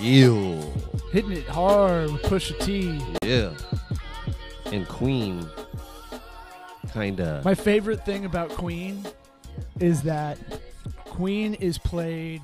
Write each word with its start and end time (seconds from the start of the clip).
Ew. 0.00 0.62
hitting 1.12 1.32
it 1.32 1.48
hard 1.48 2.12
with 2.12 2.22
Pusha 2.22 2.58
T. 2.60 3.00
Yeah. 3.22 3.50
And 4.72 4.86
Queen. 4.88 5.46
Kinda. 6.92 7.42
My 7.44 7.54
favorite 7.54 8.04
thing 8.04 8.24
about 8.24 8.50
Queen 8.50 9.04
is 9.80 10.02
that 10.02 10.38
Queen 11.04 11.54
is 11.54 11.78
played 11.78 12.42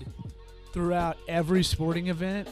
throughout 0.72 1.16
every 1.28 1.62
sporting 1.62 2.08
event. 2.08 2.48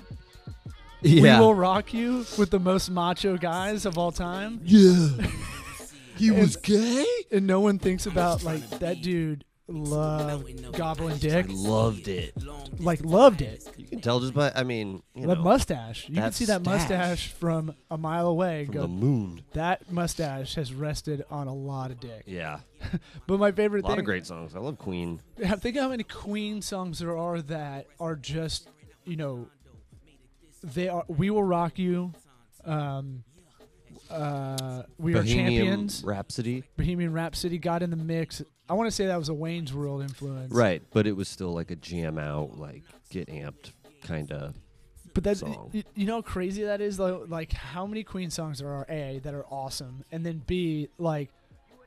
yeah. 1.00 1.38
We 1.38 1.44
will 1.44 1.54
rock 1.54 1.92
you 1.92 2.24
with 2.38 2.50
the 2.50 2.60
most 2.60 2.90
macho 2.90 3.36
guys 3.36 3.84
of 3.86 3.98
all 3.98 4.12
time, 4.12 4.60
yeah. 4.64 5.08
he 6.16 6.30
was 6.30 6.56
gay? 6.56 7.04
and 7.32 7.46
no 7.46 7.60
one 7.60 7.78
thinks 7.78 8.06
about 8.06 8.44
like 8.44 8.68
that 8.78 9.02
dude 9.02 9.44
loved 9.72 10.72
Goblin 10.76 11.18
dick, 11.18 11.46
I 11.48 11.52
loved 11.52 12.08
it. 12.08 12.34
like 12.78 13.04
loved 13.04 13.42
it. 13.42 13.66
You 13.76 13.86
can 13.86 14.00
tell 14.00 14.20
just 14.20 14.34
by, 14.34 14.52
I 14.54 14.62
mean, 14.62 15.02
you 15.14 15.26
That 15.26 15.38
know, 15.38 15.44
mustache, 15.44 16.08
you 16.08 16.16
can 16.16 16.32
see 16.32 16.44
that 16.46 16.60
stash. 16.62 16.72
mustache 16.80 17.28
from 17.32 17.74
a 17.90 17.96
mile 17.98 18.26
away. 18.28 18.64
from 18.66 18.74
Go, 18.74 18.82
the 18.82 18.88
moon. 18.88 19.42
that 19.54 19.90
mustache 19.90 20.54
has 20.54 20.72
rested 20.74 21.24
on 21.30 21.48
a 21.48 21.54
lot 21.54 21.90
of 21.90 22.00
dick. 22.00 22.22
Yeah. 22.26 22.60
But 23.26 23.38
my 23.38 23.52
favorite 23.52 23.84
A 23.84 23.86
lot 23.86 23.92
thing, 23.92 24.00
of 24.00 24.04
great 24.04 24.26
songs. 24.26 24.54
I 24.54 24.58
love 24.58 24.78
Queen. 24.78 25.20
Yeah, 25.38 25.54
think 25.56 25.76
how 25.76 25.88
many 25.88 26.02
Queen 26.04 26.60
songs 26.62 26.98
there 26.98 27.16
are 27.16 27.40
that 27.42 27.86
are 28.00 28.16
just, 28.16 28.68
you 29.04 29.16
know, 29.16 29.48
they 30.62 30.88
are. 30.88 31.04
We 31.08 31.30
will 31.30 31.42
rock 31.44 31.78
you. 31.78 32.12
Um, 32.64 33.24
uh, 34.10 34.82
we 34.98 35.14
are 35.14 35.22
Champions. 35.22 35.24
Bohemian 35.24 35.46
champions. 35.66 36.04
Rhapsody. 36.04 36.64
Bohemian 36.76 37.12
Rhapsody 37.12 37.58
got 37.58 37.82
in 37.82 37.90
the 37.90 37.96
mix. 37.96 38.42
I 38.72 38.74
want 38.74 38.86
to 38.86 38.90
say 38.90 39.04
that 39.04 39.18
was 39.18 39.28
a 39.28 39.34
Wayne's 39.34 39.74
World 39.74 40.00
influence, 40.00 40.50
Right. 40.50 40.82
But 40.94 41.06
it 41.06 41.12
was 41.12 41.28
still 41.28 41.52
like 41.52 41.70
a 41.70 41.76
jam 41.76 42.18
out, 42.18 42.58
like 42.58 42.82
get 43.10 43.28
amped 43.28 43.72
kind 44.02 44.32
of. 44.32 44.54
But 45.12 45.24
that's 45.24 45.40
song. 45.40 45.70
you 45.94 46.06
know 46.06 46.14
how 46.14 46.22
crazy 46.22 46.62
that 46.62 46.80
is. 46.80 46.98
Like, 46.98 47.28
like 47.28 47.52
how 47.52 47.86
many 47.86 48.02
Queen 48.02 48.30
songs 48.30 48.60
there 48.60 48.68
are 48.70 48.86
a 48.88 49.20
that 49.24 49.34
are 49.34 49.44
awesome, 49.50 50.04
and 50.10 50.24
then 50.24 50.42
b 50.46 50.88
like 50.96 51.28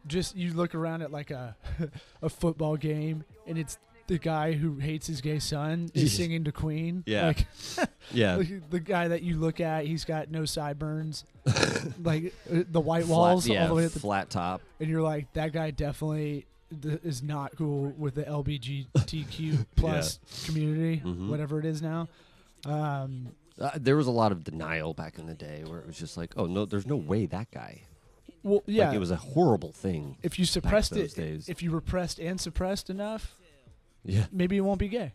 just 0.05 0.35
you 0.35 0.53
look 0.53 0.75
around 0.75 1.01
at 1.01 1.11
like 1.11 1.31
a 1.31 1.55
a 2.21 2.29
football 2.29 2.77
game 2.77 3.23
and 3.47 3.57
it's 3.57 3.79
the 4.05 4.19
guy 4.19 4.51
who 4.53 4.75
hates 4.77 5.07
his 5.07 5.21
gay 5.21 5.39
son 5.39 5.89
is 5.95 6.15
singing 6.15 6.43
to 6.43 6.51
Queen. 6.51 7.03
Yeah. 7.07 7.25
like 7.27 7.47
Yeah. 8.11 8.43
The 8.69 8.79
guy 8.79 9.07
that 9.07 9.23
you 9.23 9.37
look 9.37 9.59
at, 9.59 9.85
he's 9.87 10.05
got 10.05 10.29
no 10.29 10.45
sideburns, 10.45 11.23
like 12.03 12.31
uh, 12.51 12.61
the 12.69 12.79
white 12.79 13.05
Flat- 13.05 13.09
walls 13.17 13.47
yeah, 13.47 13.63
all 13.63 13.69
the 13.69 13.73
way 13.73 13.85
at 13.85 13.93
the, 13.93 13.99
flat 13.99 14.29
top. 14.29 14.61
and 14.79 14.87
you're 14.87 15.01
like, 15.01 15.33
that 15.33 15.51
guy 15.53 15.71
definitely 15.71 16.45
th- 16.81 16.99
is 17.03 17.21
not 17.23 17.55
cool 17.55 17.93
with 17.97 18.15
the 18.15 18.23
LBGTQ 18.23 19.65
plus 19.75 20.19
community, 20.45 21.01
Mhm. 21.05 21.29
whatever 21.29 21.59
it 21.59 21.65
is 21.65 21.81
now. 21.81 22.07
Um, 22.65 23.29
Uh, 23.59 23.71
there 23.79 23.95
was 23.95 24.07
a 24.07 24.11
lot 24.11 24.31
of 24.33 24.43
denial 24.43 24.93
back 24.93 25.17
in 25.17 25.27
the 25.27 25.33
day 25.33 25.63
where 25.65 25.79
it 25.79 25.87
was 25.87 25.97
just 25.97 26.17
like, 26.17 26.33
oh 26.35 26.45
no, 26.45 26.65
there's 26.65 26.85
no 26.87 26.95
way 26.97 27.25
that 27.25 27.49
guy. 27.51 27.81
well, 28.43 28.61
yeah, 28.67 28.87
Like 28.87 28.95
it 28.97 28.99
was 28.99 29.11
a 29.11 29.15
horrible 29.15 29.71
thing. 29.71 30.17
if 30.23 30.37
you 30.37 30.45
suppressed 30.45 30.91
those 30.93 31.13
it, 31.13 31.15
days. 31.21 31.49
if 31.49 31.63
you 31.63 31.71
repressed 31.71 32.19
and 32.19 32.39
suppressed 32.39 32.89
enough, 32.89 33.35
Yeah. 34.03 34.25
maybe 34.31 34.55
you 34.55 34.63
won't 34.63 34.79
be 34.79 34.87
gay, 34.89 35.13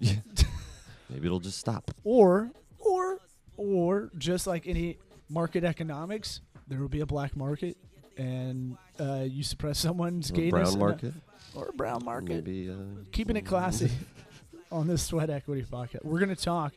Yeah. 0.00 0.16
Maybe 1.10 1.26
it'll 1.26 1.38
just 1.40 1.58
stop. 1.58 1.90
or 2.02 2.50
or 2.78 3.18
or 3.58 4.10
just 4.18 4.46
like 4.46 4.66
any 4.66 4.96
market 5.28 5.62
economics, 5.62 6.40
there 6.66 6.80
will 6.80 6.88
be 6.88 7.00
a 7.00 7.06
black 7.06 7.36
market. 7.36 7.76
And 8.16 8.76
uh, 9.00 9.24
you 9.26 9.42
suppress 9.42 9.78
someone's 9.78 10.30
A 10.30 10.34
gayness, 10.34 10.50
brown 10.52 10.66
and- 10.68 10.78
market. 10.78 11.14
or 11.54 11.70
brown 11.76 12.04
market. 12.04 12.44
Maybe. 12.46 12.70
Uh, 12.70 12.74
keeping 13.12 13.36
it 13.36 13.42
classy 13.46 13.90
on 14.72 14.86
this 14.86 15.02
Sweat 15.02 15.30
Equity 15.30 15.62
podcast. 15.70 16.04
We're 16.04 16.18
going 16.20 16.34
to 16.34 16.42
talk 16.42 16.74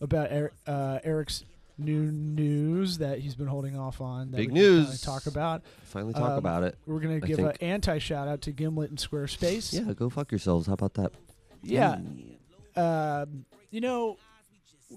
about 0.00 0.28
Eric, 0.30 0.52
uh, 0.66 0.98
Eric's 1.04 1.44
new 1.78 2.10
news 2.10 2.98
that 2.98 3.18
he's 3.18 3.34
been 3.34 3.46
holding 3.46 3.78
off 3.78 4.00
on. 4.00 4.30
That 4.30 4.36
Big 4.38 4.50
we 4.50 4.54
can 4.60 4.64
kinda 4.64 4.88
news. 4.90 5.00
Talk 5.02 5.26
about. 5.26 5.62
Finally 5.84 6.14
talk 6.14 6.30
Um, 6.32 6.38
about 6.38 6.62
it. 6.62 6.76
We're 6.86 7.00
going 7.00 7.20
to 7.20 7.26
give 7.26 7.38
an 7.38 7.52
anti 7.60 7.98
shout 7.98 8.28
out 8.28 8.40
to 8.42 8.52
Gimlet 8.52 8.90
and 8.90 8.98
Squarespace. 8.98 9.72
Yeah, 9.72 9.92
go 9.94 10.08
fuck 10.10 10.30
yourselves. 10.32 10.66
How 10.66 10.72
about 10.74 10.94
that? 10.94 11.12
Yeah. 11.62 11.98
Um, 12.76 13.44
you 13.70 13.80
know, 13.80 14.16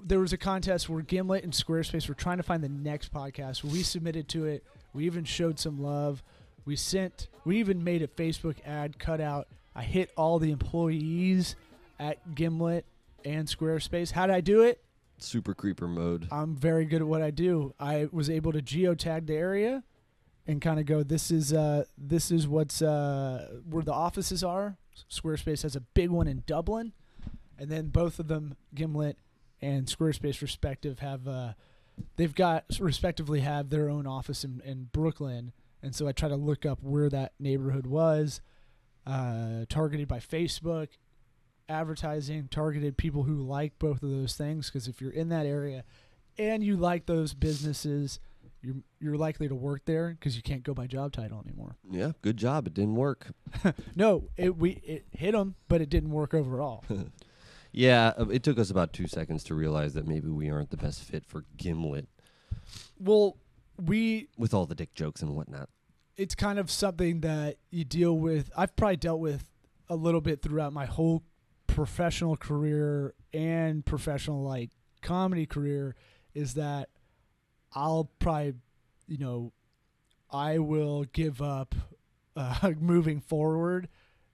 there 0.06 0.19
was 0.19 0.34
a 0.34 0.38
contest 0.38 0.88
where 0.90 1.01
Gimlet 1.01 1.44
and 1.44 1.53
Squarespace 1.53 2.07
were 2.07 2.13
trying 2.16 2.38
to 2.38 2.44
find 2.44 2.63
the 2.63 2.69
next 2.69 3.13
podcast. 3.13 3.63
We 3.63 3.81
submitted 3.84 4.28
to 4.29 4.46
it. 4.46 4.63
We 4.94 5.05
even 5.05 5.23
showed 5.23 5.59
some 5.59 5.81
love. 5.81 6.23
We 6.66 6.75
sent. 6.75 7.27
We 7.45 7.57
even 7.57 7.83
made 7.83 8.01
a 8.01 8.07
Facebook 8.07 8.55
ad 8.66 9.00
cutout. 9.00 9.47
I 9.75 9.83
hit 9.83 10.11
all 10.17 10.39
the 10.39 10.51
employees 10.51 11.55
at 12.00 12.35
Gimlet 12.35 12.85
and 13.25 13.47
Squarespace. 13.47 14.11
How 14.11 14.28
did 14.28 14.35
I 14.35 14.41
do 14.41 14.61
it? 14.61 14.83
Super 15.17 15.53
creeper 15.53 15.88
mode. 15.88 16.28
I'm 16.31 16.55
very 16.55 16.85
good 16.85 17.01
at 17.01 17.07
what 17.07 17.22
I 17.22 17.31
do. 17.31 17.73
I 17.79 18.07
was 18.11 18.29
able 18.29 18.53
to 18.53 18.61
geotag 18.61 19.28
the 19.28 19.35
area 19.35 19.83
and 20.47 20.61
kind 20.61 20.79
of 20.79 20.85
go, 20.85 21.03
this 21.03 21.29
is 21.29 21.53
uh, 21.53 21.83
this 21.97 22.31
is 22.31 22.47
what's 22.47 22.81
uh, 22.81 23.59
where 23.69 23.83
the 23.83 23.94
offices 23.94 24.44
are. 24.44 24.78
Squarespace 25.09 25.63
has 25.63 25.75
a 25.75 25.81
big 25.81 26.09
one 26.09 26.28
in 26.28 26.44
Dublin, 26.45 26.94
and 27.57 27.69
then 27.69 27.88
both 27.88 28.19
of 28.19 28.28
them, 28.28 28.55
Gimlet 28.73 29.17
and 29.61 29.85
Squarespace, 29.85 30.41
respective, 30.41 30.99
have 30.99 31.28
uh, 31.28 31.53
they've 32.15 32.35
got 32.35 32.65
respectively 32.79 33.41
have 33.41 33.69
their 33.69 33.89
own 33.89 34.07
office 34.07 34.43
in, 34.43 34.61
in 34.63 34.89
Brooklyn. 34.91 35.51
And 35.81 35.95
so 35.95 36.07
I 36.07 36.11
try 36.11 36.29
to 36.29 36.35
look 36.35 36.65
up 36.65 36.79
where 36.81 37.09
that 37.09 37.33
neighborhood 37.39 37.87
was, 37.87 38.41
uh, 39.05 39.65
targeted 39.69 40.07
by 40.07 40.19
Facebook, 40.19 40.89
advertising, 41.69 42.47
targeted 42.49 42.97
people 42.97 43.23
who 43.23 43.35
like 43.35 43.79
both 43.79 44.03
of 44.03 44.09
those 44.09 44.35
things. 44.35 44.67
Because 44.67 44.87
if 44.87 44.99
you're 44.99 45.11
in 45.11 45.29
that 45.29 45.45
area 45.45 45.83
and 46.37 46.63
you 46.63 46.75
like 46.75 47.05
those 47.05 47.33
businesses, 47.33 48.19
you're 48.61 48.75
you're 48.99 49.16
likely 49.16 49.47
to 49.47 49.55
work 49.55 49.83
there 49.85 50.09
because 50.19 50.35
you 50.35 50.41
can't 50.41 50.63
go 50.63 50.73
by 50.73 50.85
job 50.85 51.13
title 51.13 51.41
anymore. 51.45 51.77
Yeah, 51.89 52.11
good 52.21 52.35
job. 52.37 52.67
It 52.67 52.73
didn't 52.73 52.95
work. 52.95 53.27
No, 53.95 54.29
it 54.37 54.57
we 54.57 54.71
it 54.83 55.05
hit 55.11 55.31
them, 55.31 55.55
but 55.67 55.81
it 55.81 55.89
didn't 55.89 56.11
work 56.11 56.33
overall. 56.33 56.83
Yeah, 57.72 58.13
uh, 58.18 58.28
it 58.30 58.44
took 58.44 58.57
us 58.57 58.69
about 58.72 58.94
two 58.94 59.07
seconds 59.07 59.44
to 59.46 59.53
realize 59.56 59.94
that 59.94 60.07
maybe 60.07 60.30
we 60.30 60.50
aren't 60.50 60.72
the 60.72 60.78
best 60.78 61.03
fit 61.03 61.25
for 61.25 61.46
Gimlet 61.57 62.07
well, 63.00 63.38
we 63.78 64.28
with 64.38 64.53
all 64.53 64.66
the 64.66 64.75
dick 64.75 64.94
jokes 64.94 65.22
and 65.22 65.35
whatnot. 65.35 65.69
it's 66.18 66.35
kind 66.35 66.59
of 66.59 66.69
something 66.69 67.22
that 67.22 67.58
you 67.72 67.85
deal 67.85 68.18
with. 68.18 68.52
I've 68.58 68.75
probably 68.75 68.97
dealt 68.97 69.22
with 69.22 69.50
a 69.88 69.96
little 69.96 70.22
bit 70.22 70.41
throughout 70.41 70.74
my 70.74 70.85
whole 70.85 71.24
professional 71.68 72.35
career 72.35 73.13
and 73.34 73.85
professional 73.85 74.44
like 74.44 74.72
comedy 75.02 75.46
career 75.46 75.96
is 76.34 76.56
that 76.56 76.90
I'll 77.74 78.09
probably, 78.19 78.56
you 79.08 79.18
know, 79.18 79.53
I 80.29 80.59
will 80.59 81.06
give 81.06 81.41
up 81.41 81.74
uh, 82.35 82.72
moving 82.79 83.22
forward 83.22 83.88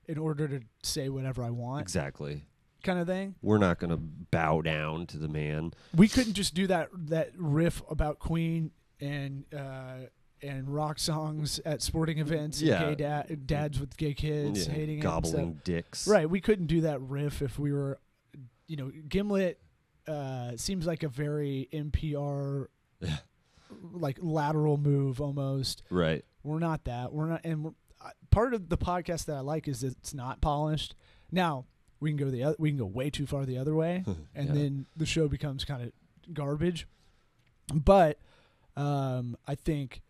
in 0.06 0.18
order 0.18 0.48
to 0.48 0.60
say 0.82 1.08
whatever 1.08 1.44
I 1.44 1.50
want, 1.50 1.82
Exactly. 1.82 2.44
Kind 2.86 2.98
of 2.98 3.06
thing. 3.06 3.34
We're 3.42 3.58
not 3.58 3.78
going 3.78 3.90
to 3.90 3.96
bow 3.98 4.62
down 4.62 5.06
to 5.08 5.18
the 5.18 5.28
man. 5.28 5.72
we 5.94 6.08
couldn't 6.08 6.32
just 6.34 6.54
do 6.54 6.66
that 6.68 6.88
that 7.08 7.32
riff 7.36 7.82
about 7.90 8.18
Queen 8.18 8.70
and 9.00 9.44
uh, 9.54 10.06
and 10.42 10.68
rock 10.68 10.98
songs 10.98 11.58
at 11.64 11.82
sporting 11.82 12.18
events. 12.18 12.60
and 12.60 12.68
Yeah. 12.68 12.84
gay 12.84 12.94
da- 12.94 13.34
dads 13.46 13.80
with 13.80 13.96
gay 13.96 14.14
kids 14.14 14.66
Yeah, 14.66 14.72
hating 14.74 15.00
gobbling 15.00 15.60
dicks. 15.64 16.06
Right, 16.08 16.28
we 16.28 16.40
couldn't 16.40 16.66
do 16.66 16.80
that 16.82 17.00
riff 17.02 17.42
if 17.42 17.58
we 17.58 17.72
were, 17.72 17.98
you 18.66 18.76
know, 18.76 18.90
Gimlet 19.08 19.58
uh, 20.06 20.52
seems 20.56 20.86
like 20.86 21.02
a 21.02 21.08
very 21.08 21.68
NPR, 21.72 22.66
like 23.92 24.18
lateral 24.20 24.76
move 24.76 25.20
almost. 25.20 25.82
Right. 25.90 26.24
We're 26.42 26.58
not 26.60 26.84
that. 26.84 27.12
We're 27.12 27.26
not, 27.26 27.40
and 27.44 27.64
we're, 27.64 27.70
uh, 28.04 28.10
part 28.30 28.54
of 28.54 28.68
the 28.68 28.78
podcast 28.78 29.24
that 29.26 29.36
I 29.36 29.40
like 29.40 29.66
is 29.68 29.80
that 29.80 29.96
it's 29.98 30.14
not 30.14 30.40
polished. 30.40 30.94
Now 31.32 31.64
we 32.00 32.10
can 32.10 32.16
go 32.16 32.30
the 32.30 32.42
other, 32.44 32.56
we 32.58 32.70
can 32.70 32.78
go 32.78 32.86
way 32.86 33.10
too 33.10 33.26
far 33.26 33.44
the 33.46 33.58
other 33.58 33.74
way, 33.74 34.04
and 34.34 34.48
Yeah. 34.48 34.54
then 34.54 34.86
the 34.96 35.06
show 35.06 35.28
becomes 35.28 35.64
kind 35.64 35.82
of 35.82 36.34
garbage. 36.34 36.86
But 37.74 38.18
um, 38.76 39.36
I 39.46 39.54
think 39.54 40.02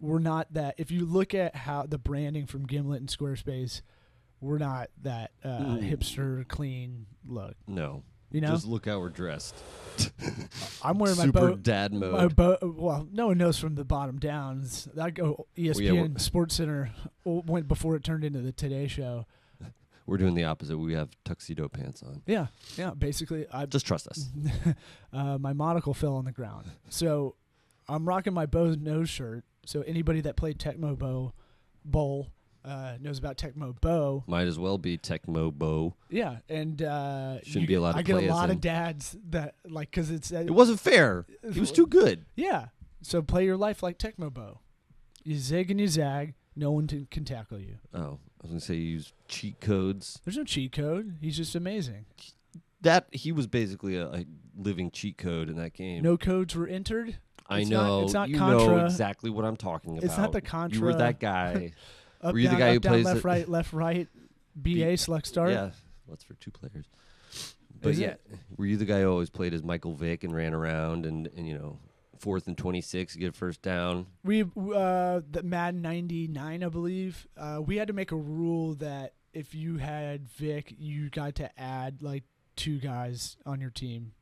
we're 0.00 0.18
not 0.20 0.52
that. 0.54 0.74
If 0.78 0.90
you 0.90 1.04
look 1.04 1.34
at 1.34 1.54
how 1.54 1.84
the 1.84 1.98
branding 1.98 2.46
from 2.46 2.66
Gimlet 2.66 3.00
and 3.00 3.08
Squarespace, 3.08 3.82
we're 4.40 4.58
not 4.58 4.90
that 5.02 5.32
uh, 5.44 5.48
Mm. 5.48 5.90
hipster 5.90 6.46
clean 6.48 7.06
look. 7.26 7.54
No. 7.66 8.02
You 8.30 8.42
know, 8.42 8.48
Just 8.48 8.66
look 8.66 8.84
how 8.86 8.98
we're 8.98 9.08
dressed. 9.08 9.54
I'm 10.84 10.98
wearing 10.98 11.16
my 11.16 11.24
Super 11.24 11.40
boat. 11.40 11.62
dad 11.62 11.92
My 11.94 11.98
mode. 12.10 12.36
bo- 12.36 12.58
well, 12.62 13.08
no 13.10 13.28
one 13.28 13.38
knows 13.38 13.58
from 13.58 13.74
the 13.74 13.84
bottom 13.86 14.18
down. 14.18 14.66
I 15.00 15.10
go 15.10 15.46
ESPN 15.56 15.92
we're- 15.92 16.10
Sports 16.18 16.54
Center 16.56 16.90
went 17.24 17.68
before 17.68 17.96
it 17.96 18.04
turned 18.04 18.24
into 18.24 18.40
the 18.40 18.52
Today 18.52 18.86
Show. 18.86 19.26
We're 20.08 20.16
doing 20.16 20.34
the 20.34 20.44
opposite. 20.44 20.78
We 20.78 20.94
have 20.94 21.10
tuxedo 21.24 21.68
pants 21.68 22.02
on. 22.02 22.22
Yeah, 22.26 22.46
yeah. 22.76 22.90
Basically, 22.96 23.46
I 23.52 23.66
Just 23.66 23.86
trust 23.86 24.08
us. 24.08 24.28
uh, 25.12 25.36
my 25.38 25.52
monocle 25.52 25.92
fell 25.92 26.14
on 26.16 26.24
the 26.24 26.32
ground. 26.32 26.64
So 26.88 27.34
I'm 27.88 28.08
rocking 28.08 28.32
my 28.32 28.46
Bo 28.46 28.74
Knows 28.74 29.10
shirt. 29.10 29.44
So 29.66 29.82
anybody 29.82 30.22
that 30.22 30.34
played 30.36 30.58
Tecmo 30.58 30.98
Bow 30.98 31.34
Bowl 31.84 32.28
uh, 32.64 32.94
knows 33.00 33.18
about 33.18 33.36
Tecmo 33.36 33.78
Bo. 33.80 34.24
Might 34.26 34.46
as 34.46 34.58
well 34.58 34.78
be 34.78 34.96
Tecmo 34.96 35.52
Bo. 35.52 35.94
Yeah, 36.08 36.38
and 36.48 36.80
uh, 36.82 37.38
Shouldn't 37.42 37.62
you- 37.62 37.66
be 37.68 37.74
allowed 37.74 37.92
to 37.92 37.98
I 37.98 38.02
get 38.02 38.16
a 38.16 38.32
lot 38.32 38.48
of 38.48 38.62
dads 38.62 39.14
that 39.28 39.56
like 39.68 39.90
because 39.90 40.10
it's 40.10 40.32
uh, 40.32 40.38
It 40.38 40.50
wasn't 40.50 40.80
fair. 40.80 41.26
He 41.52 41.60
was 41.60 41.70
too 41.70 41.86
good. 41.86 42.24
yeah. 42.34 42.68
So 43.02 43.22
play 43.22 43.44
your 43.44 43.56
life 43.58 43.82
like 43.82 43.98
Tecmo 43.98 44.32
Bo. 44.32 44.60
You 45.22 45.36
zig 45.36 45.70
and 45.70 45.78
you 45.80 45.86
zag. 45.86 46.34
No 46.56 46.72
one 46.72 46.86
t- 46.88 47.06
can 47.10 47.24
tackle 47.24 47.60
you. 47.60 47.76
Oh, 47.94 48.18
I 48.40 48.42
was 48.42 48.50
gonna 48.50 48.60
say 48.60 48.74
he 48.74 48.80
used 48.82 49.12
cheat 49.26 49.60
codes. 49.60 50.20
There's 50.24 50.36
no 50.36 50.44
cheat 50.44 50.72
code. 50.72 51.16
He's 51.20 51.36
just 51.36 51.54
amazing. 51.54 52.06
That 52.82 53.08
he 53.10 53.32
was 53.32 53.46
basically 53.48 53.96
a, 53.96 54.06
a 54.08 54.24
living 54.56 54.90
cheat 54.90 55.18
code 55.18 55.48
in 55.48 55.56
that 55.56 55.74
game. 55.74 56.02
No 56.02 56.16
codes 56.16 56.54
were 56.54 56.66
entered. 56.68 57.18
I 57.48 57.60
it's 57.60 57.70
not- 57.70 57.86
know. 57.86 58.04
it's 58.04 58.12
not 58.12 58.28
you 58.28 58.36
know 58.38 58.58
Contra. 58.58 58.84
exactly 58.84 59.30
what 59.30 59.44
I'm 59.44 59.56
talking 59.56 59.92
about. 59.98 60.04
It's 60.04 60.16
not 60.18 60.32
the 60.32 60.40
Contra. 60.40 60.78
You 60.78 60.84
were 60.84 60.94
that 60.94 61.18
guy. 61.20 61.72
Up, 62.20 62.32
Were 62.32 62.40
you 62.40 62.48
the 62.48 62.56
down, 62.56 62.58
guy 62.58 62.68
up, 62.70 62.74
who 62.74 62.80
down, 62.80 62.92
plays 62.94 63.04
left, 63.04 63.22
the- 63.22 63.28
right, 63.28 63.48
left, 63.48 63.72
right, 63.72 64.08
BA, 64.56 64.96
select 64.96 65.24
start? 65.28 65.50
Yeah, 65.50 65.70
that's 66.08 66.24
for 66.24 66.34
two 66.34 66.50
players. 66.50 66.86
But 67.80 67.90
Is 67.90 68.00
yeah, 68.00 68.08
it? 68.08 68.20
were 68.56 68.66
you 68.66 68.76
the 68.76 68.84
guy 68.86 69.02
who 69.02 69.08
always 69.08 69.30
played 69.30 69.54
as 69.54 69.62
Michael 69.62 69.94
Vick 69.94 70.24
and 70.24 70.34
ran 70.34 70.52
around 70.52 71.06
and, 71.06 71.28
and 71.36 71.46
you 71.46 71.54
know, 71.56 71.78
fourth 72.20 72.46
and 72.46 72.56
twenty 72.58 72.80
six, 72.80 73.14
get 73.16 73.30
a 73.30 73.32
first 73.32 73.62
down? 73.62 74.06
We 74.24 74.42
uh 74.42 75.20
the 75.30 75.42
Madden 75.44 75.82
99 75.82 76.62
I 76.64 76.68
believe. 76.68 77.26
Uh 77.36 77.60
we 77.64 77.76
had 77.76 77.88
to 77.88 77.94
make 77.94 78.12
a 78.12 78.16
rule 78.16 78.74
that 78.76 79.14
if 79.32 79.54
you 79.54 79.76
had 79.78 80.28
Vick, 80.28 80.74
you 80.78 81.10
got 81.10 81.34
to 81.36 81.60
add 81.60 82.02
like 82.02 82.24
two 82.56 82.78
guys 82.78 83.36
on 83.46 83.60
your 83.60 83.70
team. 83.70 84.12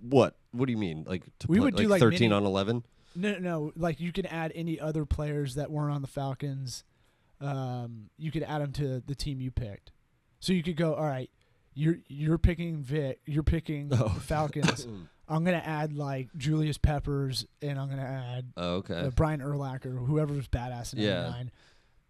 What? 0.00 0.36
What 0.52 0.66
do 0.66 0.72
you 0.72 0.78
mean? 0.78 1.04
Like 1.06 1.24
to 1.40 1.46
We 1.48 1.58
play, 1.58 1.64
would 1.64 1.76
do, 1.76 1.82
like 1.84 1.90
like, 1.90 2.00
thirteen 2.00 2.30
mini- 2.30 2.34
on 2.34 2.44
eleven? 2.44 2.84
No, 3.14 3.32
no, 3.32 3.38
no, 3.38 3.72
like 3.76 4.00
you 4.00 4.10
can 4.12 4.26
add 4.26 4.52
any 4.54 4.78
other 4.80 5.04
players 5.04 5.54
that 5.56 5.70
weren't 5.70 5.92
on 5.94 6.02
the 6.02 6.08
Falcons. 6.08 6.84
Um 7.40 8.10
you 8.16 8.30
could 8.30 8.42
add 8.44 8.62
them 8.62 8.72
to 8.72 9.00
the 9.06 9.14
team 9.14 9.40
you 9.40 9.50
picked. 9.50 9.90
So 10.40 10.52
you 10.52 10.62
could 10.62 10.76
go, 10.76 10.94
all 10.94 11.04
right, 11.04 11.30
you're 11.74 11.96
you're 12.08 12.38
picking 12.38 12.82
Vick, 12.82 13.20
you're 13.26 13.42
picking 13.42 13.88
Oh. 13.92 14.08
Falcons. 14.08 14.86
I'm 15.28 15.44
going 15.44 15.58
to 15.58 15.66
add 15.66 15.92
like 15.94 16.28
Julius 16.36 16.78
Peppers 16.78 17.46
and 17.62 17.78
I'm 17.78 17.86
going 17.88 18.00
to 18.00 18.06
add 18.06 18.52
Oh, 18.56 18.74
okay. 18.76 19.00
uh, 19.00 19.10
Brian 19.10 19.40
Urlacher, 19.40 20.06
whoever 20.06 20.34
was 20.34 20.48
badass 20.48 20.92
in 20.92 21.00
Yeah. 21.00 21.22
99. 21.22 21.50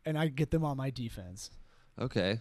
And 0.04 0.18
I 0.18 0.28
get 0.28 0.50
them 0.50 0.64
on 0.64 0.76
my 0.76 0.90
defense. 0.90 1.50
okay. 2.00 2.40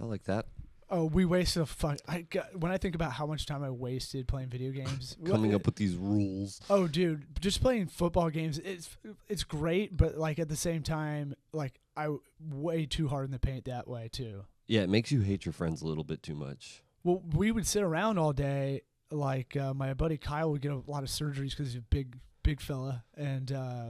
I 0.00 0.04
like 0.04 0.22
that. 0.24 0.46
Oh, 0.88 1.04
we 1.04 1.24
wasted 1.24 1.62
a 1.62 1.66
fuck. 1.66 1.98
I 2.08 2.22
got, 2.22 2.56
when 2.56 2.70
I 2.72 2.76
think 2.78 2.94
about 2.94 3.12
how 3.12 3.26
much 3.26 3.46
time 3.46 3.62
I 3.64 3.70
wasted 3.70 4.28
playing 4.28 4.48
video 4.50 4.70
games, 4.72 5.16
Coming 5.26 5.52
up 5.54 5.66
with 5.66 5.74
these 5.76 5.94
rules. 5.96 6.60
Oh, 6.70 6.86
dude, 6.86 7.26
just 7.40 7.60
playing 7.60 7.86
football 7.86 8.28
games. 8.30 8.58
It's 8.58 8.96
it's 9.28 9.42
great, 9.44 9.96
but 9.96 10.16
like 10.18 10.38
at 10.40 10.48
the 10.48 10.56
same 10.56 10.82
time, 10.82 11.34
like 11.52 11.80
I 11.96 12.08
way 12.40 12.86
too 12.86 13.06
hard 13.08 13.24
in 13.26 13.30
the 13.30 13.38
paint 13.38 13.64
that 13.66 13.86
way 13.88 14.08
too. 14.12 14.44
Yeah, 14.68 14.82
it 14.82 14.88
makes 14.90 15.10
you 15.12 15.20
hate 15.22 15.44
your 15.44 15.52
friends 15.52 15.80
a 15.82 15.86
little 15.86 16.04
bit 16.04 16.22
too 16.24 16.34
much. 16.34 16.82
Well, 17.04 17.22
we 17.34 17.50
would 17.52 17.66
sit 17.68 17.82
around 17.82 18.18
all 18.18 18.32
day. 18.32 18.82
Like 19.10 19.56
uh, 19.56 19.74
my 19.74 19.94
buddy 19.94 20.16
Kyle 20.18 20.50
would 20.52 20.60
get 20.62 20.72
a 20.72 20.82
lot 20.86 21.02
of 21.02 21.08
surgeries 21.08 21.50
because 21.50 21.68
he's 21.68 21.76
a 21.76 21.80
big 21.80 22.16
big 22.42 22.60
fella, 22.60 23.04
and 23.16 23.50
uh, 23.52 23.84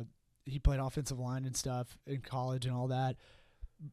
he 0.44 0.58
played 0.58 0.81
offensive 0.81 1.19
line 1.19 1.44
and 1.44 1.55
stuff 1.56 1.99
in 2.06 2.20
college 2.20 2.64
and 2.67 2.75
all 2.75 2.88
that. 2.88 3.17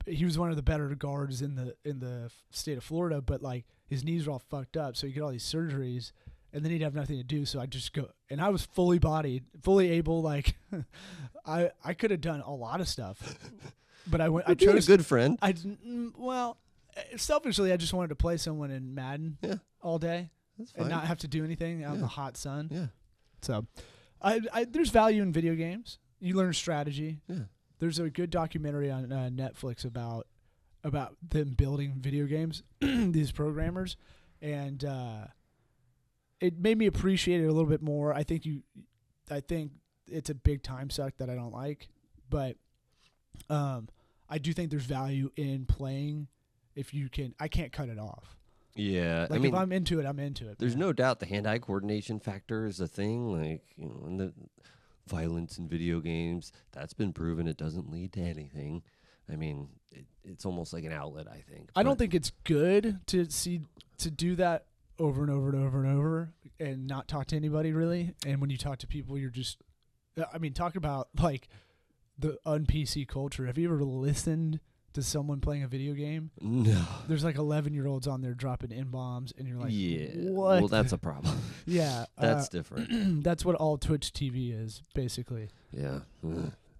He 0.06 0.26
was 0.26 0.38
one 0.38 0.50
of 0.50 0.56
the 0.58 0.62
better 0.64 0.88
guards 0.96 1.42
in 1.42 1.56
the 1.56 1.76
in 1.86 2.00
the 2.00 2.32
state 2.52 2.78
of 2.78 2.84
Florida, 2.84 3.22
but 3.22 3.42
like 3.42 3.66
his 3.88 4.04
knees 4.04 4.26
were 4.28 4.34
all 4.34 4.40
fucked 4.50 4.78
up, 4.78 4.96
so 4.96 5.08
he 5.08 5.14
get 5.14 5.22
all 5.22 5.32
these 5.32 5.46
surgeries, 5.46 6.12
and 6.54 6.64
then 6.64 6.72
he'd 6.72 6.82
have 6.82 6.96
nothing 6.96 7.18
to 7.18 7.24
do. 7.24 7.46
So 7.46 7.60
I 7.60 7.66
just 7.66 7.94
go, 7.94 8.10
and 8.30 8.42
I 8.42 8.50
was 8.50 8.64
fully 8.66 9.00
bodied, 9.00 9.44
fully 9.62 9.92
able. 9.92 10.22
Like 10.22 10.56
I 11.46 11.72
I 11.84 11.94
could 11.94 12.12
have 12.12 12.22
done 12.22 12.42
a 12.42 12.54
lot 12.54 12.82
of 12.82 12.88
stuff, 12.88 13.38
but 14.08 14.22
I 14.22 14.30
went. 14.30 14.48
I 14.48 14.52
You're 14.52 14.56
being 14.58 14.72
chose 14.74 14.88
a 14.90 14.92
good 14.98 15.06
friend. 15.06 15.38
I 15.42 15.54
mm, 15.54 16.12
well, 16.18 16.58
selfishly, 17.16 17.72
I 17.72 17.78
just 17.78 17.94
wanted 17.94 18.10
to 18.10 18.16
play 18.16 18.38
someone 18.38 18.72
in 18.72 18.94
Madden 18.96 19.38
Yeah. 19.42 19.56
all 19.82 20.00
day 20.00 20.30
That's 20.58 20.72
fine. 20.72 20.82
and 20.84 20.90
not 20.90 21.06
have 21.06 21.20
to 21.20 21.28
do 21.28 21.44
anything 21.44 21.84
out 21.84 21.94
in 21.94 22.00
Yeah. 22.00 22.02
the 22.02 22.08
hot 22.08 22.38
sun. 22.38 22.70
yeah, 22.72 22.88
So, 23.42 23.66
I, 24.22 24.42
I 24.54 24.66
there's 24.66 24.90
value 24.90 25.22
in 25.22 25.32
video 25.32 25.56
games. 25.56 26.00
You 26.20 26.36
learn 26.36 26.54
strategy. 26.54 27.22
yeah. 27.28 27.44
There's 27.80 28.00
a 28.00 28.10
good 28.10 28.32
documentary 28.32 28.90
on 28.90 29.12
uh, 29.12 29.30
Netflix 29.32 29.86
about 29.86 30.26
about 30.84 31.16
them 31.28 31.50
building 31.52 31.96
video 32.00 32.26
games, 32.26 32.64
these 32.82 33.32
programmers, 33.32 33.98
and 34.42 34.84
uh, 34.84 35.26
it 36.40 36.58
made 36.60 36.78
me 36.78 36.86
appreciate 36.88 37.42
it 37.42 37.46
a 37.46 37.52
little 37.52 37.70
bit 37.70 37.82
more. 37.82 38.14
I 38.14 38.24
think 38.24 38.46
you, 38.46 38.64
I 39.30 39.42
think 39.42 39.74
it's 40.08 40.30
a 40.30 40.36
big 40.36 40.64
time 40.64 40.90
suck 40.90 41.18
that 41.18 41.30
I 41.30 41.36
don't 41.36 41.52
like, 41.54 41.88
but 42.30 42.56
um, 43.50 43.90
I 44.30 44.38
do 44.38 44.54
think 44.54 44.72
there's 44.72 44.86
value 44.86 45.30
in 45.36 45.66
playing 45.66 46.28
if 46.76 46.94
you 46.94 47.10
can. 47.10 47.34
I 47.40 47.48
can't 47.48 47.72
cut 47.72 47.90
it 47.90 48.00
off. 48.00 48.37
Yeah, 48.78 49.28
Like 49.30 49.40
I 49.40 49.44
mean, 49.44 49.54
if 49.54 49.60
I'm 49.60 49.72
into 49.72 50.00
it, 50.00 50.06
I'm 50.06 50.20
into 50.20 50.50
it. 50.50 50.60
there's 50.60 50.76
man. 50.76 50.88
no 50.88 50.94
doubt 50.94 51.20
the 51.20 51.26
hand-eye 51.26 51.60
coordination 51.60 52.20
factor 52.20 52.66
is 52.66 52.80
a 52.80 52.88
thing. 52.88 53.32
Like 53.32 53.64
you 53.76 53.88
know, 53.90 54.04
and 54.06 54.20
the 54.20 54.34
violence 55.08 55.58
in 55.58 55.68
video 55.68 56.00
games 56.00 56.52
that's 56.72 56.94
been 56.94 57.14
proven 57.14 57.48
it 57.48 57.58
doesn't 57.58 57.90
lead 57.92 58.14
to 58.14 58.22
anything. 58.22 58.84
I 59.32 59.36
mean, 59.36 59.70
it, 59.92 60.06
it's 60.24 60.46
almost 60.46 60.74
like 60.74 60.84
an 60.84 60.92
outlet. 60.92 61.28
I 61.28 61.44
think. 61.50 61.70
I 61.76 61.84
don't 61.84 61.98
think 61.98 62.14
it's 62.14 62.32
good 62.44 63.00
to 63.08 63.30
see 63.30 63.62
to 64.00 64.12
do 64.12 64.36
that 64.36 64.66
over 65.00 65.22
and 65.22 65.32
over 65.32 65.50
and 65.50 65.64
over 65.64 65.84
and 65.84 65.98
over 65.98 66.34
and 66.60 66.88
not 66.88 67.08
talk 67.08 67.28
to 67.28 67.36
anybody 67.36 67.72
really. 67.72 68.14
And 68.26 68.42
when 68.42 68.50
you 68.50 68.58
talk 68.58 68.80
to 68.80 68.88
people, 68.88 69.18
you're 69.18 69.30
just, 69.30 69.58
I 70.34 70.38
mean, 70.40 70.54
talk 70.54 70.76
about 70.76 71.10
like 71.20 71.48
the 72.18 72.38
un 72.46 72.66
PC 72.66 73.08
culture. 73.08 73.46
Have 73.46 73.58
you 73.58 73.68
ever 73.72 73.84
listened 73.84 74.60
to 74.98 75.04
someone 75.04 75.40
playing 75.40 75.64
a 75.64 75.68
video 75.68 75.94
game? 75.94 76.32
No. 76.42 76.84
There's 77.08 77.24
like 77.24 77.38
11 77.38 77.74
year 77.74 77.86
olds 77.86 78.08
on 78.08 78.22
there 78.22 78.34
dropping 78.34 78.72
in 78.72 78.90
bombs, 78.90 79.32
and 79.38 79.48
you're 79.48 79.58
like, 79.58 79.72
yeah. 79.72 80.08
what? 80.32 80.60
Well, 80.60 80.68
that's 80.68 80.92
a 80.92 80.98
problem. 80.98 81.40
yeah, 81.66 82.06
that's 82.18 82.48
uh, 82.48 82.50
different. 82.52 83.24
that's 83.24 83.46
what 83.46 83.56
all 83.56 83.78
Twitch 83.78 84.12
TV 84.12 84.60
is 84.60 84.82
basically. 84.94 85.50
Yeah. 85.72 86.00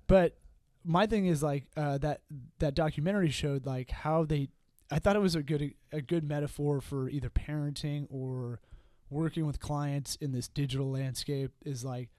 But 0.08 0.38
my 0.84 1.06
thing 1.06 1.28
is 1.28 1.44
like 1.44 1.66
uh, 1.78 2.00
that 2.00 2.22
that 2.60 2.74
documentary 2.74 3.30
showed 3.30 3.66
like 3.66 3.92
how 3.92 4.26
they. 4.26 4.50
I 4.90 5.00
thought 5.00 5.16
it 5.16 5.22
was 5.22 5.36
a 5.36 5.44
good 5.44 5.74
a 5.92 6.02
good 6.02 6.28
metaphor 6.28 6.82
for 6.82 7.10
either 7.10 7.30
parenting 7.30 8.08
or 8.10 8.62
working 9.10 9.46
with 9.46 9.60
clients 9.60 10.16
in 10.16 10.32
this 10.32 10.48
digital 10.48 10.90
landscape. 10.90 11.52
Is 11.64 11.86
like 11.86 12.10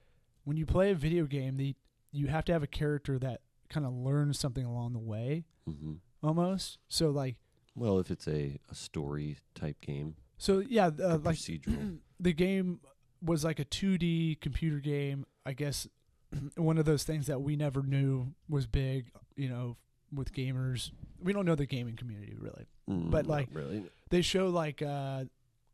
when 0.45 0.55
you 0.55 0.65
play 0.65 0.91
a 0.91 0.95
video 0.95 1.25
game, 1.25 1.57
the 1.57 1.75
you 2.11 2.27
have 2.27 2.45
to 2.45 2.53
have 2.53 2.63
a 2.63 2.67
character 2.67 3.19
that 3.19 3.41
kind 3.69 3.85
of 3.85 3.93
learn 3.93 4.33
something 4.33 4.65
along 4.65 4.93
the 4.93 4.99
way, 4.99 5.45
hmm 5.65 5.93
almost. 6.21 6.77
So 6.87 7.09
like 7.09 7.37
Well, 7.75 7.99
if 7.99 8.11
it's 8.11 8.27
a, 8.27 8.59
a 8.69 8.75
story 8.75 9.37
type 9.55 9.79
game, 9.81 10.15
so 10.37 10.59
yeah, 10.59 10.87
uh, 10.87 11.17
like 11.17 11.37
procedural. 11.37 11.99
the 12.19 12.33
game 12.33 12.79
was 13.21 13.43
like 13.43 13.59
a 13.59 13.65
2D 13.65 14.39
computer 14.41 14.79
game. 14.79 15.25
I 15.45 15.53
guess 15.53 15.87
one 16.55 16.77
of 16.77 16.85
those 16.85 17.03
things 17.03 17.27
that 17.27 17.41
we 17.41 17.55
never 17.55 17.81
knew 17.83 18.33
was 18.47 18.67
big, 18.67 19.11
you 19.35 19.49
know, 19.49 19.77
with 20.13 20.33
gamers. 20.33 20.91
We 21.21 21.33
don't 21.33 21.45
know 21.45 21.55
the 21.55 21.65
gaming 21.65 21.95
community 21.95 22.35
really. 22.37 22.67
Mm, 22.89 23.11
but, 23.11 23.27
like, 23.27 23.49
really. 23.51 23.83
They 24.09 24.21
show 24.21 24.47
like 24.47 24.81
uh, 24.81 25.25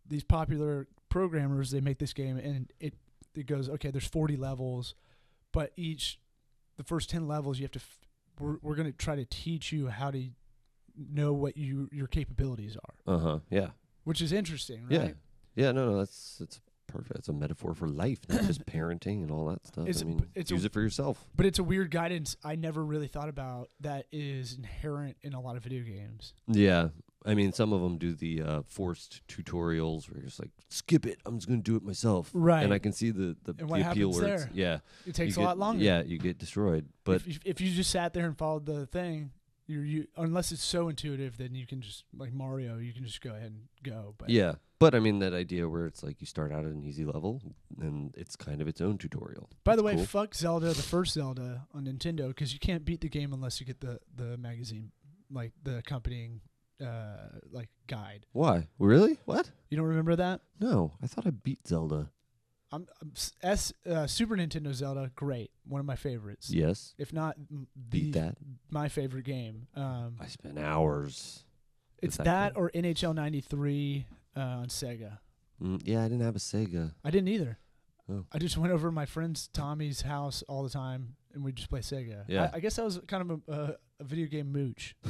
these 0.08 0.24
popular 0.24 0.88
programmers. 1.10 1.72
They 1.72 1.82
make 1.82 2.00
this 2.00 2.14
game, 2.14 2.38
and 2.38 2.72
it 2.80 2.94
it 3.36 3.46
goes 3.46 3.70
okay. 3.70 3.92
There's 3.92 4.08
40 4.08 4.36
levels, 4.36 4.96
but 5.52 5.72
each 5.78 6.20
the 6.78 6.84
first 6.84 7.10
10 7.10 7.28
levels 7.28 7.60
you 7.60 7.64
have 7.64 7.72
to. 7.72 7.80
F- 7.80 8.00
we're 8.40 8.58
we're 8.62 8.76
gonna 8.76 8.92
try 8.92 9.16
to 9.16 9.26
teach 9.26 9.72
you 9.72 9.88
how 9.88 10.12
to 10.12 10.30
know 10.98 11.34
what 11.34 11.56
you 11.58 11.90
your 11.92 12.08
capabilities 12.08 12.76
are, 12.84 13.14
Uh 13.16 13.18
huh. 13.20 13.40
Yeah. 13.50 13.70
which 14.04 14.22
is 14.22 14.32
interesting, 14.32 14.84
right? 14.84 14.92
Yeah. 14.92 15.12
Yeah. 15.56 15.72
No, 15.72 15.92
no, 15.92 15.98
that's 15.98 16.40
it's 16.42 16.60
perfect. 16.88 17.20
It's 17.20 17.30
a 17.30 17.34
metaphor 17.34 17.74
for 17.74 17.88
life, 17.88 18.20
not 18.30 18.44
just 18.44 18.66
parenting 18.68 19.22
and 19.24 19.32
all 19.32 19.46
that 19.48 19.66
stuff. 19.68 19.88
It's- 19.88 20.02
I 20.02 20.06
mean, 20.06 20.26
it's 20.36 20.52
a- 20.52 20.54
use 20.56 20.66
it 20.66 20.74
for 20.74 20.82
yourself. 20.82 21.26
But 21.36 21.46
it's 21.46 21.60
a 21.60 21.64
weird 21.64 21.92
guidance 21.92 22.36
I 22.44 22.56
never 22.56 22.84
really 22.84 23.08
thought 23.08 23.30
about 23.30 23.70
that 23.82 24.06
is 24.12 24.54
inherent 24.58 25.18
in 25.22 25.34
a 25.34 25.42
lot 25.42 25.56
of 25.58 25.64
video 25.64 25.84
games. 25.84 26.34
Yeah. 26.48 26.90
I 27.28 27.34
mean, 27.34 27.54
some 27.54 27.74
of 27.74 27.82
them 27.82 27.98
do 27.98 28.14
the 28.14 28.42
uh, 28.44 28.62
forced 28.68 29.22
tutorials 29.28 30.08
where 30.10 30.20
you're 30.20 30.28
just 30.28 30.40
like, 30.40 30.52
skip 30.70 31.08
it. 31.08 31.20
I'm 31.26 31.38
just 31.38 31.48
going 31.48 31.60
to 31.60 31.64
do 31.72 31.76
it 31.76 31.82
myself. 31.84 32.30
Right. 32.34 32.64
And 32.64 32.72
I 32.72 32.78
can 32.78 32.92
see 32.94 33.10
the, 33.10 33.36
the, 33.46 33.56
And 33.58 33.68
the 33.70 33.90
appeal 33.90 34.12
where 34.12 34.26
it's, 34.26 34.44
there? 34.44 34.52
yeah. 34.54 34.80
It 35.08 35.16
takes 35.16 35.36
a 35.36 35.40
get- 35.40 35.46
lot 35.46 35.58
longer. 35.58 35.84
Yeah, 35.84 36.04
you 36.04 36.20
get 36.20 36.38
destroyed. 36.38 36.88
But 37.04 37.16
if, 37.16 37.28
if, 37.28 37.40
if 37.46 37.62
you 37.62 37.72
just 37.72 37.90
sat 37.90 38.14
there 38.14 38.26
and 38.28 38.38
followed 38.38 38.68
the 38.68 38.86
thing, 38.86 39.32
you 39.68 40.06
unless 40.16 40.52
it's 40.52 40.64
so 40.64 40.90
intuitive, 40.90 41.38
then 41.40 41.56
you 41.56 41.66
can 41.66 41.82
just 41.82 42.04
like 42.16 42.32
Mario, 42.32 42.78
you 42.78 42.94
can 42.94 43.04
just 43.04 43.20
go 43.22 43.32
ahead 43.32 43.48
and 43.52 43.62
go. 43.82 44.14
But 44.20 44.30
yeah. 44.30 44.56
But 44.78 44.94
I 44.94 45.00
mean, 45.00 45.20
that 45.20 45.34
idea 45.34 45.70
where 45.70 45.86
it's 45.86 46.04
like 46.04 46.20
you 46.20 46.28
start 46.28 46.52
out 46.52 46.66
at 46.66 46.72
an 46.72 46.84
easy 46.84 47.06
level 47.06 47.42
and 47.80 48.14
it's 48.18 48.36
kind 48.36 48.62
of 48.62 48.68
its 48.68 48.82
own 48.82 48.98
tutorial. 48.98 49.50
By 49.64 49.76
the 49.78 49.84
way, 49.84 49.96
cool. 49.96 50.06
fuck 50.06 50.36
Zelda, 50.36 50.68
the 50.74 50.82
first 50.82 51.14
Zelda 51.14 51.66
on 51.74 51.86
Nintendo, 51.86 52.28
because 52.28 52.54
you 52.54 52.60
can't 52.60 52.84
beat 52.84 53.00
the 53.02 53.10
game 53.10 53.32
unless 53.34 53.60
you 53.60 53.66
get 53.66 53.80
the 53.80 54.00
the 54.16 54.38
magazine, 54.38 54.92
like 55.32 55.54
the 55.64 55.78
accompanying 55.78 56.42
uh 56.82 57.40
like 57.52 57.70
guide. 57.88 58.26
why? 58.34 58.68
Really? 58.78 59.18
What? 59.26 59.50
You 59.70 59.78
don't 59.78 59.86
remember 59.88 60.18
that? 60.18 60.42
No, 60.60 60.92
I 61.02 61.08
thought 61.08 61.26
I 61.26 61.30
beat 61.30 61.66
Zelda. 61.68 62.10
I'm, 62.72 62.88
I'm 63.02 63.12
s- 63.16 63.32
S 63.42 63.72
uh, 63.90 64.08
Super 64.08 64.36
Nintendo 64.36 64.74
Zelda, 64.74 65.10
great, 65.16 65.52
one 65.66 65.80
of 65.80 65.86
my 65.86 65.96
favorites. 65.96 66.50
Yes. 66.50 66.94
If 66.98 67.14
not 67.14 67.38
m- 67.50 67.68
Beat 67.90 68.12
the- 68.12 68.20
that. 68.20 68.38
my 68.70 68.90
favorite 68.90 69.24
game. 69.24 69.68
Um, 69.76 70.18
I 70.20 70.28
spent 70.28 70.60
hours. 70.60 71.46
it's 72.02 72.18
that 72.18 72.26
that 72.26 72.54
or 72.58 72.72
NHL 72.72 73.16
'93 73.16 74.06
uh, 74.36 74.40
on 74.40 74.68
Sega. 74.68 75.20
Mm, 75.62 75.82
yeah, 75.86 76.02
I 76.02 76.08
didn't 76.10 76.22
have 76.24 76.36
a 76.36 76.40
Sega. 76.40 76.94
I 77.04 77.12
didn't 77.12 77.30
either. 77.30 77.58
Oh. 78.12 78.26
I 78.32 78.38
just 78.38 78.58
went 78.58 78.72
over 78.74 78.88
to 78.88 78.92
my 78.92 79.06
friend's 79.06 79.48
Tommy's 79.48 80.02
house 80.02 80.44
all 80.48 80.64
the 80.64 80.70
time, 80.70 81.16
and 81.34 81.44
we 81.44 81.52
just 81.54 81.70
play 81.70 81.80
Sega. 81.80 82.24
Yeah. 82.28 82.50
I, 82.54 82.58
I 82.58 82.60
guess 82.60 82.78
I 82.78 82.84
was 82.84 83.00
kind 83.08 83.30
of 83.32 83.42
a, 83.48 83.52
a, 83.52 83.76
a 84.00 84.04
video 84.04 84.28
game 84.28 84.52
mooch. 84.52 84.96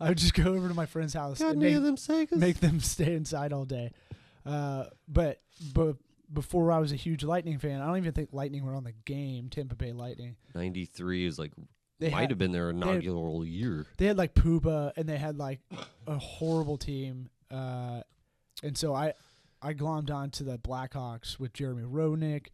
I 0.00 0.08
would 0.08 0.18
just 0.18 0.34
go 0.34 0.54
over 0.54 0.68
to 0.68 0.74
my 0.74 0.86
friend's 0.86 1.12
house 1.14 1.40
Got 1.40 1.52
and 1.52 1.60
make, 1.60 1.74
them 1.74 1.96
Segas? 1.96 2.36
make 2.36 2.60
them 2.60 2.80
stay 2.80 3.14
inside 3.14 3.52
all 3.52 3.64
day. 3.64 3.92
Uh, 4.44 4.84
but 5.08 5.40
but 5.74 5.96
before 6.32 6.72
I 6.72 6.78
was 6.78 6.92
a 6.92 6.96
huge 6.96 7.22
Lightning 7.24 7.58
fan, 7.58 7.80
I 7.80 7.86
don't 7.86 7.98
even 7.98 8.12
think 8.12 8.30
Lightning 8.32 8.64
were 8.64 8.74
on 8.74 8.84
the 8.84 8.94
game. 9.04 9.48
Tampa 9.48 9.74
Bay 9.74 9.92
Lightning. 9.92 10.36
93 10.54 11.26
is 11.26 11.38
like, 11.38 11.52
They 11.98 12.10
might 12.10 12.22
had, 12.22 12.30
have 12.30 12.38
been 12.38 12.52
their 12.52 12.70
inaugural 12.70 13.44
year. 13.44 13.86
they 13.98 14.06
had 14.06 14.16
like 14.16 14.34
Puppa, 14.34 14.92
and 14.96 15.08
they 15.08 15.18
had 15.18 15.36
like 15.36 15.60
a 16.06 16.18
horrible 16.18 16.78
team. 16.78 17.28
Uh, 17.50 18.00
and 18.62 18.76
so 18.76 18.94
I 18.94 19.12
I 19.62 19.74
glommed 19.74 20.10
onto 20.10 20.44
the 20.44 20.58
Blackhawks 20.58 21.38
with 21.38 21.52
Jeremy 21.52 21.84
Roenick, 21.84 22.48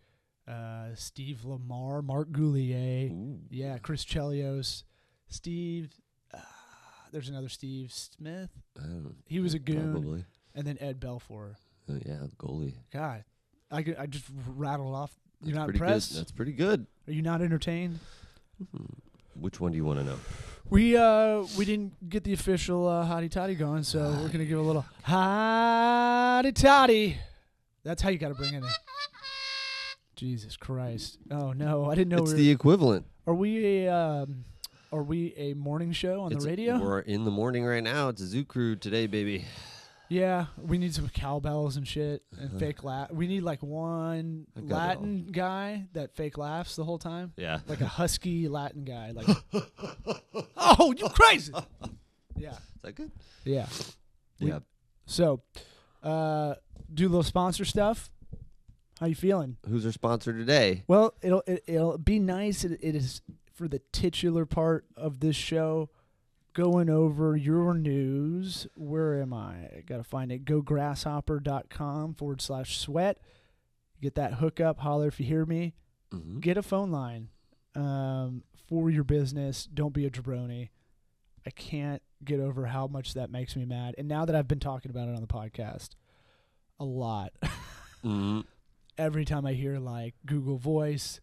uh, 0.49 0.95
Steve 0.95 1.45
Larmer, 1.45 2.03
Mark 2.03 2.33
Goulet, 2.33 3.11
Ooh. 3.11 3.39
yeah, 3.51 3.79
Chris 3.79 4.05
Chelios, 4.05 4.85
Steve. 5.29 5.91
Uh, 6.33 6.39
there's 7.13 7.29
another 7.29 7.49
Steve 7.49 7.93
Smith. 7.93 8.51
I. 8.79 8.87
He 9.27 9.41
was 9.41 9.55
a 9.55 9.59
goon, 9.59 9.93
Probably. 9.93 10.25
and 10.55 10.67
then 10.67 10.79
Ed 10.81 11.01
Belfour. 11.01 11.55
Oh, 11.91 11.99
yeah, 12.07 12.27
goalie. 12.39 12.75
God, 12.93 13.25
I 13.71 13.83
could, 13.83 13.97
I 13.97 14.07
just 14.07 14.25
rattled 14.47 14.95
off. 14.95 15.13
You're 15.45 15.55
That's 15.55 15.67
not 15.67 15.71
impressed? 15.71 16.13
Good. 16.13 16.21
That's 16.21 16.33
pretty 16.33 16.53
good. 16.53 16.87
Are 17.09 17.13
you 17.13 17.23
not 17.23 17.43
entertained? 17.43 17.99
Hmm. 18.71 18.85
Which 19.41 19.61
one 19.61 19.73
do 19.73 19.77
you 19.77 19.85
want 19.85 19.99
to 20.01 20.05
know? 20.05 20.17
We 20.71 20.97
uh 20.97 21.45
we 21.59 21.65
didn't 21.65 22.09
get 22.09 22.25
the 22.25 22.33
official 22.33 22.87
uh, 22.89 23.05
hottie 23.07 23.31
toddy 23.31 23.55
going, 23.55 23.83
so 23.83 24.01
we're 24.23 24.29
gonna 24.29 24.45
give 24.45 24.59
a 24.59 24.62
little 24.62 24.85
hottie 25.07 26.55
toddy. 26.55 27.17
That's 27.85 28.01
how 28.01 28.11
you 28.11 28.19
got 28.19 28.29
to 28.29 28.35
bring 28.35 28.55
it 28.55 28.59
in. 28.59 28.65
Jesus 30.17 30.57
Christ! 30.57 31.19
Oh 31.31 31.53
no, 31.53 31.91
I 31.91 31.95
didn't 31.95 32.11
know. 32.11 32.23
it's 32.23 32.33
we 32.33 32.39
the 32.39 32.51
equivalent. 32.51 33.07
are 33.27 33.35
we 33.35 33.87
a 33.87 33.93
um, 33.95 34.45
are 34.93 35.03
we 35.03 35.35
a 35.37 35.55
morning 35.55 35.93
show 35.93 36.21
on 36.23 36.31
It's- 36.33 36.45
the 36.45 36.51
radio? 36.51 36.79
We're 36.79 37.01
in 37.01 37.25
the 37.25 37.31
morning 37.31 37.65
right 37.65 37.83
now. 37.83 38.09
It's 38.09 38.23
a 38.23 38.27
zoo 38.27 38.45
crew 38.45 38.77
today, 38.77 39.07
baby. 39.07 39.45
Yeah, 40.12 40.47
we 40.61 40.76
need 40.78 40.95
some 40.95 41.09
cowbells 41.09 41.76
and 41.76 41.87
shit 41.88 42.23
and 42.38 42.50
Uh-huh. 42.50 42.59
fake 42.59 42.85
laugh. 42.85 43.11
We 43.11 43.26
need 43.26 43.42
like 43.42 43.62
one 43.62 44.47
Latin 44.57 45.28
guy 45.33 45.87
that 45.95 46.14
fake 46.14 46.37
laughs 46.38 46.76
the 46.76 46.85
whole 46.85 46.99
time, 46.99 47.33
Yeah. 47.37 47.61
like 47.66 47.81
a 47.81 47.87
husky 47.87 48.49
Latin 48.49 48.85
guy. 48.85 49.12
Like, 49.12 49.26
oh, 50.57 50.92
you 50.97 51.09
crazy? 51.09 51.52
Yeah, 52.37 52.50
Is 52.52 52.59
that 52.83 52.95
good? 52.95 53.11
yeah. 53.45 53.66
We- 54.40 54.49
Yeah. 54.49 54.61
So, 55.07 55.42
uh, 56.02 56.54
do 56.92 57.07
a 57.07 57.09
little 57.09 57.23
sponsor 57.23 57.64
stuff. 57.64 58.11
How 59.00 59.07
you 59.07 59.14
feeling? 59.14 59.57
Who's 59.69 59.85
our 59.85 59.92
sponsor 59.92 60.33
today? 60.33 60.85
Well, 60.87 61.14
it'll 61.23 61.42
it, 61.47 61.64
it'll 61.66 61.99
be 61.99 62.19
nice. 62.21 62.64
It, 62.64 62.78
it 62.81 62.95
is 62.95 63.21
for 63.54 63.66
the 63.66 63.81
titular 63.92 64.47
part 64.47 64.85
of 64.97 65.19
this 65.21 65.35
show, 65.37 65.90
going 66.54 66.90
over 66.90 67.37
your 67.37 67.75
news. 67.75 68.66
Where 68.75 69.21
am 69.21 69.32
I? 69.32 69.54
I 69.54 69.82
gotta 69.87 70.04
find 70.04 70.30
it. 70.32 70.44
GoGrasshopper.com 70.44 72.14
forward 72.14 72.40
slash 72.40 72.78
sweat. 72.78 73.18
Get 74.00 74.14
that 74.16 74.35
hookup. 74.35 74.80
Holler 74.80 75.09
if 75.09 75.21
you 75.21 75.26
hear 75.26 75.44
me. 75.44 75.75
Mm-hmm. 76.12 76.40
Get 76.40 76.56
a 76.56 76.62
phone 76.62 76.90
line 76.90 77.28
um, 77.75 78.42
for 78.68 78.90
your 78.90 79.04
business. 79.04 79.68
Don't 79.73 79.94
be 79.94 80.06
a 80.06 80.11
jabroni. 80.11 80.71
I 81.47 81.50
can't 81.50 82.02
get 82.25 82.40
over 82.40 82.66
how 82.66 82.87
much 82.87 83.14
that 83.14 83.30
makes 83.30 83.56
me 83.56 83.64
mad. 83.64 83.94
And 83.99 84.09
now 84.09 84.25
that 84.25 84.35
I've 84.37 84.49
been 84.49 84.61
talking 84.61 84.90
about 84.90 85.09
it 85.09 85.14
on 85.14 85.21
the 85.21 85.26
podcast 85.26 85.90
a 86.78 86.85
lot, 86.85 87.32
hmm 88.02 88.40
every 88.99 89.25
time 89.25 89.47
I 89.47 89.54
hear 89.54 89.78
like 89.78 90.14
Google 90.26 90.59
Voice, 90.59 91.21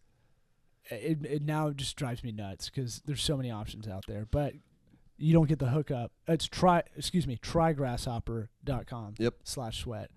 it, 0.90 1.24
it 1.24 1.42
now 1.42 1.70
just 1.70 1.96
drives 1.96 2.24
me 2.24 2.32
nuts 2.32 2.68
because 2.68 3.02
there's 3.04 3.22
so 3.22 3.36
many 3.36 3.50
options 3.50 3.86
out 3.86 4.04
there. 4.08 4.26
But 4.30 4.54
you 5.20 5.32
don't 5.34 5.48
get 5.48 5.58
the 5.58 5.68
hookup. 5.68 6.10
It's 6.26 6.46
try 6.46 6.82
excuse 6.96 7.26
me, 7.26 7.36
trygrasshopper.com 7.36 9.14
Yep. 9.18 9.34
slash 9.44 9.82
sweat. 9.82 10.10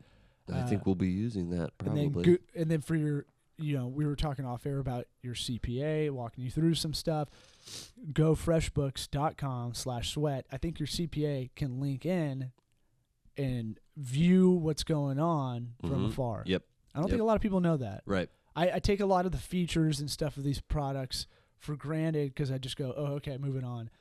I 0.52 0.60
Uh, 0.60 0.68
think 0.68 0.86
we'll 0.86 0.96
be 0.96 1.10
using 1.10 1.50
that 1.52 1.72
And 1.80 1.96
then 1.98 2.12
probably. 2.12 2.38
go, 2.38 2.44
and 2.56 2.70
then 2.72 2.82
for 2.82 2.96
your 2.96 3.26
you 3.60 3.78
know, 3.78 3.88
we 3.88 4.04
were 4.04 4.16
talking 4.16 4.46
off 4.46 4.66
air 4.66 4.80
about 4.80 5.06
your 5.22 5.36
CPA, 5.36 6.10
walking 6.10 6.44
you 6.44 6.50
through 6.50 6.74
some 6.74 6.92
stuff. 6.94 7.30
Go 8.12 8.34
freshbooks.com 8.34 9.76
slash 9.76 10.12
sweat. 10.12 10.48
I 10.52 10.58
think 10.58 10.80
your 10.80 10.88
CPA 10.88 11.52
can 11.56 11.80
link 11.80 12.04
in 12.04 12.52
and 13.38 13.80
view 13.96 14.50
what's 14.50 14.84
going 14.84 15.20
on 15.20 15.76
from 15.82 16.06
Mhm. 16.06 16.10
afar. 16.10 16.44
Yep. 16.48 16.64
I 16.96 16.98
don't 16.98 17.06
Yep. 17.08 17.12
think 17.12 17.22
a 17.22 17.26
lot 17.26 17.36
of 17.36 17.42
people 17.44 17.60
know 17.62 17.78
that. 17.78 18.02
Right. 18.08 18.28
I, 18.56 18.72
I 18.74 18.80
take 18.80 19.00
a 19.00 19.06
lot 19.06 19.28
of 19.28 19.32
the 19.32 19.38
features 19.38 20.00
and 20.00 20.10
stuff 20.10 20.36
of 20.36 20.44
these 20.44 20.60
products 20.60 21.28
for 21.60 21.76
granted 21.76 22.30
because 22.34 22.50
I 22.52 22.58
just 22.58 22.76
go, 22.76 22.92
oh, 22.98 23.14
okay, 23.14 23.38
moving 23.38 23.64
on. 23.64 23.92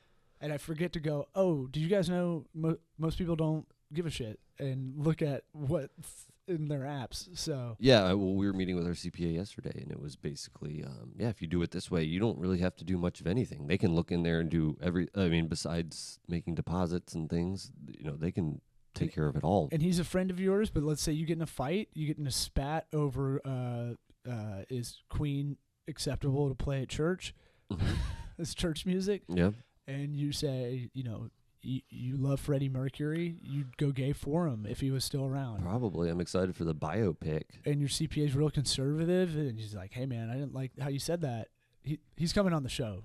And 0.43 0.51
I 0.53 0.57
forget 0.57 0.91
to 0.93 0.99
go, 0.99 1.27
oh, 1.35 1.67
did 1.67 1.79
you 1.79 1.87
guys 1.89 2.09
know 2.09 2.45
mo- 2.53 2.77
most 2.97 3.17
people 3.17 3.35
don't 3.35 3.65
give 3.93 4.05
a 4.05 4.09
shit 4.09 4.39
and 4.59 4.93
look 4.97 5.21
at 5.21 5.43
what's 5.53 6.25
in 6.49 6.67
their 6.67 6.81
apps? 6.81 7.29
So, 7.37 7.77
Yeah, 7.79 8.03
well, 8.13 8.33
we 8.35 8.45
were 8.45 8.51
meeting 8.53 8.75
with 8.75 8.85
our 8.85 8.91
CPA 8.93 9.33
yesterday, 9.33 9.79
and 9.81 9.89
it 9.89 9.99
was 10.01 10.15
basically, 10.17 10.83
um, 10.83 11.13
yeah, 11.17 11.29
if 11.29 11.41
you 11.41 11.47
do 11.47 11.61
it 11.61 11.71
this 11.71 11.89
way, 11.89 12.03
you 12.03 12.19
don't 12.19 12.37
really 12.37 12.59
have 12.59 12.75
to 12.75 12.83
do 12.83 12.97
much 12.97 13.21
of 13.21 13.27
anything. 13.27 13.67
They 13.67 13.77
can 13.77 13.95
look 13.95 14.11
in 14.11 14.23
there 14.23 14.41
and 14.41 14.49
do 14.49 14.77
every. 14.81 15.07
I 15.15 15.29
mean, 15.29 15.47
besides 15.47 16.19
making 16.27 16.55
deposits 16.55 17.13
and 17.15 17.29
things, 17.29 17.71
you 17.87 18.03
know, 18.03 18.17
they 18.17 18.31
can 18.31 18.59
take 18.93 19.13
care 19.15 19.27
of 19.27 19.35
it 19.37 19.43
all. 19.45 19.69
and 19.71 19.81
he's 19.81 19.97
a 19.97 20.03
friend 20.03 20.29
of 20.29 20.39
yours, 20.39 20.69
but 20.69 20.83
let's 20.83 21.01
say 21.01 21.13
you 21.13 21.25
get 21.25 21.37
in 21.37 21.41
a 21.41 21.47
fight, 21.47 21.87
you 21.93 22.05
get 22.05 22.17
in 22.19 22.27
a 22.27 22.31
spat 22.31 22.85
over 22.93 23.39
uh, 23.45 24.29
uh, 24.29 24.63
is 24.69 24.99
Queen 25.09 25.55
acceptable 25.87 26.49
to 26.49 26.55
play 26.55 26.81
at 26.81 26.89
church? 26.89 27.33
Mhm. 27.71 27.95
It's 28.37 28.53
church 28.53 28.85
music. 28.85 29.21
yeah, 29.29 29.51
and 29.87 30.15
you 30.15 30.31
say, 30.31 30.89
you 30.93 31.03
know, 31.03 31.29
you, 31.61 31.81
you 31.89 32.17
love 32.17 32.39
Freddie 32.41 32.67
Mercury, 32.69 33.37
you'd 33.41 33.77
go 33.77 33.91
gay 33.91 34.11
for 34.13 34.47
him 34.47 34.65
if 34.69 34.81
he 34.81 34.91
was 34.91 35.05
still 35.05 35.25
around. 35.25 35.61
probably. 35.63 36.09
I'm 36.09 36.19
excited 36.19 36.55
for 36.55 36.63
the 36.65 36.75
biopic. 36.75 37.43
And 37.65 37.79
your 37.79 37.87
CPA 37.89 38.25
is 38.27 38.35
real 38.35 38.49
conservative, 38.49 39.35
and 39.35 39.57
he's 39.57 39.73
like, 39.73 39.93
"Hey, 39.93 40.05
man, 40.05 40.29
I 40.29 40.33
didn't 40.33 40.53
like 40.53 40.71
how 40.79 40.89
you 40.89 40.99
said 40.99 41.21
that." 41.21 41.47
He 41.83 41.99
he's 42.17 42.33
coming 42.33 42.53
on 42.53 42.63
the 42.63 42.69
show, 42.69 43.03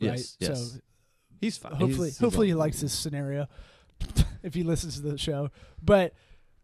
right? 0.00 0.16
Yes, 0.18 0.36
yes. 0.40 0.72
So 0.72 0.78
He's 1.40 1.58
fine. 1.58 1.72
hopefully, 1.72 2.08
He's- 2.08 2.16
he's 2.16 2.18
hopefully 2.18 2.46
he 2.48 2.54
likes 2.54 2.80
this 2.80 2.92
scenario 2.92 3.46
if 4.42 4.54
he 4.54 4.62
listens 4.62 4.96
to 4.96 5.02
the 5.02 5.18
show. 5.18 5.50
But 5.82 6.14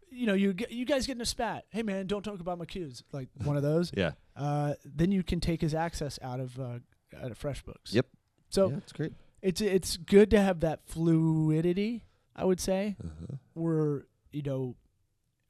you 0.09 0.25
know, 0.27 0.33
you 0.33 0.55
you 0.69 0.85
guys 0.85 1.05
get 1.07 1.15
in 1.17 1.21
a 1.21 1.25
spat. 1.25 1.65
Hey, 1.71 1.83
man, 1.83 2.07
don't 2.07 2.23
talk 2.23 2.39
about 2.39 2.57
my 2.57 2.65
cues. 2.65 3.03
Like 3.11 3.27
one 3.43 3.57
of 3.57 3.63
those. 3.63 3.91
Yeah. 3.97 4.11
Uh, 4.35 4.73
then 4.85 5.11
you 5.11 5.23
can 5.23 5.39
take 5.39 5.61
his 5.61 5.75
access 5.75 6.17
out 6.21 6.39
of 6.39 6.59
uh, 6.59 6.79
out 7.21 7.31
of 7.31 7.37
FreshBooks. 7.39 7.91
Yep. 7.93 8.07
So 8.49 8.69
yeah, 8.69 8.77
it's 8.77 8.91
great. 8.91 9.13
It's 9.43 9.61
it's 9.61 9.97
good 9.97 10.31
to 10.31 10.41
have 10.41 10.61
that 10.61 10.79
fluidity. 10.87 12.05
I 12.35 12.45
would 12.45 12.59
say 12.59 12.95
Uh-huh. 13.03 13.35
where 13.53 14.05
you 14.31 14.41
know 14.41 14.75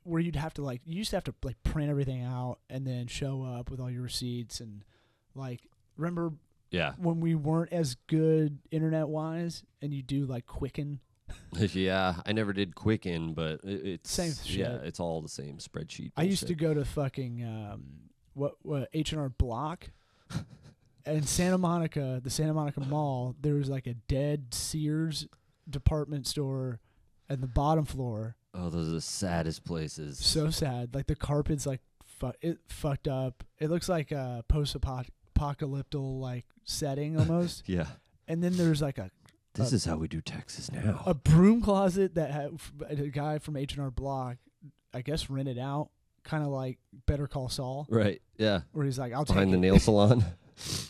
where 0.03 0.19
you'd 0.19 0.35
have 0.35 0.53
to 0.55 0.62
like 0.62 0.81
you 0.83 0.97
used 0.97 1.12
to 1.12 1.15
have 1.15 1.23
to 1.25 1.33
like 1.43 1.62
print 1.63 1.89
everything 1.89 2.21
out 2.23 2.57
and 2.69 2.85
then 2.85 3.07
show 3.07 3.43
up 3.43 3.71
with 3.71 3.79
all 3.79 3.89
your 3.89 4.01
receipts 4.01 4.59
and 4.59 4.83
like 5.35 5.62
remember 5.95 6.33
Yeah, 6.71 6.93
when 6.97 7.21
we 7.21 7.35
weren't 7.35 7.71
as 7.71 7.95
good 8.07 8.59
internet 8.71 9.07
wise 9.07 9.63
and 9.81 9.93
you 9.93 10.01
do 10.01 10.25
like 10.25 10.45
quicken 10.45 11.00
yeah. 11.53 12.15
I 12.25 12.33
never 12.33 12.51
did 12.51 12.75
Quicken, 12.75 13.33
but 13.33 13.62
it, 13.63 13.85
it's 13.85 14.12
Same 14.12 14.33
shit. 14.43 14.57
Yeah, 14.59 14.75
it's 14.83 15.00
all 15.00 15.21
the 15.21 15.29
same 15.29 15.57
spreadsheet. 15.57 16.12
I 16.17 16.23
used 16.23 16.47
to 16.47 16.53
go 16.55 16.73
to 16.73 16.83
fucking 16.83 17.43
um 17.45 17.83
what 18.33 18.55
what 18.62 18.89
H 18.93 19.13
and 19.13 19.21
R 19.21 19.29
Block 19.29 19.89
in 21.05 21.24
Santa 21.24 21.57
Monica, 21.57 22.19
the 22.24 22.29
Santa 22.29 22.53
Monica 22.53 22.79
Mall. 22.81 23.36
There 23.41 23.55
was 23.55 23.69
like 23.69 23.88
a 23.88 23.93
dead 23.93 24.53
Sears 24.53 25.27
department 25.69 26.27
store 26.27 26.79
at 27.29 27.41
the 27.41 27.48
bottom 27.48 27.86
floor. 27.86 28.36
Oh, 28.53 28.69
those 28.69 28.88
are 28.88 28.91
the 28.91 29.01
saddest 29.01 29.63
places. 29.65 30.19
So 30.24 30.50
sad. 30.50 30.93
Like 30.93 31.07
the 31.07 31.15
carpet's 31.15 31.65
like 31.65 31.81
fu- 32.05 32.33
it 32.41 32.60
fucked 32.69 33.07
up. 33.07 33.43
It 33.60 33.69
looks 33.69 33.89
like 33.89 34.12
a 34.12 34.43
post 34.48 34.75
apocalyptic 34.75 36.00
like 36.00 36.45
setting 36.63 37.19
almost. 37.19 37.63
yeah. 37.67 37.88
and 38.27 38.43
then 38.43 38.55
there's 38.57 38.81
like 38.81 38.98
a 38.98 39.10
This 39.55 39.74
Uh, 39.74 39.75
is 39.75 39.86
how 39.86 39.98
we 39.98 40.07
do 40.07 40.22
Texas 40.22 40.72
now. 40.72 41.01
a 41.05 41.13
broom 41.13 41.62
closet 41.62 42.15
that 42.15 42.31
had 42.31 42.51
a 42.89 42.95
guy 43.10 43.39
from 43.39 43.55
H 43.57 43.74
and 43.74 43.81
R 43.81 43.91
Block, 43.91 44.38
I 44.93 45.01
guess 45.01 45.29
rented 45.29 45.57
out, 45.57 45.89
kind 46.24 46.43
of 46.43 46.50
like 46.50 46.77
Better 47.07 47.27
Call 47.27 47.50
Saul, 47.50 47.88
right. 47.89 48.22
Yeah. 48.38 48.62
where 48.72 48.86
he's 48.86 49.00
like, 49.00 49.13
"I'll 49.13 49.25
Behind 49.25 49.48
take 49.51 49.60
the 49.60 49.67
it." 49.67 49.72
nail 49.72 49.79
salon. 49.79 50.24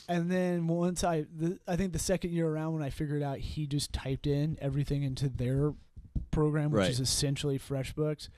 And 0.07 0.29
then 0.31 0.67
once 0.67 1.03
I, 1.03 1.25
the, 1.35 1.59
I 1.67 1.75
think 1.75 1.93
the 1.93 1.99
second 1.99 2.31
year 2.31 2.47
around 2.47 2.73
when 2.73 2.83
I 2.83 2.89
figured 2.89 3.23
out 3.23 3.37
he 3.39 3.65
just 3.67 3.93
typed 3.93 4.27
in 4.27 4.57
everything 4.61 5.03
into 5.03 5.29
their 5.29 5.73
program, 6.31 6.71
which 6.71 6.79
Right. 6.81 6.89
is 6.89 6.99
essentially 6.99 7.57
FreshBooks, 7.59 8.29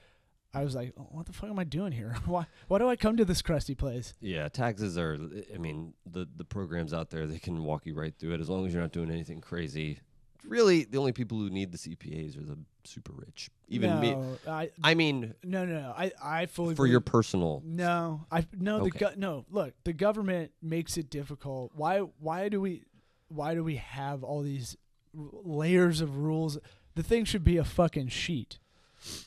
I 0.53 0.63
was 0.63 0.73
like, 0.75 0.93
oh, 0.97 1.07
what 1.11 1.25
the 1.25 1.33
fuck 1.33 1.49
am 1.49 1.59
I 1.59 1.63
doing 1.65 1.91
here? 1.91 2.15
why 2.25 2.45
why 2.69 2.77
do 2.79 2.87
I 2.87 2.95
come 2.95 3.17
to 3.17 3.25
this 3.25 3.41
crusty 3.41 3.75
place? 3.75 4.13
Yeah, 4.21 4.47
taxes 4.47 4.97
are. 4.97 5.17
I 5.53 5.57
mean, 5.57 5.93
the 6.09 6.27
the 6.33 6.45
programs 6.45 6.93
out 6.93 7.09
there 7.09 7.27
they 7.27 7.39
can 7.39 7.63
walk 7.63 7.85
you 7.85 7.93
right 7.93 8.13
through 8.17 8.35
it 8.35 8.39
as 8.39 8.49
long 8.49 8.65
as 8.65 8.71
you're 8.73 8.81
not 8.81 8.93
doing 8.93 9.11
anything 9.11 9.41
crazy. 9.41 9.99
Really, 10.47 10.83
the 10.83 10.97
only 10.97 11.11
people 11.11 11.37
who 11.37 11.49
need 11.49 11.71
the 11.71 11.77
CPAs 11.77 12.37
are 12.37 12.43
the 12.45 12.57
super 12.83 13.13
rich. 13.13 13.49
Even 13.67 13.89
no, 13.89 14.01
me. 14.01 14.37
I 14.47 14.69
I 14.83 14.93
mean, 14.93 15.33
no 15.43 15.65
no 15.65 15.81
no. 15.81 15.93
I 15.97 16.11
I 16.23 16.45
fully 16.45 16.75
for 16.75 16.85
your 16.87 16.99
personal. 17.01 17.61
No, 17.65 18.25
I 18.31 18.45
no 18.57 18.79
the 18.79 18.85
Okay. 18.85 18.99
go- 18.99 19.13
no. 19.17 19.45
Look, 19.49 19.73
the 19.83 19.93
government 19.93 20.51
makes 20.61 20.97
it 20.97 21.09
difficult. 21.09 21.71
Why 21.75 21.99
why 21.99 22.49
do 22.49 22.61
we 22.61 22.83
why 23.27 23.55
do 23.55 23.63
we 23.63 23.77
have 23.77 24.23
all 24.23 24.41
these 24.43 24.77
layers 25.13 26.01
of 26.01 26.17
rules? 26.17 26.57
The 26.95 27.03
thing 27.03 27.25
should 27.25 27.43
be 27.43 27.57
a 27.57 27.63
fucking 27.63 28.09
sheet, 28.09 28.59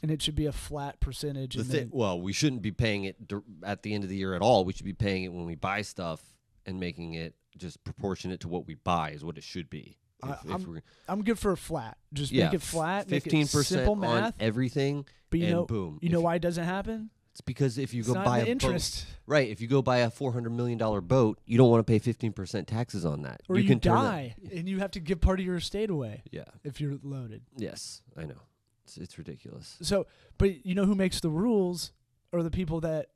and 0.02 0.10
it 0.10 0.22
should 0.22 0.36
be 0.36 0.46
a 0.46 0.52
flat 0.52 1.00
percentage. 1.00 1.54
The 1.54 1.60
and 1.62 1.70
thi- 1.70 1.88
well, 1.90 2.20
we 2.20 2.32
shouldn't 2.32 2.62
be 2.62 2.70
paying 2.72 3.04
it 3.04 3.16
at 3.62 3.82
the 3.82 3.92
end 3.94 4.04
of 4.04 4.10
the 4.10 4.16
year 4.16 4.34
at 4.34 4.42
all. 4.42 4.64
We 4.64 4.72
should 4.72 4.86
be 4.86 4.92
paying 4.94 5.24
it 5.24 5.32
when 5.32 5.44
we 5.46 5.54
buy 5.56 5.82
stuff 5.82 6.22
and 6.64 6.78
making 6.78 7.14
it 7.14 7.34
just 7.56 7.82
proportionate 7.82 8.40
to 8.40 8.48
what 8.48 8.66
we 8.66 8.74
buy 8.74 9.10
is 9.10 9.24
what 9.24 9.36
it 9.36 9.42
should 9.42 9.68
be. 9.68 9.98
I- 10.22 10.32
If, 10.32 10.50
I'm 10.52 10.66
we're, 10.66 10.82
I'm 11.08 11.22
good 11.22 11.38
for 11.38 11.52
a 11.52 11.56
flat. 11.56 11.96
Just 12.12 12.32
yeah, 12.32 12.46
make 12.46 12.54
it 12.54 12.62
flat. 12.62 13.08
Fifteen 13.08 13.46
percent 13.46 13.66
simple 13.66 13.92
on 13.94 14.00
math. 14.00 14.34
everything, 14.40 15.04
but 15.30 15.38
you 15.40 15.46
and 15.46 15.54
know 15.54 15.64
boom. 15.64 15.98
you 16.02 16.08
know 16.08 16.18
If- 16.18 16.24
why 16.24 16.34
it 16.36 16.42
doesn't 16.42 16.64
happen? 16.64 17.10
It's 17.32 17.40
because 17.40 17.78
if 17.78 17.94
you 17.94 18.00
It's 18.00 18.08
go 18.08 18.14
buy 18.14 18.40
a 18.40 18.46
interest, 18.46 19.06
boat, 19.06 19.14
right? 19.34 19.48
If 19.48 19.60
you 19.60 19.68
go 19.68 19.80
buy 19.80 19.98
a 19.98 20.10
four 20.10 20.32
hundred 20.32 20.50
million 20.50 20.76
dollar 20.76 21.00
boat, 21.00 21.38
you 21.46 21.56
don't 21.56 21.70
want 21.70 21.86
to 21.86 21.90
pay 21.90 22.00
fifteen 22.00 22.32
percent 22.32 22.66
taxes 22.66 23.04
on 23.04 23.22
that. 23.22 23.42
or 23.48 23.58
you, 23.58 23.68
can 23.68 23.78
turn 23.78 23.94
that- 23.94 24.02
die, 24.02 24.34
and 24.52 24.68
you 24.68 24.80
have 24.80 24.90
to 24.92 25.00
give 25.00 25.20
part 25.20 25.38
of 25.38 25.46
your 25.46 25.54
estate 25.56 25.88
away 25.90 26.22
yeah. 26.32 26.44
if 26.64 26.80
you're 26.80 26.98
loaded. 27.02 27.42
Yes, 27.56 28.02
I 28.16 28.24
know. 28.24 28.40
It's, 28.84 28.96
it's 28.96 29.18
ridiculous. 29.18 29.76
So, 29.82 30.06
but 30.36 30.66
you 30.66 30.74
know 30.74 30.84
who 30.84 30.96
makes 30.96 31.20
the 31.20 31.30
rules 31.30 31.92
are 32.32 32.42
the 32.42 32.50
people 32.50 32.80
that 32.80 33.10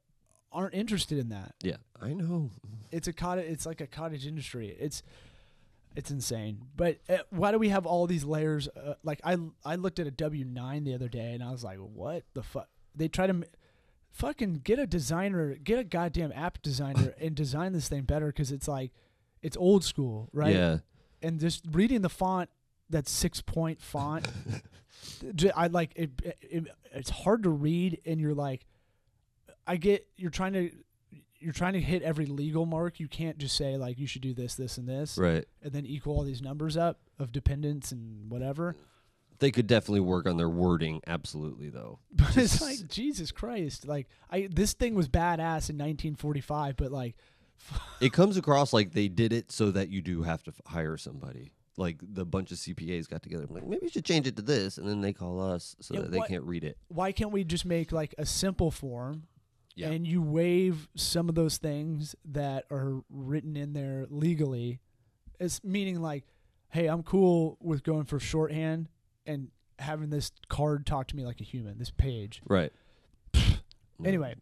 aren't 0.52 0.74
interested 0.74 1.18
in 1.18 1.30
that. 1.30 1.54
Yeah, 1.62 1.76
I 2.00 2.12
know. 2.12 2.50
It's 2.92 3.08
a 3.08 3.12
cottage. 3.12 3.46
It's 3.50 3.66
like 3.66 3.80
a 3.80 3.86
cottage 3.88 4.24
industry. 4.24 4.76
It's 4.78 5.02
it's 5.96 6.10
insane. 6.10 6.62
But 6.76 6.98
uh, 7.08 7.18
why 7.30 7.52
do 7.52 7.58
we 7.58 7.68
have 7.70 7.86
all 7.86 8.06
these 8.06 8.24
layers? 8.24 8.68
Uh, 8.68 8.94
like 9.02 9.20
I 9.24 9.36
I 9.64 9.74
looked 9.76 9.98
at 9.98 10.06
a 10.06 10.10
W 10.10 10.44
nine 10.44 10.84
the 10.84 10.94
other 10.94 11.08
day 11.08 11.32
and 11.34 11.42
I 11.42 11.50
was 11.50 11.62
like, 11.64 11.78
what 11.78 12.24
the 12.34 12.42
fuck? 12.42 12.68
They 12.94 13.08
try 13.08 13.26
to. 13.26 13.32
m- 13.34 13.44
Fucking 14.14 14.60
get 14.62 14.78
a 14.78 14.86
designer, 14.86 15.54
get 15.54 15.78
a 15.78 15.84
goddamn 15.84 16.32
app 16.34 16.60
designer, 16.60 17.14
and 17.18 17.34
design 17.34 17.72
this 17.72 17.88
thing 17.88 18.02
better 18.02 18.26
because 18.26 18.52
it's 18.52 18.68
like, 18.68 18.92
it's 19.40 19.56
old 19.56 19.84
school, 19.84 20.28
right? 20.34 20.54
Yeah. 20.54 20.78
and 21.22 21.40
just 21.40 21.64
reading 21.72 22.02
the 22.02 22.10
font 22.10 22.50
that 22.90 23.08
six 23.08 23.40
point 23.40 23.80
font 23.80 24.28
I 25.56 25.68
like 25.68 25.92
it, 25.96 26.10
it 26.42 26.66
it's 26.92 27.08
hard 27.08 27.44
to 27.44 27.48
read 27.48 28.02
and 28.04 28.20
you're 28.20 28.34
like 28.34 28.66
i 29.66 29.76
get 29.76 30.06
you're 30.16 30.30
trying 30.30 30.52
to 30.52 30.70
you're 31.42 31.52
trying 31.52 31.72
to 31.74 31.80
hit 31.80 32.02
every 32.02 32.26
legal 32.26 32.66
mark 32.66 33.00
you 33.00 33.08
can't 33.08 33.38
just 33.38 33.56
say 33.56 33.76
like 33.76 33.98
you 33.98 34.06
should 34.06 34.22
do 34.22 34.32
this 34.34 34.54
this 34.54 34.78
and 34.78 34.88
this 34.88 35.18
Right. 35.18 35.44
and 35.62 35.72
then 35.72 35.84
equal 35.86 36.16
all 36.16 36.22
these 36.24 36.42
numbers 36.42 36.76
up 36.76 37.00
of 37.18 37.32
dependents 37.32 37.92
and 37.92 38.30
whatever 38.30 38.76
They 39.38 39.50
could 39.50 39.66
definitely 39.66 40.00
work 40.00 40.26
on 40.26 40.36
their 40.36 40.48
wording. 40.48 41.00
Absolutely, 41.06 41.68
though. 41.68 41.98
but 42.12 42.36
it's 42.36 42.60
like 42.62 42.86
jesus 42.88 43.32
christ 43.32 43.86
like 43.86 44.06
i 44.30 44.48
this 44.50 44.72
thing 44.72 44.94
was 44.94 45.08
badass 45.08 45.68
in 45.68 45.76
1945 45.78 46.76
but 46.76 46.92
like 46.92 47.16
It 48.00 48.12
comes 48.12 48.36
across 48.36 48.72
like 48.72 48.92
they 48.92 49.08
did 49.08 49.32
it 49.32 49.52
so 49.52 49.70
that 49.70 49.88
you 49.88 50.02
do 50.02 50.22
have 50.22 50.42
to 50.44 50.50
f- 50.50 50.60
hire 50.72 50.96
somebody. 50.96 51.52
Like 51.76 51.98
the 52.02 52.26
bunch 52.26 52.50
of 52.50 52.58
CPAs 52.58 53.08
got 53.08 53.22
together, 53.22 53.46
like 53.48 53.64
maybe 53.66 53.84
you 53.86 53.88
should 53.88 54.04
change 54.04 54.26
it 54.26 54.34
to 54.36 54.42
this, 54.42 54.76
and 54.78 54.86
then 54.88 55.00
they 55.00 55.12
call 55.12 55.40
us 55.40 55.74
so 55.80 55.94
Yeah, 55.94 56.00
that 56.00 56.10
they 56.10 56.20
can't 56.20 56.42
read 56.42 56.64
it. 56.64 56.76
why 56.88 57.12
can't 57.12 57.30
we 57.30 57.44
just 57.44 57.64
make 57.64 57.92
like 57.92 58.14
a 58.18 58.26
simple 58.26 58.70
form 58.72 59.22
Yeah. 59.74 59.90
and 59.90 60.06
you 60.06 60.20
waive 60.22 60.88
some 60.94 61.28
of 61.28 61.34
those 61.34 61.56
things 61.58 62.14
that 62.26 62.64
are 62.70 63.02
written 63.10 63.56
in 63.56 63.72
there 63.72 64.06
legally 64.10 64.80
it's 65.40 65.62
meaning 65.64 66.00
like 66.02 66.24
hey 66.68 66.86
i'm 66.88 67.02
cool 67.02 67.56
with 67.60 67.82
going 67.82 68.04
for 68.04 68.20
shorthand 68.20 68.88
and 69.26 69.48
having 69.78 70.10
this 70.10 70.30
card 70.48 70.84
talk 70.86 71.06
to 71.08 71.16
me 71.16 71.24
like 71.24 71.40
a 71.40 71.44
human 71.44 71.78
this 71.78 71.90
page 71.90 72.42
Right. 72.46 72.72
Anyway. 74.04 74.34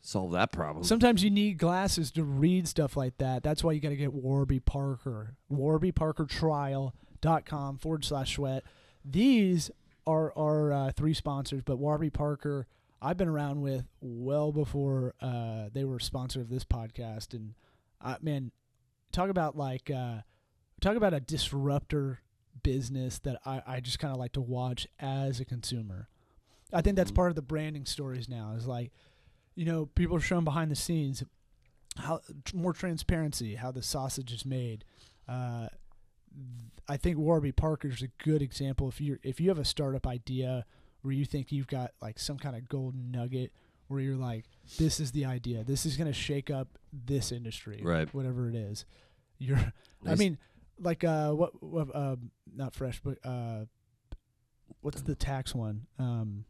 solve 0.00 0.32
that 0.32 0.50
problem. 0.52 0.82
sometimes 0.84 1.22
you 1.22 1.30
need 1.30 1.56
glasses 1.58 2.10
to 2.10 2.24
read 2.24 2.66
stuff 2.68 2.96
like 2.96 3.16
that 3.18 3.42
that's 3.42 3.62
why 3.62 3.72
you 3.72 3.80
got 3.80 3.90
to 3.90 3.96
get 3.96 4.12
warby 4.12 4.58
parker 4.60 5.36
warby 5.48 5.92
parker 5.92 6.24
warbyparkertrial.com 6.26 7.78
forward 7.78 8.04
slash 8.04 8.34
sweat 8.34 8.64
these 9.04 9.70
are 10.06 10.32
our 10.36 10.72
uh, 10.72 10.92
three 10.92 11.14
sponsors 11.14 11.62
but 11.64 11.76
warby 11.76 12.10
parker 12.10 12.66
i've 13.02 13.16
been 13.16 13.28
around 13.28 13.60
with 13.60 13.84
well 14.00 14.52
before 14.52 15.14
uh, 15.20 15.68
they 15.72 15.84
were 15.84 15.96
a 15.96 16.00
sponsor 16.00 16.40
of 16.40 16.48
this 16.48 16.64
podcast 16.64 17.32
and 17.34 17.54
uh, 18.02 18.16
man 18.20 18.50
talk 19.12 19.28
about 19.30 19.56
like 19.56 19.90
uh, 19.90 20.18
talk 20.80 20.96
about 20.96 21.14
a 21.14 21.20
disruptor 21.20 22.20
business 22.62 23.18
that 23.20 23.40
i, 23.46 23.62
I 23.66 23.80
just 23.80 23.98
kind 23.98 24.12
of 24.12 24.18
like 24.20 24.32
to 24.32 24.40
watch 24.40 24.86
as 24.98 25.40
a 25.40 25.44
consumer 25.44 26.08
i 26.72 26.80
think 26.80 26.96
that's 26.96 27.10
Mhm. 27.10 27.16
part 27.16 27.30
of 27.30 27.36
the 27.36 27.42
branding 27.42 27.84
stories 27.86 28.28
now 28.28 28.52
is 28.56 28.66
like 28.66 28.90
you 29.54 29.64
know 29.64 29.86
people 29.86 30.16
are 30.16 30.20
showing 30.20 30.44
behind 30.44 30.70
the 30.70 30.76
scenes 30.76 31.22
how 31.96 32.20
more 32.54 32.72
transparency 32.72 33.54
how 33.56 33.70
the 33.72 33.82
sausage 33.82 34.32
is 34.32 34.44
made 34.44 34.84
uh, 35.28 35.68
I 36.88 36.96
think 36.96 37.18
Warby 37.18 37.52
Parker 37.52 37.88
is 37.88 38.02
a 38.02 38.08
good 38.22 38.42
example. 38.42 38.88
If 38.88 39.00
you 39.00 39.18
if 39.22 39.40
you 39.40 39.48
have 39.48 39.58
a 39.58 39.64
startup 39.64 40.06
idea 40.06 40.64
where 41.02 41.12
you 41.12 41.24
think 41.24 41.52
you've 41.52 41.66
got 41.66 41.92
like 42.00 42.18
some 42.18 42.38
kind 42.38 42.56
of 42.56 42.68
golden 42.68 43.10
nugget, 43.10 43.52
where 43.88 44.00
you're 44.00 44.16
like, 44.16 44.44
this 44.78 45.00
is 45.00 45.12
the 45.12 45.24
idea, 45.24 45.64
this 45.64 45.84
is 45.86 45.96
going 45.96 46.06
to 46.06 46.12
shake 46.18 46.50
up 46.50 46.68
this 46.92 47.32
industry, 47.32 47.80
Right. 47.82 48.12
Whatever 48.14 48.48
it 48.48 48.54
is, 48.54 48.84
you're. 49.38 49.72
I 50.06 50.14
mean, 50.14 50.38
like 50.78 51.04
uh, 51.04 51.32
what, 51.32 51.62
what 51.62 51.94
uh, 51.94 52.16
not 52.54 52.74
fresh, 52.74 53.00
but 53.04 53.18
uh, 53.24 53.64
what's 54.80 55.02
the 55.02 55.14
tax 55.14 55.54
one? 55.54 55.86
Um, 55.98 56.44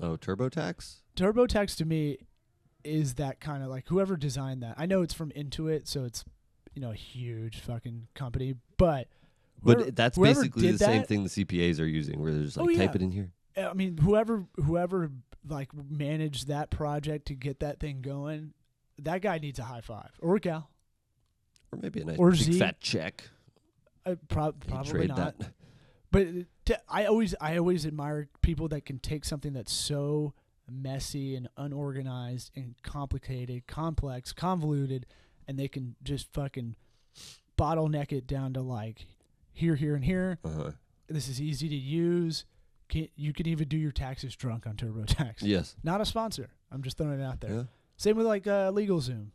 oh, 0.00 0.16
TurboTax. 0.16 0.96
TurboTax 1.16 1.76
to 1.76 1.84
me 1.84 2.18
is 2.84 3.14
that 3.14 3.38
kind 3.40 3.62
of 3.62 3.68
like 3.68 3.86
whoever 3.88 4.16
designed 4.16 4.62
that. 4.62 4.74
I 4.78 4.86
know 4.86 5.02
it's 5.02 5.14
from 5.14 5.30
Intuit, 5.32 5.86
so 5.86 6.04
it's 6.04 6.24
you 6.74 6.80
know 6.82 6.90
a 6.90 6.94
huge 6.96 7.60
fucking 7.60 8.08
company, 8.14 8.54
but 8.78 9.08
But 9.62 9.76
whoever- 9.78 9.90
that's 9.92 10.18
basically 10.18 10.72
the 10.72 10.78
same 10.78 11.04
thing 11.04 11.22
the 11.22 11.28
CPAs 11.28 11.78
are 11.80 11.86
using, 11.86 12.20
where 12.20 12.32
they're 12.32 12.42
just 12.44 12.58
Oh, 12.58 12.64
like 12.64 12.76
type 12.76 12.90
yeah. 12.90 12.96
it 12.96 13.02
in 13.02 13.10
here. 13.12 13.30
I 13.56 13.72
mean, 13.74 13.98
whoever 13.98 14.44
whoever 14.56 15.10
like 15.48 15.70
managed 15.74 16.48
that 16.48 16.70
project 16.70 17.26
to 17.26 17.34
get 17.34 17.60
that 17.60 17.80
thing 17.80 18.00
going, 18.02 18.52
that 18.98 19.22
guy 19.22 19.38
needs 19.38 19.58
a 19.58 19.64
high 19.64 19.80
five 19.80 20.10
or 20.20 20.36
a 20.36 20.40
gal. 20.40 20.70
Or 21.72 21.78
maybe 21.80 22.00
a 22.02 22.04
nice 22.04 22.18
Or 22.18 22.30
big 22.30 22.40
Z. 22.40 22.58
fat 22.58 22.80
check. 22.80 23.24
Uh, 24.04 24.16
prob- 24.28 24.62
They 24.64 24.72
probably 24.72 25.06
not. 25.06 25.38
that. 25.38 25.52
But 26.10 26.26
t- 26.66 26.74
I 26.88 27.06
always 27.06 27.34
I 27.40 27.56
always 27.56 27.86
admire 27.86 28.28
people 28.42 28.68
that 28.68 28.84
can 28.84 28.98
take 28.98 29.24
something 29.24 29.52
that's 29.54 29.72
so 29.72 30.34
messy 30.70 31.34
and 31.34 31.48
unorganized 31.56 32.50
and 32.54 32.74
complicated, 32.82 33.66
complex, 33.66 34.32
convoluted, 34.32 35.06
and 35.48 35.58
they 35.58 35.68
can 35.68 35.96
just 36.02 36.32
fucking 36.32 36.76
bottleneck 37.58 38.12
it 38.12 38.26
down 38.26 38.52
to 38.54 38.60
like 38.60 39.06
here, 39.52 39.74
here, 39.76 39.94
and 39.94 40.04
here. 40.04 40.38
Uh-huh. 40.44 40.70
This 41.08 41.28
is 41.28 41.40
easy 41.40 41.68
to 41.68 41.74
use. 41.74 42.44
Can, 42.92 43.08
you 43.16 43.32
can 43.32 43.48
even 43.48 43.68
do 43.68 43.76
your 43.78 43.90
taxes 43.90 44.36
drunk 44.36 44.66
on 44.66 44.74
TurboTax. 44.76 45.36
Yes. 45.40 45.76
Not 45.82 46.02
a 46.02 46.04
sponsor. 46.04 46.50
I'm 46.70 46.82
just 46.82 46.98
throwing 46.98 47.18
it 47.18 47.24
out 47.24 47.40
there. 47.40 47.50
Yeah. 47.52 47.62
Same 47.96 48.16
with 48.18 48.26
like 48.26 48.46
uh, 48.46 48.70
LegalZoom. 48.70 49.28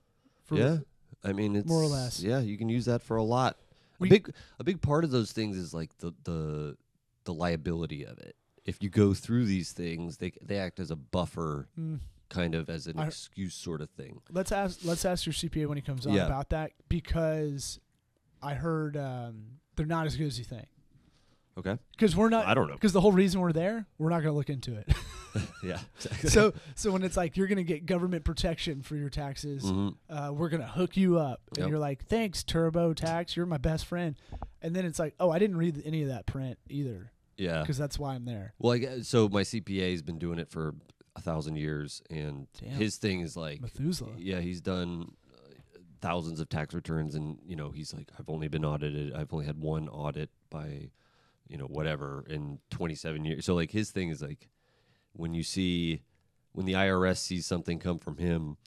Yeah. 0.51 0.77
I 1.23 1.33
mean, 1.33 1.55
it's 1.55 1.67
more 1.67 1.81
or 1.81 1.87
less. 1.87 2.21
Yeah, 2.21 2.39
you 2.39 2.55
can 2.57 2.69
use 2.69 2.85
that 2.85 3.01
for 3.01 3.17
a 3.17 3.23
lot. 3.23 3.57
We- 3.99 4.09
a 4.09 4.11
big 4.11 4.31
a 4.59 4.63
big 4.63 4.79
part 4.81 5.03
of 5.03 5.09
those 5.11 5.31
things 5.31 5.57
is 5.57 5.73
like 5.73 5.97
the 5.97 6.13
the 6.23 6.77
the 7.23 7.33
liability 7.33 8.05
of 8.05 8.19
it. 8.19 8.35
If 8.63 8.83
you 8.83 8.89
go 8.89 9.13
through 9.15 9.45
these 9.45 9.71
things, 9.71 10.17
they 10.17 10.33
they 10.41 10.57
act 10.59 10.79
as 10.79 10.91
a 10.91 10.95
buffer, 10.95 11.67
Mm. 11.79 12.01
kind 12.29 12.53
of 12.53 12.69
as 12.69 12.85
an 12.85 12.99
I- 12.99 13.07
excuse 13.07 13.55
sort 13.55 13.81
of 13.81 13.89
thing. 13.89 14.21
Let's 14.31 14.51
ask 14.51 14.81
let's 14.83 15.03
ask 15.03 15.25
your 15.25 15.33
CPA 15.33 15.65
when 15.67 15.77
he 15.77 15.81
comes 15.81 16.05
on 16.05 16.13
Yeah. 16.13 16.27
about 16.27 16.49
that 16.51 16.73
because 16.89 17.79
I 18.41 18.53
heard 18.53 18.95
um, 18.95 19.59
they're 19.75 19.85
not 19.87 20.05
as 20.05 20.15
good 20.15 20.27
as 20.27 20.37
you 20.37 20.45
think. 20.45 20.67
Okay. 21.57 21.77
Because 21.91 22.15
we're 22.15 22.29
not. 22.29 22.45
I 22.45 22.53
don't 22.53 22.67
know. 22.67 22.75
Because 22.75 22.93
the 22.93 23.01
whole 23.01 23.11
reason 23.11 23.41
we're 23.41 23.51
there, 23.51 23.87
we're 23.97 24.09
not 24.09 24.21
going 24.21 24.31
to 24.33 24.37
look 24.37 24.49
into 24.49 24.75
it. 24.75 24.87
Yeah. 25.63 25.79
so 26.27 26.51
so 26.73 26.91
when 26.91 27.03
it's 27.03 27.15
like 27.17 27.37
you're 27.37 27.45
going 27.47 27.57
to 27.57 27.63
get 27.63 27.85
government 27.85 28.23
protection 28.23 28.81
for 28.81 28.95
your 28.95 29.09
taxes, 29.09 29.63
Mhm. 29.63 29.95
uh, 30.09 30.31
we're 30.33 30.49
going 30.49 30.61
to 30.63 30.67
hook 30.67 30.97
you 30.97 31.19
up, 31.19 31.41
and 31.49 31.59
Yep. 31.59 31.69
you're 31.69 31.77
like, 31.77 32.05
thanks 32.05 32.43
TurboTax, 32.43 33.35
you're 33.35 33.45
my 33.45 33.57
best 33.59 33.85
friend. 33.85 34.15
And 34.63 34.75
then 34.75 34.83
it's 34.85 34.97
like, 34.97 35.13
oh, 35.19 35.29
I 35.29 35.37
didn't 35.37 35.57
read 35.57 35.79
any 35.85 36.01
of 36.01 36.07
that 36.09 36.25
print 36.25 36.57
either, 36.69 37.11
Yeah. 37.37 37.61
because 37.61 37.77
that's 37.77 37.99
why 37.99 38.15
I'm 38.15 38.25
there. 38.25 38.53
Well, 38.57 38.73
I 38.73 38.77
guess, 38.79 39.07
so 39.07 39.29
my 39.29 39.41
CPA 39.43 39.91
has 39.91 40.01
been 40.01 40.17
doing 40.17 40.39
it 40.39 40.49
for 40.49 40.73
a 41.15 41.21
thousand 41.21 41.57
years, 41.57 42.01
and 42.09 42.47
Damn. 42.59 42.71
his 42.71 42.95
thing 42.97 43.19
is 43.19 43.37
like, 43.37 43.61
Methuselah. 43.61 44.13
yeah, 44.17 44.39
he's 44.39 44.61
done 44.61 45.11
uh, 45.35 45.79
thousands 46.01 46.39
of 46.39 46.49
tax 46.49 46.73
returns, 46.73 47.13
and 47.13 47.37
you 47.45 47.55
know, 47.55 47.69
he's 47.69 47.93
like, 47.93 48.09
I've 48.17 48.29
only 48.29 48.47
been 48.47 48.65
audited. 48.65 49.13
I've 49.13 49.31
only 49.33 49.45
had 49.45 49.59
one 49.61 49.87
audit 49.87 50.31
by, 50.49 50.89
you 51.49 51.57
know, 51.57 51.65
whatever 51.65 52.25
in 52.29 52.59
27 52.71 53.25
years. 53.25 53.45
So 53.45 53.55
like, 53.55 53.71
his 53.71 53.91
thing 53.91 54.09
is 54.09 54.21
like, 54.21 54.49
when 55.13 55.33
you 55.33 55.43
see 55.43 56.01
when 56.53 56.65
the 56.65 56.73
IRS 56.73 57.17
sees 57.17 57.45
something 57.45 57.77
come 57.79 57.99
from 57.99 58.17
him, 58.17 58.57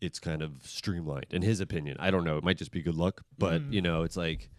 it's 0.00 0.18
kind 0.20 0.42
of 0.42 0.62
streamlined. 0.64 1.26
In 1.30 1.42
his 1.42 1.60
opinion, 1.60 1.96
I 2.00 2.10
don't 2.10 2.24
know. 2.24 2.36
It 2.38 2.44
might 2.44 2.56
just 2.58 2.70
be 2.72 2.82
good 2.82 2.94
luck, 2.96 3.22
but 3.38 3.62
Mm. 3.62 3.72
you 3.72 3.82
know, 3.82 4.02
it's 4.02 4.16
like 4.16 4.50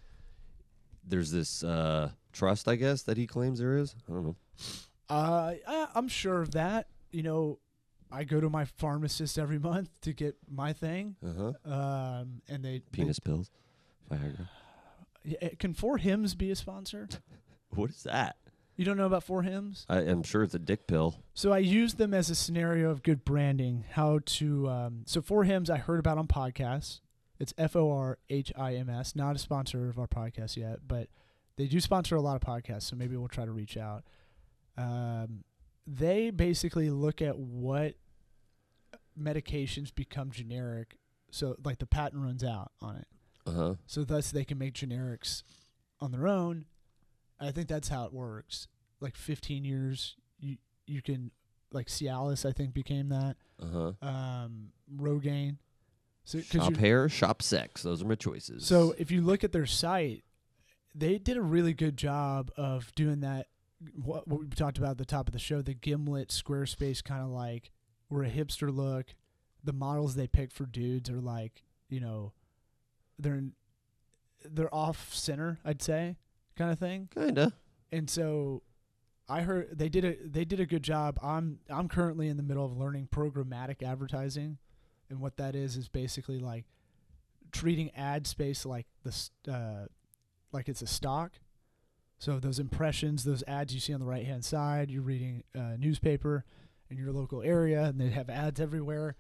there's 1.08 1.32
this 1.32 1.64
uh, 1.64 2.12
trust, 2.34 2.68
I 2.68 2.76
guess, 2.76 3.04
that 3.04 3.18
he 3.18 3.26
claims 3.28 3.60
there 3.60 3.78
is. 3.78 3.96
I 4.08 4.12
don't 4.14 4.24
know. 4.26 4.36
Uh, 5.10 5.54
I, 5.68 5.88
I'm 5.96 6.08
sure 6.08 6.42
of 6.42 6.52
that. 6.52 6.88
You 7.12 7.24
know, 7.24 7.60
I 8.12 8.24
go 8.26 8.40
to 8.40 8.50
my 8.50 8.66
pharmacist 8.66 9.40
every 9.40 9.60
month 9.60 9.90
to 10.02 10.14
get 10.14 10.36
my 10.50 10.74
thing, 10.74 11.16
Uh 11.26 11.54
huh. 11.66 11.72
um, 11.74 12.42
and 12.48 12.64
they 12.64 12.82
Penis 12.92 13.20
pills, 13.20 13.50
Viagra. 14.12 14.48
Yeah, 15.24 15.50
can 15.60 15.74
For 15.74 15.98
Hims 15.98 16.36
be 16.36 16.52
a 16.52 16.56
sponsor? 16.56 17.08
What 17.76 17.92
is 17.92 18.02
that? 18.02 18.38
You 18.76 18.84
don't 18.84 18.98
know 18.98 19.06
about 19.06 19.24
For 19.24 19.44
Hims? 19.44 19.86
I 19.88 20.02
am 20.02 20.24
sure 20.24 20.42
it's 20.42 20.56
a 20.56 20.60
dick 20.60 20.88
pill. 20.88 21.22
So 21.36 21.52
I 21.54 21.60
use 21.60 21.94
them 21.94 22.16
as 22.16 22.32
a 22.32 22.36
scenario 22.36 22.90
of 22.90 23.04
good 23.04 23.24
branding. 23.24 23.86
How 23.92 24.22
to 24.26 24.68
um, 24.68 25.04
so 25.06 25.22
For 25.22 25.44
Hims 25.44 25.70
I 25.70 25.78
heard 25.78 26.00
about 26.00 26.18
on 26.18 26.28
podcasts. 26.28 27.02
It's 27.40 27.54
F 27.60 27.76
O 27.76 27.92
R 27.92 28.18
H 28.28 28.52
I 28.58 28.74
M 28.74 28.90
S. 28.90 29.16
Not 29.16 29.36
a 29.36 29.40
sponsor 29.40 29.88
of 29.88 30.00
our 30.00 30.08
podcast 30.08 30.58
yet, 30.58 30.80
but 30.88 31.10
they 31.58 31.68
do 31.68 31.80
sponsor 31.80 32.16
a 32.16 32.22
lot 32.22 32.36
of 32.36 32.42
podcasts. 32.42 32.84
So 32.84 32.96
maybe 32.96 33.16
we'll 33.18 33.28
try 33.28 33.46
to 33.46 33.52
reach 33.52 33.78
out. 33.78 34.04
Um, 34.78 35.44
they 35.86 36.32
basically 36.32 36.90
look 36.90 37.22
at 37.22 37.38
what 37.38 37.96
medications 39.20 39.94
become 39.94 40.32
generic. 40.32 40.98
So 41.32 41.56
like 41.64 41.80
the 41.80 41.86
patent 41.86 42.24
runs 42.24 42.44
out 42.44 42.72
on 42.82 42.96
it. 42.96 43.08
Uh 43.50 43.54
huh. 43.54 43.74
So 43.86 44.04
thus 44.04 44.32
they 44.32 44.46
can 44.46 44.58
make 44.58 44.74
generics 44.74 45.44
on 46.00 46.12
their 46.12 46.28
own. 46.28 46.66
I 47.40 47.52
think 47.52 47.68
that's 47.68 47.88
how 47.88 48.06
it 48.06 48.14
works. 48.14 48.68
Like 49.00 49.16
15 49.16 49.64
years, 49.64 50.16
you 50.40 50.58
you 50.86 51.02
can 51.02 51.32
like 51.72 51.88
Cialis, 51.88 52.48
I 52.48 52.52
think 52.52 52.74
became 52.74 53.10
that. 53.10 53.38
Uh 53.62 53.94
huh. 54.02 54.08
Um, 54.08 54.70
Rogaine. 54.96 55.58
So, 56.26 56.42
Shop 56.42 56.76
hair, 56.78 57.10
shop 57.10 57.42
sex. 57.42 57.82
Those 57.82 58.04
are 58.04 58.06
my 58.06 58.14
choices. 58.16 58.66
so 58.68 58.94
if 59.00 59.10
you 59.10 59.22
look 59.22 59.44
at 59.44 59.52
their 59.52 59.66
site, 59.66 60.24
they 60.94 61.18
did 61.18 61.38
a 61.38 61.42
really 61.42 61.74
good 61.74 61.98
job 61.98 62.52
of 62.56 62.94
doing 62.94 63.22
that. 63.22 63.48
What, 63.96 64.28
what 64.28 64.42
we 64.42 64.48
talked 64.50 64.78
about 64.78 64.92
at 64.92 64.98
the 65.00 65.06
top 65.06 65.28
of 65.28 65.34
the 65.34 65.40
show, 65.40 65.62
the 65.62 65.74
Gimlet 65.74 66.30
Squarespace 66.30 67.04
kind 67.04 67.24
of 67.24 67.30
like 67.30 67.72
we're 68.10 68.26
a 68.26 68.30
hipster 68.30 68.76
look. 68.76 69.16
The 69.64 69.74
models 69.74 70.16
they 70.16 70.28
pick 70.28 70.52
for 70.52 70.66
dudes 70.66 71.10
are 71.10 71.22
like 71.22 71.64
you 71.90 72.00
know, 72.00 72.34
they're 73.20 73.36
in, 73.36 73.54
they're 74.44 74.74
off 74.74 75.14
center, 75.14 75.60
I'd 75.64 75.82
say, 75.82 76.16
kind 76.58 76.72
of 76.72 76.80
thing. 76.80 77.10
kinda. 77.14 77.54
And 77.92 78.10
so 78.10 78.64
I 79.28 79.42
heard 79.42 79.78
they 79.78 79.90
did 79.90 80.06
a 80.06 80.16
they 80.28 80.46
did 80.46 80.60
a 80.60 80.66
good 80.66 80.84
job. 80.84 81.20
I'm 81.22 81.60
I'm 81.70 81.88
currently 81.88 82.28
in 82.28 82.38
the 82.38 82.44
middle 82.44 82.66
of 82.66 82.76
learning 82.76 83.10
programmatic 83.12 83.84
advertising, 83.84 84.58
and 85.10 85.20
what 85.20 85.38
that 85.38 85.56
is 85.56 85.78
is 85.78 85.88
basically 85.88 86.40
like 86.40 86.66
treating 87.52 87.92
ad 87.96 88.28
space 88.28 88.66
like 88.66 88.88
the 89.04 89.52
uh, 89.52 89.86
like 90.52 90.68
it's 90.70 90.82
a 90.82 90.88
stock. 90.88 91.34
So 92.18 92.40
those 92.40 92.60
impressions, 92.60 93.24
those 93.24 93.44
ads 93.48 93.74
you 93.74 93.80
see 93.80 93.94
on 93.94 94.00
the 94.02 94.06
right 94.06 94.26
hand 94.26 94.44
side, 94.44 94.92
you're 94.92 95.02
reading 95.02 95.44
a 95.56 95.78
newspaper 95.78 96.44
in 96.90 96.98
your 96.98 97.14
local 97.14 97.42
area, 97.42 97.84
and 97.84 98.00
they 98.02 98.10
have 98.10 98.30
ads 98.30 98.60
everywhere. 98.60 99.16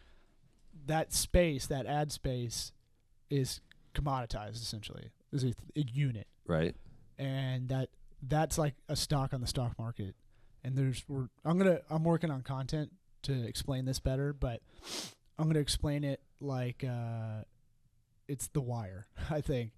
That 0.85 1.13
space, 1.13 1.65
that 1.67 1.85
ad 1.85 2.11
space, 2.11 2.73
is 3.29 3.61
commoditized 3.93 4.55
essentially. 4.61 5.09
Is 5.31 5.43
a, 5.43 5.53
a 5.75 5.81
unit 5.81 6.27
Right. 6.47 6.75
and 7.17 7.69
that 7.69 7.89
that's 8.27 8.57
like 8.57 8.73
a 8.87 8.95
stock 8.95 9.33
on 9.33 9.41
the 9.41 9.47
stock 9.47 9.77
market. 9.77 10.15
And 10.63 10.75
there's 10.77 11.03
we're 11.07 11.27
I'm 11.45 11.57
gonna 11.57 11.79
I'm 11.89 12.03
working 12.03 12.31
on 12.31 12.41
content 12.41 12.91
to 13.23 13.43
explain 13.47 13.85
this 13.85 13.99
better, 13.99 14.33
but 14.33 14.61
I'm 15.37 15.47
gonna 15.47 15.59
explain 15.59 16.03
it 16.03 16.19
like 16.41 16.83
uh, 16.83 17.43
it's 18.27 18.47
the 18.47 18.61
wire. 18.61 19.07
I 19.29 19.41
think 19.41 19.71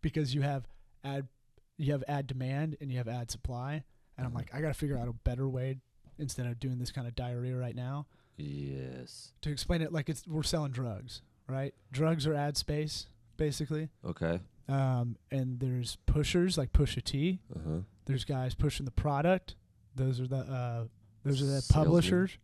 because 0.00 0.34
you 0.34 0.40
have 0.42 0.66
ad 1.04 1.28
you 1.76 1.92
have 1.92 2.02
ad 2.08 2.26
demand 2.26 2.76
and 2.80 2.90
you 2.90 2.98
have 2.98 3.08
ad 3.08 3.30
supply, 3.30 3.84
and 4.16 4.26
I'm 4.26 4.32
Mhm. 4.32 4.36
like 4.36 4.54
I 4.54 4.60
gotta 4.60 4.74
figure 4.74 4.96
out 4.98 5.08
a 5.08 5.12
better 5.12 5.48
way 5.48 5.78
instead 6.18 6.46
of 6.46 6.58
doing 6.60 6.78
this 6.78 6.90
kind 6.92 7.06
of 7.06 7.14
diarrhea 7.14 7.56
right 7.56 7.74
now 7.76 8.06
Yes. 8.36 9.32
to 9.42 9.50
explain 9.50 9.82
it 9.82 9.92
like 9.92 10.08
it's 10.08 10.26
we're 10.26 10.42
selling 10.42 10.72
drugs, 10.72 11.22
right? 11.48 11.74
Drugs 11.92 12.26
are 12.26 12.34
ad 12.34 12.56
space 12.56 13.06
basically. 13.36 13.88
Okay. 14.04 14.40
Um, 14.68 15.16
and 15.30 15.60
there's 15.60 15.98
pushers 16.06 16.56
like 16.56 16.72
Pusha 16.72 17.02
T. 17.04 17.40
Uh 17.54 17.58
huh. 17.66 17.78
There's 18.06 18.24
guys 18.24 18.54
pushing 18.54 18.84
the 18.86 18.92
product. 18.92 19.56
Those 19.94 20.20
are 20.20 20.26
the 20.26 20.36
uh, 20.38 20.84
those 21.24 21.42
are 21.42 21.46
the 21.46 21.64
publishers. 21.72 22.38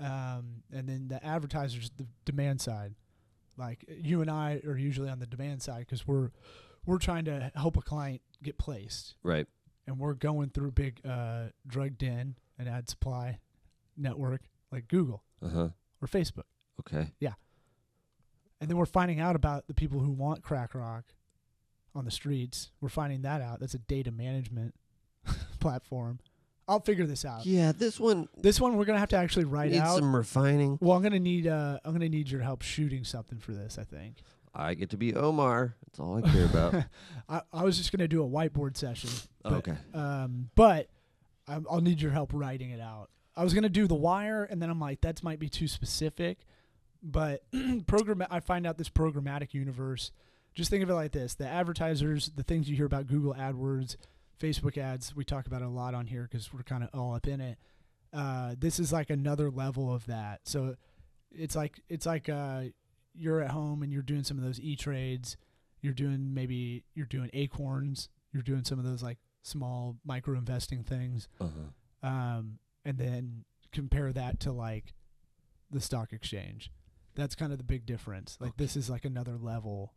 Um, 0.00 0.62
and 0.72 0.88
then 0.88 1.06
the 1.08 1.24
advertisers, 1.24 1.90
the 1.96 2.06
demand 2.24 2.60
side. 2.60 2.94
Like 3.56 3.84
you 3.88 4.20
and 4.20 4.30
I 4.30 4.60
are 4.66 4.76
usually 4.76 5.08
on 5.08 5.20
the 5.20 5.26
demand 5.26 5.62
side 5.62 5.80
because 5.80 6.06
we're 6.06 6.30
we're 6.86 6.98
trying 6.98 7.24
to 7.26 7.52
help 7.54 7.76
a 7.76 7.82
client 7.82 8.20
get 8.42 8.58
placed, 8.58 9.14
Right. 9.22 9.46
and 9.86 9.98
we're 9.98 10.14
going 10.14 10.50
through 10.50 10.72
big 10.72 11.00
uh, 11.08 11.44
drug 11.66 11.96
den 11.96 12.34
and 12.58 12.68
ad 12.68 12.88
supply 12.90 13.38
network 13.96 14.42
like 14.72 14.88
Google 14.88 15.22
Uh 15.40 15.48
huh. 15.48 15.68
or 16.02 16.08
Facebook, 16.08 16.44
Okay. 16.80 17.12
And 18.64 18.70
then 18.70 18.78
we're 18.78 18.86
finding 18.86 19.20
out 19.20 19.36
about 19.36 19.66
the 19.66 19.74
people 19.74 20.00
who 20.00 20.10
want 20.10 20.42
crack 20.42 20.74
rock 20.74 21.04
on 21.94 22.06
the 22.06 22.10
streets. 22.10 22.70
We're 22.80 22.88
finding 22.88 23.20
that 23.20 23.42
out. 23.42 23.60
That's 23.60 23.74
a 23.74 23.78
data 23.78 24.10
management 24.10 24.74
platform. 25.60 26.18
I'll 26.66 26.80
figure 26.80 27.06
this 27.06 27.26
out. 27.26 27.44
Yeah, 27.44 27.72
this 27.72 28.00
one 28.00 28.26
This 28.38 28.58
one 28.58 28.78
we're 28.78 28.86
gonna 28.86 28.98
have 29.00 29.10
to 29.10 29.16
actually 29.16 29.44
write 29.44 29.72
needs 29.72 29.82
out. 29.82 29.98
some 29.98 30.16
refining. 30.16 30.78
well, 30.80 30.96
I'm 30.96 31.02
gonna 31.02 31.18
need 31.20 31.46
uh, 31.46 31.78
I'm 31.84 31.92
gonna 31.92 32.08
need 32.08 32.30
your 32.30 32.40
help 32.40 32.62
shooting 32.62 33.04
something 33.04 33.38
for 33.38 33.52
this. 33.52 33.76
I 33.78 33.84
think. 33.84 34.16
I 34.54 34.72
get 34.72 34.88
to 34.90 34.96
be 34.96 35.14
Omar. 35.14 35.76
That's 35.84 36.00
all 36.00 36.16
I 36.16 36.22
care 36.22 36.46
about. 36.46 36.74
I, 37.28 37.42
I 37.52 37.64
was 37.64 37.76
just 37.76 37.92
gonna 37.92 38.08
do 38.08 38.24
a 38.24 38.26
whiteboard 38.26 38.78
session, 38.78 39.10
but, 39.42 39.52
okay. 39.52 39.74
um, 39.92 40.48
but 40.54 40.88
I'm, 41.46 41.66
I'll 41.70 41.82
need 41.82 42.00
your 42.00 42.12
help 42.12 42.30
writing 42.32 42.70
it 42.70 42.80
out. 42.80 43.10
I 43.36 43.44
was 43.44 43.52
gonna 43.52 43.68
do 43.68 43.86
the 43.86 43.94
wire, 43.94 44.44
and 44.44 44.62
then 44.62 44.70
I'm 44.70 44.80
like, 44.80 45.02
that 45.02 45.22
might 45.22 45.38
be 45.38 45.50
too 45.50 45.68
specific. 45.68 46.46
But 47.04 47.42
program, 47.86 48.24
I 48.30 48.40
find 48.40 48.66
out 48.66 48.78
this 48.78 48.88
programmatic 48.88 49.52
universe. 49.52 50.10
Just 50.54 50.70
think 50.70 50.82
of 50.82 50.88
it 50.90 50.94
like 50.94 51.12
this: 51.12 51.34
the 51.34 51.46
advertisers, 51.46 52.30
the 52.34 52.42
things 52.42 52.68
you 52.68 52.76
hear 52.76 52.86
about 52.86 53.06
Google 53.06 53.34
AdWords, 53.34 53.96
Facebook 54.40 54.78
ads. 54.78 55.14
We 55.14 55.24
talk 55.24 55.46
about 55.46 55.60
it 55.60 55.66
a 55.66 55.70
lot 55.70 55.94
on 55.94 56.06
here 56.06 56.26
because 56.30 56.52
we're 56.52 56.62
kind 56.62 56.82
of 56.82 56.88
all 56.94 57.14
up 57.14 57.26
in 57.26 57.40
it. 57.40 57.58
Uh, 58.12 58.54
this 58.58 58.78
is 58.78 58.92
like 58.92 59.10
another 59.10 59.50
level 59.50 59.92
of 59.92 60.06
that. 60.06 60.40
So 60.44 60.76
it's 61.30 61.54
like 61.54 61.80
it's 61.88 62.06
like 62.06 62.28
uh, 62.28 62.62
you're 63.14 63.42
at 63.42 63.50
home 63.50 63.82
and 63.82 63.92
you're 63.92 64.02
doing 64.02 64.24
some 64.24 64.38
of 64.38 64.44
those 64.44 64.60
e 64.60 64.74
trades. 64.76 65.36
You're 65.82 65.92
doing 65.92 66.32
maybe 66.32 66.84
you're 66.94 67.06
doing 67.06 67.28
acorns. 67.34 68.08
You're 68.32 68.42
doing 68.42 68.64
some 68.64 68.78
of 68.78 68.84
those 68.84 69.02
like 69.02 69.18
small 69.42 69.96
micro 70.06 70.38
investing 70.38 70.84
things. 70.84 71.28
Uh 71.38 71.48
huh. 72.02 72.08
Um, 72.08 72.58
and 72.84 72.96
then 72.96 73.44
compare 73.72 74.12
that 74.12 74.40
to 74.40 74.52
like 74.52 74.94
the 75.70 75.80
stock 75.80 76.12
exchange. 76.12 76.70
That's 77.14 77.34
kind 77.34 77.52
of 77.52 77.58
the 77.58 77.64
big 77.64 77.86
difference. 77.86 78.36
Like 78.40 78.56
this 78.56 78.76
is 78.76 78.90
like 78.90 79.04
another 79.04 79.36
level. 79.36 79.92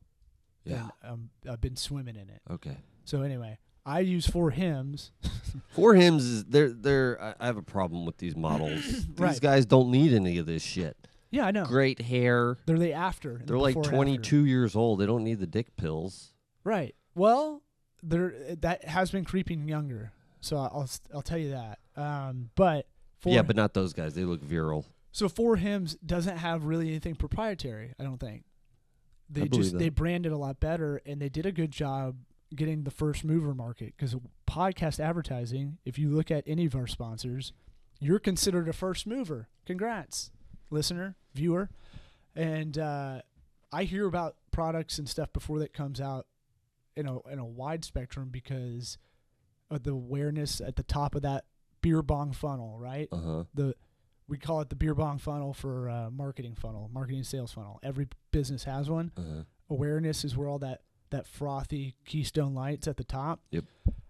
Yeah. 0.64 0.90
Um, 1.04 1.30
I've 1.50 1.62
been 1.62 1.76
swimming 1.76 2.16
in 2.16 2.30
it. 2.30 2.42
Okay. 2.52 2.78
So 3.06 3.22
anyway, 3.22 3.58
I 3.86 4.02
use 4.02 4.28
For 4.28 4.52
Hims. 4.52 5.12
For 5.70 5.96
Hims 5.96 6.26
is 6.26 6.46
they're 6.46 6.72
they're 6.72 7.22
I- 7.22 7.36
I 7.40 7.46
have 7.48 7.58
a 7.58 7.62
problem 7.62 8.06
with 8.06 8.18
these 8.18 8.36
models. 8.36 8.84
These 9.16 9.40
guys 9.40 9.66
don't 9.66 9.90
need 9.92 10.14
any 10.14 10.38
of 10.38 10.46
this 10.46 10.62
shit. 10.62 10.98
Yeah, 11.32 11.46
I 11.46 11.52
know. 11.52 11.66
Great 11.66 12.02
hair. 12.02 12.58
They're 12.66 12.78
the 12.78 12.94
after. 12.94 13.42
They're 13.46 13.58
like 13.58 13.76
and 13.76 13.86
after. 13.86 13.96
22 13.96 14.46
years 14.46 14.76
old. 14.76 15.00
They 15.00 15.06
don't 15.06 15.24
need 15.24 15.40
the 15.40 15.48
dick 15.48 15.76
pills. 15.76 16.34
Right. 16.64 16.96
Well, 17.16 17.64
there 18.04 18.34
that 18.62 18.86
has 18.86 19.12
been 19.12 19.26
creeping 19.26 19.68
younger. 19.68 20.12
So 20.42 20.58
I'll 20.58 20.90
I'll 21.14 21.22
tell 21.22 21.38
you 21.38 21.52
that. 21.52 21.80
Um, 21.96 22.50
but 22.56 22.88
yeah, 23.26 23.42
but 23.42 23.56
not 23.56 23.74
those 23.74 23.94
guys. 23.94 24.14
They 24.14 24.24
look 24.24 24.42
virile. 24.42 24.86
So 25.12 25.28
For 25.30 25.56
Hims 25.56 25.96
doesn't 26.06 26.38
have 26.38 26.66
really 26.66 26.90
anything 26.90 27.16
proprietary. 27.16 27.94
I 28.00 28.04
don't 28.04 28.20
think. 28.20 28.44
They 29.30 29.44
I 29.44 29.48
just 29.48 29.74
that. 29.74 29.80
they 29.80 29.90
branded 29.90 30.32
a 30.32 30.38
lot 30.38 30.60
better, 30.60 31.02
and 31.06 31.22
they 31.22 31.30
did 31.30 31.46
a 31.46 31.52
good 31.52 31.72
job 31.72 32.16
getting 32.56 32.84
the 32.84 32.92
first 32.92 33.26
mover 33.26 33.54
market 33.54 33.94
because 33.98 34.16
podcast 34.48 35.00
advertising. 35.00 35.78
If 35.86 36.00
you 36.00 36.10
look 36.10 36.32
at 36.32 36.44
any 36.48 36.66
of 36.66 36.76
our 36.76 36.88
sponsors, 36.88 37.52
you're 38.00 38.20
considered 38.20 38.70
a 38.70 38.74
first 38.74 39.06
mover. 39.06 39.50
Congrats, 39.66 40.32
listener, 40.70 41.16
viewer, 41.34 41.70
and 42.36 42.78
uh, 42.78 43.22
I 43.72 43.84
hear 43.84 44.06
about 44.08 44.36
products 44.52 44.98
and 44.98 45.10
stuff 45.10 45.34
before 45.34 45.60
that 45.60 45.74
comes 45.74 46.00
out 46.00 46.28
in 46.96 47.06
a 47.08 47.20
in 47.28 47.40
a 47.40 47.46
wide 47.46 47.84
spectrum 47.84 48.30
because 48.32 48.98
of 49.70 49.84
the 49.84 49.92
awareness 49.92 50.62
at 50.62 50.78
the 50.78 50.84
top 50.84 51.16
of 51.16 51.22
that 51.24 51.46
beer 51.82 52.02
bong 52.02 52.32
funnel, 52.32 52.78
right? 52.80 53.10
Uh 53.12 53.18
huh. 53.18 53.44
the 53.54 53.76
we 54.30 54.38
call 54.38 54.62
it 54.62 54.70
the 54.70 54.76
beer 54.76 54.94
bong 54.94 55.18
funnel 55.20 55.54
for 55.54 55.90
uh, 55.90 56.10
marketing 56.10 56.56
funnel, 56.56 56.90
marketing 56.94 57.24
sales 57.24 57.52
funnel. 57.54 57.80
Every 57.84 58.08
business 58.32 58.64
has 58.66 58.90
one. 58.90 59.12
Uh 59.18 59.22
huh. 59.22 59.44
Awareness 59.70 60.24
is 60.26 60.36
where 60.36 60.48
all 60.48 60.60
that 60.60 60.82
that 61.10 61.26
frothy 61.28 61.96
keystone 62.06 62.54
lights 62.54 62.88
at 62.88 62.98
the 62.98 63.04
top. 63.04 63.40
Yep. 63.52 63.64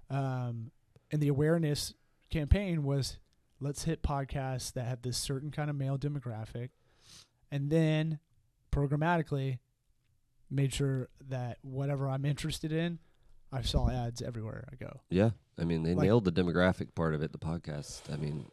Um, 0.10 0.72
and 1.12 1.22
the 1.22 1.28
awareness 1.28 1.94
campaign 2.32 2.84
was 2.84 3.18
let's 3.60 3.84
hit 3.84 4.02
podcasts 4.04 4.74
that 4.74 4.86
have 4.86 5.02
this 5.04 5.18
certain 5.18 5.52
kind 5.52 5.70
of 5.70 5.76
male 5.76 5.98
demographic, 5.98 6.70
and 7.52 7.70
then 7.70 8.20
programmatically 8.72 9.60
made 10.50 10.74
sure 10.74 11.10
that 11.30 11.58
whatever 11.62 12.10
I'm 12.10 12.26
interested 12.26 12.72
in, 12.72 13.00
I 13.52 13.62
saw 13.62 13.90
ads 13.90 14.22
everywhere 14.22 14.68
I 14.72 14.76
go. 14.76 15.02
Yeah, 15.10 15.32
I 15.60 15.64
mean 15.66 15.84
they 15.84 15.94
Like- 15.94 16.06
nailed 16.06 16.26
the 16.26 16.32
demographic 16.32 16.96
part 16.96 17.14
of 17.14 17.22
it. 17.22 17.32
The 17.32 17.38
podcast. 17.38 18.12
I 18.12 18.18
mean, 18.18 18.46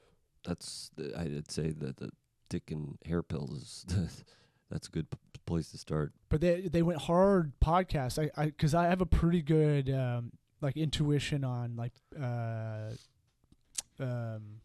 that's 0.44 0.90
the- 0.96 1.18
I'd 1.18 1.50
say 1.50 1.70
that 1.72 1.96
the 1.96 2.11
dick 2.48 2.70
and 2.70 2.98
hair 3.07 3.22
pills 3.22 3.85
is 3.88 4.24
that's 4.70 4.88
a 4.88 4.90
good 4.90 5.11
p- 5.11 5.18
place 5.46 5.70
to 5.70 5.78
start. 5.78 6.12
But 6.28 6.40
they 6.40 6.62
they 6.62 6.83
went 6.83 7.00
hard 7.02 7.52
podcast. 7.61 8.22
I 8.22 8.30
I 8.40 8.46
because 8.46 8.74
I 8.74 8.85
have 8.87 9.00
a 9.00 9.07
pretty 9.07 9.42
good 9.42 9.90
um, 9.90 10.33
like 10.61 10.76
intuition 10.76 11.44
on 11.44 11.76
like 11.76 11.92
uh, 12.20 12.90
um, 14.00 14.61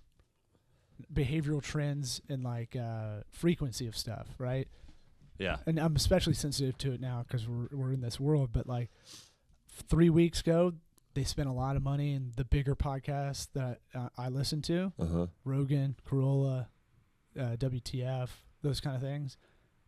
behavioral 1.13 1.62
trends 1.62 2.22
and 2.30 2.44
like 2.44 2.76
uh, 2.76 3.22
frequency 3.32 3.88
of 3.88 3.96
stuff, 3.98 4.28
right? 4.38 4.68
Yeah. 5.38 5.58
and 5.65 5.80
I'm 5.80 5.96
especially 5.96 6.34
sensitive 6.34 6.78
to 6.80 6.92
it 6.92 7.00
now 7.00 7.24
because 7.26 7.48
we're 7.48 7.68
we're 7.72 7.94
in 7.94 8.02
this 8.02 8.20
world. 8.20 8.50
But 8.52 8.68
like 8.68 8.89
three 9.88 10.10
weeks 10.10 10.42
ago, 10.42 10.74
they 11.13 11.24
spent 11.24 11.50
a 11.50 11.52
lot 11.54 11.76
of 11.76 11.84
money 11.84 12.13
in 12.13 12.32
the 12.36 12.45
bigger 12.45 12.76
podcasts 12.76 13.48
that 13.54 13.80
uh, 13.95 14.10
I 14.17 14.30
listen 14.30 14.62
to: 14.63 14.93
Uh 15.00 15.06
huh. 15.06 15.28
Rogan, 15.43 15.95
Carolla, 16.08 16.67
uh, 17.39 17.56
WTF, 17.58 18.30
those 18.62 18.80
kind 18.80 18.95
of 18.95 19.02
things. 19.02 19.38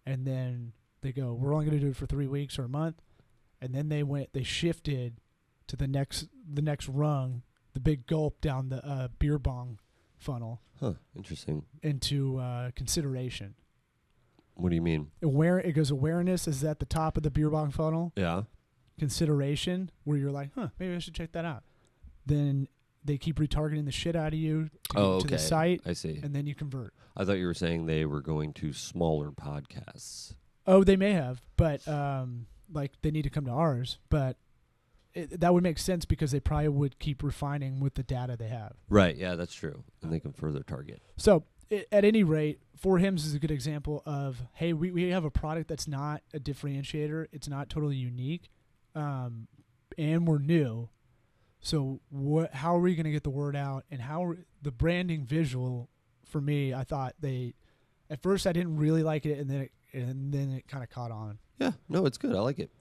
And 0.05 0.25
then 0.25 0.73
they 1.01 1.11
go, 1.11 1.33
"We're 1.33 1.53
only 1.53 1.65
going 1.65 1.77
to 1.79 1.83
do 1.85 1.91
it 1.91 1.95
for 1.95 2.05
three 2.07 2.27
weeks 2.27 2.57
or 2.59 2.63
a 2.63 2.69
month." 2.69 3.01
And 3.61 3.75
then 3.75 3.89
they 3.89 4.01
went, 4.01 4.33
they 4.33 4.41
shifted 4.43 5.17
to 5.67 5.75
the 5.75 5.87
next 5.87 6.27
the 6.51 6.61
next 6.63 6.87
rung, 6.89 7.43
the 7.73 7.79
big 7.79 8.07
gulp 8.07 8.41
down 8.41 8.69
the 8.69 8.83
uh, 8.85 9.07
beer 9.19 9.37
bong 9.37 9.79
funnel 10.17 10.61
Huh. 10.79 10.93
Interesting. 11.15 11.63
into 11.83 12.37
uh, 12.39 12.71
consideration. 12.75 13.53
What 14.55 14.69
do 14.69 14.75
you 14.75 14.81
mean? 14.81 15.11
Aware 15.23 15.59
it 15.59 15.73
goes 15.73 15.91
awareness 15.91 16.47
is 16.47 16.63
at 16.63 16.79
the 16.79 16.85
top 16.85 17.17
of 17.17 17.23
the 17.23 17.29
beer 17.31 17.49
bong 17.51 17.69
funnel. 17.71 18.11
Yeah. 18.15 18.43
Consideration 19.01 19.89
where 20.03 20.15
you're 20.15 20.31
like, 20.31 20.51
huh, 20.53 20.67
maybe 20.77 20.93
I 20.93 20.99
should 20.99 21.15
check 21.15 21.31
that 21.31 21.43
out. 21.43 21.63
Then 22.27 22.67
they 23.03 23.17
keep 23.17 23.39
retargeting 23.39 23.85
the 23.85 23.91
shit 23.91 24.15
out 24.15 24.27
of 24.31 24.37
you 24.39 24.69
to, 24.91 24.97
Oh, 24.99 25.19
to 25.21 25.27
the 25.27 25.39
site, 25.39 25.81
I 25.87 25.93
see. 25.93 26.19
and 26.21 26.35
then 26.35 26.45
you 26.45 26.53
convert. 26.53 26.93
I 27.17 27.25
thought 27.25 27.39
you 27.39 27.47
were 27.47 27.55
saying 27.55 27.87
they 27.87 28.05
were 28.05 28.21
going 28.21 28.53
to 28.53 28.73
smaller 28.73 29.31
podcasts. 29.31 30.35
Oh, 30.67 30.83
they 30.83 30.95
may 30.95 31.13
have, 31.13 31.41
but 31.57 31.85
um, 31.87 32.45
like 32.71 32.91
they 33.01 33.09
need 33.09 33.23
to 33.23 33.31
come 33.31 33.45
to 33.45 33.51
ours. 33.51 33.97
But 34.11 34.37
it, 35.15 35.39
that 35.39 35.51
would 35.51 35.63
make 35.63 35.79
sense 35.79 36.05
because 36.05 36.29
they 36.29 36.39
probably 36.39 36.67
would 36.67 36.99
keep 36.99 37.23
refining 37.23 37.79
with 37.79 37.95
the 37.95 38.03
data 38.03 38.37
they 38.37 38.49
have. 38.49 38.73
Right. 38.87 39.17
Yeah, 39.17 39.33
that's 39.33 39.55
true. 39.55 39.83
And 40.03 40.13
they 40.13 40.19
can 40.19 40.31
further 40.31 40.61
target. 40.61 41.01
So 41.17 41.45
i 41.71 41.85
at 41.91 42.05
any 42.05 42.23
rate, 42.23 42.59
For 42.77 42.99
Hims 42.99 43.25
is 43.25 43.33
a 43.33 43.39
good 43.39 43.49
example 43.49 44.03
of 44.05 44.43
hey, 44.53 44.73
we, 44.73 44.91
we 44.91 45.09
have 45.09 45.25
a 45.25 45.31
product 45.31 45.67
that's 45.69 45.87
not 45.87 46.21
a 46.35 46.39
differentiator. 46.39 47.25
It's 47.31 47.47
not 47.47 47.67
totally 47.67 47.95
unique, 47.95 48.49
um, 48.95 49.47
and 49.97 50.27
we're 50.27 50.39
new. 50.39 50.89
So 51.59 51.99
what? 52.09 52.53
How 52.53 52.75
are 52.75 52.79
we 52.79 52.95
going 52.95 53.05
to 53.05 53.11
get 53.11 53.23
the 53.23 53.29
word 53.29 53.55
out? 53.55 53.85
And 53.91 54.01
how 54.01 54.23
are, 54.25 54.37
the 54.61 54.71
branding 54.71 55.25
visual 55.25 55.89
for 56.25 56.41
me? 56.41 56.73
I 56.73 56.83
thought 56.83 57.15
they 57.19 57.53
at 58.09 58.21
first 58.21 58.47
I 58.47 58.51
didn't 58.51 58.77
really 58.77 59.03
like 59.03 59.25
it, 59.25 59.37
and 59.39 59.49
then 59.49 59.61
it, 59.61 59.71
and 59.93 60.33
then 60.33 60.51
it 60.51 60.67
kind 60.67 60.83
of 60.83 60.89
caught 60.89 61.11
on. 61.11 61.37
Yeah. 61.59 61.71
No, 61.87 62.05
it's 62.05 62.17
good. 62.17 62.35
I 62.35 62.39
like 62.39 62.59
it. 62.59 62.71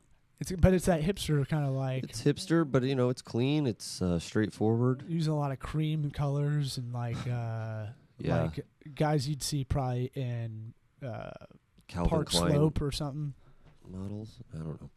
It's 0.40 0.50
but 0.52 0.72
it's 0.72 0.86
that 0.86 1.02
hipster 1.02 1.46
kind 1.46 1.66
of 1.66 1.72
like 1.72 2.04
It's 2.04 2.22
hipster, 2.22 2.70
but 2.70 2.82
you 2.84 2.94
know, 2.94 3.10
it's 3.10 3.20
clean. 3.20 3.66
It's 3.66 4.00
uh, 4.00 4.18
straightforward. 4.18 5.04
using 5.06 5.34
a 5.34 5.36
lot 5.36 5.52
of 5.52 5.58
cream 5.58 6.10
colors 6.10 6.78
and 6.78 6.94
like 6.94 7.18
uh, 7.30 7.86
Yeah. 8.18 8.42
like 8.44 8.64
guys 8.94 9.28
you'd 9.28 9.42
see 9.42 9.64
probably 9.64 10.10
in 10.14 10.72
uh, 11.06 11.32
Calvin 11.88 12.08
Park 12.08 12.30
Klein 12.30 12.52
Slope 12.52 12.80
or 12.80 12.90
something. 12.90 13.34
models. 13.86 14.38
I 14.54 14.58
don't 14.58 14.80
know. 14.80 14.88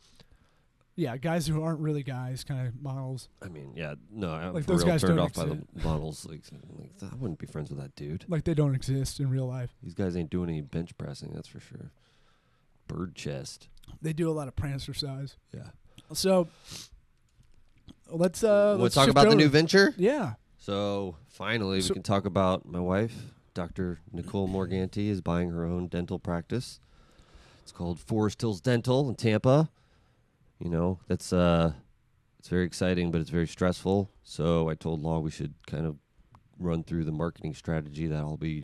Yeah, 0.96 1.18
guys 1.18 1.48
who 1.48 1.64
aren't 1.64 1.80
really 1.80 2.04
guys, 2.04 2.44
kind 2.44 2.68
of 2.68 2.80
models. 2.82 3.28
I 3.42 3.48
mean, 3.48 3.74
yeah, 3.76 3.96
no, 4.12 4.32
I'm 4.32 4.54
Like, 4.54 4.66
for 4.66 4.72
those 4.74 4.84
real 4.84 4.94
guys 4.94 5.02
turned 5.02 5.16
don't 5.18 5.26
off 5.26 5.34
by 5.34 5.46
the 5.46 5.64
models. 5.84 6.26
Like, 6.30 6.42
like, 6.78 6.92
I 7.12 7.16
wouldn't 7.16 7.40
be 7.40 7.48
friends 7.48 7.72
with 7.72 7.80
that 7.80 7.96
dude. 7.96 8.26
Like 8.28 8.44
they 8.44 8.54
don't 8.54 8.76
exist 8.76 9.20
in 9.20 9.30
real 9.30 9.48
life. 9.48 9.72
These 9.82 9.96
guys 9.96 10.16
ain't 10.16 10.30
doing 10.30 10.50
any 10.50 10.62
bench 10.62 10.96
pressing, 10.98 11.32
that's 11.34 11.48
for 11.48 11.60
sure. 11.60 11.92
Bird 12.88 13.16
chest. 13.16 13.70
They 14.04 14.14
do 14.14 14.30
a 14.30 14.34
lot 14.34 14.48
of 14.48 14.56
prancer 14.56 14.94
size. 14.94 15.36
Yeah. 15.52 15.70
So 16.14 16.48
let's 18.10 18.44
uh 18.44 18.72
Let's 18.74 18.82
let's 18.82 18.96
talk 18.96 19.06
shift 19.06 19.12
about 19.12 19.24
the 19.24 19.28
over. 19.30 19.38
new 19.38 19.50
venture. 19.50 19.94
Yeah. 19.98 20.34
So 20.60 21.16
finally, 21.28 21.82
So- 21.82 21.90
we 21.90 21.94
can 21.96 22.04
talk 22.04 22.26
about 22.26 22.66
my 22.68 22.80
wife, 22.80 23.34
Dr. 23.54 24.00
Nicole 24.12 24.48
Morganti, 24.48 25.08
is 25.10 25.22
buying 25.22 25.50
her 25.50 25.66
own 25.66 25.88
dental 25.88 26.20
practice. 26.20 26.80
It's 27.64 27.72
called 27.72 28.00
Forest 28.00 28.42
Hills 28.42 28.62
Dental 28.62 29.10
in 29.10 29.16
Tampa. 29.16 29.70
You 30.64 30.70
know, 30.70 31.00
that's 31.08 31.34
uh, 31.34 31.74
it's 32.40 32.48
very 32.48 32.66
exciting, 32.66 33.12
but 33.12 33.20
it's 33.20 33.30
very 33.30 33.48
stressful. 33.48 34.10
So 34.24 34.70
I 34.70 34.76
told 34.76 35.02
Law 35.02 35.20
we 35.20 35.30
should 35.30 35.54
kind 35.68 35.86
of 35.86 35.98
run 36.58 36.86
through 36.86 37.04
the 37.04 37.12
marketing 37.12 37.54
strategy 37.54 38.08
that 38.08 38.18
I'll 38.18 38.38
be 38.38 38.64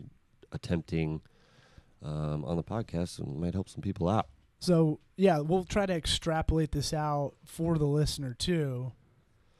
attempting 0.50 1.20
um, 2.02 2.42
on 2.46 2.56
the 2.56 2.62
podcast, 2.62 3.18
and 3.18 3.38
might 3.38 3.52
help 3.52 3.68
some 3.68 3.82
people 3.82 4.08
out. 4.08 4.28
So 4.60 4.98
yeah, 5.16 5.40
we'll 5.40 5.64
try 5.64 5.84
to 5.84 5.92
extrapolate 5.92 6.72
this 6.72 6.94
out 6.94 7.34
for 7.44 7.76
the 7.76 7.84
listener 7.84 8.32
too. 8.32 8.92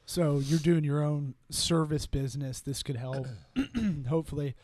So 0.07 0.39
you're 0.39 0.57
doing 0.57 0.83
your 0.83 1.03
own 1.03 1.35
service 1.51 2.07
business. 2.07 2.59
This 2.59 2.81
could 2.81 2.95
help, 2.95 3.27
hopefully. 4.09 4.55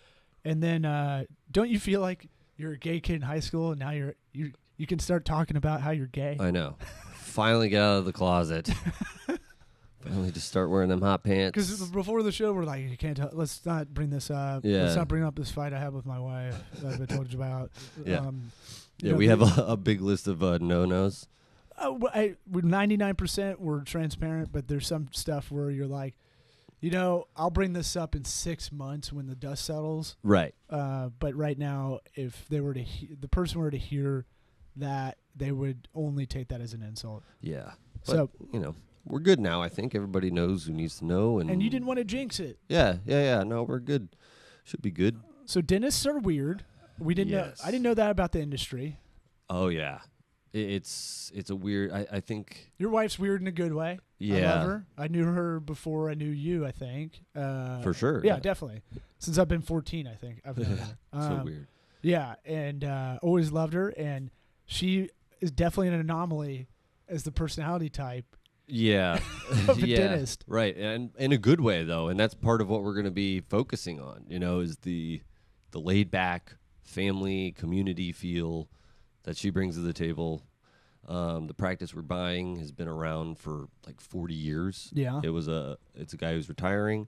And 0.43 0.63
then, 0.63 0.83
uh, 0.83 1.25
don't 1.51 1.69
you 1.69 1.79
feel 1.79 2.01
like 2.01 2.27
you're 2.57 2.73
a 2.73 2.77
gay 2.77 2.99
kid 2.99 3.17
in 3.17 3.21
high 3.21 3.39
school, 3.39 3.69
and 3.69 3.79
now 3.79 3.91
you're 3.91 4.15
you 4.33 4.53
you 4.77 4.87
can 4.87 4.97
start 4.97 5.25
talking 5.25 5.57
about 5.57 5.81
how 5.81 5.91
you're 5.91 6.07
gay? 6.07 6.37
I 6.39 6.49
know. 6.49 6.75
Finally 7.37 7.69
get 7.69 7.83
out 7.83 7.97
of 7.99 8.05
the 8.05 8.11
closet. 8.13 8.67
Finally 10.03 10.31
just 10.31 10.47
start 10.47 10.71
wearing 10.71 10.89
them 10.89 11.01
hot 11.01 11.23
pants. 11.23 11.53
Because 11.53 11.89
before 11.91 12.23
the 12.23 12.31
show, 12.31 12.51
we're 12.51 12.63
like, 12.63 12.89
you 12.89 12.97
can't. 12.97 13.15
Tell, 13.15 13.29
let's 13.31 13.63
not 13.63 13.93
bring 13.93 14.09
this 14.09 14.31
up. 14.31 14.61
Yeah. 14.65 14.83
Let's 14.83 14.95
not 14.95 15.07
bring 15.07 15.23
up 15.23 15.35
this 15.35 15.51
fight 15.51 15.71
I 15.71 15.79
had 15.79 15.93
with 15.93 16.05
my 16.07 16.17
wife 16.19 16.55
that 16.81 16.99
I 16.99 17.05
told 17.05 17.31
you 17.31 17.39
about. 17.39 17.69
Yeah. 18.05 18.17
Um, 18.21 18.51
you 19.01 19.07
Yeah, 19.07 19.11
know, 19.11 19.17
we 19.17 19.27
have 19.27 19.41
a, 19.43 19.65
a 19.67 19.77
big 19.77 20.01
list 20.01 20.27
of 20.27 20.41
uh, 20.41 20.57
no 20.59 20.85
nos. 20.85 21.27
Uh, 21.77 21.93
I, 22.11 22.35
we're 22.49 22.61
99% 22.61 23.59
we're 23.59 23.81
transparent, 23.81 24.51
but 24.51 24.67
there's 24.67 24.87
some 24.87 25.09
stuff 25.11 25.51
where 25.51 25.69
you're 25.69 25.85
like, 25.85 26.15
you 26.79 26.89
know, 26.89 27.25
I'll 27.35 27.51
bring 27.51 27.73
this 27.73 27.95
up 27.95 28.15
in 28.15 28.23
six 28.25 28.71
months 28.71 29.13
when 29.13 29.27
the 29.27 29.35
dust 29.35 29.65
settles. 29.65 30.15
Right. 30.23 30.55
Uh, 30.71 31.09
but 31.19 31.35
right 31.35 31.57
now, 31.57 31.99
if 32.15 32.47
they 32.49 32.61
were 32.61 32.73
to, 32.73 32.81
he- 32.81 33.13
the 33.19 33.27
person 33.27 33.59
were 33.61 33.69
to 33.71 33.77
hear 33.77 34.25
that, 34.79 35.17
they 35.35 35.51
would 35.51 35.87
only 35.95 36.25
take 36.25 36.47
that 36.49 36.61
as 36.61 36.73
an 36.73 36.81
insult. 36.81 37.23
Yeah. 37.41 37.71
But, 38.05 38.11
so, 38.15 38.29
you 38.53 38.59
know, 38.59 38.75
we're 39.05 39.19
good 39.19 39.39
now. 39.39 39.61
I 39.61 39.69
think 39.69 39.95
everybody 39.95 40.31
knows 40.31 40.65
who 40.65 40.73
needs 40.73 40.99
to 40.99 41.05
know, 41.05 41.39
and 41.39 41.49
and 41.49 41.61
you 41.63 41.69
didn't 41.69 41.87
want 41.87 41.97
to 41.99 42.03
jinx 42.05 42.39
it. 42.39 42.57
Yeah, 42.69 42.97
yeah, 43.05 43.21
yeah. 43.37 43.43
No, 43.43 43.63
we're 43.63 43.79
good. 43.79 44.09
Should 44.63 44.81
be 44.81 44.91
good. 44.91 45.19
So 45.45 45.61
dentists 45.61 46.05
are 46.05 46.19
weird. 46.19 46.63
We 46.99 47.13
didn't 47.13 47.31
Yes. 47.31 47.61
know. 47.61 47.67
I 47.67 47.71
didn't 47.71 47.83
know 47.83 47.93
that 47.93 48.11
about 48.11 48.31
the 48.33 48.41
industry. 48.41 48.97
Oh 49.49 49.67
yeah. 49.69 49.99
I- 50.53 50.57
It's 50.57 51.31
it's 51.35 51.49
a 51.49 51.55
weird. 51.55 51.91
I, 51.91 52.05
I 52.13 52.19
think. 52.19 52.71
Your 52.77 52.89
wife's 52.89 53.17
weird 53.19 53.39
in 53.41 53.47
a 53.47 53.51
good 53.51 53.73
way. 53.73 53.91
I 53.99 53.99
Yeah. 54.19 54.55
love 54.55 54.67
her. 54.67 54.85
I 54.97 55.07
knew 55.07 55.23
her 55.25 55.59
before 55.59 56.09
I 56.09 56.13
knew 56.15 56.29
you. 56.29 56.65
I 56.65 56.71
think. 56.71 57.21
Uh, 57.35 57.81
For 57.81 57.93
sure. 57.93 58.21
Yeah, 58.25 58.39
definitely. 58.39 58.81
Since 59.19 59.37
I've 59.37 59.47
been 59.47 59.61
14, 59.61 60.07
I 60.07 60.15
think 60.15 60.41
I've 60.45 60.57
known 60.57 60.69
Yeah, 60.77 60.85
her. 60.85 60.97
So 61.13 61.19
Um, 61.39 61.45
weird. 61.45 61.67
Yeah, 62.01 62.35
and 62.45 62.83
uh, 62.83 63.19
always 63.21 63.51
loved 63.51 63.73
her, 63.73 63.89
and 63.89 64.31
she 64.67 65.09
is 65.41 65.49
definitely 65.49 65.87
an 65.87 65.95
anomaly 65.95 66.67
as 67.09 67.23
the 67.23 67.31
personality 67.31 67.89
type. 67.89 68.35
Yeah. 68.67 69.19
of 69.67 69.81
a 69.81 69.87
yeah. 69.87 69.97
dentist. 69.97 70.43
Right, 70.45 70.75
and 70.77 71.11
in 71.17 71.31
a 71.31 71.37
good 71.37 71.61
way 71.61 71.83
though, 71.83 72.09
and 72.09 72.19
that's 72.19 72.35
part 72.35 72.61
of 72.61 72.69
what 72.69 72.83
we're 72.83 72.93
going 72.93 73.05
to 73.05 73.11
be 73.11 73.39
focusing 73.39 73.99
on. 73.99 74.25
You 74.29 74.39
know, 74.39 74.59
is 74.59 74.77
the 74.79 75.21
the 75.71 75.79
laid 75.79 76.11
back 76.11 76.55
family 76.83 77.53
community 77.53 78.11
feel 78.11 78.69
that 79.23 79.37
she 79.37 79.49
brings 79.49 79.75
to 79.75 79.81
the 79.81 79.93
table. 79.93 80.43
Um, 81.07 81.47
the 81.47 81.53
practice 81.53 81.95
we're 81.95 82.01
buying 82.01 82.57
has 82.57 82.73
been 82.73 82.87
around 82.87 83.39
for 83.39 83.67
like 83.85 84.01
40 84.01 84.33
years. 84.33 84.91
Yeah. 84.93 85.21
It 85.23 85.29
was 85.29 85.47
a 85.47 85.77
it's 85.95 86.13
a 86.13 86.17
guy 86.17 86.33
who's 86.33 86.49
retiring 86.49 87.07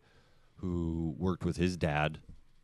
who 0.56 1.16
worked 1.18 1.44
with 1.44 1.58
his 1.58 1.76
dad 1.76 2.20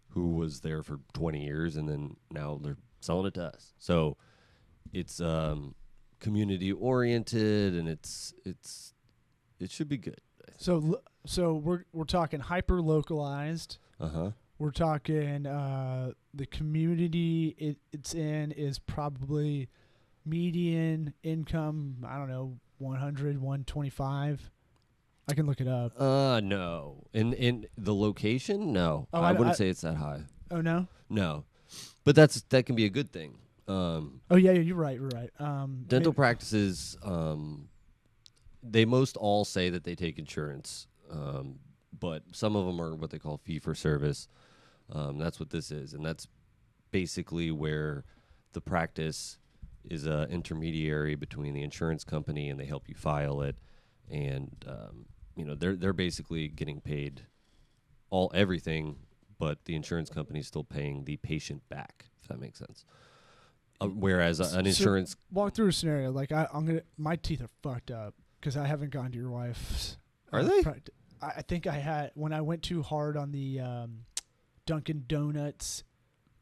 who 0.10 0.36
was 0.36 0.62
there 0.62 0.82
for 0.82 1.00
20 1.14 1.44
years 1.44 1.76
and 1.76 1.90
then 1.90 2.16
now 2.32 2.60
they're 2.62 2.78
selling 3.02 3.26
it 3.26 3.34
to 3.34 3.46
us. 3.46 3.74
So 3.78 4.16
it's 4.93 5.19
um 5.19 5.76
community 6.19 6.71
oriented 6.71 7.74
and 7.74 7.88
it's 7.88 8.34
it's 8.45 8.93
it 9.60 9.71
should 9.71 9.88
be 9.89 9.98
good. 9.98 10.19
So, 10.58 11.02
so 11.26 11.54
we're 11.56 11.84
we're 11.93 12.06
talking 12.06 12.39
hyper 12.39 12.82
localized. 12.82 13.78
Uh-huh. 14.00 14.32
We're 14.58 14.71
talking 14.71 15.45
uh, 15.45 16.12
the 16.34 16.45
community 16.45 17.56
it, 17.58 17.78
it's 17.91 18.13
in 18.13 18.52
is 18.54 18.80
probably 18.80 19.67
median 20.26 21.13
income. 21.24 21.98
I 22.08 22.17
don't 22.17 22.30
know, 22.30 22.58
100, 22.80 23.41
125. 23.41 24.52
I 25.28 25.34
can 25.34 25.45
look 25.45 25.60
it 25.60 25.67
up. 25.67 26.00
Uh, 26.00 26.39
no. 26.41 27.04
In 27.13 27.34
in 27.34 27.67
the 27.78 27.93
location, 27.95 28.71
no. 28.71 29.08
Oh, 29.13 29.21
I, 29.21 29.30
I- 29.30 29.32
wouldn't 29.34 29.56
I- 29.56 29.58
say 29.58 29.69
it's 29.69 29.82
that 29.82 29.95
high. 29.95 30.21
Oh 30.52 30.62
no. 30.62 30.88
No, 31.10 31.45
but 32.04 32.15
that's 32.15 32.41
that 32.50 32.65
can 32.65 32.76
be 32.76 32.86
a 32.86 32.89
good 32.89 33.12
thing. 33.12 33.36
Um, 33.67 34.21
Oh 34.30 34.36
yeah, 34.36 34.51
yeah 34.51 34.62
you're 34.62 34.75
right. 34.75 34.95
You're 34.99 35.10
right. 35.10 35.30
Um, 35.39 35.86
dental 35.88 36.12
may- 36.12 36.15
practices, 36.17 36.97
um, 37.04 37.69
they 38.62 38.86
most 38.86 39.17
all 39.17 39.45
say 39.45 39.69
that 39.69 39.84
they 39.84 39.95
take 39.95 40.17
insurance, 40.17 40.88
um, 41.12 41.60
but 41.99 42.23
some 42.32 42.56
of 42.56 42.65
them 42.65 42.82
are 42.82 42.95
what 42.95 43.10
they 43.12 43.19
call 43.19 43.38
fee 43.38 43.60
for 43.60 43.75
service. 43.75 44.28
Um, 44.91 45.17
that's 45.17 45.39
what 45.39 45.49
this 45.49 45.71
is, 45.71 45.93
and 45.93 46.06
that's 46.06 46.28
basically 46.91 47.51
where 47.51 48.06
the 48.54 48.62
practice 48.62 49.38
is 49.84 50.08
a 50.08 50.28
intermediary 50.30 51.15
between 51.15 51.54
the 51.54 51.62
insurance 51.62 52.04
company 52.04 52.49
and 52.49 52.60
they 52.60 52.65
help 52.65 52.88
you 52.88 52.95
file 52.95 53.41
it, 53.41 53.56
and 54.10 54.65
um, 54.67 55.06
you 55.36 55.45
know 55.45 55.56
they're 55.56 55.75
they're 55.75 55.93
basically 55.93 56.47
getting 56.47 56.82
paid 56.82 57.21
all 58.10 58.32
everything, 58.34 58.95
but 59.39 59.65
the 59.65 59.75
insurance 59.75 60.10
company 60.10 60.39
is 60.39 60.47
still 60.47 60.63
paying 60.63 61.04
the 61.06 61.17
patient 61.17 61.67
back. 61.69 62.06
If 62.21 62.30
that 62.30 62.39
makes 62.39 62.60
sense. 62.60 62.86
Uh, 63.82 63.88
whereas 63.88 64.40
a- 64.40 64.44
an 64.44 64.50
So- 64.50 64.60
insurance 64.60 65.16
walk 65.32 65.54
through 65.54 65.68
a 65.68 65.74
scenario. 65.74 66.12
Like 66.12 66.32
I, 66.32 66.48
I'm 66.54 66.66
gonna. 66.66 66.82
My 66.98 67.16
teeth 67.16 67.42
are 67.42 67.50
fucked 67.62 67.92
up 67.92 68.14
because 68.40 68.56
I 68.58 68.66
haven't 68.66 68.92
gone 68.92 69.12
to 69.12 69.18
your 69.18 69.30
wife's. 69.30 69.98
Are 70.32 70.40
uh, 70.40 70.44
they? 70.44 70.62
pract- 70.62 70.90
I, 71.22 71.28
I 71.38 71.42
think 71.42 71.68
I 71.68 71.76
had 71.78 72.12
when 72.16 72.34
I 72.34 72.42
went 72.42 72.64
too 72.64 72.82
hard 72.84 73.18
on 73.18 73.32
the 73.32 73.60
um, 73.60 74.06
Dunkin' 74.66 75.06
Donuts 75.08 75.84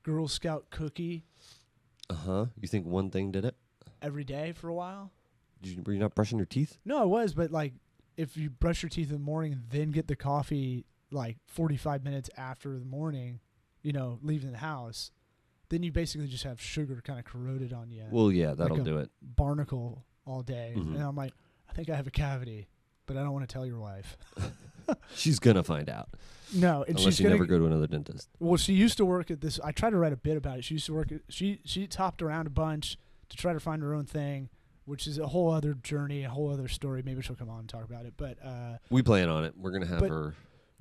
Girl 0.04 0.28
Scout 0.28 0.65
cookie 0.69 1.26
Uh 2.10 2.13
huh. 2.15 2.46
You 2.60 2.67
think 2.67 2.86
one 2.86 3.10
thing 3.10 3.32
did 3.32 3.46
it? 3.46 3.56
every 4.02 4.26
day 4.26 4.52
for 4.52 4.67
a 4.67 4.74
while. 4.74 5.12
Did 5.62 5.78
you, 5.78 5.84
were 5.86 5.93
you 5.93 6.00
not 6.00 6.13
brushing 6.13 6.38
your 6.38 6.46
teeth? 6.46 6.78
No, 6.84 7.00
I 7.02 7.06
was, 7.06 7.34
but 7.34 7.52
like 7.52 7.74
if 8.17 8.36
you 8.36 8.50
brush 8.50 8.84
your 8.84 8.89
teeth 8.89 9.08
in 9.08 9.13
the 9.13 9.19
morning 9.19 9.54
and 9.54 9.63
then 9.69 9.91
get 9.91 10.08
the 10.08 10.15
coffee 10.17 10.86
like 11.10 11.38
45 11.48 12.04
minutes 12.04 12.30
after 12.38 12.78
the 12.78 12.86
morning, 12.86 13.39
you 13.82 13.93
know, 13.93 14.19
leaving 14.22 14.52
the 14.52 14.58
house, 14.58 15.10
then 15.73 15.83
you 15.83 15.91
basically 15.91 16.27
just 16.27 16.43
have 16.43 16.62
sugar 16.62 17.01
kind 17.03 17.17
of 17.19 17.25
corroded 17.25 17.73
on 17.73 17.89
you, 17.91 18.03
Well, 18.12 18.31
yeah, 18.31 18.53
that'll 18.53 18.79
a- 18.81 18.83
do 18.83 18.97
it. 18.99 19.09
barnacle 19.21 20.05
all 20.25 20.41
day. 20.41 20.73
Mhm. 20.77 20.95
And 20.95 20.97
I'm 21.03 21.15
like, 21.15 21.33
I 21.69 21.73
think 21.73 21.89
I 21.89 21.95
have 21.95 22.07
a 22.07 22.12
cavity, 22.12 22.67
but 23.07 23.17
I 23.17 23.21
don't 23.23 23.33
want 23.33 23.47
to 23.47 23.51
tell 23.51 23.65
your 23.65 23.79
wife. 23.79 24.17
She's 25.15 25.39
gonna 25.39 25.63
find 25.63 25.89
out 25.89 26.09
No, 26.53 26.83
and 26.83 26.97
unless 26.97 27.15
she's 27.15 27.19
you 27.21 27.29
never 27.29 27.45
go 27.45 27.57
to 27.57 27.65
another 27.65 27.88
dentist. 27.88 28.27
well, 28.39 28.57
she 28.57 28.73
used 28.73 28.97
to 28.97 29.05
work 29.05 29.31
at 29.31 29.39
this. 29.41 29.59
I 29.63 29.71
tried 29.71 29.91
to 29.91 29.97
write 29.97 30.12
a 30.13 30.17
bit 30.17 30.36
about 30.38 30.57
it. 30.59 30.65
She 30.65 30.75
used 30.75 30.86
to 30.88 30.93
work. 30.93 31.12
At, 31.12 31.21
she 31.29 31.62
she 31.63 31.88
topped 31.88 32.21
around 32.21 32.47
a 32.47 32.49
bunch 32.49 32.97
to 33.29 33.38
try 33.38 33.53
to 33.53 33.59
find 33.62 33.81
her 33.81 33.93
own 33.93 34.05
thing, 34.05 34.49
which 34.86 35.07
is 35.07 35.17
a 35.17 35.27
whole 35.27 35.49
other 35.51 35.73
journey, 35.73 36.23
a 36.23 36.29
whole 36.29 36.51
other 36.51 36.67
story. 36.67 37.01
Maybe 37.01 37.21
she'll 37.21 37.38
come 37.38 37.49
on 37.49 37.59
and 37.62 37.69
talk 37.69 37.86
about 37.86 38.05
it. 38.05 38.13
But 38.17 38.38
uh, 38.45 38.77
We 38.89 39.01
plan 39.01 39.29
on 39.29 39.45
it. 39.45 39.53
We're 39.57 39.71
gonna 39.71 39.88
have 39.88 39.99
But- 40.01 40.09
her. 40.09 40.36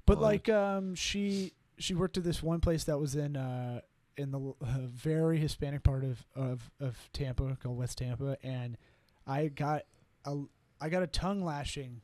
But 0.04 0.20
like, 0.20 0.48
um, 0.48 0.96
she 0.96 1.52
she 1.78 1.94
worked 1.94 2.16
at 2.18 2.24
this 2.24 2.42
one 2.42 2.60
place 2.60 2.82
that 2.84 2.98
was 2.98 3.14
in 3.14 3.36
uh 3.36 3.82
in 4.16 4.30
the 4.30 4.40
uh, 4.40 4.78
very 4.90 5.38
Hispanic 5.38 5.82
part 5.82 6.04
of 6.04 6.24
of 6.34 6.70
of 6.80 7.08
Tampa 7.12 7.56
called 7.62 7.78
West 7.78 7.98
Tampa, 7.98 8.36
and 8.42 8.76
I 9.26 9.48
got 9.48 9.82
a 10.24 10.42
I 10.80 10.88
got 10.88 11.02
a 11.02 11.06
tongue 11.06 11.44
lashing. 11.44 12.00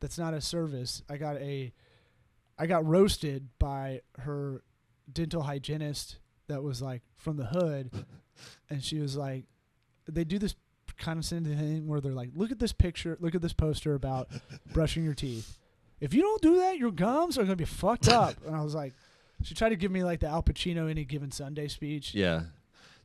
That's 0.00 0.18
not 0.18 0.34
a 0.34 0.40
service. 0.40 1.02
I 1.10 1.16
got 1.16 1.36
a 1.36 1.72
I 2.58 2.66
got 2.66 2.86
roasted 2.86 3.48
by 3.58 4.02
her 4.18 4.62
dental 5.10 5.42
hygienist 5.42 6.18
that 6.48 6.62
was 6.62 6.82
like 6.82 7.02
from 7.16 7.36
the 7.36 7.46
hood, 7.46 7.90
and 8.70 8.82
she 8.82 8.98
was 8.98 9.16
like, 9.16 9.44
they 10.06 10.24
do 10.24 10.38
this 10.38 10.54
condescending 10.98 11.56
thing 11.56 11.86
where 11.86 12.00
they're 12.00 12.12
like, 12.12 12.30
look 12.34 12.50
at 12.52 12.58
this 12.58 12.72
picture, 12.72 13.16
look 13.20 13.34
at 13.34 13.42
this 13.42 13.52
poster 13.52 13.94
about 13.94 14.28
brushing 14.72 15.04
your 15.04 15.14
teeth. 15.14 15.58
If 16.00 16.14
you 16.14 16.22
don't 16.22 16.42
do 16.42 16.56
that, 16.58 16.78
your 16.78 16.90
gums 16.90 17.38
are 17.38 17.42
gonna 17.42 17.56
be 17.56 17.64
fucked 17.64 18.08
up. 18.08 18.34
and 18.46 18.54
I 18.54 18.62
was 18.62 18.74
like, 18.74 18.94
she 19.42 19.54
tried 19.54 19.70
to 19.70 19.76
give 19.76 19.90
me 19.90 20.04
like 20.04 20.20
the 20.20 20.26
Al 20.28 20.42
Pacino 20.42 20.90
any 20.90 21.04
given 21.04 21.30
Sunday 21.30 21.68
speech. 21.68 22.14
Yeah, 22.14 22.42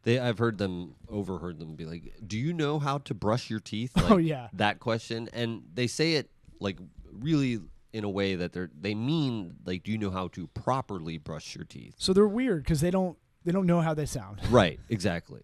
they. 0.04 0.20
I've 0.20 0.38
heard 0.38 0.58
them, 0.58 0.96
overheard 1.10 1.60
them 1.60 1.76
be 1.76 1.86
like, 1.86 2.14
"Do 2.26 2.38
you 2.38 2.54
know 2.54 2.80
how 2.80 3.00
to 3.00 3.14
brush 3.14 3.50
your 3.50 3.60
teeth?" 3.60 3.92
Oh, 4.10 4.18
yeah. 4.18 4.50
that 4.54 4.80
question, 4.80 5.30
and 5.34 5.64
they 5.74 5.88
say 5.88 6.14
it 6.14 6.30
like 6.60 6.78
really 7.12 7.60
in 7.94 8.04
a 8.04 8.10
way 8.10 8.36
that 8.36 8.54
they're 8.54 8.70
they 8.80 8.94
mean 8.96 9.56
like, 9.66 9.84
"Do 9.84 9.92
you 9.92 9.98
know 9.98 10.12
how 10.12 10.28
to 10.30 10.48
properly 10.48 11.18
brush 11.18 11.56
your 11.56 11.66
teeth?" 11.66 11.96
So 11.98 12.14
they're 12.14 12.28
weird 12.28 12.64
because 12.64 12.82
they 12.82 12.92
don't 12.92 13.18
they 13.46 13.52
don't 13.52 13.66
know 13.68 13.82
how 13.82 13.94
they 13.94 14.06
sound. 14.06 14.42
Right, 14.50 14.80
exactly. 14.90 15.42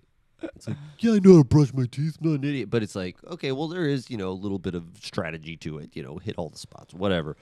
It's 0.55 0.67
like, 0.67 0.77
yeah, 0.97 1.13
I 1.13 1.19
know 1.19 1.33
how 1.35 1.37
to 1.41 1.47
brush 1.47 1.71
my 1.71 1.85
teeth. 1.85 2.17
I'm 2.19 2.31
not 2.31 2.39
an 2.39 2.43
idiot. 2.45 2.69
But 2.71 2.81
it's 2.81 2.95
like, 2.95 3.23
okay, 3.25 3.51
well, 3.51 3.67
there 3.67 3.85
is, 3.85 4.09
you 4.09 4.17
know, 4.17 4.29
a 4.29 4.33
little 4.33 4.57
bit 4.57 4.73
of 4.73 4.85
strategy 4.99 5.55
to 5.57 5.77
it. 5.77 5.95
You 5.95 6.01
know, 6.01 6.17
hit 6.17 6.35
all 6.37 6.49
the 6.49 6.57
spots, 6.57 6.95
whatever. 6.95 7.37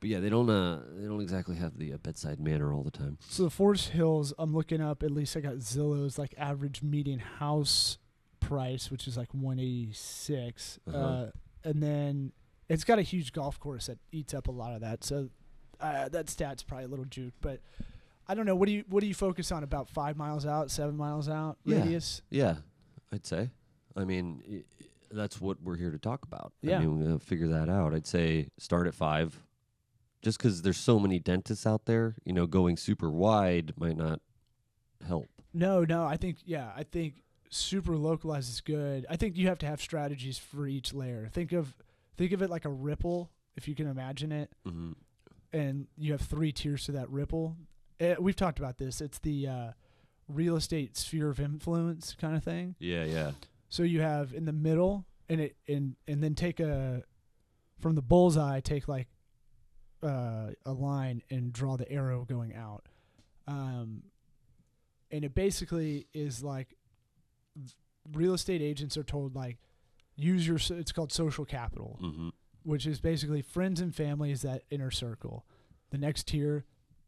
But 0.00 0.08
yeah, 0.08 0.20
they 0.20 0.30
don't, 0.30 0.48
uh, 0.48 0.80
they 0.96 1.06
don't 1.06 1.20
exactly 1.20 1.56
have 1.56 1.76
the 1.78 1.92
uh, 1.92 1.98
bedside 1.98 2.40
manner 2.40 2.72
all 2.72 2.82
the 2.82 2.90
time. 2.90 3.18
So 3.28 3.42
the 3.44 3.50
Forest 3.50 3.90
Hills, 3.90 4.32
I'm 4.38 4.54
looking 4.54 4.80
up. 4.80 5.02
At 5.02 5.10
least 5.10 5.36
I 5.36 5.40
got 5.40 5.56
Zillow's 5.56 6.18
like 6.18 6.34
average 6.38 6.82
median 6.82 7.18
house 7.18 7.98
price, 8.40 8.90
which 8.90 9.06
is 9.06 9.16
like 9.18 9.32
186, 9.34 10.78
uh 10.86 10.90
Uh-huh. 10.96 11.26
and 11.64 11.82
then 11.82 12.32
it's 12.68 12.84
got 12.84 12.98
a 12.98 13.02
huge 13.02 13.32
golf 13.32 13.58
course 13.60 13.86
that 13.86 13.98
eats 14.12 14.32
up 14.34 14.48
a 14.48 14.50
lot 14.52 14.72
of 14.74 14.80
that. 14.80 15.04
So 15.04 15.28
uh, 15.80 16.08
that 16.10 16.30
stat's 16.30 16.62
probably 16.62 16.84
a 16.84 16.88
little 16.88 17.04
juked, 17.04 17.32
but 17.40 17.60
I 18.26 18.34
don't 18.34 18.46
know. 18.46 18.54
What 18.54 18.66
do 18.66 18.72
you 18.72 18.84
what 18.88 19.00
do 19.00 19.06
you 19.06 19.14
focus 19.14 19.50
on? 19.50 19.62
About 19.64 19.88
five 19.90 20.16
miles 20.16 20.46
out, 20.46 20.70
seven 20.70 20.96
miles 20.96 21.28
out 21.28 21.58
Yeah. 21.64 21.80
radius? 21.82 22.22
Yeah, 22.30 22.56
I'd 23.12 23.26
say. 23.26 23.50
I 23.96 24.04
mean, 24.04 24.42
i 24.48 24.62
that's 25.12 25.40
what 25.40 25.60
we're 25.62 25.76
here 25.76 25.90
to 25.90 25.98
talk 25.98 26.22
about. 26.22 26.52
Yeah. 26.62 26.76
I 26.76 26.80
mean, 26.80 26.96
we're 26.96 27.04
gonna 27.06 27.18
figure 27.18 27.48
that 27.48 27.68
out. 27.68 27.92
I'd 27.92 28.06
say 28.06 28.48
start 28.58 28.86
at 28.86 28.94
five, 28.94 29.36
just 30.22 30.38
because 30.38 30.62
there's 30.62 30.76
so 30.76 30.98
many 30.98 31.18
dentists 31.18 31.66
out 31.66 31.86
there. 31.86 32.16
You 32.24 32.32
know, 32.32 32.46
going 32.46 32.76
super 32.76 33.10
wide 33.10 33.72
might 33.78 33.96
not 33.96 34.20
help. 35.06 35.28
No, 35.52 35.84
no. 35.84 36.04
I 36.04 36.16
think 36.16 36.38
yeah. 36.44 36.70
I 36.76 36.82
think 36.84 37.22
super 37.48 37.96
localized 37.96 38.48
is 38.50 38.60
good. 38.60 39.06
I 39.10 39.16
think 39.16 39.36
you 39.36 39.48
have 39.48 39.58
to 39.58 39.66
have 39.66 39.80
strategies 39.80 40.38
for 40.38 40.66
each 40.66 40.92
layer. 40.94 41.28
Think 41.32 41.52
of 41.52 41.74
think 42.16 42.32
of 42.32 42.42
it 42.42 42.50
like 42.50 42.64
a 42.64 42.70
ripple, 42.70 43.30
if 43.56 43.66
you 43.66 43.74
can 43.74 43.86
imagine 43.88 44.30
it, 44.32 44.50
Mm-hmm. 44.66 44.92
and 45.52 45.86
you 45.96 46.12
have 46.12 46.20
three 46.20 46.52
tiers 46.52 46.84
to 46.84 46.92
that 46.92 47.08
ripple. 47.10 47.56
Eh, 47.98 48.14
we've 48.20 48.36
talked 48.36 48.58
about 48.58 48.78
this. 48.78 49.00
It's 49.00 49.18
the 49.18 49.46
uh, 49.48 49.70
real 50.28 50.56
estate 50.56 50.96
sphere 50.96 51.28
of 51.30 51.40
influence 51.40 52.14
kind 52.18 52.36
of 52.36 52.44
thing. 52.44 52.76
Yeah, 52.78 53.04
yeah. 53.04 53.32
So 53.68 53.82
you 53.82 54.00
have 54.00 54.32
in 54.32 54.44
the 54.44 54.52
middle, 54.52 55.04
and 55.28 55.40
it 55.40 55.56
and 55.66 55.96
and 56.06 56.22
then 56.22 56.34
take 56.34 56.60
a 56.60 57.02
from 57.80 57.94
the 57.94 58.02
bullseye, 58.02 58.60
take 58.60 58.86
like 58.88 59.08
uh, 60.02 60.50
a 60.64 60.72
line 60.72 61.22
and 61.30 61.52
draw 61.52 61.76
the 61.76 61.90
arrow 61.90 62.24
going 62.24 62.54
out. 62.54 62.86
Um, 63.46 64.02
and 65.10 65.24
it 65.24 65.34
basically 65.34 66.06
is 66.14 66.42
like 66.42 66.76
real 68.12 68.34
estate 68.34 68.62
agents 68.62 68.96
are 68.96 69.02
told 69.04 69.34
like 69.34 69.58
use 70.16 70.46
your 70.46 70.58
so- 70.58 70.76
it's 70.76 70.92
called 70.92 71.12
social 71.12 71.44
capital, 71.44 71.98
Mm-hmm. 72.02 72.28
which 72.62 72.86
is 72.86 73.00
basically 73.00 73.42
friends 73.42 73.80
and 73.80 73.94
families 73.94 74.42
that 74.42 74.62
inner 74.70 74.90
circle. 74.90 75.44
The 75.90 75.98
next 75.98 76.28
tier, 76.28 76.64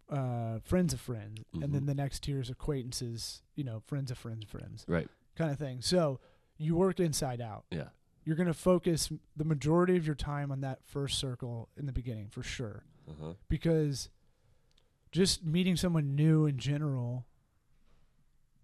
uh, 0.09 0.59
friends 0.65 0.93
of 0.93 1.01
friends, 1.01 1.43
and 1.55 1.73
then 1.75 1.83
Mhm. 1.83 1.87
the 1.87 1.95
next 1.95 2.25
tier 2.25 2.41
is 2.41 2.51
acquaintances. 2.51 3.43
You 3.55 3.65
know, 3.65 3.81
friends 3.87 4.11
of 4.11 4.19
friends, 4.19 4.45
friends 4.45 4.85
Right. 4.89 5.09
kind 5.37 5.51
of 5.51 5.59
thing. 5.59 5.81
So 5.83 6.21
you 6.59 6.75
work 6.77 6.99
inside 7.01 7.41
out. 7.41 7.65
Yeah. 7.71 7.91
You're 8.25 8.37
going 8.37 8.47
to 8.47 8.55
focus 8.55 9.11
the 9.37 9.45
majority 9.45 9.97
of 9.97 10.07
your 10.07 10.15
time 10.15 10.53
on 10.53 10.61
that 10.61 10.79
first 10.85 11.19
circle 11.19 11.69
in 11.77 11.87
the 11.87 11.93
beginning 11.93 12.29
for 12.31 12.43
sure. 12.43 12.85
Uh 13.09 13.13
huh. 13.21 13.33
Because 13.49 14.09
just 15.11 15.45
meeting 15.45 15.77
someone 15.77 16.15
new 16.15 16.47
in 16.47 16.57
general, 16.59 17.27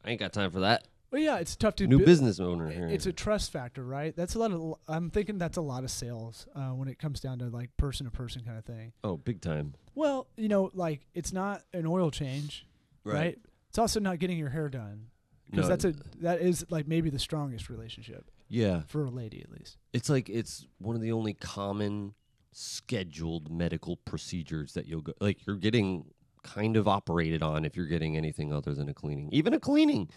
I 0.04 0.10
ain't 0.10 0.20
got 0.20 0.32
time 0.32 0.50
for 0.50 0.60
that. 0.60 0.86
well, 1.10 1.20
yeah, 1.20 1.38
it's 1.38 1.56
tough 1.56 1.74
to 1.76 1.86
New 1.86 1.98
bu- 1.98 2.04
business 2.06 2.38
owner 2.40 2.70
here. 2.70 2.86
It's 2.88 3.06
a 3.06 3.12
trust 3.12 3.50
factor, 3.52 3.84
right? 3.84 4.14
That's 4.16 4.34
a 4.34 4.38
lot 4.38 4.52
of. 4.52 4.74
I'm 4.86 5.10
thinking 5.10 5.38
that's 5.38 5.56
a 5.56 5.60
lot 5.62 5.82
of 5.84 5.90
sales 5.90 6.46
uh, 6.54 6.68
when 6.70 6.88
it 6.88 6.98
comes 6.98 7.20
down 7.20 7.40
to 7.40 7.46
like 7.46 7.76
person 7.76 8.06
to 8.06 8.12
person 8.12 8.42
kind 8.44 8.58
of 8.58 8.64
thing. 8.64 8.92
oh, 9.04 9.16
big 9.16 9.40
time. 9.40 9.74
Well, 9.94 10.28
you 10.36 10.48
know, 10.48 10.70
like 10.72 11.00
it's 11.14 11.32
not 11.32 11.62
an 11.72 11.86
oil 11.86 12.10
change, 12.10 12.66
right? 13.04 13.36
It's 13.70 13.78
also 13.78 13.98
not 14.00 14.18
getting 14.20 14.38
your 14.38 14.50
hair 14.50 14.68
done 14.68 15.08
because 15.50 15.64
No, 15.64 15.68
that's 15.68 15.84
a 15.84 15.94
that 16.20 16.40
is 16.40 16.64
like 16.70 16.86
maybe 16.86 17.10
the 17.10 17.18
strongest 17.18 17.68
relationship 17.68 18.30
yeah. 18.48 18.82
for 18.86 19.04
a 19.04 19.10
lady 19.10 19.42
at 19.42 19.50
least. 19.50 19.76
It's 19.92 20.08
like 20.08 20.28
it's 20.28 20.66
one 20.78 20.94
of 20.96 21.02
the 21.02 21.12
only 21.12 21.34
common 21.34 22.14
scheduled 22.52 23.50
medical 23.50 23.96
procedures 23.96 24.72
that 24.74 24.86
you'll 24.86 25.00
go 25.02 25.12
like 25.20 25.46
you're 25.46 25.56
getting 25.56 26.04
kind 26.42 26.76
of 26.76 26.88
operated 26.88 27.42
on 27.42 27.64
if 27.64 27.76
you're 27.76 27.86
getting 27.86 28.16
anything 28.16 28.52
other 28.52 28.74
than 28.74 28.88
a 28.88 28.94
cleaning. 28.94 29.28
Even 29.32 29.52
a 29.54 29.60
cleaning, 29.60 30.08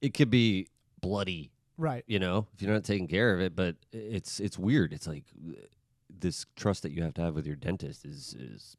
it 0.00 0.12
could 0.14 0.30
be 0.30 0.68
bloody, 1.00 1.50
Right. 1.78 2.04
you 2.06 2.18
know, 2.18 2.46
if 2.54 2.62
you're 2.62 2.72
not 2.72 2.84
taking 2.84 3.08
care 3.08 3.34
of 3.34 3.40
it, 3.40 3.56
but 3.56 3.76
it's 3.92 4.38
it's 4.40 4.58
weird. 4.58 4.92
It's 4.92 5.06
like 5.06 5.24
uh, 5.48 5.52
this 6.10 6.46
trust 6.56 6.82
that 6.82 6.92
you 6.92 7.02
have 7.02 7.14
to 7.14 7.22
have 7.22 7.34
with 7.34 7.46
your 7.46 7.56
dentist 7.56 8.04
is 8.04 8.34
is 8.38 8.76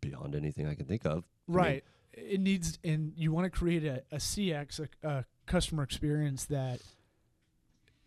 beyond 0.00 0.34
anything 0.34 0.66
I 0.66 0.74
can 0.74 0.86
think 0.86 1.04
of. 1.04 1.10
I 1.48 1.52
mean, 1.52 1.56
Right. 1.58 1.84
it 2.12 2.40
needs, 2.40 2.78
and 2.84 3.12
you 3.16 3.32
want 3.32 3.44
to 3.44 3.50
create 3.50 3.84
a, 3.84 4.02
a 4.10 4.16
CX, 4.16 4.80
a, 5.02 5.08
a 5.08 5.24
customer 5.46 5.82
experience 5.82 6.44
that 6.46 6.80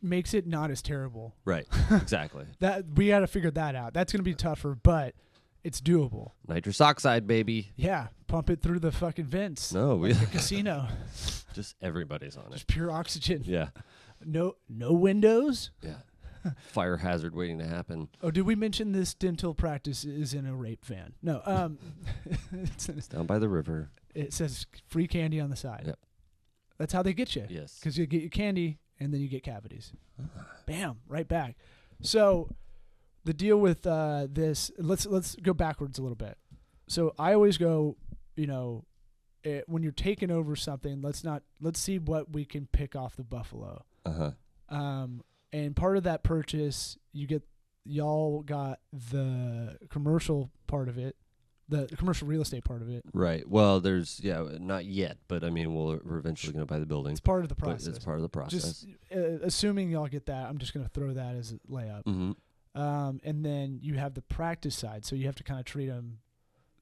makes 0.05 0.33
it 0.33 0.47
not 0.47 0.71
as 0.71 0.81
terrible. 0.81 1.35
Right. 1.45 1.65
exactly. 1.91 2.45
That 2.59 2.85
we 2.95 3.07
got 3.09 3.19
to 3.19 3.27
figure 3.27 3.51
that 3.51 3.75
out. 3.75 3.93
That's 3.93 4.11
going 4.11 4.19
to 4.19 4.23
be 4.23 4.35
tougher, 4.35 4.77
but 4.81 5.15
it's 5.63 5.81
doable. 5.81 6.31
Nitrous 6.47 6.79
oxide, 6.81 7.27
baby. 7.27 7.71
Yeah, 7.75 8.07
pump 8.27 8.49
it 8.49 8.61
through 8.61 8.79
the 8.79 8.91
fucking 8.91 9.25
vents. 9.25 9.73
No, 9.73 9.95
we 9.95 10.13
like 10.13 10.23
a 10.23 10.25
casino, 10.31 10.87
just 11.53 11.75
everybody's 11.81 12.37
on 12.37 12.45
it. 12.47 12.51
just 12.53 12.67
pure 12.67 12.91
oxygen. 12.91 13.41
Yeah. 13.45 13.69
No, 14.23 14.55
no 14.69 14.93
windows. 14.93 15.71
Yeah. 15.81 15.95
Fire 16.67 16.97
hazard 16.97 17.33
waiting 17.35 17.57
to 17.57 17.65
happen. 17.65 18.07
Oh, 18.21 18.29
did 18.29 18.43
we 18.45 18.53
mention 18.53 18.91
this 18.91 19.15
dental 19.15 19.55
practice 19.55 20.05
is 20.05 20.35
in 20.35 20.45
a 20.45 20.55
rape 20.55 20.85
van? 20.85 21.13
No. 21.23 21.41
Um, 21.43 21.79
it's 22.51 22.87
It's 22.87 23.07
down 23.07 23.25
by 23.25 23.39
the 23.39 23.49
river. 23.49 23.89
it 24.13 24.31
says 24.31 24.67
free 24.87 25.07
candy 25.07 25.39
on 25.39 25.49
the 25.49 25.55
side. 25.55 25.83
Yep. 25.87 25.99
That's 26.77 26.93
how 26.93 27.01
they 27.01 27.13
get 27.13 27.35
you. 27.35 27.45
Yes. 27.49 27.79
because 27.79 27.97
you 27.97 28.05
get 28.05 28.21
your 28.21 28.29
candy 28.29 28.77
and 28.99 29.13
then 29.13 29.21
you 29.21 29.27
get 29.27 29.43
cavities. 29.43 29.91
Bam, 30.65 30.97
right 31.07 31.27
back. 31.27 31.55
So 32.01 32.49
the 33.23 33.33
deal 33.33 33.57
with 33.57 33.85
uh, 33.85 34.27
this, 34.29 34.71
let's 34.77 35.05
let's 35.05 35.35
go 35.35 35.53
backwards 35.53 35.99
a 35.99 36.01
little 36.01 36.15
bit. 36.15 36.37
So 36.87 37.13
I 37.17 37.33
always 37.33 37.57
go, 37.57 37.97
you 38.35 38.47
know, 38.47 38.85
eh, 39.43 39.61
when 39.67 39.83
you're 39.83 39.91
taking 39.91 40.31
over 40.31 40.55
something, 40.55 41.01
let's 41.01 41.23
not 41.23 41.43
let's 41.59 41.79
see 41.79 41.99
what 41.99 42.31
we 42.33 42.45
can 42.45 42.67
pick 42.67 42.95
off 42.95 43.15
the 43.15 43.23
buffalo. 43.23 43.83
Uh 44.05 44.13
huh. 44.13 44.31
Um, 44.75 45.23
and 45.51 45.75
part 45.75 45.97
of 45.97 46.03
that 46.03 46.23
purchase, 46.23 46.97
you 47.13 47.27
get 47.27 47.43
y'all 47.85 48.41
got 48.41 48.79
the 48.91 49.77
commercial 49.89 50.51
part 50.67 50.89
of 50.89 50.97
it, 50.97 51.15
the 51.67 51.87
commercial 51.97 52.27
real 52.27 52.41
estate 52.41 52.63
part 52.63 52.81
of 52.81 52.89
it. 52.89 53.03
Right. 53.13 53.47
Well, 53.47 53.79
there's 53.79 54.19
yeah, 54.23 54.45
not 54.59 54.85
yet, 54.85 55.17
but 55.27 55.43
I 55.43 55.49
mean, 55.49 55.73
we'll, 55.73 55.99
we're 56.03 56.17
eventually 56.17 56.53
going 56.53 56.65
to 56.65 56.71
buy 56.71 56.79
the 56.79 56.85
building. 56.85 57.11
It's 57.11 57.19
part 57.21 57.43
of 57.43 57.49
the 57.49 57.55
process. 57.55 57.87
it's 57.87 58.03
part 58.05 58.17
of 58.17 58.21
the 58.21 58.29
process. 58.29 58.61
Just 58.61 58.87
uh, 59.15 59.39
assuming 59.43 59.89
y'all 59.89 60.07
get 60.07 60.27
that, 60.27 60.47
I'm 60.47 60.57
just 60.57 60.73
going 60.73 60.85
to 60.85 60.89
throw 60.91 61.13
that 61.13 61.35
as 61.35 61.53
a 61.53 61.71
layup. 61.71 62.03
hmm 62.05 62.31
Um, 62.79 63.19
and 63.23 63.43
then 63.43 63.79
you 63.81 63.95
have 63.95 64.13
the 64.13 64.21
practice 64.21 64.75
side, 64.75 65.05
so 65.05 65.15
you 65.15 65.25
have 65.25 65.35
to 65.35 65.43
kind 65.43 65.59
of 65.59 65.65
treat 65.65 65.87
them. 65.87 66.19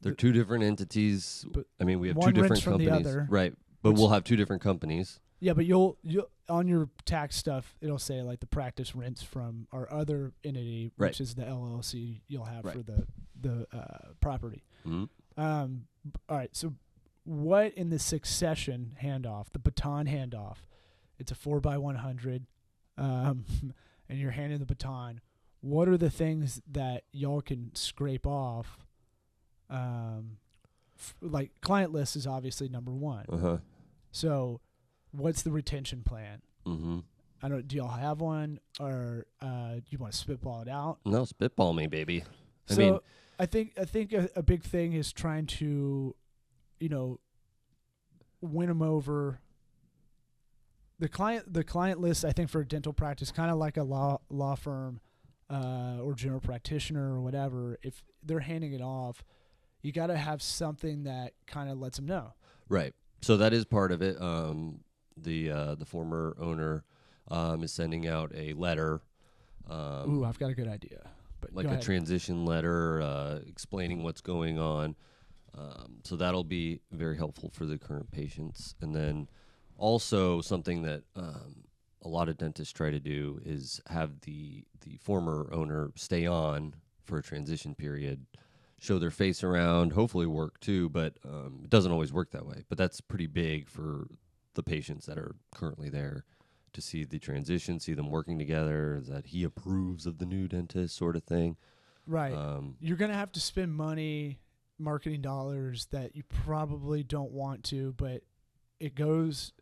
They're 0.01 0.13
two 0.13 0.33
different 0.33 0.63
entities. 0.65 1.45
But 1.49 1.65
I 1.79 1.85
mean, 1.85 1.99
we 1.99 2.09
have 2.09 2.19
two 2.19 2.31
different 2.33 2.63
companies. 2.63 2.89
other, 2.91 3.27
right. 3.29 3.53
But 3.81 3.93
we'll 3.93 4.09
have 4.09 4.23
two 4.23 4.35
different 4.35 4.61
companies. 4.61 5.19
Yeah, 5.39 5.53
but 5.53 5.65
you'll 5.65 5.97
you 6.03 6.25
on 6.49 6.67
your 6.67 6.89
tax 7.05 7.35
stuff, 7.35 7.75
it'll 7.81 7.99
say 7.99 8.21
like 8.21 8.39
the 8.39 8.47
practice 8.47 8.95
rents 8.95 9.23
from 9.23 9.67
our 9.71 9.91
other 9.91 10.33
entity, 10.43 10.91
Right. 10.97 11.09
which 11.09 11.21
is 11.21 11.35
the 11.35 11.43
LLC 11.43 12.21
you'll 12.27 12.45
have 12.45 12.65
Right. 12.65 12.75
for 12.75 12.83
the 12.83 13.05
the 13.43 13.67
uh, 13.71 14.09
property. 14.19 14.63
hmm 14.83 15.05
Um, 15.37 15.83
all 16.27 16.37
right, 16.37 16.55
so 16.55 16.73
what 17.23 17.73
in 17.75 17.89
the 17.89 17.99
succession 17.99 18.95
handoff, 19.01 19.49
the 19.53 19.59
baton 19.59 20.07
handoff? 20.07 20.57
It's 21.19 21.31
a 21.31 21.35
four 21.35 21.59
by 21.61 21.77
one 21.77 21.95
hundred, 21.95 22.47
um, 22.97 23.45
and 24.09 24.19
you're 24.19 24.31
handing 24.31 24.59
the 24.59 24.65
baton. 24.65 25.21
What 25.61 25.87
are 25.87 25.97
the 25.97 26.09
things 26.09 26.61
that 26.71 27.03
y'all 27.13 27.41
can 27.41 27.71
scrape 27.75 28.27
off? 28.27 28.79
Um, 29.69 30.37
f- 30.99 31.15
like 31.21 31.51
client 31.61 31.93
list 31.93 32.15
is 32.15 32.27
obviously 32.27 32.67
number 32.67 32.91
one. 32.91 33.25
Uh 33.29 33.37
huh. 33.37 33.57
So, 34.11 34.59
what's 35.11 35.41
the 35.43 35.51
retention 35.51 36.03
plan? 36.03 36.41
hmm 36.65 36.99
I 37.41 37.49
don't. 37.49 37.67
Do 37.67 37.75
y'all 37.75 37.87
have 37.89 38.21
one, 38.21 38.59
or 38.79 39.25
uh, 39.41 39.75
do 39.75 39.83
you 39.89 39.97
want 39.97 40.13
to 40.13 40.19
spitball 40.19 40.61
it 40.61 40.69
out? 40.69 40.99
No, 41.05 41.25
spitball 41.25 41.73
me, 41.73 41.87
baby. 41.87 42.23
I 42.69 42.73
so 42.73 42.79
mean, 42.79 42.99
I 43.39 43.45
think 43.45 43.73
I 43.79 43.85
think 43.85 44.13
a, 44.13 44.29
a 44.35 44.43
big 44.43 44.63
thing 44.63 44.93
is 44.93 45.11
trying 45.11 45.47
to, 45.47 46.15
you 46.79 46.89
know, 46.89 47.19
win 48.41 48.67
them 48.67 48.81
over. 48.81 49.39
The 50.99 51.09
client 51.09 51.53
the 51.53 51.63
client 51.63 51.99
list 51.99 52.23
I 52.23 52.31
think 52.31 52.49
for 52.49 52.61
a 52.61 52.65
dental 52.65 52.93
practice 52.93 53.31
kind 53.31 53.51
of 53.51 53.57
like 53.57 53.77
a 53.77 53.83
law 53.83 54.19
law 54.29 54.55
firm, 54.55 55.01
uh, 55.49 55.97
or 56.01 56.13
general 56.13 56.39
practitioner 56.39 57.13
or 57.13 57.21
whatever. 57.21 57.77
If 57.81 58.03
they're 58.23 58.39
handing 58.39 58.73
it 58.73 58.81
off, 58.81 59.23
you 59.81 59.91
got 59.91 60.07
to 60.07 60.17
have 60.17 60.41
something 60.41 61.03
that 61.03 61.33
kind 61.45 61.69
of 61.69 61.79
lets 61.79 61.97
them 61.97 62.05
know. 62.05 62.33
Right. 62.69 62.93
So 63.21 63.37
that 63.37 63.53
is 63.53 63.65
part 63.65 63.91
of 63.91 64.01
it. 64.01 64.21
Um, 64.21 64.79
the 65.17 65.51
uh, 65.51 65.75
the 65.75 65.85
former 65.85 66.35
owner 66.39 66.83
um, 67.29 67.63
is 67.63 67.71
sending 67.71 68.07
out 68.07 68.31
a 68.35 68.53
letter, 68.53 69.01
um, 69.69 70.17
Ooh, 70.17 70.25
I've 70.25 70.39
got 70.39 70.49
a 70.49 70.53
good 70.53 70.67
idea. 70.67 71.09
But 71.43 71.55
like 71.55 71.65
a 71.65 71.69
ahead. 71.69 71.81
transition 71.81 72.45
letter 72.45 73.01
uh, 73.01 73.39
explaining 73.47 74.03
what's 74.03 74.21
going 74.21 74.59
on. 74.59 74.95
Um, 75.57 75.99
so 76.03 76.15
that'll 76.15 76.43
be 76.43 76.79
very 76.91 77.17
helpful 77.17 77.51
for 77.53 77.65
the 77.65 77.77
current 77.77 78.09
patients. 78.11 78.75
And 78.81 78.95
then 78.95 79.29
also 79.77 80.41
something 80.41 80.83
that 80.83 81.03
um, 81.15 81.65
a 82.01 82.07
lot 82.07 82.29
of 82.29 82.37
dentists 82.37 82.73
try 82.73 82.89
to 82.89 82.99
do 82.99 83.39
is 83.45 83.81
have 83.87 84.21
the 84.21 84.63
the 84.81 84.97
former 84.97 85.49
owner 85.51 85.91
stay 85.95 86.25
on 86.25 86.75
for 87.03 87.17
a 87.17 87.23
transition 87.23 87.75
period, 87.75 88.25
show 88.79 88.97
their 88.97 89.11
face 89.11 89.43
around, 89.43 89.93
hopefully 89.93 90.25
work 90.25 90.59
too. 90.59 90.89
But 90.89 91.17
um, 91.25 91.61
it 91.63 91.69
doesn't 91.69 91.91
always 91.91 92.13
work 92.13 92.31
that 92.31 92.45
way. 92.45 92.63
But 92.69 92.77
that's 92.77 93.01
pretty 93.01 93.27
big 93.27 93.67
for 93.67 94.07
the 94.55 94.63
patients 94.63 95.05
that 95.07 95.17
are 95.17 95.35
currently 95.53 95.89
there 95.89 96.25
to 96.73 96.81
see 96.81 97.03
the 97.03 97.19
transition, 97.19 97.79
see 97.79 97.93
them 97.93 98.09
working 98.09 98.37
together, 98.37 99.01
that 99.07 99.27
he 99.27 99.43
approves 99.43 100.05
of 100.05 100.17
the 100.17 100.25
new 100.25 100.47
dentist, 100.47 100.95
sort 100.95 101.15
of 101.15 101.23
thing. 101.23 101.57
right. 102.05 102.33
Um, 102.33 102.75
you're 102.79 102.97
gonna 102.97 103.13
have 103.13 103.31
to 103.33 103.39
spend 103.39 103.73
money, 103.73 104.39
marketing 104.77 105.21
dollars 105.21 105.87
that 105.91 106.15
you 106.15 106.23
probably 106.23 107.03
don't 107.03 107.31
want 107.31 107.63
to, 107.65 107.93
but 107.97 108.23
it 108.79 108.95
goes. 108.95 109.53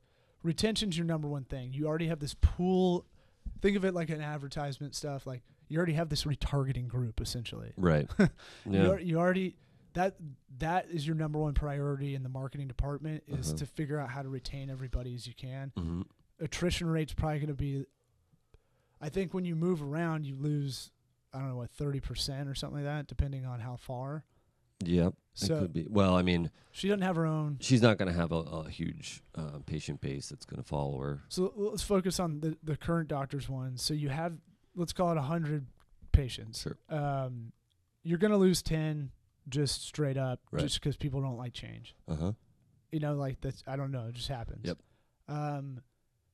Retention's 0.43 0.97
your 0.97 1.05
number 1.05 1.28
one 1.28 1.43
thing. 1.43 1.72
You 1.72 1.86
already 1.88 2.07
have 2.07 2.20
this 2.20 2.34
pool. 2.34 3.05
Think 3.62 3.78
of 3.78 3.86
it 3.86 3.93
like 3.93 4.09
an 4.09 4.22
advertisement 4.22 4.95
stuff. 4.95 5.28
Like 5.28 5.43
you 5.68 5.78
already 5.78 5.93
have 5.93 6.09
this 6.09 6.24
retargeting 6.24 6.88
group 6.88 7.22
essentially. 7.22 7.74
right. 7.78 8.09
You, 8.18 8.28
yeah. 8.66 8.84
al- 8.88 8.99
you 8.99 9.20
already 9.20 9.55
that 9.93 10.16
that 10.57 10.88
is 10.89 11.05
your 11.05 11.16
number 11.16 11.38
one 11.38 11.53
priority 11.53 12.16
in 12.16 12.24
the 12.24 12.30
marketing 12.30 12.68
department 12.68 13.22
is 13.28 13.49
Uh-huh. 13.49 13.57
to 13.59 13.66
figure 13.68 13.99
out 13.99 14.09
how 14.09 14.24
to 14.24 14.30
retain 14.30 14.72
everybody 14.72 15.14
as 15.14 15.28
you 15.28 15.34
can. 15.36 15.72
hmm 15.78 16.01
Attrition 16.41 16.89
rate's 16.89 17.13
probably 17.13 17.39
going 17.39 17.47
to 17.49 17.53
be. 17.53 17.85
I 18.99 19.09
think 19.09 19.33
when 19.33 19.45
you 19.45 19.55
move 19.55 19.81
around, 19.81 20.25
you 20.25 20.35
lose. 20.35 20.91
I 21.33 21.39
don't 21.39 21.49
know 21.49 21.55
what 21.57 21.71
thirty 21.71 21.99
percent 21.99 22.49
or 22.49 22.55
something 22.55 22.83
like 22.83 22.85
that, 22.85 23.07
depending 23.07 23.45
on 23.45 23.59
how 23.61 23.75
far. 23.77 24.25
Yep. 24.83 25.13
So- 25.33 25.55
it 25.55 25.59
could 25.59 25.73
be. 25.73 25.87
Well, 25.89 26.15
I 26.15 26.23
mean, 26.23 26.49
She 26.71 26.87
doesn't 26.89 27.03
have 27.03 27.15
her 27.15 27.25
own. 27.25 27.57
she's 27.61 27.81
not 27.81 27.97
going 27.97 28.11
to 28.11 28.17
have 28.17 28.31
a, 28.31 28.35
a 28.37 28.69
huge 28.69 29.21
uh, 29.35 29.59
patient 29.65 30.01
base 30.01 30.27
that's 30.29 30.43
going 30.45 30.61
to 30.61 30.67
follow 30.67 30.97
her. 30.99 31.21
So 31.29 31.53
let's 31.55 31.83
focus 31.83 32.19
on 32.19 32.39
the, 32.41 32.57
the 32.63 32.75
current 32.75 33.07
doctor's 33.07 33.47
one. 33.47 33.77
So 33.77 33.93
you 33.93 34.09
have, 34.09 34.33
let's 34.75 34.91
call 34.91 35.11
it 35.11 35.15
100 35.15 35.67
patients. 36.11 36.61
Sure. 36.63 36.77
Um, 36.89 37.51
you're 38.03 38.17
going 38.17 38.31
to 38.31 38.37
lose 38.37 38.61
10 38.63 39.11
just 39.47 39.85
straight 39.85 40.17
up 40.17 40.39
Right. 40.51 40.63
just 40.63 40.81
because 40.81 40.97
people 40.97 41.21
don't 41.21 41.37
like 41.37 41.53
change. 41.53 41.95
Uh 42.07 42.15
huh. 42.15 42.31
You 42.91 42.99
know, 42.99 43.13
like 43.15 43.39
that's, 43.39 43.63
I 43.67 43.75
don't 43.75 43.91
know, 43.91 44.07
it 44.07 44.15
just 44.15 44.27
happens. 44.29 44.65
Yep. 44.65 44.77
Um, 45.29 45.81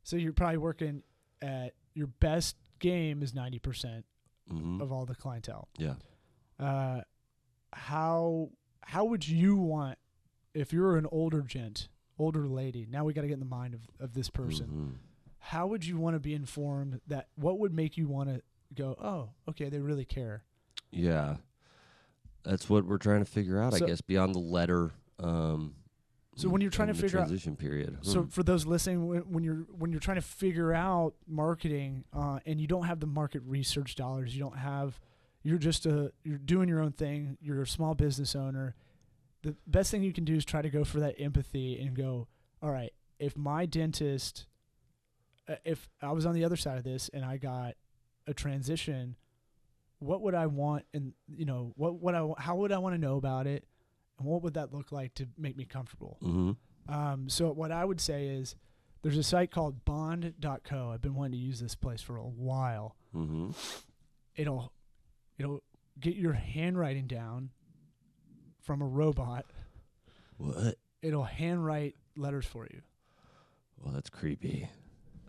so 0.07 0.15
you're 0.15 0.31
probably 0.31 0.57
working 0.57 1.03
at 1.41 1.73
your 1.93 2.07
best 2.07 2.55
game 2.79 3.21
is 3.21 3.33
90% 3.33 4.03
hmm 4.49 4.81
of 4.81 4.93
all 4.93 5.05
the 5.05 5.13
clientele. 5.15 5.67
Yeah. 5.77 5.95
Uh, 6.57 7.01
how, 7.73 8.51
how 8.81 9.03
would 9.03 9.27
you 9.27 9.57
want, 9.57 9.97
if 10.53 10.71
you're 10.71 10.95
an 10.95 11.05
older 11.11 11.41
gent, 11.41 11.89
older 12.17 12.47
lady, 12.47 12.87
now 12.89 13.03
we 13.03 13.11
got 13.11 13.23
to 13.23 13.27
get 13.27 13.33
in 13.33 13.41
the 13.41 13.45
mind 13.45 13.73
of, 13.73 13.81
of 13.99 14.13
this 14.13 14.29
person 14.29 14.67
Mhm. 14.67 14.97
how 15.39 15.67
would 15.67 15.85
you 15.85 15.97
want 15.97 16.15
to 16.15 16.19
be 16.21 16.33
informed 16.33 17.01
that 17.07 17.27
what 17.35 17.59
would 17.59 17.73
make 17.73 17.97
you 17.97 18.07
want 18.07 18.29
to 18.29 18.41
go 18.73 18.95
oh 19.01 19.29
okay 19.49 19.67
they 19.69 19.79
really 19.79 20.05
care 20.05 20.43
Yeah. 20.91 21.35
That's 22.43 22.69
what 22.69 22.85
we're 22.85 22.97
trying 22.97 23.19
to 23.25 23.29
figure 23.29 23.61
out, 23.61 23.73
So- 23.73 23.83
I 23.85 23.89
guess, 23.89 23.99
beyond 23.99 24.33
the 24.33 24.39
letter. 24.39 24.91
Um, 25.19 25.75
So 26.37 26.49
when 26.49 26.61
you're 26.61 26.69
trying 26.71 26.89
to 26.89 26.93
figure 26.93 27.19
out- 27.19 27.27
transition 27.27 27.55
period. 27.55 27.97
so 28.01 28.21
Hmm. 28.21 28.27
for 28.27 28.43
those 28.43 28.65
listening 28.65 29.07
when, 29.07 29.21
when 29.21 29.43
you're 29.43 29.65
when 29.77 29.91
you're 29.91 29.99
trying 29.99 30.17
to 30.17 30.21
figure 30.21 30.73
out 30.73 31.15
marketing 31.27 32.03
uh, 32.13 32.39
and 32.45 32.61
you 32.61 32.67
don't 32.67 32.85
have 32.85 32.99
the 32.99 33.07
market 33.07 33.41
research 33.45 33.95
dollars 33.95 34.35
you 34.35 34.41
don't 34.43 34.57
have 34.57 34.99
you're 35.43 35.57
just 35.57 35.85
a 35.85 36.13
you're 36.23 36.37
doing 36.37 36.69
your 36.69 36.79
own 36.79 36.91
thing 36.91 37.37
you're 37.41 37.61
a 37.63 37.67
small 37.67 37.95
business 37.95 38.35
owner 38.35 38.75
the 39.41 39.55
best 39.65 39.89
thing 39.91 40.03
you 40.03 40.13
can 40.13 40.25
do 40.25 40.35
is 40.35 40.45
try 40.45 40.61
to 40.61 40.69
go 40.69 40.83
for 40.83 40.99
that 40.99 41.15
empathy 41.19 41.79
and 41.79 41.95
go 41.95 42.27
all 42.61 42.71
right 42.71 42.93
if 43.19 43.35
my 43.35 43.65
dentist 43.65 44.45
uh, 45.49 45.55
if 45.65 45.89
i 46.01 46.11
was 46.11 46.25
on 46.25 46.33
the 46.35 46.43
other 46.45 46.55
side 46.55 46.77
of 46.77 46.83
this 46.83 47.09
and 47.13 47.25
i 47.25 47.37
got 47.37 47.73
a 48.27 48.33
transition 48.33 49.15
what 49.99 50.21
would 50.21 50.35
i 50.35 50.45
want 50.45 50.85
and 50.93 51.13
you 51.27 51.45
know 51.45 51.71
what 51.77 51.99
would 52.01 52.13
i 52.13 52.27
how 52.37 52.55
would 52.55 52.71
i 52.71 52.77
want 52.77 52.93
to 52.93 52.99
know 53.01 53.17
about 53.17 53.47
it 53.47 53.65
and 54.19 54.27
what 54.27 54.41
would 54.43 54.53
that 54.55 54.73
look 54.73 54.91
like 54.91 55.13
to 55.15 55.27
make 55.37 55.55
me 55.57 55.65
comfortable 55.65 56.17
Mhm. 56.21 56.55
um, 56.89 57.29
so 57.29 57.51
what 57.51 57.71
I 57.71 57.83
would 57.85 57.99
say 58.01 58.27
is 58.27 58.55
there's 59.03 59.17
a 59.17 59.23
site 59.23 59.51
called 59.51 59.85
bond.co. 59.85 60.89
I've 60.91 61.01
been 61.01 61.13
wanting 61.15 61.33
to 61.33 61.37
use 61.45 61.59
this 61.59 61.75
place 61.75 62.01
for 62.01 62.17
a 62.17 62.27
while. 62.27 62.95
Mhm. 63.13 63.55
It'll 64.35 64.73
it'll 65.37 65.61
get 65.99 66.15
your 66.15 66.33
handwriting 66.33 67.07
down 67.07 67.51
from 68.59 68.81
a 68.81 68.87
robot. 68.87 69.45
What? 70.37 70.75
It'll 71.01 71.23
handwrite 71.23 71.95
letters 72.15 72.45
for 72.45 72.65
you. 72.71 72.81
Well, 73.81 73.93
that's 73.93 74.09
creepy. 74.09 74.67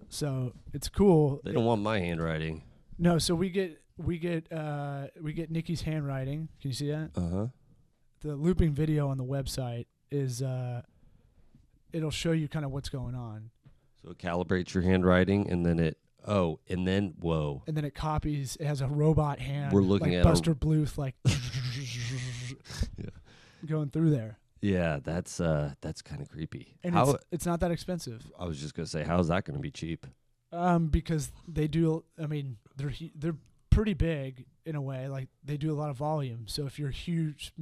So 0.08 0.54
it's 0.72 0.88
cool. 0.88 1.40
They 1.44 1.52
don't 1.52 1.66
want 1.66 1.82
my 1.82 1.98
handwriting. 2.00 2.62
No, 2.98 3.18
so 3.18 3.34
we 3.34 3.50
get 3.50 3.80
we 3.98 4.18
get 4.18 4.50
uh 4.50 5.08
we 5.20 5.32
get 5.34 5.50
Nikki's 5.50 5.82
handwriting. 5.82 6.48
Can 6.60 6.70
you 6.70 6.74
see 6.74 6.88
that? 6.90 7.10
Uh 7.14 7.28
huh. 7.28 7.46
The 8.20 8.34
looping 8.34 8.72
video 8.72 9.08
on 9.08 9.16
the 9.18 9.24
website 9.24 9.86
is 10.10 10.42
uh 10.42 10.82
it'll 11.92 12.10
show 12.10 12.32
you 12.32 12.48
kind 12.48 12.64
of 12.64 12.70
what's 12.72 12.88
going 12.88 13.14
on. 13.14 13.50
So 14.02 14.10
it 14.10 14.18
calibrates 14.18 14.74
your 14.74 14.82
handwriting, 14.82 15.48
and 15.50 15.64
then 15.64 15.78
it 15.78 15.98
oh, 16.26 16.60
and 16.68 16.86
then 16.86 17.14
whoa, 17.20 17.62
And 17.66 17.76
then 17.76 17.84
it 17.84 17.94
copies 17.94 18.56
it 18.60 18.66
has 18.66 18.80
a 18.80 18.86
robot 18.88 19.38
hand 19.38 19.72
We're 19.72 19.82
looking 19.82 20.08
like 20.12 20.16
at 20.18 20.26
a- 20.26 20.28
Buster 20.28 20.54
Bluth 20.54 20.98
like 20.98 21.14
Yeah. 22.96 23.10
going 23.66 23.90
through 23.90 24.10
there. 24.10 24.38
yeah, 24.60 24.98
that's 25.02 25.40
uh, 25.40 25.74
that's 25.80 26.02
kind 26.02 26.20
of 26.20 26.28
creepy. 26.28 26.76
And 26.82 26.94
How 26.94 27.10
it's 27.10 27.24
it's 27.30 27.46
not 27.46 27.60
that 27.60 27.70
expensive. 27.70 28.30
I 28.38 28.46
was 28.46 28.60
just 28.60 28.74
gonna 28.74 28.86
say, 28.86 29.04
how's 29.04 29.28
that 29.28 29.44
gonna 29.44 29.58
be 29.60 29.70
cheap? 29.70 30.06
Um, 30.50 30.88
because 30.88 31.30
they 31.46 31.68
do. 31.68 32.04
I 32.20 32.26
mean, 32.26 32.56
they're 32.76 32.92
they're 33.14 33.36
pretty 33.78 33.94
big 33.94 34.44
in 34.66 34.74
a 34.74 34.80
way. 34.82 35.08
Like 35.08 35.28
they 35.44 35.56
do 35.56 35.72
a 35.72 35.76
lot 35.78 35.88
of 35.88 35.96
volume. 35.96 36.44
So 36.48 36.66
if 36.66 36.78
you're 36.78 36.88
a 36.88 36.92
huge, 36.92 37.52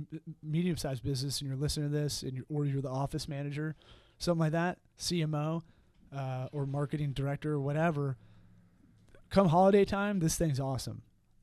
medium 0.42 0.76
sized 0.78 1.02
business 1.02 1.40
and 1.40 1.48
you're 1.48 1.58
listening 1.58 1.90
to 1.90 1.94
this, 1.96 2.22
and 2.22 2.32
you're, 2.34 2.46
or 2.48 2.64
you're 2.64 2.80
the 2.80 2.88
office 2.88 3.28
manager, 3.28 3.76
something 4.18 4.40
like 4.40 4.52
that, 4.52 4.78
CMO, 4.98 5.62
uh, 6.16 6.48
or 6.52 6.64
marketing 6.66 7.12
director 7.12 7.52
or 7.52 7.60
whatever, 7.60 8.16
come 9.30 9.48
holiday 9.48 9.84
time, 9.84 10.20
this 10.20 10.36
thing's 10.36 10.58
awesome. 10.60 11.02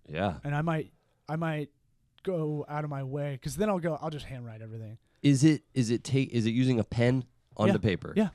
Yeah, 0.10 0.36
And 0.44 0.54
I 0.56 0.62
might 0.62 0.92
I 1.30 1.36
might 1.38 1.70
go 2.24 2.66
out 2.68 2.84
of 2.84 2.90
my 2.90 3.04
way 3.04 3.34
because 3.34 3.56
then 3.56 3.70
I'll 3.70 3.80
go. 3.80 3.98
I'll 4.02 4.10
just 4.10 4.26
handwrite 4.26 4.62
everything. 4.62 4.98
is 5.22 5.44
it 5.46 5.62
is 5.74 5.90
it 5.92 6.04
take 6.04 6.30
is 6.32 6.46
it 6.46 6.52
using 6.52 6.80
a 6.80 6.84
pen 6.84 7.24
on 7.56 7.68
Yeah. 7.68 7.74
the 7.74 7.80
paper? 7.80 8.14
Yeah. 8.18 8.30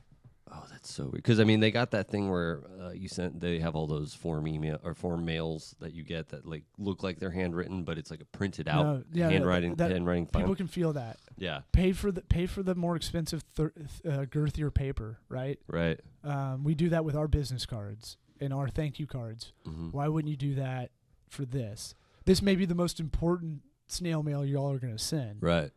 Oh, 0.51 0.65
that's 0.71 0.93
so 0.93 1.05
weird. 1.05 1.15
Because 1.15 1.41
I 1.41 1.45
mean, 1.45 1.61
they 1.61 1.71
got 1.71 1.91
that 1.93 2.09
thing 2.09 2.31
where 2.31 2.63
uh, 2.81 2.91
you 2.91 3.09
sent 3.09 3.41
they 3.41 3.59
have 3.59 3.77
all 3.77 3.87
those 3.87 4.15
form 4.15 4.47
email 4.49 4.79
or 4.83 4.95
form 4.95 5.25
mails 5.25 5.75
that 5.81 5.93
you 5.95 6.03
get 6.03 6.29
that 6.31 6.47
like 6.47 6.65
look 6.79 7.03
like 7.03 7.19
they're 7.19 7.31
handwritten, 7.31 7.85
but 7.85 7.99
it's 7.99 8.11
like 8.11 8.21
a 8.21 8.25
printed 8.25 8.69
out 8.69 8.85
No, 8.87 9.03
yeah, 9.13 9.29
handwriting 9.31 9.75
that- 9.77 9.91
handwriting 9.91 10.27
file. 10.27 10.43
People 10.43 10.55
can 10.57 10.67
feel 10.69 10.93
that. 10.95 11.19
yeah, 11.37 11.61
Pay 11.73 11.93
for 11.93 12.11
the 12.13 12.23
pay 12.23 12.47
for 12.47 12.63
the 12.63 12.75
more 12.75 12.97
expensive, 12.97 13.43
thir- 13.55 13.73
uh, 14.07 14.25
girthier 14.27 14.73
paper, 14.73 15.19
right? 15.29 15.59
right. 15.69 16.01
Um, 16.25 16.65
we 16.65 16.75
do 16.75 16.89
that 16.91 17.05
with 17.05 17.15
our 17.17 17.29
business 17.29 17.67
cards 17.67 18.17
and 18.41 18.53
our 18.53 18.69
thank 18.69 18.99
you 18.99 19.07
cards. 19.07 19.53
hmm 19.67 19.89
Why 19.91 20.09
wouldn't 20.09 20.31
you 20.31 20.37
do 20.37 20.55
that 20.57 20.91
for 21.29 21.45
this? 21.45 21.95
This 22.25 22.41
may 22.43 22.55
be 22.57 22.65
the 22.67 22.75
most 22.75 23.01
important 23.01 23.63
snail 23.87 24.23
mail 24.23 24.45
y'all 24.45 24.71
are 24.73 24.79
going 24.79 24.97
to 24.97 25.03
send 25.03 25.43
Right. 25.43 25.71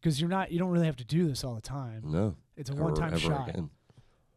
because 0.00 0.20
you're 0.20 0.30
not. 0.30 0.50
You 0.52 0.58
don't 0.58 0.70
really 0.70 0.86
have 0.86 0.96
to 0.96 1.04
do 1.04 1.26
this 1.28 1.42
all 1.44 1.54
the 1.54 1.60
time. 1.60 2.02
No. 2.06 2.36
It's 2.56 2.70
a 2.70 2.74
one-time 2.74 3.18
shot. 3.18 3.48
again. 3.50 3.70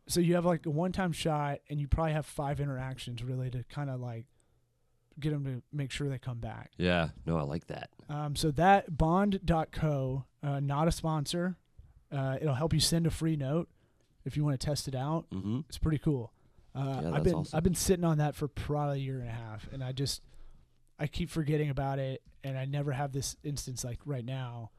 So 0.09 0.19
you 0.19 0.35
have 0.35 0.45
like 0.45 0.65
a 0.65 0.69
one-time 0.69 1.11
shot, 1.11 1.59
and 1.69 1.79
you 1.79 1.87
probably 1.87 2.13
have 2.13 2.25
five 2.25 2.59
interactions 2.59 3.23
really 3.23 3.49
to 3.51 3.63
kind 3.69 3.89
of 3.89 3.99
like 4.01 4.25
get 5.19 5.31
them 5.31 5.43
to 5.45 5.61
make 5.71 5.91
sure 5.91 6.09
they 6.09 6.17
come 6.17 6.39
back. 6.39 6.71
Yeah. 6.77 7.09
No, 7.25 7.37
I 7.37 7.43
like 7.43 7.67
that. 7.67 7.89
Um, 8.09 8.35
so 8.35 8.51
that 8.51 8.97
bond.co, 8.97 10.25
uh, 10.43 10.59
not 10.59 10.87
a 10.87 10.91
sponsor. 10.91 11.57
Uh, 12.11 12.37
it'll 12.41 12.55
help 12.55 12.73
you 12.73 12.79
send 12.79 13.05
a 13.05 13.11
free 13.11 13.35
note 13.35 13.69
if 14.25 14.35
you 14.35 14.43
want 14.43 14.59
to 14.59 14.65
test 14.65 14.87
it 14.87 14.95
out. 14.95 15.25
Mm-hmm. 15.31 15.59
It's 15.69 15.77
pretty 15.77 15.99
cool. 15.99 16.33
Uh, 16.75 17.01
Yeah, 17.03 17.11
I've 17.13 17.23
been 17.23 17.35
awesome. 17.35 17.57
I've 17.57 17.63
been 17.63 17.75
sitting 17.75 18.05
on 18.05 18.17
that 18.17 18.35
for 18.35 18.47
probably 18.47 18.97
a 18.99 19.01
year 19.03 19.19
and 19.19 19.29
a 19.29 19.33
half, 19.33 19.67
and 19.71 19.83
I 19.83 19.91
just 19.91 20.21
I 20.97 21.07
keep 21.07 21.29
forgetting 21.29 21.69
about 21.69 21.99
it, 21.99 22.21
and 22.43 22.57
I 22.57 22.65
never 22.65 22.91
have 22.91 23.11
this 23.11 23.35
instance 23.43 23.83
like 23.83 23.99
right 24.05 24.25
now 24.25 24.71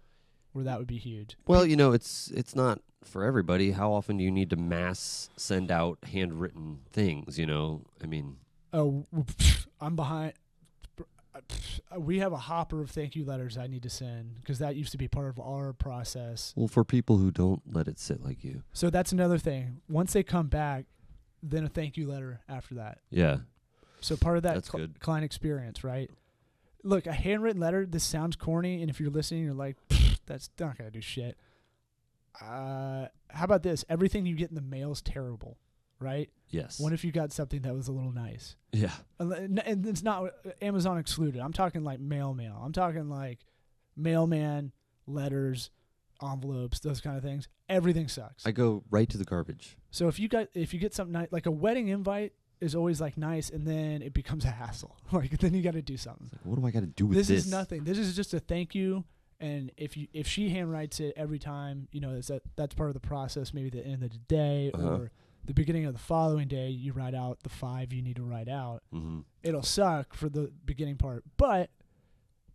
where 0.53 0.65
that 0.65 0.79
would 0.79 0.87
be 0.89 0.99
huge. 0.99 1.37
Well, 1.47 1.65
you 1.67 1.77
know, 1.77 1.93
it's 1.93 2.31
it's 2.35 2.55
not 2.55 2.81
for 3.05 3.25
everybody. 3.25 3.71
How 3.73 3.93
often 3.93 4.17
do 4.19 4.25
you 4.25 4.31
need 4.31 4.51
to 4.51 4.57
mass 4.57 5.31
send 5.37 5.71
out 5.71 5.99
handwritten 6.13 6.81
things? 6.93 7.39
You 7.39 7.47
know, 7.47 7.83
I 8.03 8.07
mean, 8.07 8.37
Oh, 8.73 9.07
I'm 9.81 9.97
behind. 9.97 10.35
Uh, 11.33 11.41
we 12.01 12.19
have 12.19 12.33
a 12.33 12.37
hopper 12.37 12.81
of 12.83 12.91
thank 12.91 13.15
you 13.15 13.25
letters 13.25 13.57
I 13.57 13.69
need 13.69 13.85
to 13.85 13.91
send 13.91 14.35
because 14.41 14.59
that 14.59 14.75
used 14.75 14.91
to 14.93 14.99
be 14.99 15.07
part 15.07 15.29
of 15.29 15.39
our 15.39 15.73
process. 15.73 16.53
well, 16.57 16.67
for 16.69 16.85
people 16.85 17.19
who 17.19 17.31
don't 17.31 17.63
let 17.73 17.87
it 17.87 17.99
sit 18.01 18.23
like 18.25 18.43
you. 18.43 18.63
So 18.73 18.91
that's 18.91 19.13
another 19.13 19.39
thing. 19.39 19.81
Once 19.89 20.13
they 20.13 20.25
come 20.25 20.49
back, 20.49 20.87
then 21.43 21.65
a 21.65 21.69
thank 21.69 21.97
you 21.97 22.09
letter 22.09 22.41
after 22.49 22.75
that. 22.75 22.99
Yeah. 23.11 23.39
So 24.01 24.17
part 24.17 24.39
of 24.39 24.43
that 24.43 24.67
cl- 24.67 24.89
client 24.99 25.25
experience, 25.25 25.85
right? 25.85 26.11
Look, 26.83 27.07
a 27.07 27.13
handwritten 27.13 27.61
letter. 27.61 27.87
This 27.87 28.03
sounds 28.05 28.35
corny, 28.37 28.81
and 28.83 28.91
if 28.91 28.99
you're 28.99 29.11
listening, 29.11 29.45
you're 29.45 29.55
like, 29.55 29.77
"That's 30.27 30.51
not 30.59 30.77
gonna 30.79 30.91
do 30.91 31.01
shit." 31.01 31.37
Uh, 32.41 33.07
how 33.31 33.45
about 33.45 33.63
this? 33.63 33.85
Everything 33.89 34.25
you 34.27 34.35
get 34.37 34.49
in 34.51 34.55
the 34.55 34.61
mail 34.63 34.93
is 34.93 35.03
terrible, 35.03 35.59
right? 35.99 36.31
Yes. 36.49 36.79
What 36.81 36.93
if 36.93 37.05
you 37.05 37.13
got 37.13 37.33
something 37.33 37.63
that 37.63 37.75
was 37.75 37.89
a 37.89 37.93
little 37.93 38.13
nice? 38.13 38.57
yeah. 38.73 38.93
And 39.19 39.59
it's 39.87 40.03
not 40.03 40.25
uh, 40.25 40.51
Amazon 40.63 40.99
excluded. 40.99 41.41
I'm 41.41 41.53
talking 41.53 41.83
like 41.85 42.01
mail 42.01 42.35
mail. 42.35 42.61
I'm 42.65 42.73
talking 42.73 43.09
like 43.09 43.41
mailman 43.97 44.73
letters, 45.07 45.71
envelopes, 46.23 46.81
those 46.81 47.01
kind 47.01 47.17
of 47.17 47.23
things. 47.23 47.49
Everything 47.69 48.09
sucks. 48.09 48.47
I 48.47 48.53
go 48.53 48.85
right 48.91 49.09
to 49.11 49.19
the 49.19 49.25
garbage. 49.25 49.77
So 49.91 50.09
if 50.09 50.19
you 50.19 50.29
got 50.29 50.49
if 50.55 50.73
you 50.73 50.81
get 50.81 50.95
something 50.95 51.13
nice, 51.13 51.29
like 51.31 51.47
a 51.47 51.51
wedding 51.51 51.89
invite 51.89 52.33
is 52.61 52.75
always 52.75 53.01
like 53.01 53.17
nice, 53.17 53.51
and 53.51 53.67
then 53.67 54.03
it 54.03 54.13
becomes 54.15 54.45
a 54.45 54.51
hassle. 54.51 54.97
Like 55.13 55.31
then 55.39 55.55
you 55.55 55.63
got 55.63 55.73
to 55.75 55.83
do 55.83 55.97
something. 55.97 56.29
Like, 56.33 56.41
what 56.45 56.61
do 56.61 56.67
I 56.67 56.71
got 56.71 56.81
to 56.81 56.87
do 56.87 57.07
with 57.07 57.19
This, 57.19 57.29
this? 57.29 57.47
is 57.47 57.51
nothing. 57.51 57.83
This 57.85 57.99
is 57.99 58.15
just 58.15 58.33
a 58.35 58.39
thank 58.41 58.75
you. 58.77 59.05
And 59.41 59.73
if 59.77 59.97
you 59.97 60.07
if 60.13 60.27
she 60.27 60.51
handwrites 60.51 61.01
it 61.01 61.15
every 61.17 61.39
time, 61.39 61.89
you 61.93 62.01
know 62.01 62.15
that's 62.15 62.29
that 62.29 62.43
that's 62.57 62.75
part 62.75 62.91
of 62.91 62.95
the 62.95 63.01
process. 63.01 63.55
Maybe 63.55 63.71
the 63.71 63.85
end 63.85 64.03
of 64.03 64.11
the 64.11 64.19
day 64.19 64.71
Uh-huh. 64.75 64.87
or 64.89 65.11
the 65.47 65.55
beginning 65.55 65.87
of 65.87 65.95
the 65.95 65.99
following 65.99 66.47
day, 66.49 66.69
you 66.69 66.93
write 66.93 67.15
out 67.15 67.43
the 67.43 67.49
five 67.49 67.93
you 67.93 68.03
need 68.03 68.17
to 68.17 68.23
write 68.23 68.49
out. 68.49 68.83
Mm-hmm. 68.95 69.21
It'll 69.43 69.63
suck 69.63 70.13
for 70.15 70.29
the 70.29 70.53
beginning 70.67 70.97
part, 70.97 71.25
but 71.39 71.71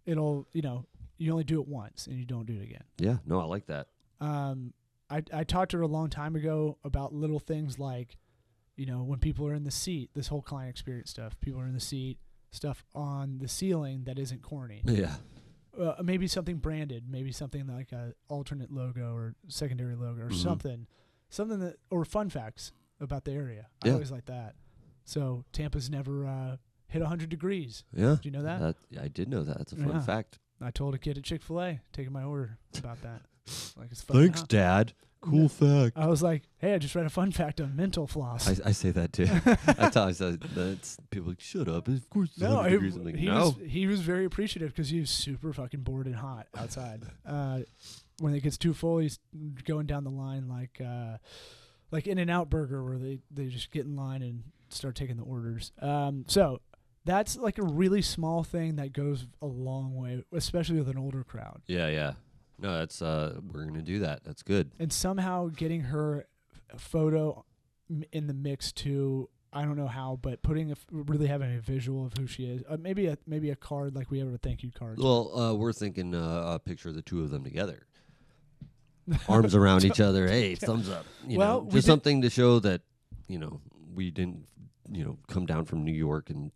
it'll 0.06 0.48
you 0.54 0.62
know 0.62 0.86
you 1.18 1.32
only 1.32 1.44
do 1.44 1.60
it 1.62 1.68
once 1.68 2.08
and 2.08 2.18
you 2.20 2.26
don't 2.26 2.46
do 2.46 2.54
it 2.54 2.64
again. 2.64 2.84
Yeah. 3.00 3.18
No, 3.26 3.40
I 3.40 3.46
like 3.46 3.66
that. 3.68 3.88
Um, 4.20 4.74
I 5.10 5.24
I 5.34 5.44
talked 5.44 5.72
to 5.72 5.78
her 5.78 5.84
a 5.84 5.88
long 5.88 6.10
time 6.10 6.36
ago 6.36 6.78
about 6.84 7.14
little 7.14 7.40
things 7.40 7.80
like, 7.80 8.18
you 8.76 8.86
know, 8.86 9.02
when 9.04 9.20
people 9.20 9.48
are 9.48 9.54
in 9.54 9.64
the 9.64 9.72
seat, 9.72 10.10
this 10.14 10.28
whole 10.28 10.42
client 10.42 10.70
experience 10.70 11.10
stuff. 11.10 11.40
People 11.42 11.62
are 11.62 11.66
in 11.68 11.74
the 11.74 11.80
seat, 11.80 12.20
stuff 12.52 12.84
on 12.94 13.38
the 13.40 13.48
ceiling 13.48 14.04
that 14.06 14.20
isn't 14.20 14.42
corny. 14.42 14.82
Yeah. 14.86 15.16
Uh, 15.80 15.96
maybe 16.04 16.28
something 16.28 16.58
branded, 16.58 17.04
maybe 17.10 17.32
something 17.32 17.68
like 17.68 17.92
a 17.92 18.14
alternate 18.30 18.72
logo 18.72 19.14
or 19.14 19.36
secondary 19.48 19.96
logo 19.96 20.22
or 20.24 20.30
Mhm. 20.30 20.42
something, 20.42 20.88
something 21.30 21.60
that 21.60 21.78
or 21.90 22.06
fun 22.06 22.30
facts 22.30 22.72
about 23.00 23.26
the 23.26 23.32
area. 23.32 23.68
I 23.84 23.90
always 23.90 24.12
like 24.12 24.26
that. 24.26 24.56
So 25.04 25.44
Tampa's 25.52 25.90
never 25.90 26.26
uh, 26.26 26.58
hit 26.88 27.02
100 27.02 27.30
degrees. 27.30 27.84
Yeah. 27.94 28.16
Do 28.22 28.28
you 28.28 28.32
know 28.32 28.44
that? 28.44 28.76
yeah, 28.90 29.02
I 29.04 29.08
did 29.10 29.28
know 29.30 29.44
that. 29.44 29.58
That's 29.58 29.74
a 29.74 29.76
fun 29.76 29.90
Yeah. 29.90 30.02
fact. 30.02 30.40
I 30.62 30.72
told 30.72 30.96
a 30.96 30.98
kid 30.98 31.18
at 31.18 31.24
Chick 31.26 31.42
Fil 31.44 31.62
A 31.62 31.82
taking 31.92 32.14
my 32.14 32.24
order 32.24 32.58
about 32.78 33.02
that. 33.02 33.22
Like 33.78 33.92
it's 33.92 34.02
fucking 34.02 34.22
Thanks. 34.22 34.44
Dad. 34.44 34.94
Cool 35.26 35.42
Yeah. 35.44 35.48
fact. 35.48 35.98
I 35.98 36.08
was 36.08 36.22
like, 36.24 36.44
hey, 36.58 36.74
I 36.74 36.78
just 36.78 36.96
read 36.96 37.06
a 37.06 37.10
fun 37.10 37.32
fact 37.32 37.60
on 37.60 37.76
mental 37.76 38.08
floss. 38.08 38.48
I, 38.48 38.70
I 38.70 38.72
say 38.72 38.92
that 38.92 39.14
too. 39.14 39.28
I 39.68 39.90
tell 39.90 40.08
I 40.08 40.12
said 40.12 40.42
that's 40.42 40.98
people 41.10 41.30
like 41.30 41.42
shut 41.42 41.68
up. 41.68 41.88
Of 41.88 42.10
course, 42.10 42.30
no, 42.38 42.56
100 42.56 42.82
he. 42.82 42.88
I'm 43.00 43.04
like, 43.06 43.16
he 43.16 43.26
no. 43.26 43.34
was 43.34 43.56
he 43.72 43.88
was 43.88 44.02
very 44.02 44.26
appreciative 44.26 44.70
because 44.70 44.90
he 44.90 45.00
was 45.00 45.10
super 45.10 45.52
fucking 45.54 45.82
bored 45.82 46.06
and 46.06 46.16
hot 46.16 46.48
outside. 46.58 47.04
uh, 47.26 47.60
when 48.20 48.34
it 48.34 48.42
gets 48.44 48.58
too 48.58 48.74
full, 48.74 49.00
he's 49.00 49.20
going 49.66 49.88
down 49.88 50.04
the 50.04 50.10
line 50.12 50.48
like 50.48 50.80
uh, 50.80 51.18
like 51.92 52.08
In 52.08 52.18
and 52.18 52.30
Out 52.32 52.50
Burger, 52.50 52.84
where 52.84 52.98
they 52.98 53.20
they 53.32 53.48
just 53.48 53.72
get 53.72 53.86
in 53.86 53.96
line 53.96 54.22
and 54.22 54.44
start 54.70 54.96
taking 54.96 55.18
the 55.18 55.24
orders. 55.24 55.72
Um, 55.82 56.26
so 56.28 56.62
that's 57.06 57.38
like 57.38 57.58
a 57.58 57.64
really 57.64 58.02
small 58.02 58.44
thing 58.44 58.78
that 58.78 58.92
goes 58.94 59.28
a 59.42 59.46
long 59.46 59.96
way, 59.96 60.24
especially 60.34 60.78
with 60.78 60.90
an 60.90 60.98
older 60.98 61.24
crowd. 61.24 61.62
Yeah, 61.68 61.88
yeah. 61.90 62.14
No, 62.60 62.78
that's 62.80 63.02
uh 63.02 63.40
we're 63.52 63.66
gonna 63.66 63.82
do 63.82 64.00
that. 64.00 64.24
That's 64.24 64.44
good. 64.44 64.72
and 64.80 64.92
somehow 64.92 65.48
getting 65.48 65.82
her 65.82 66.26
photo 66.78 67.44
m- 67.90 68.04
in 68.12 68.28
the 68.28 68.34
mix 68.34 68.72
too. 68.72 69.30
I 69.54 69.64
don't 69.64 69.78
know 69.78 69.88
how, 69.88 70.20
but 70.22 70.42
putting 70.42 70.70
a 70.70 70.74
f 70.74 70.86
really 70.92 71.28
having 71.28 71.56
a 71.56 71.62
visual 71.62 72.06
of 72.06 72.14
who 72.18 72.28
she 72.28 72.44
is, 72.46 72.62
uh, 72.70 72.76
maybe 72.78 73.08
a 73.08 73.18
maybe 73.26 73.50
a 73.52 73.56
card 73.56 73.96
like 73.96 74.12
we 74.12 74.20
have 74.20 74.28
a 74.34 74.38
thank 74.38 74.64
you 74.64 74.72
card. 74.72 75.00
Well, 75.00 75.38
uh, 75.38 75.54
we're 75.54 75.72
thinking 75.74 76.14
uh, 76.14 76.54
a 76.56 76.60
picture 76.60 76.90
of 76.90 76.96
the 76.96 77.02
two 77.02 77.22
of 77.24 77.30
them 77.30 77.44
together, 77.44 77.86
arms 79.30 79.56
around 79.62 79.86
each 79.86 80.00
other. 80.00 80.28
Hey, 80.28 80.56
thumbs 80.56 80.90
up. 80.90 81.06
You 81.28 81.38
Well, 81.38 81.60
know, 81.60 81.64
we 81.66 81.72
just 81.72 81.86
did- 81.86 81.92
something 81.92 82.22
to 82.24 82.30
show 82.30 82.60
that 82.60 82.82
you 83.28 83.40
know 83.40 83.62
we 83.94 84.12
didn't 84.12 84.46
you 84.92 85.04
know 85.06 85.18
come 85.28 85.46
down 85.46 85.66
from 85.66 85.84
New 85.84 85.94
York 85.94 86.30
and 86.30 86.52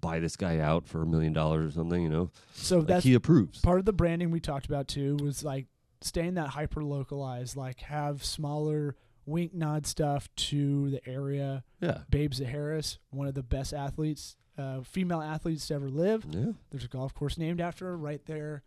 buy 0.00 0.20
this 0.20 0.36
guy 0.36 0.58
out 0.58 0.86
for 0.86 1.02
a 1.02 1.06
million 1.06 1.32
dollars 1.32 1.72
or 1.72 1.74
something. 1.74 2.02
You 2.02 2.08
know, 2.08 2.30
so 2.54 2.78
like 2.78 2.86
that's 2.86 3.04
he 3.04 3.14
approves. 3.14 3.60
part 3.60 3.78
of 3.78 3.84
the 3.84 3.92
branding 3.92 4.30
we 4.30 4.40
talked 4.40 4.66
about 4.66 4.88
too. 4.88 5.16
Was 5.22 5.42
like 5.44 5.66
staying 6.00 6.34
that 6.34 6.48
hyper 6.48 6.82
localized, 6.84 7.56
like 7.56 7.80
have 7.80 8.24
smaller 8.24 8.96
wink 9.26 9.52
nod 9.54 9.86
stuff 9.86 10.28
to 10.36 10.90
the 10.90 11.08
area. 11.08 11.64
Yeah, 11.80 11.98
Babe 12.10 12.32
Zaharias, 12.32 12.98
one 13.10 13.26
of 13.28 13.34
the 13.34 13.42
best 13.42 13.74
athletes, 13.74 14.36
uh, 14.56 14.80
female 14.82 15.20
athletes 15.20 15.66
to 15.68 15.74
ever 15.74 15.88
live. 15.88 16.24
yeah. 16.30 16.52
There's 16.70 16.84
a 16.84 16.88
golf 16.88 17.14
course 17.14 17.36
named 17.38 17.60
after 17.60 17.86
her 17.86 17.96
right 17.96 18.24
there. 18.26 18.62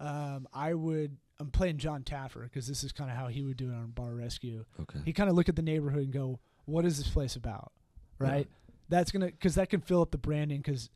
Um, 0.00 0.46
I 0.52 0.74
would. 0.74 1.16
I'm 1.38 1.50
playing 1.50 1.76
John 1.76 2.02
Taffer 2.02 2.44
because 2.44 2.66
this 2.66 2.82
is 2.82 2.92
kind 2.92 3.10
of 3.10 3.16
how 3.16 3.26
he 3.26 3.42
would 3.42 3.58
do 3.58 3.70
it 3.70 3.74
on 3.74 3.90
Bar 3.90 4.14
Rescue. 4.14 4.64
Okay. 4.80 5.00
He 5.04 5.12
kind 5.12 5.28
of 5.28 5.36
look 5.36 5.50
at 5.50 5.56
the 5.56 5.60
neighborhood 5.62 6.04
and 6.04 6.12
go, 6.12 6.40
"What 6.64 6.86
is 6.86 6.96
this 6.98 7.08
place 7.08 7.36
about? 7.36 7.72
right? 8.18 8.48
That's 8.88 9.10
gonna 9.10 9.26
because 9.26 9.56
that 9.56 9.68
can 9.70 9.80
fill 9.80 10.02
up 10.02 10.10
the 10.10 10.18
branding 10.18 10.58
because 10.58 10.90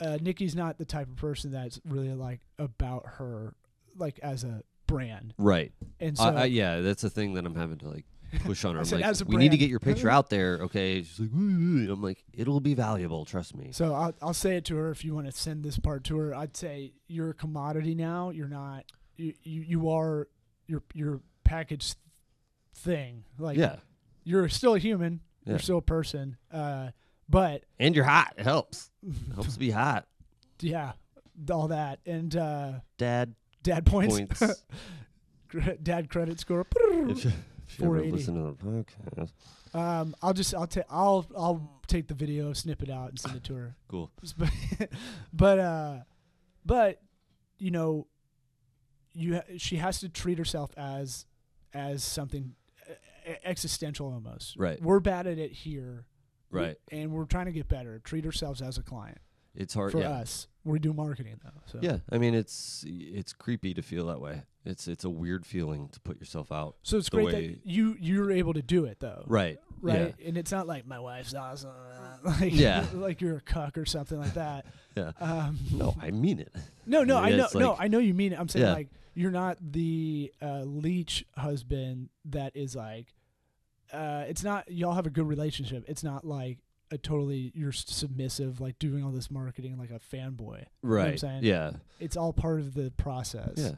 uh, 0.00 0.18
Nikki's 0.20 0.54
not 0.54 0.78
the 0.78 0.84
type 0.84 1.08
of 1.08 1.16
person 1.16 1.50
that's 1.52 1.80
really 1.84 2.12
like 2.14 2.40
about 2.58 3.04
her 3.18 3.54
like 3.96 4.18
as 4.22 4.44
a 4.44 4.62
brand, 4.86 5.34
Right. 5.38 5.72
and 6.00 6.16
so 6.16 6.24
I, 6.24 6.32
I, 6.32 6.44
yeah, 6.46 6.80
that's 6.80 7.04
a 7.04 7.10
thing 7.10 7.34
that 7.34 7.44
I'm 7.46 7.54
having 7.54 7.78
to 7.78 7.88
like 7.88 8.06
push 8.44 8.64
on 8.64 8.74
her. 8.74 8.80
I'm 8.80 8.84
said, 8.86 9.00
like, 9.02 9.28
we 9.28 9.36
need 9.36 9.50
to 9.50 9.56
get 9.58 9.68
your 9.68 9.78
picture 9.80 10.08
out 10.08 10.30
there, 10.30 10.60
okay? 10.62 11.02
She's 11.02 11.20
like, 11.20 11.30
"Ooh." 11.32 11.92
I'm 11.92 12.02
like, 12.02 12.24
it'll 12.32 12.60
be 12.60 12.74
valuable, 12.74 13.24
trust 13.24 13.54
me. 13.56 13.70
So 13.72 13.92
I'll, 13.94 14.14
I'll 14.22 14.34
say 14.34 14.56
it 14.56 14.64
to 14.66 14.76
her 14.76 14.90
if 14.90 15.04
you 15.04 15.14
want 15.14 15.26
to 15.26 15.32
send 15.32 15.62
this 15.64 15.78
part 15.78 16.04
to 16.04 16.16
her. 16.18 16.34
I'd 16.34 16.56
say 16.56 16.92
you're 17.08 17.30
a 17.30 17.34
commodity 17.34 17.94
now. 17.94 18.30
You're 18.30 18.48
not. 18.48 18.84
You 19.16 19.34
you, 19.42 19.60
you 19.62 19.90
are 19.90 20.28
your 20.66 20.82
your 20.94 21.20
packaged 21.44 21.96
thing. 22.74 23.24
Like 23.38 23.58
yeah, 23.58 23.76
you're 24.24 24.48
still 24.48 24.74
a 24.74 24.78
human. 24.78 25.20
Yeah. 25.44 25.50
You're 25.52 25.58
still 25.60 25.78
a 25.78 25.82
person. 25.82 26.36
Uh, 26.52 26.90
but 27.30 27.62
and 27.78 27.94
you're 27.94 28.04
hot. 28.04 28.34
It 28.36 28.44
helps. 28.44 28.90
It 29.06 29.14
helps 29.34 29.54
to 29.54 29.58
be 29.58 29.70
hot. 29.70 30.06
yeah, 30.60 30.92
all 31.50 31.68
that 31.68 32.00
and 32.04 32.34
uh, 32.36 32.72
Dad 32.98 33.34
dad 33.62 33.86
points. 33.86 34.16
points. 34.18 34.64
Dad 35.82 36.08
credit 36.10 36.38
score. 36.38 36.64
if 36.76 37.24
you, 37.24 37.32
if 37.66 37.78
you 37.80 37.86
ever 37.86 37.98
480. 37.98 38.10
listen 38.12 38.34
to 38.34 38.42
the 38.52 38.64
podcast, 38.64 39.32
Um, 39.74 40.14
I'll 40.22 40.32
just 40.32 40.54
I'll 40.54 40.66
take 40.68 40.84
I'll 40.90 41.26
I'll 41.36 41.80
take 41.88 42.06
the 42.06 42.14
video, 42.14 42.52
snip 42.52 42.82
it 42.82 42.90
out, 42.90 43.08
and 43.10 43.18
send 43.18 43.34
it 43.36 43.44
to 43.44 43.54
her. 43.54 43.74
cool. 43.88 44.10
but 44.38 44.50
but 45.32 45.58
uh 45.58 45.96
but 46.64 47.00
you 47.58 47.70
know 47.72 48.06
you 49.12 49.36
ha- 49.36 49.42
she 49.56 49.76
has 49.76 49.98
to 50.00 50.08
treat 50.08 50.38
herself 50.38 50.70
as 50.76 51.26
as 51.74 52.04
something 52.04 52.54
existential 53.44 54.12
almost 54.12 54.56
Right. 54.56 54.80
we're 54.82 55.00
bad 55.00 55.26
at 55.26 55.38
it 55.38 55.52
here 55.52 56.06
Right. 56.50 56.76
and 56.90 57.12
we're 57.12 57.24
trying 57.26 57.46
to 57.46 57.52
get 57.52 57.68
better 57.68 58.00
treat 58.04 58.24
ourselves 58.26 58.60
as 58.62 58.76
a 58.78 58.82
client 58.82 59.18
It's 59.54 59.74
hard. 59.74 59.92
for 59.92 60.00
yeah. 60.00 60.10
us 60.10 60.46
we 60.64 60.78
do 60.78 60.92
marketing 60.92 61.40
though 61.44 61.50
so 61.66 61.78
Yeah, 61.80 61.98
I 62.10 62.18
mean 62.18 62.34
it's 62.34 62.84
it's 62.86 63.32
creepy 63.32 63.72
to 63.74 63.82
feel 63.82 64.06
that 64.06 64.20
way. 64.20 64.42
It's 64.64 64.86
it's 64.88 65.04
a 65.04 65.10
weird 65.10 65.46
feeling 65.46 65.88
to 65.88 66.00
put 66.00 66.18
yourself 66.20 66.52
out. 66.52 66.76
so 66.82 66.98
it's 66.98 67.08
great 67.08 67.30
that 67.30 67.60
you 67.64 67.96
you're 67.98 68.30
able 68.30 68.52
to 68.54 68.62
do 68.62 68.84
it 68.84 69.00
though 69.00 69.24
Right. 69.26 69.58
right 69.80 70.14
and 70.24 70.36
it's 70.36 70.52
not 70.52 70.66
like 70.66 70.86
my 70.86 70.98
wife's 70.98 71.34
awesome 71.34 71.70
like 72.24 72.52
Yeah. 72.54 72.84
like 72.94 73.20
you're 73.22 73.36
a 73.38 73.40
cuck 73.40 73.78
or 73.78 73.86
something 73.86 74.18
like 74.20 74.34
that 74.34 74.66
Yeah. 74.96 75.12
um 75.20 75.58
No, 75.72 75.94
I 76.02 76.10
mean 76.10 76.40
it. 76.40 76.52
No, 76.84 77.04
no, 77.04 77.14
Yeah, 77.20 77.26
I 77.26 77.30
know, 77.36 77.44
it's 77.44 77.54
no, 77.54 77.76
I 77.78 77.88
know 77.88 77.98
you 77.98 78.12
mean 78.12 78.32
it. 78.32 78.40
I'm 78.40 78.48
saying 78.48 78.66
Yeah. 78.66 78.72
like 78.74 78.88
you're 79.14 79.30
not 79.32 79.56
the 79.72 80.32
uh, 80.40 80.60
leech 80.62 81.24
husband 81.36 82.10
that 82.26 82.54
is 82.56 82.76
like, 82.76 83.12
uh, 83.92 84.24
it's 84.28 84.42
not. 84.44 84.70
Y'all 84.70 84.94
have 84.94 85.06
a 85.06 85.10
good 85.10 85.26
relationship. 85.26 85.84
It's 85.88 86.02
not 86.04 86.24
like 86.24 86.58
a 86.90 86.98
totally 86.98 87.52
you're 87.54 87.72
submissive, 87.72 88.60
like 88.60 88.78
doing 88.78 89.04
all 89.04 89.10
this 89.12 89.30
marketing 89.30 89.78
like 89.78 89.90
a 89.90 90.00
fanboy. 90.14 90.64
Right. 90.82 91.10
I'm 91.12 91.18
saying? 91.18 91.44
Yeah. 91.44 91.72
It's 92.00 92.16
all 92.16 92.32
part 92.32 92.60
of 92.60 92.74
the 92.74 92.90
process. 92.96 93.52
Yeah. 93.56 93.72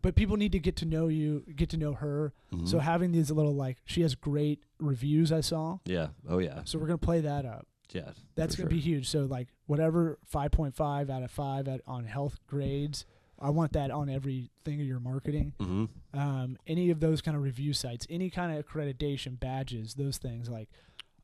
But 0.00 0.14
people 0.16 0.36
need 0.36 0.52
to 0.52 0.58
get 0.58 0.76
to 0.76 0.84
know 0.84 1.08
you, 1.08 1.44
get 1.56 1.70
to 1.70 1.76
know 1.76 1.94
her. 1.94 2.32
Mhm. 2.52 2.68
So 2.68 2.78
having 2.80 3.12
these 3.12 3.30
little 3.30 3.54
like, 3.54 3.78
she 3.84 4.02
has 4.02 4.14
great 4.14 4.60
reviews. 4.78 5.30
I 5.32 5.40
saw. 5.40 5.78
yeah. 5.84 6.08
Oh 6.28 6.38
yeah. 6.38 6.62
So 6.64 6.78
we're 6.78 6.86
gonna 6.86 6.98
play 6.98 7.20
that 7.20 7.44
up. 7.44 7.66
Yeah. 7.92 8.10
That's 8.34 8.56
gonna 8.56 8.70
sure. 8.70 8.76
be 8.76 8.80
huge. 8.80 9.08
So 9.08 9.24
like 9.26 9.48
whatever 9.66 10.18
five 10.24 10.50
point 10.50 10.74
five 10.74 11.10
out 11.10 11.22
of 11.22 11.30
five 11.30 11.68
at, 11.68 11.82
on 11.86 12.04
Healthgrades, 12.06 13.04
I 13.42 13.50
want 13.50 13.72
that 13.72 13.90
on 13.90 14.08
everything 14.08 14.80
of 14.80 14.86
your 14.86 15.00
marketing. 15.00 15.52
Mhm. 15.58 15.88
Um, 16.14 16.56
any 16.66 16.90
of 16.90 17.00
those 17.00 17.20
kind 17.20 17.36
of 17.36 17.42
review 17.42 17.72
sites, 17.72 18.06
any 18.08 18.30
kind 18.30 18.56
of 18.56 18.64
accreditation 18.66 19.38
badges, 19.40 19.94
those 19.94 20.16
things 20.18 20.48
like 20.48 20.68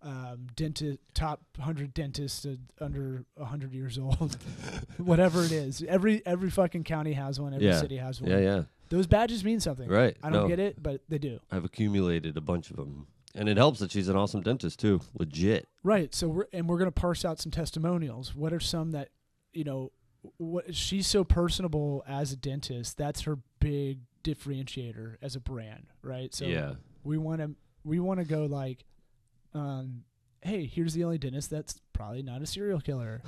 um, 0.00 0.46
dentist 0.54 0.98
top 1.14 1.40
hundred 1.58 1.92
dentists 1.92 2.46
uh, 2.46 2.54
under 2.80 3.24
hundred 3.40 3.72
years 3.72 3.98
old, 3.98 4.36
whatever 4.98 5.42
it 5.44 5.50
is. 5.52 5.82
Every 5.88 6.24
every 6.26 6.50
fucking 6.50 6.84
county 6.84 7.14
has 7.14 7.40
one. 7.40 7.52
Every 7.54 7.66
Yeah. 7.66 7.80
city 7.80 7.96
has 7.96 8.20
one. 8.20 8.30
Yeah. 8.30 8.38
Yeah. 8.38 8.62
Those 8.90 9.06
badges 9.06 9.44
mean 9.44 9.60
something. 9.60 9.88
Right. 9.88 10.16
I 10.22 10.30
don't 10.30 10.42
no, 10.44 10.48
get 10.48 10.58
it, 10.60 10.82
but 10.82 11.02
they 11.08 11.18
do. 11.18 11.40
I've 11.50 11.64
accumulated 11.64 12.36
a 12.36 12.40
bunch 12.40 12.70
of 12.70 12.76
them, 12.76 13.06
and 13.34 13.48
it 13.48 13.56
helps 13.56 13.80
that 13.80 13.90
she's 13.90 14.08
an 14.08 14.16
awesome 14.16 14.40
dentist 14.40 14.78
too. 14.78 15.00
Legit. 15.18 15.68
Right. 15.82 16.14
So 16.14 16.28
we're 16.28 16.46
and 16.52 16.68
we're 16.68 16.78
gonna 16.78 16.90
parse 16.92 17.24
out 17.24 17.40
some 17.40 17.50
testimonials. 17.50 18.34
What 18.36 18.52
are 18.52 18.60
some 18.60 18.92
that 18.92 19.08
you 19.52 19.64
know? 19.64 19.90
What 20.38 20.74
she's 20.74 21.06
so 21.06 21.24
personable 21.24 22.04
as 22.06 22.32
a 22.32 22.36
dentist. 22.36 22.96
That's 22.98 23.22
her 23.22 23.38
big 23.60 24.00
differentiator 24.24 25.16
as 25.22 25.36
a 25.36 25.40
brand, 25.40 25.86
right? 26.02 26.34
So 26.34 26.44
yeah. 26.44 26.74
we 27.04 27.18
want 27.18 27.40
to 27.40 27.54
we 27.84 28.00
want 28.00 28.20
to 28.20 28.24
go 28.26 28.46
like, 28.46 28.84
um, 29.54 30.02
hey, 30.42 30.66
here's 30.66 30.94
the 30.94 31.04
only 31.04 31.18
dentist 31.18 31.50
that's 31.50 31.80
probably 31.92 32.22
not 32.22 32.42
a 32.42 32.46
serial 32.46 32.80
killer. 32.80 33.22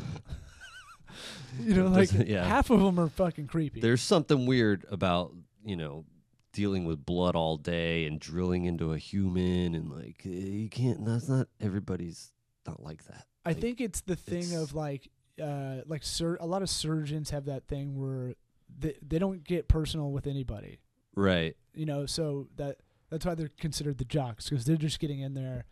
you 1.60 1.74
know, 1.74 1.86
like 1.86 2.10
yeah. 2.12 2.44
half 2.44 2.70
of 2.70 2.80
them 2.80 2.98
are 2.98 3.08
fucking 3.08 3.46
creepy. 3.46 3.80
There's 3.80 4.02
something 4.02 4.46
weird 4.46 4.84
about 4.90 5.32
you 5.64 5.76
know 5.76 6.04
dealing 6.52 6.84
with 6.84 7.04
blood 7.04 7.36
all 7.36 7.56
day 7.56 8.06
and 8.06 8.18
drilling 8.18 8.64
into 8.64 8.92
a 8.92 8.98
human 8.98 9.74
and 9.74 9.90
like 9.90 10.22
eh, 10.24 10.28
you 10.28 10.68
can't. 10.68 11.04
That's 11.04 11.28
not 11.28 11.48
everybody's 11.60 12.32
not 12.66 12.82
like 12.82 13.04
that. 13.04 13.26
I 13.44 13.50
Like, 13.50 13.60
think 13.60 13.80
it's 13.80 14.00
the 14.02 14.16
thing 14.16 14.38
it's- 14.42 14.62
of 14.62 14.74
like, 14.74 15.08
uh, 15.42 15.82
like 15.86 16.02
sur- 16.02 16.38
a 16.40 16.46
lot 16.46 16.62
of 16.62 16.70
surgeons 16.70 17.30
have 17.30 17.44
that 17.46 17.66
thing 17.66 17.96
where 17.98 18.34
they 18.78 18.94
they 19.06 19.18
don't 19.18 19.44
get 19.44 19.68
personal 19.68 20.10
with 20.12 20.26
anybody. 20.26 20.78
Right. 21.16 21.56
you 21.74 21.84
know 21.86 22.06
so 22.06 22.46
that 22.56 22.76
that's 23.10 23.26
why 23.26 23.34
they're 23.34 23.50
considered 23.58 23.98
the 23.98 24.04
jocks 24.04 24.48
because 24.48 24.64
they're 24.64 24.76
just 24.76 25.00
getting 25.00 25.18
in 25.20 25.34
there 25.34 25.64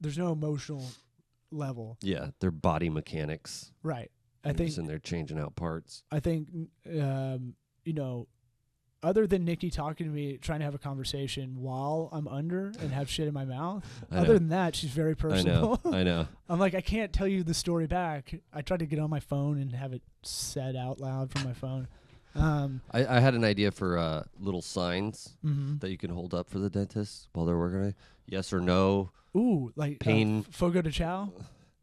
there's 0.00 0.18
no 0.18 0.32
emotional 0.32 0.84
level 1.52 1.96
Yeah. 2.02 2.30
They're 2.40 2.50
body 2.50 2.90
mechanics. 2.90 3.72
right 3.84 4.10
i 4.44 4.48
think 4.48 4.50
And 4.50 4.54
They're 4.54 4.54
think 4.56 4.68
just 4.68 4.78
in 4.78 4.86
there 4.86 4.98
changing 4.98 5.38
out 5.38 5.54
parts. 5.54 6.02
i 6.10 6.18
think 6.18 6.48
um 7.00 7.54
you 7.84 7.92
know 7.92 8.26
other 9.02 9.26
than 9.26 9.44
nikki 9.44 9.70
talking 9.70 10.06
to 10.06 10.12
me 10.12 10.36
trying 10.38 10.58
to 10.60 10.64
have 10.64 10.74
a 10.74 10.78
conversation 10.78 11.60
while 11.60 12.08
i'm 12.12 12.28
under 12.28 12.72
and 12.80 12.92
have 12.92 13.08
shit 13.08 13.26
in 13.26 13.34
my 13.34 13.44
mouth 13.44 13.84
I 14.12 14.18
other 14.18 14.28
know. 14.28 14.34
than 14.34 14.48
that 14.50 14.76
she's 14.76 14.90
very 14.90 15.14
personal. 15.16 15.80
I 15.84 15.88
know. 15.90 15.96
I 15.98 16.02
know. 16.02 16.28
i'm 16.48 16.58
like 16.60 16.74
i 16.74 16.80
can't 16.80 17.12
tell 17.12 17.26
you 17.26 17.42
the 17.42 17.54
story 17.54 17.86
back 17.86 18.34
i 18.52 18.62
tried 18.62 18.80
to 18.80 18.86
get 18.86 18.98
on 18.98 19.10
my 19.10 19.20
phone 19.20 19.60
and 19.60 19.72
have 19.74 19.92
it 19.92 20.02
said 20.22 20.76
out 20.76 21.00
loud 21.00 21.30
from 21.32 21.44
my 21.44 21.52
phone 21.52 21.88
um 22.34 22.80
I, 22.92 23.04
I 23.16 23.20
had 23.20 23.34
an 23.34 23.44
idea 23.44 23.70
for 23.70 23.98
uh, 23.98 24.22
little 24.40 24.62
signs 24.62 25.36
mhm. 25.44 25.80
that 25.80 25.90
you 25.90 25.98
can 25.98 26.10
hold 26.10 26.32
up 26.32 26.48
for 26.48 26.58
the 26.58 26.70
dentist 26.70 27.28
while 27.34 27.44
they're 27.44 27.58
working. 27.58 27.94
Yes 28.26 28.54
or 28.54 28.60
no. 28.62 29.10
ooh 29.36 29.70
like 29.76 29.98
Pain- 29.98 30.46
uh, 30.48 30.50
fogo 30.52 30.80
de 30.80 30.90
chao 30.90 31.30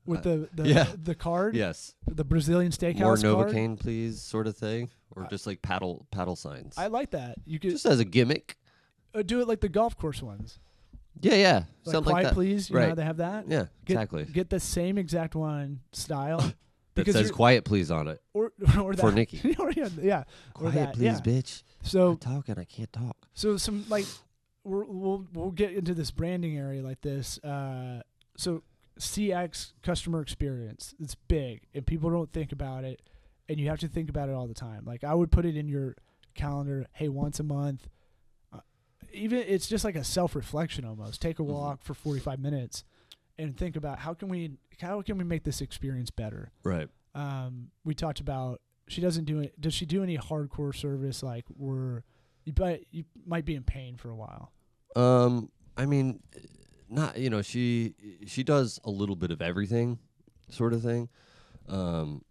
with 0.10 0.20
Uh, 0.28 0.48
the 0.54 0.64
the, 0.64 0.68
yeah. 0.70 0.88
the 1.02 1.16
card 1.16 1.56
Yes. 1.56 1.94
the 2.08 2.24
Brazilian 2.26 2.72
More 2.82 2.92
steakhouse 3.16 3.22
card. 3.24 3.50
Novocaine, 3.54 3.80
please, 3.80 4.22
sort 4.22 4.48
of 4.48 4.58
thing, 4.58 4.90
or 5.16 5.24
Uh, 5.24 5.28
just 5.30 5.48
like 5.48 5.62
paddle 5.62 6.06
paddle 6.12 6.36
signs. 6.36 6.78
I 6.78 6.88
like 6.88 7.12
that. 7.12 7.38
You 7.46 7.60
could 7.60 7.72
just 7.72 7.86
as 7.86 8.00
a 8.00 8.06
gimmick. 8.06 8.58
uh, 9.14 9.22
do 9.22 9.40
it 9.42 9.48
like 9.48 9.62
the 9.62 9.70
golf 9.70 9.98
course 9.98 10.22
ones. 10.22 10.60
Yeah, 11.22 11.36
yeah, 11.36 11.54
Like 11.86 11.94
something 11.94 12.12
quiet 12.12 12.24
like 12.24 12.24
that. 12.26 12.34
please. 12.34 12.70
You 12.70 12.76
know 12.76 12.80
Right. 12.82 12.90
how 12.90 12.96
they 12.96 13.04
have 13.04 13.18
that. 13.18 13.48
Yeah, 13.48 13.66
Get- 13.86 13.94
exactly. 13.96 14.26
Get 14.26 14.50
the 14.50 14.60
same 14.60 14.98
exact 14.98 15.36
one 15.36 15.80
style. 15.92 16.54
That 16.96 17.14
says 17.14 17.32
"quiet, 17.32 17.64
please" 17.64 17.92
on 17.92 18.10
it 18.10 18.22
or 18.34 18.52
or 18.78 18.94
that 18.94 19.00
for 19.00 19.12
Nikki. 19.14 19.56
or 19.60 19.72
yeah, 19.72 20.24
Quiet, 20.54 20.74
that, 20.76 20.94
please, 20.96 21.04
yeah. 21.04 21.20
bitch. 21.22 21.64
So 21.82 22.10
I'm 22.12 22.18
talking. 22.18 22.60
I 22.60 22.66
can't 22.66 22.92
talk. 22.92 23.16
so 23.34 23.56
some 23.56 23.86
like 23.88 24.06
we're, 24.66 24.84
we'll 24.84 25.26
we'll 25.34 25.52
get 25.52 25.72
into 25.72 25.94
this 25.94 26.12
branding 26.12 26.58
area 26.58 26.82
like 26.82 27.00
this. 27.00 27.38
Uh, 27.42 28.02
so 28.36 28.64
CX 29.00 29.72
customer 29.82 30.22
experience 30.22 30.94
it's 31.00 31.16
big 31.16 31.62
and 31.74 31.86
people 31.86 32.10
don't 32.10 32.32
think 32.32 32.52
about 32.52 32.84
it, 32.84 33.02
and 33.48 33.60
you 33.60 33.70
have 33.70 33.80
to 33.80 33.88
think 33.88 34.10
about 34.10 34.30
it 34.30 34.34
all 34.34 34.48
the 34.48 34.54
time. 34.54 34.84
Like 34.86 35.04
I 35.04 35.14
would 35.14 35.32
put 35.32 35.46
it 35.46 35.56
in 35.56 35.68
your 35.68 35.96
calendar. 36.36 36.86
Hey, 36.94 37.10
once 37.10 37.40
a 37.40 37.44
month. 37.44 37.88
Uh, 38.54 38.60
even 39.14 39.40
it's 39.40 39.68
just 39.68 39.84
like 39.84 39.96
a 39.96 40.04
self 40.04 40.36
reflection 40.36 40.86
almost. 40.86 41.22
Take 41.22 41.40
a 41.40 41.44
Mhm. 41.44 41.48
walk 41.48 41.82
for 41.84 41.94
forty 41.94 42.20
five 42.20 42.40
minutes, 42.40 42.84
and 43.38 43.56
think 43.58 43.76
about 43.76 44.00
how 44.00 44.14
can 44.14 44.28
we 44.30 44.58
how 44.82 45.02
can 45.02 45.18
we 45.18 45.24
make 45.24 45.44
this 45.44 45.62
experience 45.62 46.12
better. 46.12 46.52
Right. 46.64 46.90
Um, 47.16 47.72
we 47.84 47.96
talked 47.96 48.20
about 48.20 48.62
she 48.88 49.02
doesn't 49.02 49.26
do 49.26 49.40
it. 49.40 49.60
Does 49.60 49.74
she 49.74 49.86
do 49.86 50.04
any 50.04 50.18
hardcore 50.18 50.76
service 50.76 51.24
like 51.24 51.46
where 51.50 52.04
you 52.44 52.54
but 52.54 52.82
you 52.92 53.06
might 53.26 53.46
be 53.46 53.56
in 53.56 53.64
pain 53.64 53.96
for 53.98 54.10
a 54.10 54.16
while? 54.16 54.52
Um, 54.96 55.52
I 55.78 55.86
mean, 55.86 56.22
not 56.90 57.18
you 57.18 57.30
know 57.30 57.42
she 57.42 57.94
she 58.28 58.44
does 58.44 58.80
a 58.84 58.90
little 58.90 59.16
bit 59.16 59.32
of 59.32 59.42
everything, 59.42 60.00
sort 60.50 60.74
of 60.74 60.82
thing. 60.82 61.10
Um, 61.68 62.24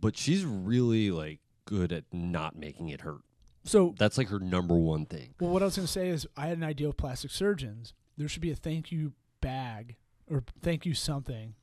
but 0.00 0.16
she's 0.16 0.44
really 0.44 1.10
like 1.10 1.40
good 1.66 1.92
at 1.92 2.04
not 2.12 2.56
making 2.56 2.88
it 2.88 3.02
hurt. 3.02 3.20
So 3.64 3.94
That's 3.98 4.16
like 4.16 4.28
her 4.28 4.38
number 4.38 4.74
one 4.74 5.04
thing. 5.04 5.34
well, 5.40 5.50
what 5.50 5.62
I 5.62 5.66
was 5.66 5.76
gonna 5.76 5.86
say 5.88 6.08
is 6.08 6.26
I 6.36 6.46
had 6.46 6.56
an 6.56 6.64
idea 6.64 6.88
of 6.88 6.96
plastic 6.96 7.30
surgeons. 7.30 7.92
There 8.16 8.28
should 8.28 8.40
be 8.42 8.50
a 8.50 8.56
thank 8.56 8.90
you 8.90 9.12
bag 9.40 9.96
or 10.30 10.42
thank 10.62 10.86
you 10.86 10.94
something, 10.94 11.54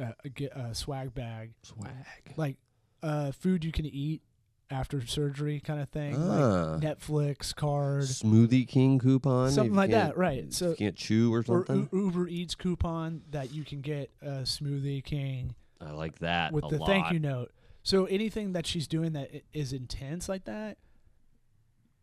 uh, 0.00 0.12
a, 0.24 0.58
a 0.58 0.74
swag 0.74 1.14
bag 1.14 1.52
Swag. 1.62 1.92
like 2.36 2.56
uh, 3.02 3.30
food 3.32 3.64
you 3.64 3.70
can 3.72 3.86
eat 3.86 4.22
after 4.70 5.04
surgery 5.06 5.60
kind 5.60 5.80
of 5.80 5.88
thing, 5.90 6.14
Ah. 6.16 6.78
like 6.80 6.80
Netflix 6.82 7.54
card, 7.54 8.04
Smoothie 8.04 8.66
King 8.66 8.98
coupon, 8.98 9.48
if 9.48 9.54
something 9.54 9.72
you 9.72 9.76
like 9.76 9.90
that, 9.90 10.06
can't- 10.06 10.16
right? 10.16 10.44
if 10.44 10.52
So 10.54 10.70
you 10.70 10.76
can't 10.76 10.96
chew 10.96 11.32
or 11.32 11.38
or 11.40 11.42
something. 11.44 11.88
U- 11.92 12.04
Uber 12.06 12.28
Eats 12.28 12.54
coupon 12.54 13.22
that 13.30 13.52
you 13.52 13.64
can 13.64 13.80
get 13.82 14.10
a 14.22 14.42
Smoothie 14.42 15.04
King 15.04 15.54
I 15.80 15.90
like 15.92 16.18
that 16.20 16.52
with 16.52 16.64
a 16.64 16.68
the 16.68 16.78
lot. 16.78 16.86
thank 16.86 17.10
you 17.12 17.18
note. 17.18 17.52
So 17.82 18.06
anything 18.06 18.52
that 18.52 18.66
she's 18.66 18.88
doing 18.88 19.12
that 19.12 19.30
i- 19.34 19.42
is 19.52 19.72
intense 19.74 20.28
like 20.28 20.44
that, 20.44 20.78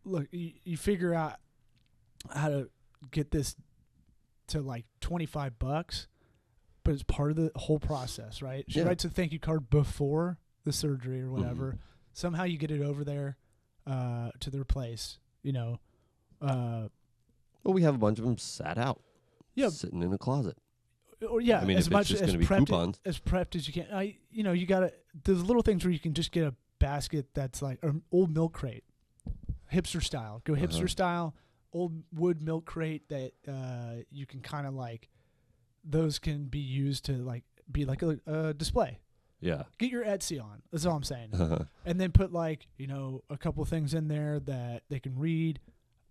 look, 0.05 0.27
you, 0.31 0.53
you 0.63 0.77
figure 0.77 1.13
out 1.13 1.37
how 2.29 2.49
to 2.49 2.69
get 3.11 3.31
this 3.31 3.55
to 4.47 4.61
like 4.61 4.85
twenty 4.99 5.25
five 5.25 5.57
bucks, 5.57 6.07
but 6.83 6.93
it's 6.93 7.03
part 7.03 7.31
of 7.31 7.37
the 7.37 7.51
whole 7.55 7.79
process, 7.79 8.41
right? 8.41 8.65
She 8.67 8.79
Yeah. 8.79 8.85
writes 8.85 9.03
a 9.05 9.09
thank 9.09 9.31
you 9.31 9.39
card 9.39 9.69
before 9.69 10.37
the 10.63 10.71
surgery 10.71 11.21
or 11.21 11.25
Mm-hmm. 11.25 11.33
whatever. 11.41 11.79
Somehow 12.13 12.43
you 12.43 12.57
get 12.57 12.71
it 12.71 12.81
over 12.81 13.03
there 13.03 13.37
uh, 13.87 14.29
to 14.39 14.49
their 14.49 14.63
place, 14.65 15.17
you 15.43 15.51
know. 15.53 15.79
Uh, 16.41 16.87
Well, 17.63 17.73
we 17.73 17.83
have 17.83 17.95
a 17.95 17.99
bunch 17.99 18.19
of 18.19 18.25
them 18.25 18.37
sat 18.37 18.77
out, 18.77 19.01
Yeah. 19.55 19.69
sitting 19.69 20.01
in 20.03 20.11
a 20.13 20.17
closet. 20.17 20.57
or 21.29 21.39
yeah, 21.41 21.59
I 21.59 21.65
mean, 21.65 21.77
as 21.77 21.89
much 21.89 22.11
as 22.11 22.35
prepped 22.35 22.97
as 23.05 23.19
prepped 23.19 23.55
as 23.55 23.67
you 23.67 23.73
can. 23.73 23.87
I, 23.93 24.17
you 24.31 24.43
know, 24.43 24.53
you 24.53 24.65
gotta. 24.65 24.91
There's 25.23 25.43
little 25.43 25.61
things 25.61 25.83
where 25.85 25.91
you 25.93 25.99
can 25.99 26.13
just 26.13 26.31
get 26.31 26.45
a 26.47 26.55
basket 26.79 27.27
that's 27.35 27.61
like 27.61 27.77
an 27.83 28.01
old 28.11 28.33
milk 28.33 28.53
crate, 28.53 28.83
hipster 29.71 30.03
style. 30.03 30.41
Go 30.45 30.53
hipster 30.53 30.77
Uh-huh. 30.79 30.87
style, 30.87 31.35
old 31.73 32.01
wood 32.11 32.41
milk 32.41 32.65
crate 32.65 33.07
that 33.09 33.33
uh, 33.47 34.01
you 34.09 34.25
can 34.25 34.41
kind 34.41 34.65
of 34.67 34.73
like. 34.73 35.09
Those 35.83 36.17
can 36.19 36.45
be 36.45 36.59
used 36.59 37.05
to 37.05 37.13
like 37.13 37.43
be 37.71 37.85
like 37.85 38.01
a, 38.01 38.19
a 38.25 38.53
display. 38.55 38.99
Yeah. 39.41 39.63
Get 39.79 39.91
your 39.91 40.05
Etsy 40.05 40.41
on. 40.41 40.61
That's 40.71 40.85
all 40.85 40.95
I'm 40.95 41.03
saying. 41.03 41.29
Uh-huh. 41.33 41.63
and 41.85 41.99
then 41.99 42.11
put 42.11 42.31
like 42.31 42.67
you 42.77 42.87
know 42.87 43.23
a 43.29 43.37
couple 43.37 43.65
things 43.65 43.93
in 43.93 44.07
there 44.07 44.39
that 44.41 44.83
they 44.89 44.99
can 44.99 45.17
read, 45.17 45.59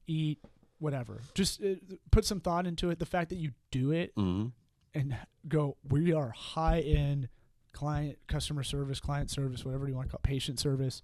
eat, 0.07 0.39
whatever. 0.79 1.21
Just 1.35 1.63
uh, 1.63 1.75
put 2.11 2.25
some 2.25 2.41
thought 2.41 2.67
into 2.67 2.91
it. 2.91 2.99
The 2.99 3.07
fact 3.07 3.31
that 3.31 3.37
you 3.37 3.53
do 3.71 3.93
it 3.93 4.13
hmm 4.17 4.47
and 4.93 5.17
go, 5.47 5.77
we 5.89 6.13
are 6.13 6.31
high 6.31 6.81
end 6.81 7.29
client 7.73 8.19
customer 8.27 8.65
service, 8.65 8.99
client 8.99 9.31
service, 9.31 9.65
whatever 9.65 9.87
you 9.87 9.95
want 9.95 10.09
to 10.09 10.11
call 10.11 10.21
it, 10.23 10.29
patient 10.29 10.59
service. 10.59 11.03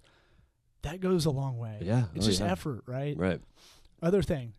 That 0.81 0.99
goes 0.99 1.25
a 1.25 1.31
long 1.31 1.57
way. 1.57 1.79
Yeah. 1.81 2.03
It's 2.13 2.25
oh, 2.25 2.29
just 2.29 2.41
yeah. 2.41 2.51
effort, 2.51 2.83
right? 2.85 3.17
Right. 3.17 3.39
Other 4.01 4.21
thing, 4.21 4.53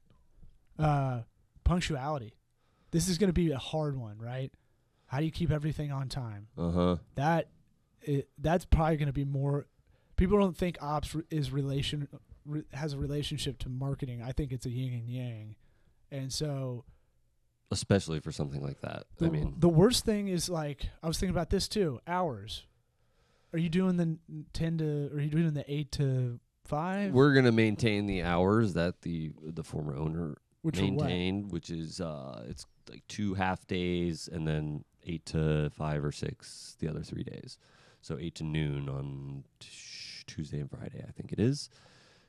uh, 0.79 1.21
punctuality. 1.65 2.35
This 2.91 3.09
is 3.09 3.19
going 3.19 3.29
to 3.29 3.35
be 3.35 3.51
a 3.53 3.59
hard 3.59 3.97
one, 3.97 4.19
right? 4.19 4.51
How 5.07 5.19
do 5.19 5.25
you 5.25 5.31
keep 5.31 5.51
everything 5.51 5.93
on 5.93 6.09
time? 6.09 6.49
Uh 6.57 6.71
huh. 6.71 6.97
That 7.15 7.49
it, 8.09 8.29
that's 8.39 8.65
probably 8.65 8.97
going 8.97 9.09
to 9.09 9.13
be 9.13 9.25
more. 9.25 9.67
People 10.17 10.39
don't 10.39 10.57
think 10.57 10.79
ops 10.81 11.15
is 11.31 11.53
relation 11.53 12.09
re, 12.45 12.63
has 12.73 12.95
a 12.95 12.99
relationship 12.99 13.59
to 13.61 13.69
marketing. 13.69 14.23
I 14.23 14.33
think 14.33 14.51
it's 14.51 14.67
a 14.67 14.71
yin 14.71 14.95
and 14.95 15.09
yang, 15.09 15.57
and 16.11 16.33
so 16.33 16.85
Especially 17.71 18.19
for 18.19 18.33
something 18.33 18.63
like 18.63 18.81
that. 18.81 19.05
The, 19.19 19.27
I 19.27 19.29
mean, 19.29 19.55
the 19.59 19.69
worst 19.69 20.07
thing 20.07 20.29
is 20.29 20.49
like 20.49 20.87
I 21.03 21.07
was 21.07 21.19
thinking 21.19 21.35
about 21.35 21.51
this 21.51 21.69
too. 21.69 22.01
Hours. 22.07 22.65
Are 23.53 23.59
you 23.59 23.69
doing 23.69 23.99
the 23.99 24.05
n- 24.05 24.47
ten 24.55 24.79
to? 24.79 25.11
Are 25.15 25.21
you 25.21 25.29
doing 25.29 25.53
the 25.53 25.71
eight 25.71 25.93
to 25.93 26.41
five? 26.65 27.13
we're 27.13 27.35
gonna 27.35 27.53
maintain 27.53 28.07
the 28.07 28.23
hours 28.23 28.73
that 28.73 29.03
the 29.03 29.33
the 29.43 29.63
former 29.63 29.95
owner 29.97 30.37
Which 30.63 30.81
maintained, 30.81 31.53
which 31.53 31.69
is 31.69 32.01
uh, 32.01 32.43
it's 32.49 32.65
like 32.89 33.07
two 33.07 33.35
half 33.35 33.67
days 33.67 34.31
and 34.33 34.49
then 34.49 34.85
eight 35.07 35.27
to 35.27 35.71
five 35.71 36.03
or 36.05 36.13
six 36.13 36.75
the 36.81 36.89
other 36.89 37.03
three 37.03 37.23
days. 37.23 37.59
So 38.03 38.19
eight 38.19 38.35
to 38.37 38.45
noon 38.45 38.89
on 38.89 39.45
t- 39.61 39.69
Tuesday 40.27 40.61
and 40.61 40.71
Friday, 40.71 41.05
I 41.07 41.11
think 41.13 41.33
it 41.33 41.41
is. 41.41 41.69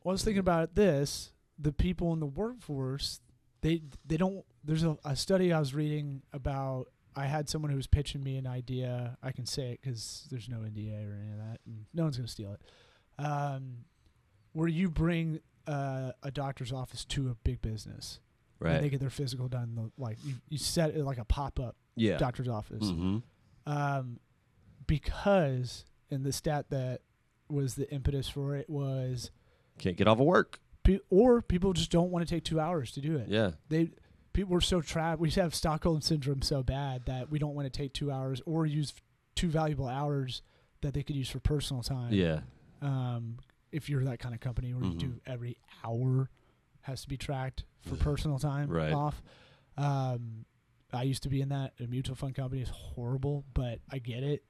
Well, 0.04 0.12
I 0.12 0.14
was 0.14 0.24
thinking 0.24 0.40
about 0.40 0.76
this. 0.76 1.32
The 1.58 1.72
people 1.72 2.14
in 2.14 2.20
the 2.20 2.26
workforce, 2.26 3.20
they 3.62 3.82
they 4.06 4.18
don't. 4.18 4.44
There's 4.64 4.84
a, 4.84 4.98
a 5.06 5.16
study 5.16 5.52
I 5.54 5.60
was 5.60 5.74
reading 5.74 6.22
about. 6.34 6.88
I 7.16 7.26
had 7.26 7.50
someone 7.50 7.70
who 7.72 7.76
was 7.78 7.88
pitching 7.88 8.24
me 8.24 8.38
an 8.38 8.48
idea. 8.48 9.18
I 9.22 9.32
can 9.32 9.46
say 9.46 9.72
it 9.72 9.80
because 9.82 10.28
there's 10.32 10.48
no 10.48 10.58
NDA 10.60 11.06
or 11.10 11.16
any 11.22 11.32
of 11.32 11.38
that, 11.38 11.60
and 11.66 11.86
no 11.94 12.04
one's 12.04 12.18
gonna 12.18 12.28
steal 12.28 12.54
it. 12.54 12.62
Um, 13.24 13.80
where 14.54 14.68
you 14.68 14.90
bring 14.90 15.40
uh, 15.68 16.12
a 16.24 16.32
doctor's 16.32 16.72
office 16.72 17.04
to 17.06 17.30
a 17.30 17.36
big 17.44 17.62
business, 17.62 18.20
right? 18.60 18.76
and 18.76 18.84
they 18.86 18.90
get 18.90 19.00
their 19.02 19.10
physical 19.10 19.48
done. 19.50 19.76
The, 19.76 19.92
like 20.02 20.18
you, 20.24 20.36
you 20.50 20.58
set 20.58 20.92
it 20.96 21.04
like 21.04 21.18
a 21.18 21.26
pop 21.26 21.60
up 21.60 21.76
Yeah. 21.96 22.18
doctor's 22.18 22.48
office. 22.48 22.90
hmm 22.90 23.18
um, 23.66 24.20
because 24.90 25.86
and 26.12 26.26
the 26.26 26.34
stat 26.34 26.66
that 26.72 27.02
was 27.50 27.76
the 27.76 27.90
impetus 27.94 28.28
for 28.28 28.56
it 28.56 28.70
was 28.70 29.32
Can't 29.78 29.96
get 29.96 30.08
off 30.08 30.20
of 30.20 30.26
work. 30.26 30.60
pe- 30.84 31.00
or 31.10 31.42
people 31.42 31.74
just 31.74 31.92
don't 31.92 32.10
want 32.12 32.28
to 32.28 32.34
take 32.36 32.44
two 32.44 32.60
hours 32.60 32.92
to 32.94 33.02
do 33.02 33.16
it 33.18 33.28
Yeah. 33.30 33.52
they 33.70 33.92
people 34.34 34.54
were 34.54 34.62
so 34.62 34.82
trapped 34.82 35.20
we 35.22 35.30
have 35.32 35.54
stockholm 35.56 36.02
syndrome 36.02 36.42
so 36.42 36.64
bad 36.64 37.06
that 37.06 37.30
we 37.30 37.38
don't 37.40 37.54
want 37.56 37.66
to 37.72 37.76
take 37.76 37.94
two 37.94 38.12
hours 38.12 38.42
or 38.46 38.66
use 38.66 38.94
two 39.36 39.48
valuable 39.50 39.88
hours 39.88 40.42
that 40.82 40.94
they 40.94 41.04
could 41.04 41.16
use 41.16 41.30
for 41.30 41.40
personal 41.40 41.84
time 41.84 42.12
Yeah. 42.14 42.42
um, 42.82 43.38
if 43.72 43.90
you're 43.90 44.04
that 44.06 44.20
kind 44.20 44.34
of 44.34 44.42
company 44.42 44.74
where 44.74 44.84
you 44.90 44.98
do 44.98 45.08
Mhm. 45.10 45.20
every 45.28 45.58
hour 45.84 46.30
has 46.82 47.02
to 47.04 47.08
be 47.08 47.18
tracked 47.18 47.64
for 47.82 47.96
personal 47.96 48.40
time 48.40 48.68
Right. 48.70 48.92
off. 48.94 49.22
Um, 49.78 50.46
I 50.92 51.04
used 51.04 51.22
to 51.24 51.30
be 51.30 51.40
in 51.42 51.50
that. 51.50 51.74
A 51.80 51.86
mutual 51.86 52.16
fund 52.16 52.34
company 52.34 52.62
is 52.64 52.70
horrible, 52.70 53.46
but 53.54 53.80
I 53.92 54.00
get 54.00 54.24
it. 54.24 54.44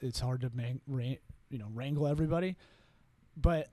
It's 0.00 0.20
hard 0.20 0.40
to 0.42 0.50
man, 0.54 0.80
ran, 0.86 1.16
you 1.50 1.58
know 1.58 1.66
wrangle 1.72 2.06
everybody, 2.06 2.56
but 3.36 3.68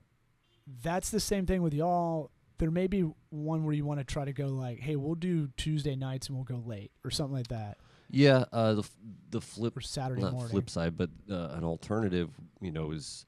that's 0.82 1.10
the 1.10 1.20
same 1.20 1.46
thing 1.46 1.62
with 1.62 1.74
y'all. 1.74 2.30
There 2.58 2.70
may 2.70 2.86
be 2.86 3.04
one 3.30 3.64
where 3.64 3.74
you 3.74 3.84
want 3.84 4.00
to 4.00 4.04
try 4.04 4.24
to 4.24 4.32
go 4.32 4.46
like, 4.46 4.80
hey, 4.80 4.96
we'll 4.96 5.14
do 5.14 5.48
Tuesday 5.56 5.94
nights 5.94 6.28
and 6.28 6.36
we'll 6.36 6.44
go 6.44 6.62
late 6.66 6.90
or 7.04 7.10
something 7.10 7.34
like 7.36 7.48
that, 7.48 7.76
Yeah. 8.10 8.44
Uh, 8.50 8.74
the 8.74 8.80
f- 8.80 8.96
the 9.30 9.40
flip 9.42 9.76
or 9.76 9.82
Saturday 9.82 10.22
not 10.22 10.32
morning. 10.32 10.50
flip 10.50 10.70
side, 10.70 10.96
but 10.96 11.10
uh, 11.30 11.48
an 11.50 11.64
alternative, 11.64 12.30
you 12.62 12.72
know, 12.72 12.92
is 12.92 13.26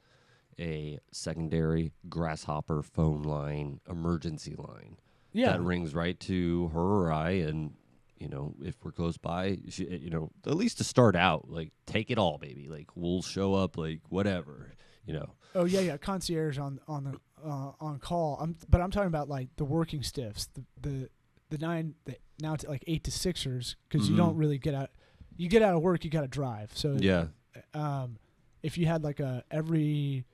a 0.59 0.97
secondary 1.11 1.91
grasshopper 2.09 2.81
phone 2.81 3.21
line, 3.21 3.79
emergency 3.89 4.55
line 4.57 4.97
yeah, 5.31 5.51
that 5.53 5.61
rings 5.61 5.93
right 5.93 6.19
to 6.21 6.69
her 6.73 6.79
or 7.05 7.11
I, 7.13 7.29
and 7.31 7.73
you 8.19 8.27
know, 8.27 8.53
if 8.61 8.75
we're 8.83 8.91
close 8.91 9.17
by, 9.17 9.57
you 9.77 10.09
know, 10.09 10.31
at 10.45 10.55
least 10.55 10.77
to 10.79 10.83
start 10.83 11.15
out, 11.15 11.49
like 11.49 11.71
take 11.85 12.11
it 12.11 12.17
all, 12.17 12.37
baby. 12.37 12.67
Like 12.69 12.87
we'll 12.95 13.21
show 13.21 13.53
up, 13.53 13.77
like 13.77 14.01
whatever, 14.09 14.71
you 15.05 15.13
know. 15.13 15.31
Oh 15.55 15.65
yeah, 15.65 15.79
yeah, 15.79 15.97
concierge 15.97 16.57
on 16.59 16.79
on 16.87 17.03
the 17.05 17.19
uh, 17.43 17.71
on 17.79 17.97
call. 17.99 18.37
I'm, 18.41 18.55
but 18.69 18.81
I'm 18.81 18.91
talking 18.91 19.07
about 19.07 19.29
like 19.29 19.47
the 19.55 19.63
working 19.65 20.03
stiffs, 20.03 20.47
the 20.53 20.63
the 20.81 21.09
the 21.49 21.57
nine, 21.57 21.95
the, 22.05 22.15
now 22.41 22.53
it's 22.53 22.65
like 22.65 22.83
eight 22.87 23.03
to 23.05 23.11
sixers 23.11 23.75
because 23.89 24.07
you 24.09 24.13
Mhm. 24.15 24.19
don't 24.19 24.35
really 24.35 24.57
get 24.59 24.75
out. 24.75 24.91
You 25.37 25.47
get 25.49 25.61
out 25.61 25.73
of 25.75 25.81
work, 25.81 26.03
you 26.03 26.11
got 26.11 26.21
to 26.21 26.27
drive. 26.27 26.71
So 26.77 26.97
Yeah, 26.99 27.27
um, 27.73 28.17
if 28.61 28.77
you 28.77 28.85
had 28.85 29.03
like 29.03 29.19
a 29.19 29.43
every 29.49 30.25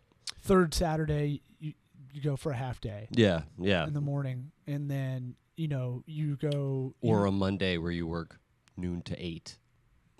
third 0.41 0.73
Saturday, 0.73 1.41
you 1.59 1.73
you 2.11 2.21
go 2.21 2.35
for 2.35 2.51
a 2.51 2.55
half 2.55 2.81
day 2.81 3.07
yeah, 3.11 3.43
yeah. 3.59 3.85
in 3.87 3.93
the 3.93 4.01
morning, 4.01 4.51
and 4.67 4.89
then 4.89 5.35
you 5.57 5.67
know 5.67 6.03
you 6.05 6.35
go 6.37 6.93
Or 7.01 7.21
you, 7.21 7.27
a 7.27 7.31
Monday 7.31 7.77
where 7.77 7.91
you 7.91 8.07
work 8.07 8.39
noon 8.77 9.01
to 9.03 9.15
eight, 9.23 9.57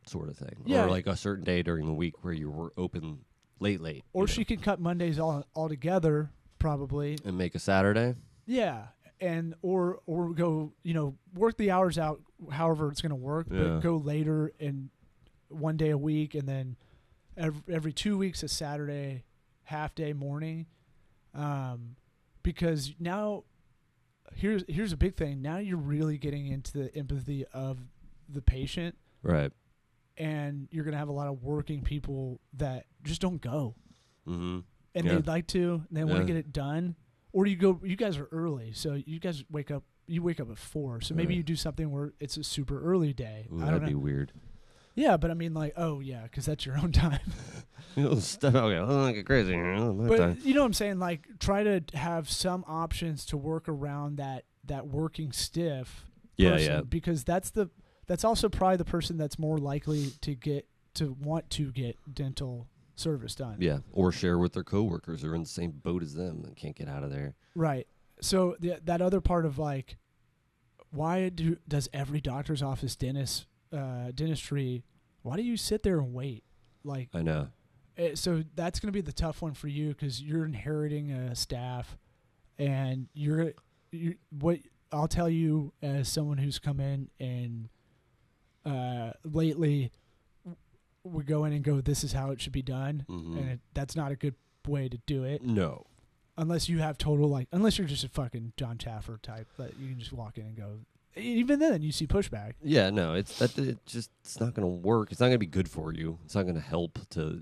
sort 0.08 0.30
of 0.30 0.38
thing. 0.38 0.64
Yeah. 0.66 0.86
Or 0.86 0.90
like 0.90 1.08
a 1.08 1.16
certain 1.16 1.44
day 1.44 1.62
during 1.62 1.86
the 1.86 1.94
week 1.94 2.24
where 2.24 2.34
you 2.34 2.50
were 2.50 2.72
open 2.78 3.20
late, 3.60 3.82
late. 3.82 4.04
or 4.14 4.28
she 4.28 4.42
know, 4.42 4.46
could 4.46 4.62
cut 4.62 4.80
Mondays 4.80 5.20
all 5.20 5.46
all 5.54 5.68
together 5.70 6.32
probably. 6.60 7.18
and 7.26 7.38
make 7.38 7.56
a 7.56 7.60
Saturday. 7.60 8.14
Yeah, 8.46 8.88
and 9.20 9.56
or 9.62 10.00
or 10.06 10.34
go 10.34 10.74
you 10.84 10.94
know 10.94 11.16
work 11.34 11.58
the 11.58 11.72
hours 11.72 11.98
out 11.98 12.22
however 12.52 12.90
it's 12.92 13.02
going 13.02 13.10
to 13.12 13.16
work, 13.16 13.48
Yeah. 13.52 13.64
but 13.64 13.80
go 13.80 13.98
later 13.98 14.52
and 14.60 14.90
one 15.50 15.78
day 15.78 15.90
a 15.92 15.98
week, 15.98 16.36
and 16.36 16.48
then 16.48 16.76
every, 17.38 17.62
every 17.74 17.94
two 17.94 18.18
weeks 18.18 18.44
a 18.44 18.48
Saturday 18.48 19.24
half 19.64 19.96
day 19.96 20.14
morning, 20.14 20.66
um, 21.34 21.96
because 22.44 22.94
now 23.00 23.44
here's 24.34 24.64
here's 24.68 24.92
a 24.94 24.98
big 24.98 25.16
thing. 25.16 25.42
Now 25.42 25.58
you're 25.58 25.78
really 25.78 26.18
getting 26.18 26.48
into 26.48 26.74
the 26.78 26.96
empathy 26.96 27.46
of 27.54 27.80
the 28.30 28.42
patient, 28.42 28.96
Right. 29.22 29.52
and 30.18 30.68
you're 30.72 30.84
going 30.84 30.94
to 30.94 30.98
have 30.98 31.10
a 31.10 31.14
lot 31.14 31.28
of 31.28 31.44
working 31.44 31.82
people 31.82 32.40
that 32.54 32.86
just 33.04 33.22
don't 33.22 33.42
go 33.42 33.76
Mm-hmm. 34.28 34.60
and 34.96 35.06
Yeah. 35.06 35.14
they'd 35.16 35.28
like 35.28 35.48
to, 35.48 35.84
and 35.88 35.98
they 35.98 36.04
want 36.04 36.16
Yeah. 36.16 36.22
to 36.22 36.26
get 36.28 36.36
it 36.38 36.52
done. 36.54 36.96
Or 37.34 37.46
you 37.46 37.56
go, 37.58 37.80
you 37.84 37.96
guys 37.96 38.18
are 38.18 38.28
early, 38.32 38.72
so 38.72 38.94
you 38.94 39.20
guys 39.20 39.44
wake 39.52 39.70
up. 39.70 39.84
You 40.08 40.22
wake 40.24 40.40
up 40.40 40.50
at 40.52 40.58
four, 40.58 41.02
so 41.02 41.14
maybe 41.16 41.30
Right. 41.34 41.38
you 41.38 41.44
do 41.44 41.56
something 41.56 41.92
where 41.92 42.14
it's 42.20 42.38
a 42.38 42.44
super 42.44 42.80
early 42.82 43.12
day. 43.14 43.48
Ooh, 43.52 43.58
I 43.62 43.66
that'd 43.66 43.82
don't 43.82 43.90
be 43.90 43.96
weird. 43.96 44.32
Yeah, 44.96 45.18
but 45.18 45.30
I 45.30 45.34
mean, 45.34 45.54
like, 45.54 45.74
oh 45.78 46.00
yeah, 46.00 46.24
because 46.24 46.46
that's 46.46 46.66
your 46.66 46.78
own 46.78 46.92
time. 46.94 47.20
You 47.96 48.04
know, 48.04 48.16
stuff. 48.20 48.56
Okay, 48.56 48.80
let's 48.80 48.92
not 48.92 49.12
get 49.12 49.26
crazy. 49.26 49.56
My 49.56 50.08
but 50.08 50.18
time. 50.18 50.38
you 50.44 50.54
know 50.54 50.62
what 50.62 50.68
I'm 50.68 50.74
saying? 50.74 51.00
Like, 51.00 51.28
try 51.40 51.64
to 51.64 51.84
have 51.94 52.30
some 52.30 52.66
options 52.68 53.26
to 53.28 53.38
work 53.38 53.70
around 53.70 54.18
that 54.18 54.46
that 54.66 54.88
working 54.88 55.32
stiff. 55.32 56.06
Yeah, 56.38 56.52
person, 56.52 56.72
yeah. 56.72 56.82
Because 56.82 57.24
that's 57.24 57.52
the 57.52 57.70
that's 58.08 58.24
also 58.24 58.50
probably 58.50 58.78
the 58.78 58.86
person 58.86 59.18
that's 59.18 59.40
more 59.40 59.58
likely 59.58 60.12
to 60.22 60.36
get 60.36 60.68
to 60.96 61.16
want 61.22 61.50
to 61.52 61.72
get 61.72 61.98
dental 62.14 62.68
service 62.96 63.36
done. 63.36 63.58
Yeah, 63.60 63.80
or 63.92 64.12
share 64.12 64.38
with 64.38 64.54
their 64.54 64.64
coworkers 64.64 65.22
who 65.22 65.32
are 65.32 65.36
in 65.36 65.44
the 65.44 65.50
same 65.50 65.72
boat 65.72 66.04
as 66.04 66.14
them 66.14 66.44
and 66.46 66.56
can't 66.56 66.76
get 66.76 66.88
out 66.88 67.04
of 67.04 67.12
there. 67.12 67.36
Right. 67.56 67.88
So 68.22 68.56
the, 68.60 68.80
that 68.86 69.02
other 69.02 69.22
part 69.22 69.46
of 69.46 69.58
like, 69.60 69.98
why 70.92 71.30
do 71.30 71.58
does 71.68 71.90
every 71.94 72.22
doctor's 72.22 72.62
office, 72.62 72.96
dentist, 72.96 73.46
uh, 73.76 74.12
dentistry, 74.14 74.84
why 75.24 75.36
do 75.36 75.44
you 75.44 75.58
sit 75.58 75.84
there 75.84 76.00
and 76.00 76.14
wait? 76.14 76.44
Like, 76.84 77.10
I 77.14 77.22
know. 77.22 77.48
eh, 77.98 78.12
so 78.16 78.44
that's 78.56 78.80
going 78.80 78.88
to 78.88 78.94
be 78.94 79.02
the 79.02 79.12
tough 79.14 79.42
one 79.42 79.54
for 79.54 79.68
you 79.68 79.90
because 79.90 80.22
you're 80.22 80.46
inheriting 80.46 81.12
a 81.12 81.36
staff, 81.36 81.98
and 82.58 83.08
you're 83.14 83.54
you 83.92 84.16
what 84.32 84.60
I'll 84.92 85.08
tell 85.08 85.30
you 85.30 85.74
as 85.82 86.08
someone 86.08 86.38
who's 86.38 86.60
come 86.60 86.80
in 86.80 87.10
and 87.20 87.70
uh, 88.66 89.12
lately 89.24 89.92
we 91.04 91.24
go 91.24 91.46
in 91.46 91.54
and 91.54 91.64
go, 91.64 91.82
this 91.82 92.04
is 92.04 92.14
how 92.14 92.32
it 92.32 92.42
should 92.42 92.54
be 92.54 92.62
done, 92.64 93.06
Mhm. 93.08 93.38
and 93.38 93.50
it, 93.52 93.60
that's 93.74 93.96
not 93.96 94.12
a 94.12 94.16
good 94.16 94.36
way 94.68 94.90
to 94.90 94.98
do 95.06 95.24
it 95.24 95.44
No. 95.44 95.86
unless 96.38 96.68
you 96.68 96.80
have 96.80 96.98
total 96.98 97.30
like 97.30 97.48
unless 97.52 97.78
you're 97.78 97.88
just 97.88 98.04
a 98.04 98.10
fucking 98.10 98.54
John 98.58 98.78
Taffer 98.80 99.22
type 99.22 99.48
that 99.58 99.78
you 99.80 99.90
can 99.90 100.00
just 100.00 100.12
walk 100.14 100.38
in 100.40 100.46
and 100.48 100.56
go. 100.56 100.80
Even 101.16 101.60
then, 101.60 101.82
you 101.82 101.92
see 101.92 102.08
pushback. 102.08 102.54
Yeah, 102.62 102.90
no. 102.90 103.14
It's 103.14 103.38
that. 103.40 103.58
It 103.58 103.86
just. 103.86 104.12
It's 104.22 104.40
not 104.40 104.54
going 104.54 104.64
to 104.64 104.88
work. 104.88 105.12
It's 105.12 105.20
not 105.20 105.28
going 105.28 105.36
to 105.36 105.40
be 105.40 105.46
good 105.46 105.70
for 105.70 105.94
you. 105.94 106.20
It's 106.26 106.36
not 106.36 106.44
going 106.44 106.56
to 106.56 106.62
help 106.62 107.00
to 107.12 107.42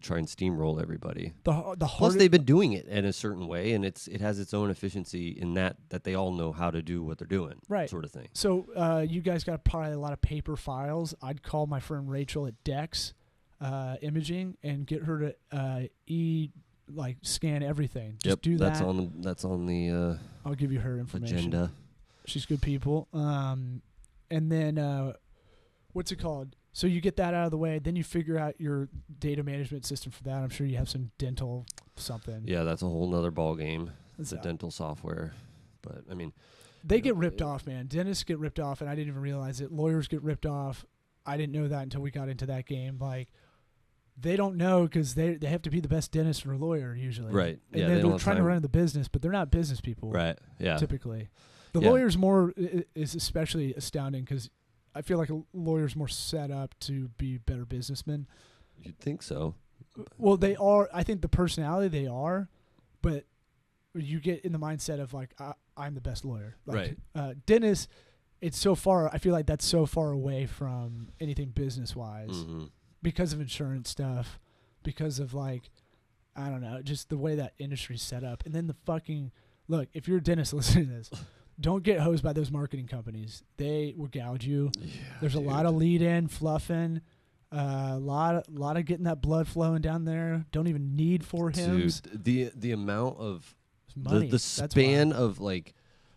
try 0.00 0.18
and 0.18 0.26
steamroll 0.26 0.80
everybody. 0.82 1.32
The 1.44 1.74
the 1.78 1.86
Plus, 1.86 2.16
they've 2.16 2.30
been 2.30 2.44
doing 2.44 2.72
it 2.72 2.86
in 2.86 3.04
a 3.04 3.12
certain 3.12 3.46
way, 3.46 3.72
and 3.72 3.84
it's 3.84 4.08
it 4.08 4.20
has 4.20 4.38
its 4.38 4.52
own 4.52 4.70
efficiency 4.70 5.28
in 5.28 5.54
that 5.54 5.76
that 5.90 6.04
they 6.04 6.14
all 6.14 6.32
know 6.32 6.52
how 6.52 6.70
to 6.70 6.82
do 6.82 7.02
what 7.02 7.18
they're 7.18 7.26
doing, 7.26 7.54
Right. 7.68 7.88
Sort 7.88 8.04
of 8.04 8.10
thing. 8.10 8.28
So 8.32 8.66
uh, 8.76 9.04
you 9.08 9.20
guys 9.20 9.44
got 9.44 9.64
probably 9.64 9.92
a 9.92 9.98
lot 9.98 10.12
of 10.12 10.20
paper 10.20 10.56
files. 10.56 11.14
I'd 11.22 11.42
call 11.42 11.66
my 11.66 11.80
friend 11.80 12.10
Rachel 12.10 12.46
at 12.46 12.62
Dex 12.64 13.14
uh, 13.60 13.96
Imaging 14.02 14.56
and 14.62 14.86
get 14.86 15.04
her 15.04 15.18
to 15.18 15.34
uh, 15.56 15.82
e 16.06 16.50
like 16.92 17.16
scan 17.22 17.62
everything. 17.62 18.16
Just 18.22 18.26
yep, 18.26 18.42
do 18.42 18.58
that's 18.58 18.80
on 18.80 18.96
the 18.96 19.10
that's 19.20 19.44
on 19.44 19.66
the 19.66 19.90
uh, 19.90 20.16
I'll 20.44 20.54
give 20.54 20.72
you 20.72 20.80
her 20.80 20.98
information. 20.98 21.38
agenda. 21.38 21.72
She's 22.26 22.46
good 22.46 22.62
people. 22.62 23.08
Um, 23.12 23.82
and 24.30 24.50
then 24.50 24.78
uh, 24.78 25.14
what's 25.92 26.12
it 26.12 26.16
called? 26.16 26.56
So 26.72 26.86
you 26.86 27.00
get 27.02 27.16
that 27.16 27.34
out 27.34 27.44
of 27.44 27.50
the 27.50 27.58
way, 27.58 27.78
then 27.78 27.96
you 27.96 28.04
figure 28.04 28.38
out 28.38 28.54
your 28.58 28.88
data 29.18 29.42
management 29.42 29.84
system 29.84 30.10
for 30.10 30.22
that. 30.24 30.36
I'm 30.42 30.48
sure 30.48 30.66
you 30.66 30.78
have 30.78 30.88
some 30.88 31.10
dental 31.18 31.66
something. 31.96 32.44
Yeah, 32.46 32.62
that's 32.64 32.80
a 32.82 32.86
whole 32.86 33.08
nother 33.10 33.30
ball 33.30 33.56
game. 33.56 33.90
It's 34.18 34.30
So 34.30 34.38
a 34.38 34.40
dental 34.40 34.70
software, 34.70 35.32
but 35.82 36.04
I 36.10 36.14
mean, 36.14 36.32
they 36.84 37.00
get 37.00 37.14
know, 37.14 37.20
ripped 37.20 37.40
it- 37.42 37.44
off, 37.44 37.66
man. 37.66 37.86
Dentists 37.88 38.24
get 38.24 38.38
ripped 38.38 38.58
off, 38.58 38.80
and 38.80 38.88
I 38.88 38.94
didn't 38.94 39.08
even 39.08 39.20
realize 39.20 39.60
it. 39.60 39.70
Lawyers 39.70 40.08
get 40.08 40.22
ripped 40.22 40.46
off. 40.46 40.86
I 41.26 41.36
didn't 41.36 41.52
know 41.52 41.68
that 41.68 41.82
until 41.82 42.00
we 42.00 42.10
got 42.10 42.28
into 42.30 42.46
that 42.46 42.64
game. 42.66 42.96
Like 42.98 43.28
they 44.18 44.36
don't 44.36 44.56
know 44.56 44.84
because 44.84 45.14
they 45.14 45.34
they 45.34 45.48
have 45.48 45.62
to 45.62 45.70
be 45.70 45.80
the 45.80 45.88
best 45.88 46.10
dentist 46.12 46.46
or 46.46 46.56
lawyer 46.56 46.94
usually. 46.94 47.32
Right. 47.32 47.58
And 47.72 47.80
Yeah, 47.80 47.88
then 47.88 47.96
they 47.96 48.02
they're 48.02 48.10
have 48.12 48.22
trying 48.22 48.36
to 48.36 48.42
run 48.42 48.62
the 48.62 48.68
business, 48.68 49.08
but 49.08 49.20
they're 49.22 49.30
not 49.32 49.50
business 49.50 49.80
people. 49.80 50.10
right? 50.10 50.38
Yeah, 50.58 50.76
typically. 50.78 51.28
The 51.72 51.80
Yeah. 51.80 51.90
lawyer's 51.90 52.16
more 52.18 52.52
is 52.94 53.14
especially 53.14 53.74
astounding 53.74 54.24
because 54.24 54.50
I 54.94 55.02
feel 55.02 55.16
like 55.18 55.30
a 55.30 55.42
lawyer's 55.54 55.96
more 55.96 56.08
set 56.08 56.50
up 56.50 56.74
to 56.80 57.08
be 57.16 57.38
better 57.38 57.64
businessmen. 57.64 58.26
you'd 58.78 58.98
think 58.98 59.22
so. 59.22 59.54
Well, 60.18 60.36
they 60.36 60.56
are. 60.56 60.88
I 60.92 61.02
think 61.02 61.20
the 61.22 61.28
personality 61.28 61.88
they 61.88 62.06
are, 62.06 62.48
but 63.02 63.24
you 63.94 64.20
get 64.20 64.44
in 64.44 64.52
the 64.52 64.58
mindset 64.58 65.00
of 65.00 65.12
like 65.14 65.34
I, 65.38 65.52
I'm 65.76 65.94
the 65.94 66.00
best 66.00 66.24
lawyer. 66.24 66.56
Like, 66.66 66.76
Right. 66.76 66.98
Uh, 67.14 67.34
dentist, 67.46 67.88
it's 68.40 68.58
so 68.58 68.74
far. 68.74 69.08
I 69.14 69.18
feel 69.18 69.32
like 69.32 69.46
that's 69.46 69.64
so 69.64 69.86
far 69.86 70.10
away 70.10 70.46
from 70.46 71.10
anything 71.20 71.50
business 71.50 71.94
wise 71.96 72.42
hmm 72.44 72.64
because 73.02 73.32
of 73.32 73.40
insurance 73.40 73.90
stuff, 73.90 74.38
because 74.82 75.18
of 75.18 75.32
like 75.34 75.70
I 76.36 76.48
don't 76.48 76.60
know, 76.62 76.80
just 76.82 77.08
the 77.10 77.18
way 77.18 77.34
that 77.36 77.52
industry's 77.58 78.00
set 78.02 78.24
up, 78.24 78.44
and 78.46 78.54
then 78.54 78.66
the 78.66 78.76
fucking 78.86 79.30
look. 79.68 79.88
If 79.92 80.08
you're 80.08 80.18
a 80.18 80.22
dentist 80.22 80.52
listening 80.54 80.86
to 80.88 80.92
this, 80.94 81.10
don't 81.60 81.82
get 81.82 82.00
hosed 82.00 82.22
by 82.22 82.32
those 82.32 82.50
marketing 82.50 82.86
companies. 82.86 83.42
They 83.56 83.94
will 83.96 84.08
gouge 84.08 84.44
you. 84.44 84.70
Yeah, 84.80 84.90
There's 85.20 85.34
a 85.34 85.40
lot 85.40 85.66
of 85.66 85.74
lead 85.74 86.02
in, 86.02 86.28
fluffing, 86.28 87.00
a 87.50 87.98
lot, 87.98 88.36
of, 88.36 88.44
lot 88.48 88.76
of 88.76 88.84
getting 88.86 89.04
that 89.04 89.20
blood 89.20 89.46
flowing 89.46 89.82
down 89.82 90.04
there. 90.04 90.44
Don't 90.52 90.66
even 90.66 90.96
need 90.96 91.24
For 91.24 91.50
Hims. 91.50 92.00
Dude, 92.00 92.24
the 92.24 92.50
the 92.54 92.72
amount 92.72 93.18
of 93.18 93.54
money. 93.94 94.26
the 94.26 94.32
the 94.32 94.38
span 94.38 95.12
of 95.12 95.40
like 95.40 95.74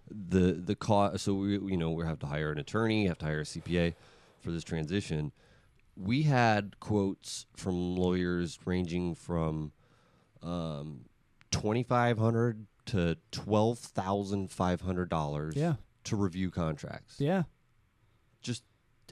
the 0.10 0.54
the 0.54 0.76
cost. 0.76 1.24
So 1.24 1.34
we 1.34 1.54
you 1.54 1.78
know 1.78 1.92
we 1.92 2.06
have 2.06 2.20
to 2.20 2.26
hire 2.26 2.52
an 2.52 2.58
attorney, 2.58 3.08
have 3.08 3.18
to 3.20 3.26
hire 3.26 3.42
a 3.42 3.44
CPA 3.44 3.96
for 4.40 4.52
this 4.52 4.64
transition. 4.64 5.32
We 5.98 6.24
had 6.24 6.80
quotes 6.80 7.46
from 7.56 7.96
lawyers 7.96 8.60
ranging 8.66 9.16
from 9.16 9.72
um, 10.42 11.02
twenty 11.52 11.84
five 11.84 12.18
hundred 12.18 12.66
to 12.88 13.18
twelve 13.32 13.80
thousand 13.80 14.52
five 14.52 14.82
hundred 14.82 15.10
dollars 15.10 15.56
Yeah, 15.56 15.76
to 16.06 16.16
review 16.16 16.52
contracts. 16.52 17.16
yeah, 17.20 17.44
Just 18.42 18.64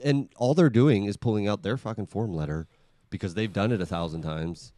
and 0.04 0.30
all 0.38 0.54
they're 0.54 0.70
doing 0.70 1.06
is 1.06 1.18
pulling 1.18 1.48
out 1.48 1.64
their 1.64 1.78
fucking 1.78 2.08
form 2.08 2.34
letter 2.34 2.68
because 3.10 3.34
they've 3.36 3.54
done 3.54 3.72
it 3.72 3.82
a 3.82 3.86
thousand 3.86 4.22
times. 4.24 4.74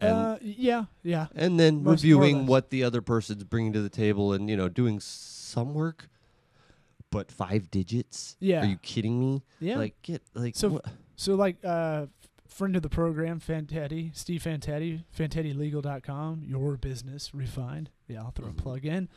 And 0.00 0.12
uh, 0.12 0.38
yeah, 0.42 0.84
yeah. 1.02 1.26
and 1.36 1.58
then 1.58 1.82
Most- 1.84 2.02
reviewing 2.02 2.46
what 2.46 2.70
the 2.70 2.82
other 2.82 3.00
person's 3.00 3.44
bringing 3.44 3.72
to 3.74 3.80
the 3.80 3.88
table 3.88 4.32
and 4.32 4.50
you 4.50 4.56
know 4.56 4.68
doing 4.68 4.98
some 5.00 5.72
work 5.72 6.08
but 7.10 7.30
five 7.30 7.70
digits 7.70 8.36
Yeah. 8.40 8.62
are 8.62 8.66
you 8.66 8.76
kidding 8.78 9.20
me 9.20 9.44
Yeah. 9.60 9.76
like 9.76 9.94
get 10.02 10.20
like 10.34 10.56
So-? 10.56 10.80
So 11.14 11.36
like 11.36 11.58
uh 11.64 12.06
friend 12.48 12.74
of 12.76 12.82
the 12.82 12.88
program, 12.88 13.38
Fantetti, 13.40 14.14
Steve 14.16 14.42
Fantetti, 14.42 15.04
FantettiLegal.com, 15.16 16.42
your 16.44 16.76
business 16.76 17.32
refined. 17.34 17.90
Yeah, 18.08 18.20
I'll 18.20 18.30
throw 18.30 18.48
a 18.48 18.52
plug 18.52 18.84
in. 18.84 19.08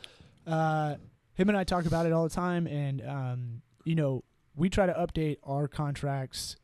Uh 0.46 0.96
him 1.34 1.48
and 1.48 1.56
I 1.56 1.62
talk 1.64 1.86
about 1.86 2.04
it 2.06 2.12
all 2.12 2.24
the 2.24 2.34
time 2.34 2.66
and 2.66 3.00
um, 3.06 3.62
you 3.84 3.94
know, 3.94 4.24
we 4.56 4.68
try 4.68 4.86
to 4.86 4.92
update 4.94 5.36
our 5.44 5.68
contracts. 5.68 6.56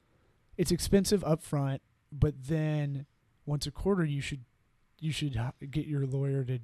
It's 0.56 0.72
expensive 0.72 1.22
up 1.22 1.42
front, 1.44 1.80
but 2.10 2.34
then 2.48 3.06
once 3.46 3.66
a 3.66 3.70
quarter 3.70 4.04
you 4.04 4.20
should 4.20 4.40
you 5.00 5.12
should 5.12 5.38
get 5.70 5.86
your 5.86 6.06
lawyer 6.06 6.44
to 6.44 6.58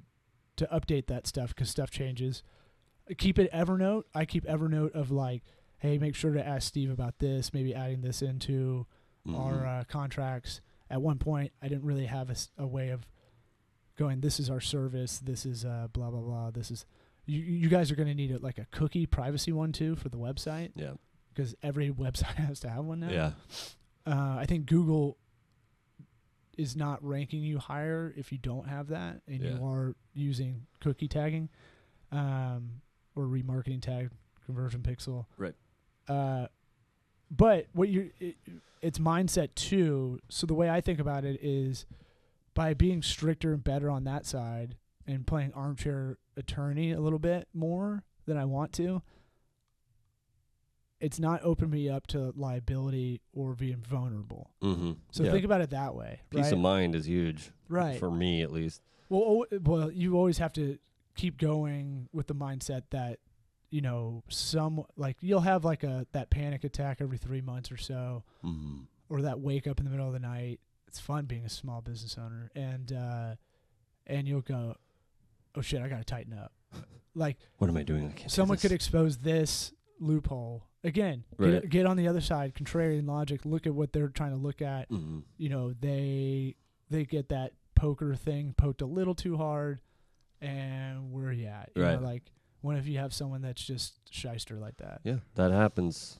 to 0.57 0.65
update 0.73 1.07
that 1.07 1.25
stuff 1.27 1.55
cuz 1.55 1.69
stuff 1.69 1.89
changes. 1.89 2.43
Keep 3.17 3.39
it 3.39 3.51
Evernote. 3.53 4.03
I 4.13 4.25
keep 4.25 4.45
Evernote 4.45 4.91
of 4.91 5.09
like 5.11 5.43
hey, 5.79 5.97
make 5.97 6.13
sure 6.15 6.31
to 6.33 6.45
ask 6.45 6.67
Steve 6.67 6.91
about 6.91 7.17
this, 7.19 7.53
maybe 7.53 7.73
adding 7.73 8.01
this 8.01 8.21
into 8.21 8.85
our 9.27 9.53
Mhm. 9.63 9.81
uh, 9.81 9.83
contracts. 9.85 10.61
At 10.91 11.01
one 11.01 11.17
point, 11.17 11.53
I 11.61 11.67
didn't 11.69 11.85
really 11.85 12.05
have 12.05 12.29
a 12.57 12.67
way 12.67 12.89
of 12.89 13.07
going. 14.01 14.21
This 14.21 14.39
is 14.39 14.49
our 14.49 14.59
service. 14.61 15.19
This 15.19 15.45
is 15.45 15.65
uh, 15.65 15.87
blah 15.93 16.09
blah 16.09 16.21
blah. 16.21 16.51
This 16.51 16.71
is 16.71 16.85
you. 17.25 17.39
You 17.39 17.69
guys 17.69 17.91
are 17.91 17.95
going 17.95 18.07
to 18.09 18.15
need 18.15 18.31
a, 18.31 18.39
like 18.39 18.57
a 18.57 18.65
cookie 18.71 19.05
privacy 19.05 19.51
one 19.51 19.71
too 19.71 19.95
for 19.95 20.09
the 20.09 20.17
website 20.17 20.71
yeah 20.75 20.91
because 21.33 21.55
every 21.63 21.89
website 22.05 22.35
has 22.35 22.59
to 22.61 22.69
have 22.69 22.83
one 22.85 22.99
now. 23.01 23.09
yeah 23.09 23.31
Uh, 24.05 24.35
I 24.39 24.45
think 24.47 24.65
Google 24.65 25.17
is 26.57 26.75
not 26.75 27.03
ranking 27.03 27.41
you 27.41 27.57
higher 27.59 28.13
if 28.17 28.31
you 28.31 28.37
don't 28.37 28.67
have 28.67 28.87
that 28.89 29.21
and 29.27 29.41
Yeah. 29.41 29.55
you 29.55 29.65
are 29.65 29.95
using 30.13 30.65
cookie 30.81 31.07
tagging 31.07 31.49
um, 32.11 32.81
or 33.15 33.23
remarketing 33.25 33.81
tag 33.81 34.09
conversion 34.45 34.81
pixel. 34.81 35.25
Right. 35.37 35.53
Uh, 36.09 36.47
but 37.29 37.67
what 37.73 37.87
you 37.89 38.11
it, 38.19 38.35
it's 38.81 38.99
mindset 38.99 39.49
too. 39.55 40.19
So 40.29 40.45
the 40.45 40.53
way 40.53 40.69
I 40.69 40.81
think 40.81 40.99
about 40.99 41.23
it 41.23 41.39
is 41.41 41.85
by 42.53 42.73
being 42.73 43.01
stricter 43.01 43.53
and 43.53 43.63
better 43.63 43.89
on 43.89 44.03
that 44.05 44.25
side 44.25 44.75
and 45.07 45.25
playing 45.25 45.53
armchair 45.53 46.17
attorney 46.37 46.91
a 46.91 46.99
little 46.99 47.19
bit 47.19 47.47
more 47.53 48.03
than 48.25 48.37
I 48.37 48.45
want 48.45 48.73
to. 48.73 49.01
It's 50.99 51.19
not 51.19 51.41
opening 51.43 51.71
me 51.71 51.89
up 51.89 52.05
to 52.07 52.31
liability 52.35 53.21
or 53.33 53.55
being 53.55 53.77
vulnerable. 53.81 54.51
mm-hmm. 54.61 54.91
So 55.11 55.23
yeah. 55.23 55.31
think 55.31 55.45
about 55.45 55.61
it 55.61 55.71
that 55.71 55.95
way, 55.95 56.21
peace 56.29 56.43
right? 56.43 56.53
of 56.53 56.59
mind 56.59 56.93
is 56.93 57.07
huge 57.07 57.51
right. 57.69 57.97
for 57.97 58.11
me 58.11 58.43
at 58.43 58.51
least 58.51 58.83
Well, 59.09 59.45
al- 59.51 59.59
well, 59.63 59.91
you 59.91 60.15
always 60.15 60.37
have 60.37 60.53
to 60.53 60.77
keep 61.15 61.37
going 61.39 62.07
with 62.13 62.27
the 62.27 62.35
mindset 62.35 62.83
that 62.91 63.19
you 63.71 63.81
know 63.81 64.23
some 64.27 64.83
like 64.95 65.17
you'll 65.21 65.41
have 65.41 65.65
like 65.65 65.83
a 65.83 66.05
that 66.11 66.29
panic 66.29 66.63
attack 66.63 66.97
every 67.01 67.17
three 67.17 67.41
months 67.41 67.71
or 67.71 67.77
so, 67.77 68.23
mm-hmm. 68.45 68.81
or 69.09 69.23
that 69.23 69.39
wake 69.39 69.65
up 69.65 69.79
in 69.79 69.85
the 69.85 69.91
middle 69.91 70.07
of 70.07 70.13
the 70.13 70.19
night. 70.19 70.59
It's 70.91 70.99
fun 70.99 71.23
being 71.23 71.45
a 71.45 71.49
small 71.49 71.79
business 71.79 72.17
owner, 72.21 72.51
and 72.53 72.91
uh, 72.91 73.35
and 74.05 74.27
you'll 74.27 74.41
go, 74.41 74.75
oh 75.55 75.61
shit, 75.61 75.81
I 75.81 75.87
got 75.87 75.99
to 75.99 76.03
tighten 76.03 76.33
up. 76.37 76.51
Like 77.15 77.37
what 77.59 77.69
am 77.69 77.77
i 77.77 77.83
doing 77.83 78.03
i 78.03 78.11
can't 78.11 78.23
do 78.23 78.29
someone 78.29 78.55
this. 78.55 78.61
could 78.63 78.71
expose 78.73 79.17
this 79.19 79.71
loophole 80.01 80.65
again. 80.83 81.23
Right. 81.37 81.61
Get, 81.61 81.69
get 81.69 81.85
on 81.85 81.95
the 81.95 82.09
other 82.09 82.19
side, 82.19 82.55
contrarian 82.55 83.07
logic. 83.07 83.45
Look 83.45 83.65
at 83.67 83.73
what 83.73 83.93
they're 83.93 84.09
trying 84.09 84.31
to 84.31 84.37
look 84.37 84.61
at. 84.61 84.89
Mhm. 84.89 85.23
you 85.37 85.47
know 85.47 85.71
they 85.79 86.55
they 86.89 87.05
get 87.05 87.29
that 87.29 87.53
poker 87.75 88.13
thing 88.15 88.53
poked 88.57 88.81
a 88.81 88.85
little 88.85 89.15
too 89.15 89.37
hard 89.37 89.79
and 90.41 91.11
where 91.13 91.31
you 91.31 91.45
at 91.47 91.69
you 91.75 91.83
Right. 91.83 91.99
know, 92.01 92.05
like 92.05 92.23
what 92.59 92.75
if 92.77 92.85
you 92.85 92.97
have 92.97 93.13
someone 93.13 93.41
that's 93.41 93.63
just 93.63 93.93
shyster 94.09 94.59
like 94.59 94.75
that 94.77 94.99
yeah 95.05 95.17
that 95.35 95.51
happens 95.51 96.19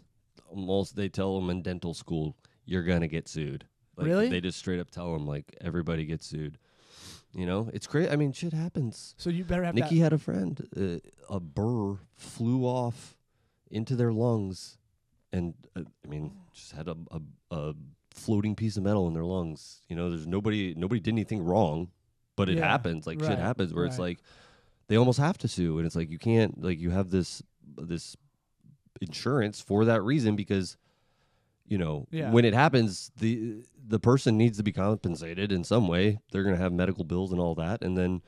almost 0.50 0.96
they 0.96 1.10
tell 1.10 1.40
them 1.40 1.50
in 1.50 1.62
dental 1.62 1.94
school 1.94 2.36
you're 2.66 2.84
gonna 2.84 3.08
get 3.08 3.28
sued 3.28 3.66
Like, 3.98 4.08
Really? 4.08 4.30
They 4.30 4.42
just 4.42 4.58
straight 4.60 4.80
up 4.80 4.90
tell 4.92 5.14
them 5.14 5.26
like 5.28 5.56
everybody 5.62 6.06
gets 6.06 6.26
sued. 6.26 6.58
You 7.34 7.46
know, 7.46 7.70
it's 7.74 7.88
great. 7.88 8.10
I 8.12 8.18
mean, 8.18 8.34
shit 8.34 8.52
happens. 8.52 9.16
So 9.18 9.30
you 9.30 9.46
better 9.46 9.64
have 9.64 9.74
Nikki 9.74 9.98
that. 10.00 10.04
had 10.04 10.14
a 10.14 10.18
friend. 10.18 10.68
Uh, 10.76 11.34
a 11.34 11.40
burr 11.40 11.98
flew 12.16 12.64
off 12.66 13.16
into 13.70 13.96
their 13.96 14.12
lungs, 14.12 14.78
and 15.32 15.54
uh, 15.76 15.84
I 16.04 16.08
mean, 16.10 16.34
just 16.54 16.74
had 16.74 16.90
a, 16.90 16.98
a 17.10 17.22
a 17.56 17.74
floating 18.14 18.54
piece 18.56 18.76
of 18.76 18.84
metal 18.84 19.08
in 19.08 19.14
their 19.14 19.24
lungs. 19.24 19.80
You 19.88 19.96
know, 19.96 20.10
there's 20.10 20.28
nobody 20.28 20.74
nobody 20.76 21.00
did 21.00 21.12
anything 21.14 21.42
wrong, 21.42 21.90
but 22.36 22.50
it 22.50 22.58
Yeah, 22.58 22.68
happens. 22.68 23.08
Like 23.08 23.22
right, 23.22 23.30
shit 23.30 23.40
happens 23.40 23.74
where 23.74 23.86
it's 23.86 24.00
like 24.00 24.20
they 24.90 24.98
almost 24.98 25.20
have 25.20 25.38
to 25.38 25.48
sue, 25.48 25.78
and 25.78 25.86
it's 25.88 25.96
like 25.96 26.10
you 26.10 26.20
can't 26.20 26.62
like 26.62 26.80
you 26.80 26.90
have 26.90 27.12
this 27.12 27.42
this 27.78 28.18
insurance 29.00 29.62
for 29.62 29.86
that 29.86 30.02
reason 30.04 30.36
because 30.36 30.76
you 31.72 31.78
know 31.78 32.06
Yeah. 32.12 32.32
when 32.32 32.44
it 32.46 32.54
happens 32.54 33.12
the 33.18 33.64
the 33.88 34.00
person 34.00 34.38
needs 34.38 34.58
to 34.58 34.64
be 34.64 34.72
compensated 34.74 35.52
in 35.52 35.64
some 35.64 35.88
way 35.88 36.20
they're 36.32 36.44
going 36.44 36.56
to 36.56 36.62
have 36.62 36.74
medical 36.74 37.04
bills 37.04 37.32
and 37.32 37.40
all 37.40 37.56
that 37.56 37.82
and 37.82 37.98
then 37.98 38.22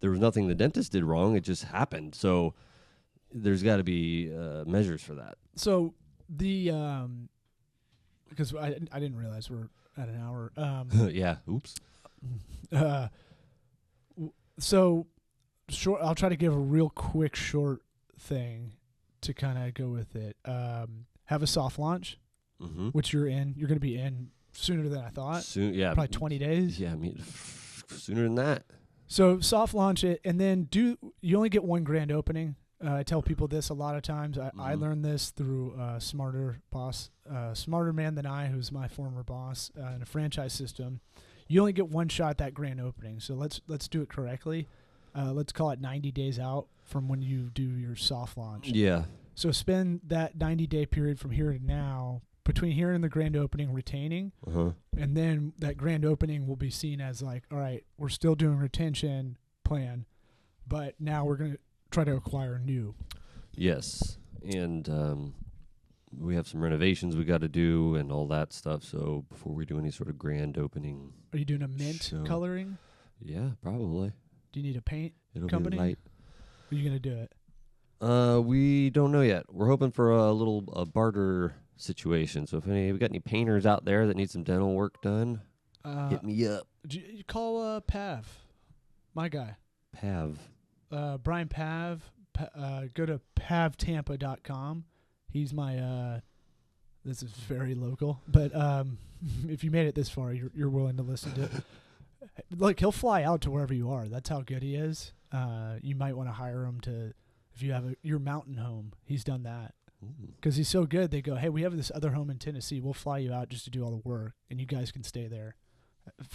there 0.00 0.10
was 0.10 0.18
nothing 0.18 0.48
the 0.48 0.54
dentist 0.54 0.92
did 0.92 1.04
wrong 1.04 1.36
it 1.36 1.44
just 1.44 1.64
happened 1.64 2.14
so 2.14 2.54
there's 3.32 3.62
got 3.62 3.76
to 3.76 3.84
be 3.84 4.32
uh, 4.34 4.64
measures 4.66 5.02
for 5.02 5.14
that 5.14 5.34
So 5.56 5.94
the 6.28 6.70
um, 6.70 7.28
because 8.30 8.54
I 8.54 8.68
I 8.90 8.98
didn't 9.00 9.16
realize 9.16 9.50
we're 9.50 9.68
at 9.98 10.08
an 10.08 10.18
hour. 10.20 10.50
Um, 10.56 10.88
yeah 11.12 11.36
oops 11.48 11.74
uh, 12.72 13.08
w- 14.16 14.32
so 14.58 15.06
short. 15.68 16.00
I'll 16.02 16.14
try 16.14 16.28
to 16.30 16.36
give 16.36 16.54
a 16.54 16.58
real 16.76 16.88
quick 16.90 17.34
short 17.36 17.82
thing 18.18 18.72
to 19.22 19.34
kind 19.34 19.58
of 19.58 19.74
go 19.74 19.88
with 19.88 20.14
it. 20.16 20.36
Um, 20.44 21.06
have 21.26 21.42
a 21.42 21.46
soft 21.46 21.78
launch, 21.78 22.18
mm-hmm. 22.62 22.88
which 22.88 23.12
you're 23.12 23.26
in. 23.28 23.54
You're 23.56 23.68
going 23.68 23.76
to 23.80 23.80
be 23.80 23.98
in 23.98 24.30
sooner 24.52 24.88
than 24.88 25.00
I 25.00 25.08
thought. 25.08 25.42
soon 25.42 25.74
yeah 25.74 25.94
Probably 25.94 26.08
20 26.08 26.38
days. 26.38 26.78
yeah 26.78 26.92
I 26.92 26.96
mean 26.96 27.20
sooner 27.88 28.22
than 28.22 28.34
that 28.36 28.64
So 29.06 29.40
soft 29.40 29.74
launch 29.74 30.04
it, 30.04 30.20
and 30.24 30.40
then 30.40 30.64
do. 30.64 30.96
You 31.20 31.36
only 31.36 31.48
get 31.50 31.64
one 31.64 31.84
grand 31.84 32.10
opening. 32.12 32.56
Uh, 32.84 32.94
I 32.96 33.02
tell 33.04 33.22
people 33.22 33.46
this 33.46 33.68
a 33.68 33.74
lot 33.74 33.94
of 33.94 34.02
times. 34.02 34.38
I, 34.38 34.50
I 34.58 34.74
Mhm. 34.74 34.80
learned 34.80 35.04
this 35.04 35.30
through 35.30 35.74
uh, 35.78 35.98
smarter 36.00 36.60
boss, 36.70 37.10
uh, 37.30 37.54
smarter 37.54 37.92
man 37.92 38.14
than 38.16 38.26
I, 38.26 38.46
who's 38.48 38.72
my 38.72 38.88
former 38.88 39.22
boss 39.22 39.70
uh, 39.78 39.92
in 39.94 40.02
a 40.02 40.06
franchise 40.06 40.52
system. 40.52 41.00
You 41.46 41.60
only 41.60 41.72
get 41.74 41.88
one 41.88 42.08
shot 42.08 42.30
at 42.30 42.38
that 42.38 42.54
grand 42.54 42.80
opening. 42.80 43.20
So 43.20 43.34
let's 43.34 43.60
let's 43.68 43.86
do 43.88 44.02
it 44.02 44.08
correctly. 44.08 44.66
Uh, 45.14 45.32
let's 45.32 45.52
call 45.52 45.70
it 45.70 45.80
90 45.80 46.10
days 46.10 46.38
out 46.38 46.66
from 46.82 47.06
when 47.08 47.20
you 47.22 47.50
do 47.50 47.62
your 47.62 47.94
soft 47.96 48.36
launch. 48.38 48.68
yeah 48.70 49.04
So 49.34 49.52
spend 49.52 50.00
that 50.06 50.36
90 50.36 50.66
day 50.66 50.86
period 50.86 51.20
from 51.20 51.30
here 51.32 51.52
to 51.52 51.62
now 51.64 52.22
between 52.44 52.72
here 52.72 52.90
and 52.92 53.02
the 53.04 53.08
grand 53.08 53.36
opening 53.36 53.72
retaining 53.72 54.32
uh-huh 54.46 54.70
and 54.96 55.16
then 55.16 55.52
that 55.58 55.76
grand 55.76 56.04
opening 56.04 56.46
will 56.46 56.56
be 56.56 56.70
seen 56.70 57.00
as 57.00 57.22
like 57.22 57.44
all 57.52 57.58
right 57.58 57.84
we're 57.98 58.08
still 58.08 58.34
doing 58.34 58.56
retention 58.58 59.36
plan 59.64 60.04
but 60.66 60.94
now 60.98 61.24
we're 61.24 61.36
going 61.36 61.52
to 61.52 61.58
try 61.90 62.04
to 62.04 62.14
acquire 62.14 62.58
new 62.58 62.94
Yes, 63.54 64.16
and 64.42 64.88
um, 64.88 65.34
we 66.18 66.34
have 66.36 66.48
some 66.48 66.62
renovations 66.62 67.14
we 67.16 67.24
got 67.24 67.42
to 67.42 67.48
do 67.48 67.96
and 67.96 68.10
all 68.10 68.26
that 68.28 68.50
stuff. 68.54 68.82
So 68.82 69.26
before 69.28 69.52
we 69.52 69.66
do 69.66 69.78
any 69.78 69.90
sort 69.90 70.08
of 70.08 70.16
grand 70.16 70.56
opening, 70.56 71.12
are 71.34 71.38
you 71.38 71.44
doing 71.44 71.60
a 71.62 71.68
mint 71.68 72.02
Sure. 72.02 72.24
coloring 72.24 72.78
yeah, 73.22 73.50
probably 73.62 74.12
do 74.52 74.60
you 74.60 74.66
need 74.66 74.76
a 74.76 74.80
paint 74.82 75.12
it'll 75.34 75.48
Company? 75.50 75.76
be 75.76 75.82
light. 75.82 75.98
are 76.70 76.74
you 76.74 76.82
going 76.82 76.98
to 76.98 77.08
do 77.10 77.14
it 77.14 77.32
Uh, 78.00 78.40
we 78.42 78.88
don't 78.90 79.12
know 79.12 79.20
yet. 79.20 79.44
We're 79.52 79.68
hoping 79.68 79.90
for 79.92 80.10
a 80.10 80.32
little 80.32 80.64
a 80.74 80.86
barter 80.86 81.54
situation. 81.76 82.46
So 82.46 82.58
if 82.58 82.66
any 82.68 82.92
we 82.92 82.98
got 82.98 83.10
any 83.10 83.18
painters 83.20 83.66
out 83.66 83.84
there 83.84 84.06
that 84.06 84.16
need 84.16 84.30
some 84.30 84.42
dental 84.42 84.74
work 84.74 85.00
done, 85.02 85.40
uh, 85.84 86.08
hit 86.10 86.22
me 86.22 86.46
up. 86.46 86.66
you, 86.88 87.24
call 87.26 87.60
uh, 87.62 87.80
pav 87.80 88.26
my 89.14 89.28
guy 89.28 89.56
Pav. 89.92 90.38
uh, 90.90 91.18
brian 91.18 91.48
pav 91.48 92.02
pa, 92.32 92.44
uh, 92.56 92.82
go 92.94 93.04
to 93.04 93.20
pavtampa.com 93.36 94.84
he's 95.28 95.52
my 95.52 95.78
uh, 95.78 96.20
this 97.04 97.22
is 97.22 97.30
very 97.30 97.74
local 97.74 98.20
but 98.28 98.54
um, 98.56 98.98
if 99.48 99.64
you 99.64 99.70
made 99.70 99.86
it 99.86 99.94
this 99.94 100.08
far 100.08 100.32
you're, 100.32 100.50
you're 100.54 100.70
willing 100.70 100.96
to 100.96 101.02
listen 101.02 101.32
to 101.34 101.42
it 101.42 101.50
Look, 102.56 102.78
he'll 102.80 102.92
fly 102.92 103.24
out 103.24 103.40
to 103.42 103.50
wherever 103.50 103.74
you 103.74 103.90
are. 103.90 104.06
That's 104.08 104.28
how 104.28 104.42
good 104.42 104.62
he 104.62 104.76
is. 104.76 105.12
Uh, 105.32 105.74
you 105.82 105.96
might 105.96 106.16
want 106.16 106.28
to 106.28 106.32
hire 106.32 106.64
him 106.64 106.80
to, 106.82 107.12
if 107.54 107.62
you 107.62 107.72
have 107.72 107.84
a, 107.84 107.96
your 108.02 108.20
mountain 108.20 108.56
home. 108.58 108.92
He's 109.04 109.24
done 109.24 109.42
that. 109.42 109.74
Because 110.36 110.56
he's 110.56 110.68
so 110.68 110.84
good. 110.84 111.10
They 111.10 111.22
go, 111.22 111.36
hey, 111.36 111.48
we 111.48 111.62
have 111.62 111.76
this 111.76 111.90
other 111.94 112.10
home 112.10 112.30
in 112.30 112.38
Tennessee. 112.38 112.80
We'll 112.80 112.94
fly 112.94 113.18
you 113.18 113.32
out 113.32 113.48
just 113.48 113.64
to 113.64 113.70
do 113.70 113.84
all 113.84 113.90
the 113.90 114.08
work, 114.08 114.32
and 114.50 114.60
you 114.60 114.66
guys 114.66 114.90
can 114.92 115.02
stay 115.04 115.26
there. 115.26 115.56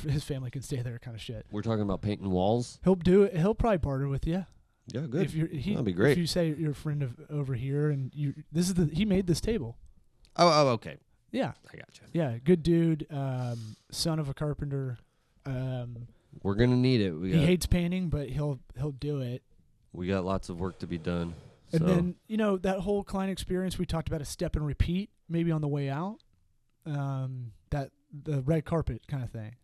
His 0.08 0.24
family 0.24 0.50
can 0.50 0.62
stay 0.62 0.82
there, 0.82 0.98
kind 1.00 1.16
of 1.16 1.22
shit. 1.22 1.46
We're 1.52 1.62
talking 1.62 1.82
about 1.82 2.02
painting 2.02 2.30
walls. 2.30 2.80
He'll 2.84 2.96
do 2.96 3.24
it. 3.24 3.36
He'll 3.36 3.56
probably 3.56 3.80
barter 3.80 4.08
with 4.08 4.26
you. 4.26 4.46
Yeah, 4.94 5.02
good. 5.02 5.24
If 5.24 5.34
you're, 5.34 5.48
he, 5.48 5.72
That'd 5.72 5.86
be 5.86 5.92
great. 5.92 6.14
If 6.14 6.18
you 6.18 6.28
say 6.28 6.56
you're 6.58 6.72
a 6.72 6.76
friend 6.76 7.04
of 7.04 7.18
over 7.30 7.54
here, 7.54 7.90
and 7.90 8.10
you, 8.16 8.34
this 8.52 8.68
is 8.68 8.76
the 8.76 8.86
he 8.86 9.04
made 9.04 9.28
this 9.28 9.42
table. 9.42 9.78
oh, 10.38 10.48
oh, 10.48 10.70
okay. 10.74 10.96
Yeah, 11.32 11.52
I 11.74 11.76
got 11.76 11.90
you. 11.96 12.08
yeah, 12.14 12.38
good 12.42 12.64
dude. 12.64 13.06
Um, 13.10 13.76
son 13.92 14.18
of 14.20 14.30
a 14.30 14.34
carpenter. 14.34 14.98
Um, 15.46 16.08
We're 16.42 16.56
gonna 16.56 16.78
need 16.78 17.02
it. 17.02 17.12
We 17.12 17.32
he 17.34 17.40
got 17.40 17.46
hates 17.46 17.66
painting, 17.66 18.08
but 18.08 18.30
he'll 18.30 18.60
he'll 18.78 18.92
do 18.94 19.20
it. 19.20 19.44
we 19.92 20.08
got 20.08 20.24
lots 20.24 20.48
of 20.48 20.60
work 20.62 20.80
to 20.80 20.88
be 20.88 20.98
done. 20.98 21.34
And 21.74 21.82
so 21.82 21.86
then 21.88 22.16
you 22.28 22.38
know 22.38 22.58
that 22.58 22.80
whole 22.80 23.04
client 23.04 23.32
experience 23.32 23.78
we 23.78 23.86
talked 23.86 24.08
about 24.08 24.22
a 24.22 24.26
step 24.26 24.56
and 24.56 24.66
repeat, 24.66 25.10
maybe 25.28 25.52
on 25.52 25.62
the 25.62 25.68
way 25.68 25.90
out. 25.90 26.18
Um, 26.86 27.52
that 27.72 27.92
the 28.24 28.42
red 28.44 28.64
carpet 28.66 29.08
kind 29.08 29.24
of 29.24 29.30
thing. 29.32 29.56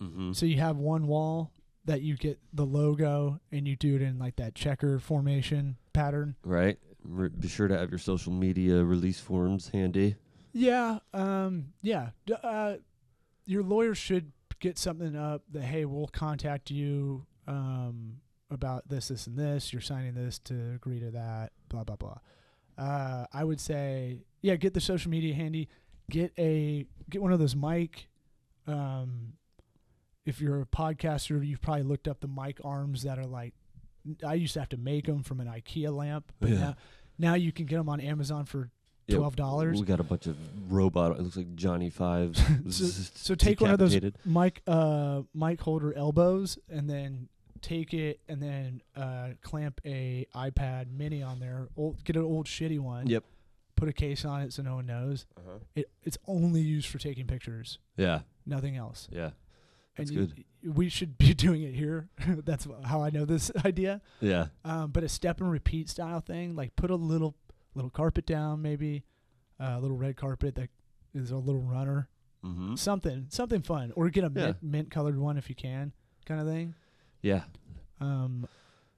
mhm. 0.00 0.34
So 0.34 0.46
you 0.46 0.56
have 0.60 0.76
one 0.78 1.06
wall 1.06 1.52
that 1.84 2.00
you 2.02 2.16
get 2.16 2.38
the 2.54 2.64
logo, 2.64 3.40
and 3.52 3.68
you 3.68 3.76
do 3.76 3.96
it 3.96 4.02
in 4.02 4.18
like 4.18 4.36
that 4.36 4.54
checker 4.54 4.98
formation 4.98 5.76
pattern. 5.92 6.36
right. 6.44 6.78
Re- 7.02 7.28
be 7.30 7.48
sure 7.48 7.66
to 7.68 7.76
have 7.78 7.90
your 7.90 7.98
social 7.98 8.30
media 8.32 8.84
release 8.84 9.18
forms 9.20 9.68
handy. 9.70 10.16
Yeah, 10.52 10.98
um, 11.14 11.72
yeah. 11.82 12.10
D- 12.26 12.34
Uh, 12.42 12.76
your 13.46 13.62
lawyer 13.62 13.94
should 13.94 14.32
get 14.58 14.76
something 14.78 15.16
up 15.16 15.42
that 15.52 15.62
hey, 15.62 15.84
we'll 15.86 16.08
contact 16.08 16.70
you 16.70 17.24
um, 17.46 18.20
about 18.50 18.88
this, 18.88 19.08
this, 19.08 19.26
and 19.26 19.38
this. 19.38 19.72
You're 19.72 19.82
signing 19.82 20.14
this 20.14 20.38
to 20.40 20.72
agree 20.74 21.00
to 21.00 21.10
that. 21.12 21.52
Blah 21.68 21.84
blah 21.84 21.96
blah. 21.96 22.18
Uh, 22.78 23.26
I 23.32 23.44
would 23.44 23.60
say, 23.60 24.20
yeah, 24.42 24.56
get 24.56 24.74
the 24.74 24.80
social 24.80 25.10
media 25.10 25.34
handy. 25.34 25.68
Get 26.10 26.32
a 26.38 26.86
get 27.08 27.22
one 27.22 27.32
of 27.32 27.38
those 27.38 27.54
mic. 27.56 28.08
Um, 28.66 29.34
if 30.26 30.40
you're 30.40 30.60
a 30.60 30.66
podcaster, 30.66 31.44
you've 31.46 31.60
probably 31.62 31.82
looked 31.84 32.06
up 32.08 32.20
the 32.20 32.28
mic 32.28 32.58
arms 32.64 33.02
that 33.02 33.18
are 33.18 33.26
like. 33.26 33.54
I 34.26 34.34
used 34.34 34.54
to 34.54 34.60
have 34.60 34.68
to 34.70 34.76
make 34.78 35.06
them 35.06 35.22
from 35.22 35.40
an 35.40 35.46
IKEA 35.46 35.94
lamp, 35.94 36.32
but 36.40 36.48
Yeah. 36.50 36.58
now, 36.58 36.74
now 37.18 37.34
you 37.34 37.52
can 37.52 37.66
get 37.66 37.76
them 37.76 37.88
on 37.90 38.00
Amazon 38.00 38.46
for 38.46 38.70
twelve 39.10 39.36
dollars. 39.36 39.78
We 39.78 39.84
got 39.86 40.00
a 40.00 40.04
bunch 40.04 40.26
of 40.26 40.36
robot. 40.72 41.18
It 41.18 41.22
looks 41.22 41.36
like 41.36 41.54
Johnny 41.54 41.90
Five. 41.90 42.36
So- 42.70 42.84
so 42.86 43.34
take 43.34 43.60
one 43.60 43.70
of 43.72 43.78
those 43.78 43.98
mic 44.24 44.62
uh 44.66 45.22
mic 45.34 45.60
holder 45.60 45.92
elbows 45.94 46.58
and 46.68 46.88
then 46.88 47.28
take 47.62 47.92
it 47.94 48.20
and 48.28 48.42
then 48.42 48.82
uh 48.96 49.30
clamp 49.42 49.80
a 49.84 50.26
iPad 50.34 50.90
mini 50.90 51.22
on 51.22 51.40
there. 51.40 51.68
Old, 51.76 52.02
get 52.04 52.16
an 52.16 52.22
old 52.22 52.46
shitty 52.46 52.78
one. 52.80 53.06
Yep. 53.06 53.24
Put 53.76 53.88
a 53.88 53.92
case 53.92 54.24
on 54.24 54.42
it 54.42 54.52
so 54.52 54.62
no 54.62 54.74
one 54.76 54.86
knows. 54.86 55.26
Uh-huh. 55.38 55.58
It 55.74 55.90
it's 56.02 56.18
only 56.26 56.60
used 56.60 56.88
for 56.88 56.98
taking 56.98 57.26
pictures, 57.26 57.78
Yeah, 57.96 58.20
nothing 58.44 58.76
else. 58.76 59.08
yeah, 59.10 59.30
That's 59.96 60.10
and 60.10 60.32
you- 60.62 60.72
we 60.72 60.88
should 60.90 61.16
be 61.16 61.32
doing 61.46 61.62
it 61.62 61.74
here. 61.74 62.08
That's 62.44 62.66
how 62.84 63.00
I 63.02 63.08
know 63.10 63.24
this 63.24 63.50
idea. 63.64 64.02
yeah. 64.20 64.46
Um, 64.64 64.90
but 64.90 65.02
a 65.02 65.08
step 65.08 65.40
and 65.40 65.50
repeat 65.50 65.88
style 65.88 66.20
thing, 66.20 66.54
like 66.54 66.76
put 66.76 66.90
a 66.90 66.96
little 66.96 67.34
little 67.74 67.90
carpet 67.90 68.26
down, 68.26 68.60
maybe 68.60 69.04
uh, 69.58 69.76
a 69.76 69.80
little 69.80 69.96
red 69.96 70.16
carpet 70.16 70.54
that 70.56 70.68
is 71.14 71.30
a 71.30 71.36
little 71.36 71.62
runner. 71.62 72.08
Mm-hmm. 72.44 72.74
something 72.76 73.26
something 73.28 73.60
fun 73.60 73.92
or 73.96 74.08
get 74.08 74.24
a 74.24 74.32
Yeah. 74.34 74.44
mint, 74.46 74.62
mint 74.62 74.90
colored 74.90 75.18
one 75.18 75.36
if 75.36 75.50
you 75.50 75.54
can 75.54 75.92
kind 76.24 76.40
of 76.40 76.46
thing 76.46 76.74
Yeah. 77.22 77.42
um 78.00 78.46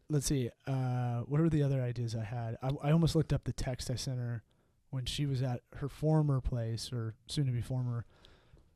let's 0.08 0.26
see 0.26 0.50
uh 0.66 1.20
what 1.20 1.40
are 1.40 1.48
the 1.48 1.62
other 1.62 1.80
ideas 1.82 2.14
i 2.14 2.22
had 2.24 2.56
I, 2.62 2.70
I 2.82 2.92
almost 2.92 3.14
looked 3.16 3.32
up 3.32 3.44
the 3.44 3.52
text 3.52 3.90
i 3.90 3.94
sent 3.94 4.18
her 4.18 4.42
when 4.90 5.06
she 5.06 5.24
was 5.26 5.42
at 5.42 5.60
her 5.76 5.88
former 5.88 6.40
place 6.40 6.92
or 6.92 7.14
soon 7.26 7.46
to 7.46 7.52
be 7.52 7.62
former 7.62 8.04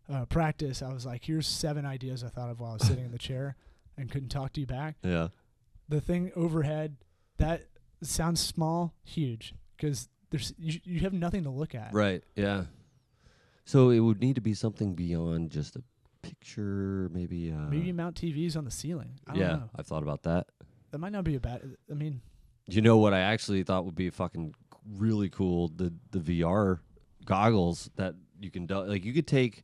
uh, 0.08 0.24
practice 0.26 0.82
i 0.82 0.92
was 0.92 1.04
like 1.04 1.24
here's 1.24 1.46
seven 1.46 1.84
ideas 1.84 2.24
i 2.24 2.28
thought 2.28 2.48
of 2.50 2.60
while 2.60 2.70
i 2.70 2.74
was 2.74 2.86
sitting 2.86 3.04
in 3.04 3.12
the 3.12 3.18
chair 3.30 3.56
and 3.98 4.10
couldn't 4.10 4.28
talk 4.30 4.52
to 4.54 4.60
you 4.60 4.66
back 4.66 4.96
Yeah. 5.02 5.28
the 5.88 6.00
thing 6.00 6.32
overhead 6.36 6.96
that 7.38 7.66
sounds 8.02 8.40
small 8.40 8.94
huge 9.04 9.52
because 9.76 10.08
there's 10.30 10.54
you, 10.58 10.80
you 10.84 11.00
have 11.00 11.12
nothing 11.12 11.44
to 11.44 11.50
look 11.50 11.74
at 11.74 11.92
Right. 11.92 12.22
Yeah. 12.34 12.64
So 13.64 13.90
it 13.90 13.98
would 14.00 14.20
need 14.20 14.36
to 14.36 14.40
be 14.40 14.54
something 14.54 14.94
beyond 14.94 15.50
just 15.50 15.76
a 15.76 15.82
picture, 16.28 17.08
maybe. 17.12 17.52
Uh, 17.52 17.68
maybe 17.68 17.92
mount 17.92 18.16
tvs 18.16 18.56
on 18.56 18.64
the 18.64 18.70
ceiling 18.70 19.12
i 19.26 19.32
don't 19.32 19.40
yeah, 19.40 19.58
I've 19.76 19.86
thought 19.86 20.02
about 20.02 20.22
that. 20.24 20.46
that 20.90 20.98
might 20.98 21.12
not 21.12 21.24
be 21.24 21.34
a 21.36 21.40
bad 21.40 21.62
i 21.90 21.94
mean 21.94 22.20
You 22.68 22.82
know 22.82 22.96
what 22.98 23.14
I 23.14 23.20
actually 23.20 23.62
thought 23.62 23.84
would 23.84 23.94
be 23.94 24.10
fucking 24.10 24.54
really 24.96 25.28
cool 25.28 25.68
the 25.68 25.92
the 26.10 26.18
VR 26.18 26.80
goggles 27.24 27.90
that 27.96 28.14
you 28.40 28.50
can 28.50 28.66
do, 28.66 28.80
like 28.84 29.04
you 29.04 29.12
could 29.12 29.26
take 29.26 29.62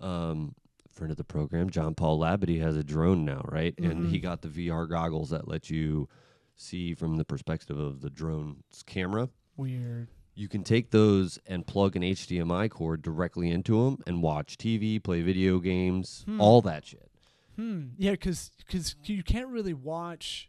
um, 0.00 0.54
friend 0.88 1.10
of 1.10 1.16
the 1.16 1.24
program, 1.24 1.68
John 1.70 1.94
Paul 1.94 2.18
Labadie, 2.20 2.60
has 2.60 2.76
a 2.76 2.82
drone 2.84 3.24
now, 3.24 3.42
right? 3.48 3.74
And 3.78 4.06
he 4.06 4.18
Mhm. 4.18 4.22
got 4.22 4.42
the 4.42 4.48
VR 4.48 4.88
goggles 4.88 5.30
that 5.30 5.46
let 5.48 5.68
you 5.70 6.08
see 6.56 6.94
from 6.94 7.16
the 7.16 7.24
perspective 7.24 7.78
of 7.78 8.00
the 8.00 8.10
drone's 8.10 8.82
camera. 8.86 9.28
Weird. 9.56 10.08
You 10.38 10.46
can 10.46 10.62
take 10.62 10.92
those 10.92 11.40
and 11.48 11.66
plug 11.66 11.96
an 11.96 12.02
HDMI 12.02 12.70
cord 12.70 13.02
directly 13.02 13.50
into 13.50 13.82
them 13.84 13.98
and 14.06 14.22
watch 14.22 14.56
TV, 14.56 15.02
play 15.02 15.20
video 15.20 15.58
games, 15.58 16.22
Hmm. 16.26 16.40
all 16.40 16.62
that 16.62 16.86
shit. 16.86 17.10
Hmm. 17.56 17.88
Yeah, 17.98 18.12
because 18.12 18.52
cause 18.70 18.94
you 19.04 19.24
can't 19.24 19.48
really 19.48 19.74
watch. 19.74 20.48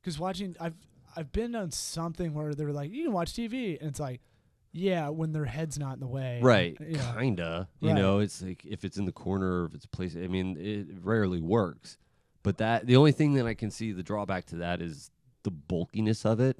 Because 0.00 0.20
watching, 0.20 0.54
I've 0.60 0.76
I've 1.16 1.32
been 1.32 1.56
on 1.56 1.72
something 1.72 2.32
where 2.32 2.54
they're 2.54 2.72
like, 2.72 2.92
you 2.92 3.02
can 3.04 3.12
watch 3.12 3.32
TV, 3.32 3.76
and 3.80 3.88
it's 3.90 3.98
like, 3.98 4.20
yeah, 4.72 5.08
when 5.08 5.32
their 5.32 5.44
head's 5.46 5.78
not 5.80 5.94
in 5.94 6.00
the 6.00 6.06
way. 6.06 6.38
Right. 6.40 6.76
Yeah. 6.80 7.14
Kinda. 7.18 7.68
You 7.80 7.88
Right. 7.88 7.96
know, 7.98 8.18
it's 8.20 8.40
like 8.40 8.64
if 8.64 8.84
it's 8.84 8.98
in 8.98 9.04
the 9.04 9.12
corner 9.12 9.62
or 9.62 9.64
if 9.66 9.74
it's 9.74 9.86
placed 9.86 10.16
I 10.16 10.28
mean, 10.28 10.56
it 10.56 10.86
rarely 11.02 11.40
works. 11.40 11.98
But 12.44 12.58
that 12.58 12.86
the 12.86 12.94
only 12.94 13.10
thing 13.12 13.34
that 13.34 13.46
I 13.46 13.54
can 13.54 13.72
see 13.72 13.90
the 13.90 14.02
drawback 14.04 14.44
to 14.46 14.56
that 14.56 14.80
is 14.80 15.10
the 15.42 15.50
bulkiness 15.50 16.24
of 16.24 16.38
it. 16.38 16.58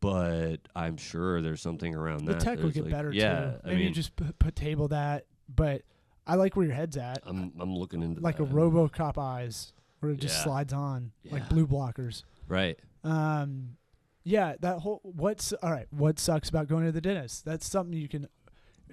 But 0.00 0.58
I'm 0.76 0.96
sure 0.96 1.42
there's 1.42 1.60
something 1.60 1.94
around 1.94 2.24
The 2.24 2.32
that. 2.34 2.38
The 2.40 2.44
tech 2.44 2.58
will 2.60 2.70
get 2.70 2.84
like- 2.84 2.92
better 2.92 3.12
yeah, 3.12 3.40
too. 3.52 3.56
I 3.64 3.68
Maybe 3.68 3.82
you 3.84 3.90
just 3.90 4.14
put, 4.14 4.38
put 4.38 4.54
table 4.56 4.88
that, 4.88 5.26
but 5.52 5.82
I 6.26 6.36
like 6.36 6.54
where 6.56 6.66
your 6.66 6.74
head's 6.74 6.96
at, 6.96 7.18
I'm 7.26 7.52
I'm 7.58 7.74
looking 7.74 8.02
into 8.02 8.20
like 8.20 8.38
a 8.38 8.44
that. 8.44 8.52
RoboCop 8.54 9.18
eyes, 9.18 9.72
where 10.00 10.12
it 10.12 10.20
just 10.20 10.36
Yeah. 10.38 10.44
slides 10.44 10.72
on, 10.72 11.10
like 11.30 11.48
blue 11.48 11.66
blockers. 11.66 12.22
Right. 12.46 12.78
Um, 13.02 13.76
yeah, 14.24 14.54
that 14.60 14.80
whole 14.80 15.00
what's 15.02 15.52
all 15.54 15.70
right. 15.72 15.86
What 15.90 16.18
sucks 16.18 16.48
about 16.48 16.68
going 16.68 16.84
to 16.84 16.92
the 16.92 17.00
dentist? 17.00 17.44
That's 17.44 17.66
something 17.66 17.98
you 17.98 18.08
can. 18.08 18.28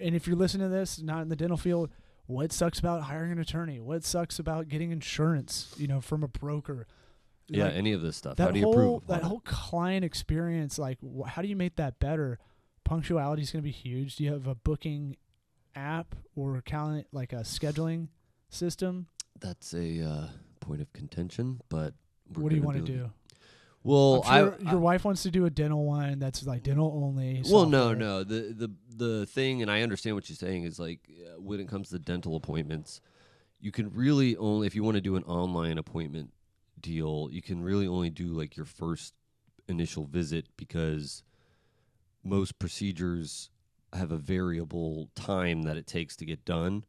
And 0.01 0.15
if 0.15 0.27
you're 0.27 0.35
listening 0.37 0.69
to 0.69 0.73
this, 0.75 1.01
not 1.01 1.21
in 1.21 1.29
the 1.29 1.35
dental 1.35 1.57
field, 1.57 1.89
what 2.25 2.51
sucks 2.51 2.79
about 2.79 3.03
hiring 3.03 3.31
an 3.33 3.39
attorney? 3.39 3.79
What 3.79 4.03
sucks 4.03 4.39
about 4.39 4.69
getting 4.69 4.91
insurance? 4.91 5.73
You 5.77 5.87
know, 5.87 6.01
from 6.01 6.23
a 6.23 6.27
broker. 6.27 6.87
Yeah, 7.47 7.65
Like, 7.65 7.73
any 7.73 7.93
of 7.93 8.01
this 8.01 8.15
stuff. 8.15 8.37
that 8.37 8.43
How 8.45 8.51
do 8.51 8.59
you 8.59 8.65
whole 8.65 8.73
prove 8.73 9.07
that 9.07 9.23
whole 9.23 9.41
client 9.41 10.03
experience. 10.03 10.79
Like, 10.79 10.97
wh- 11.01 11.27
how 11.27 11.41
do 11.41 11.47
you 11.47 11.55
make 11.55 11.75
that 11.75 11.99
better? 11.99 12.39
Punctuality 12.83 13.41
is 13.43 13.51
going 13.51 13.61
to 13.61 13.67
be 13.67 13.71
huge. 13.71 14.15
Do 14.15 14.23
you 14.23 14.33
have 14.33 14.47
a 14.47 14.55
booking 14.55 15.17
app 15.75 16.15
or 16.35 16.61
calendar 16.61 17.05
like 17.11 17.33
a 17.33 17.37
scheduling 17.37 18.07
system? 18.49 19.07
That's 19.39 19.73
a 19.73 20.01
uh, 20.01 20.27
point 20.59 20.81
of 20.81 20.91
contention, 20.93 21.61
but 21.69 21.93
we're 22.33 22.43
what 22.43 22.49
do 22.49 22.55
you 22.55 22.61
want 22.61 22.77
to 22.77 22.91
do? 22.91 23.11
Well, 23.83 24.23
sure 24.23 24.57
I, 24.65 24.71
your 24.71 24.79
wife 24.79 25.05
wants 25.05 25.21
to 25.23 25.31
do 25.31 25.45
a 25.45 25.49
dental 25.51 25.85
one 25.85 26.17
that's 26.17 26.43
like 26.43 26.63
dental 26.63 27.03
only. 27.05 27.43
Well, 27.47 27.67
no, 27.67 27.93
no. 27.93 28.23
The 28.23 28.55
the 28.57 28.71
the 28.95 29.25
thing, 29.27 29.61
and 29.61 29.69
I 29.69 29.83
understand 29.83 30.15
what 30.15 30.27
you're 30.27 30.35
saying 30.35 30.63
is 30.63 30.79
like 30.79 31.01
uh, 31.23 31.39
when 31.39 31.59
it 31.59 31.67
comes 31.67 31.89
to 31.89 31.99
dental 31.99 32.35
appointments, 32.35 32.99
you 33.59 33.71
can 33.71 33.93
really 33.93 34.35
only 34.37 34.65
if 34.65 34.73
you 34.75 34.83
want 34.83 34.95
to 34.95 35.01
do 35.01 35.15
an 35.17 35.23
online 35.25 35.77
appointment 35.77 36.31
deal, 36.85 37.29
you 37.31 37.41
can 37.41 37.63
really 37.63 37.87
only 37.87 38.11
do 38.11 38.27
like 38.27 38.55
your 38.55 38.65
first 38.65 39.15
initial 39.67 40.05
visit 40.05 40.45
because 40.55 41.23
most 42.23 42.59
procedures 42.59 43.49
have 43.93 44.11
a 44.11 44.17
variable 44.17 45.09
time 45.15 45.63
that 45.63 45.77
it 45.77 45.87
takes 45.87 46.15
to 46.17 46.25
get 46.25 46.45
done. 46.45 46.85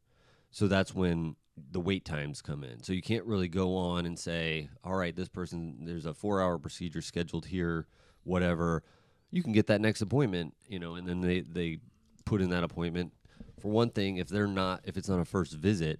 So 0.51 0.67
that's 0.67 0.93
when 0.93 1.35
the 1.71 1.79
wait 1.79 2.05
times 2.05 2.41
come 2.43 2.63
in. 2.63 2.83
So 2.83 2.93
you 2.93 3.01
can't 3.01 3.25
really 3.25 3.47
go 3.47 3.75
on 3.75 4.05
and 4.05 4.17
say, 4.17 4.69
all 4.83 4.95
right, 4.95 5.15
this 5.15 5.29
person, 5.29 5.77
there's 5.81 6.05
a 6.05 6.13
four 6.13 6.41
hour 6.41 6.59
procedure 6.59 7.01
scheduled 7.01 7.47
here, 7.47 7.87
whatever. 8.23 8.83
You 9.31 9.41
can 9.41 9.51
get 9.51 9.67
that 9.67 9.81
next 9.81 10.01
appointment, 10.01 10.53
you 10.67 10.77
know, 10.79 10.95
and 10.95 11.07
then 11.07 11.21
they, 11.21 11.41
they 11.41 11.79
put 12.23 12.41
in 12.41 12.51
that 12.51 12.63
appointment. 12.63 13.13
For 13.59 13.71
one 13.71 13.89
thing, 13.89 14.17
if 14.17 14.27
they're 14.27 14.45
not, 14.45 14.81
if 14.83 14.95
it's 14.95 15.09
on 15.09 15.19
a 15.19 15.25
first 15.25 15.53
visit, 15.53 15.99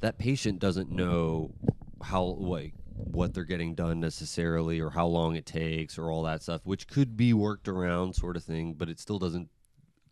that 0.00 0.18
patient 0.18 0.58
doesn't 0.58 0.90
know 0.90 1.52
how, 2.02 2.22
like, 2.24 2.74
what 2.96 3.34
they're 3.34 3.44
getting 3.44 3.74
done 3.74 4.00
necessarily 4.00 4.80
or 4.80 4.90
how 4.90 5.06
long 5.06 5.36
it 5.36 5.46
takes 5.46 5.98
or 5.98 6.10
all 6.10 6.22
that 6.22 6.42
stuff, 6.42 6.62
which 6.64 6.86
could 6.88 7.16
be 7.16 7.32
worked 7.32 7.68
around 7.68 8.14
sort 8.14 8.36
of 8.36 8.44
thing, 8.44 8.74
but 8.74 8.88
it 8.88 8.98
still 8.98 9.18
doesn't 9.18 9.48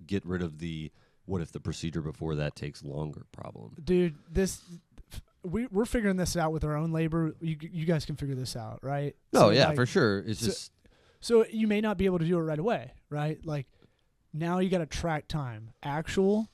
get 0.07 0.25
rid 0.27 0.43
of 0.43 0.59
the 0.59 0.91
what 1.27 1.41
if 1.41 1.51
the 1.53 1.61
procedure 1.61 2.03
before 2.03 2.35
that 2.35 2.55
takes 2.55 2.83
longer 2.85 3.23
problem. 3.33 3.75
dude 3.83 4.15
this 4.31 4.61
we 5.43 5.67
we're 5.69 5.87
figuring 5.87 6.17
this 6.17 6.37
out 6.37 6.53
with 6.53 6.63
our 6.65 6.77
own 6.77 6.93
labor 6.93 7.35
you 7.41 7.57
you 7.61 7.87
guys 7.87 8.05
can 8.05 8.15
figure 8.17 8.35
this 8.35 8.55
out 8.57 8.79
right 8.83 9.17
No, 9.33 9.41
So, 9.41 9.51
yeah, 9.51 9.69
like, 9.69 9.77
for 9.77 9.87
sure. 9.87 10.19
It's 10.27 10.41
so- 10.41 10.47
just 10.47 10.73
so 11.21 11.47
you 11.51 11.67
may 11.67 11.81
not 11.81 11.97
be 11.97 12.05
able 12.05 12.19
to 12.19 12.27
do 12.27 12.37
it 12.39 12.43
right 12.43 12.59
away 12.59 12.93
right 13.09 13.39
like 13.47 13.67
now 14.35 14.59
you 14.59 14.69
got 14.69 14.79
to 14.79 14.87
track 14.87 15.27
time 15.27 15.71
actual 15.83 16.51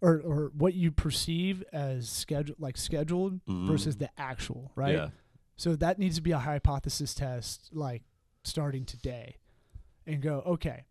or 0.00 0.20
or 0.24 0.50
what 0.56 0.74
you 0.74 0.90
perceive 0.90 1.62
as 1.72 2.08
schedule 2.08 2.56
like 2.58 2.76
scheduled 2.76 3.44
Mhm. 3.46 3.68
versus 3.68 3.96
the 3.98 4.10
actual 4.18 4.72
right 4.74 4.94
Yeah. 4.94 5.08
So 5.60 5.76
that 5.76 5.98
needs 5.98 6.16
to 6.16 6.22
be 6.22 6.32
a 6.32 6.38
hypothesis 6.38 7.12
test 7.14 7.68
like 7.72 8.02
starting 8.44 8.84
today 8.86 9.36
and 10.06 10.22
go 10.22 10.42
okay 10.46 10.84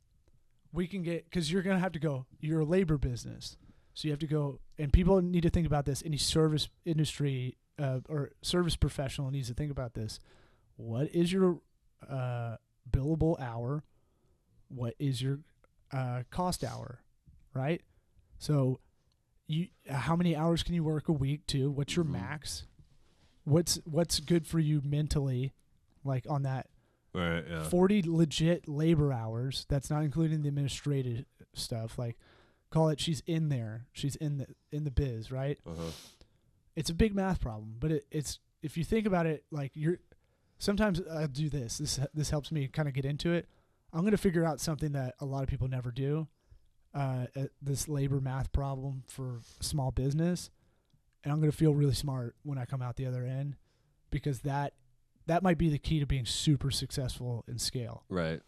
we 0.71 0.85
can 0.85 1.01
get 1.01 1.23
because 1.25 1.51
you're 1.51 1.63
gonna 1.63 1.79
have 1.79 1.91
to 1.93 1.99
go 1.99 2.25
you're 2.39 2.59
a 2.59 2.65
labor 2.65 2.97
business. 2.97 3.57
So 3.95 4.07
you 4.07 4.11
have 4.11 4.19
to 4.19 4.27
go 4.27 4.59
and 4.77 4.93
people 4.93 5.19
need 5.21 5.41
to 5.41 5.49
think 5.49 5.65
about 5.67 5.85
this. 5.85 6.03
Any 6.05 6.17
service 6.17 6.69
industry 6.85 7.57
uh, 7.79 7.99
or 8.07 8.31
service 8.43 8.75
professional 8.75 9.31
needs 9.31 9.47
to 9.47 9.53
think 9.55 9.71
about 9.71 9.93
this. 9.95 10.19
What 10.77 11.13
is 11.13 11.33
your 11.33 11.59
uh, 12.07 12.57
billable 12.89 13.41
hour? 13.41 13.83
What 14.69 14.93
is 14.99 15.21
your 15.21 15.39
uh, 15.91 16.23
cost 16.29 16.63
hour 16.63 16.99
right? 17.55 17.81
So 18.37 18.79
you 19.47 19.67
how 19.89 20.15
many 20.15 20.35
hours 20.35 20.61
can 20.61 20.75
you 20.75 20.83
work 20.83 21.09
a 21.09 21.11
week 21.11 21.47
too 21.47 21.71
what's 21.71 21.95
your 21.95 22.05
Mhm. 22.05 22.11
max 22.11 22.65
what's 23.49 23.79
what's 23.85 24.19
good 24.19 24.45
for 24.45 24.59
you 24.59 24.81
mentally 24.83 25.53
like 26.03 26.25
on 26.29 26.43
that 26.43 26.67
Right, 27.11 27.43
yeah. 27.49 27.63
40 27.63 28.03
legit 28.05 28.67
labor 28.69 29.11
hours 29.11 29.65
that's 29.67 29.89
not 29.89 30.03
including 30.03 30.43
the 30.43 30.47
administrative 30.49 31.25
stuff 31.53 31.97
like 31.97 32.17
call 32.69 32.89
it 32.89 32.99
she's 32.99 33.23
in 33.25 33.49
there. 33.49 33.87
She's 33.91 34.15
in 34.15 34.37
the 34.37 34.47
in 34.71 34.83
the 34.83 34.91
biz 34.91 35.31
right? 35.31 35.57
Uh-huh. 35.65 35.91
it's 36.75 36.91
a 36.91 36.93
big 36.93 37.15
math 37.15 37.41
problem 37.41 37.75
but 37.79 37.91
it, 37.91 38.05
it's 38.11 38.39
if 38.61 38.77
you 38.77 38.83
think 38.83 39.07
about 39.07 39.25
it 39.25 39.43
like 39.51 39.71
you're 39.73 39.97
sometimes 40.59 41.01
i 41.11 41.25
do 41.25 41.49
this. 41.49 41.79
This 41.79 41.99
this 42.13 42.29
helps 42.29 42.51
me 42.51 42.67
kind 42.67 42.87
of 42.87 42.93
get 42.93 43.05
into 43.05 43.31
it. 43.33 43.47
I'm 43.91 44.01
going 44.01 44.11
to 44.11 44.17
figure 44.17 44.45
out 44.45 44.59
something 44.59 44.91
that 44.91 45.15
a 45.19 45.25
lot 45.25 45.41
of 45.41 45.49
people 45.49 45.67
never 45.67 45.89
do 45.89 46.27
uh, 46.93 47.25
uh, 47.35 47.45
this 47.59 47.87
labor 47.87 48.21
math 48.21 48.51
problem 48.51 49.03
for 49.07 49.39
small 49.59 49.89
business 49.91 50.51
and 51.23 51.31
i'm 51.33 51.39
going 51.39 51.51
to 51.51 51.57
feel 51.57 51.73
really 51.73 51.93
smart 51.93 52.35
when 52.43 52.57
i 52.57 52.65
come 52.65 52.81
out 52.81 52.95
the 52.95 53.05
other 53.05 53.25
end 53.25 53.55
because 54.11 54.39
that 54.41 54.73
that 55.27 55.43
might 55.43 55.57
be 55.57 55.69
the 55.69 55.77
key 55.77 55.99
to 55.99 56.05
being 56.05 56.25
super 56.25 56.71
successful 56.71 57.43
in 57.47 57.57
scale 57.59 58.03
Right. 58.09 58.41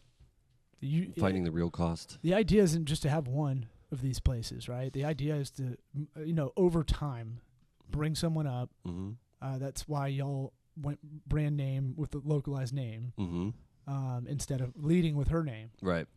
you 0.79 1.13
Finding 1.19 1.43
the 1.43 1.51
real 1.51 1.69
cost. 1.69 2.17
the 2.21 2.33
idea 2.33 2.63
isn't 2.63 2.85
just 2.85 3.01
to 3.03 3.09
have 3.09 3.27
one 3.27 3.67
of 3.91 4.01
these 4.01 4.19
places 4.19 4.67
right 4.69 4.91
the 4.93 5.05
idea 5.05 5.35
is 5.35 5.51
to 5.51 5.77
uh, 6.17 6.21
you 6.21 6.33
know 6.33 6.51
over 6.57 6.83
time 6.83 7.41
bring 7.89 8.15
someone 8.15 8.47
up 8.47 8.69
Mm-hmm. 8.87 9.11
uh, 9.41 9.57
that's 9.57 9.87
why 9.87 10.07
y'all 10.07 10.53
went 10.81 10.99
brand 11.27 11.57
name 11.57 11.93
with 11.97 12.11
the 12.11 12.21
localized 12.23 12.73
name 12.73 13.11
Mm-hmm. 13.19 13.49
um, 13.93 14.25
instead 14.29 14.61
of 14.61 14.71
leading 14.77 15.15
with 15.17 15.27
her 15.27 15.43
name. 15.43 15.71
Right. 15.81 16.07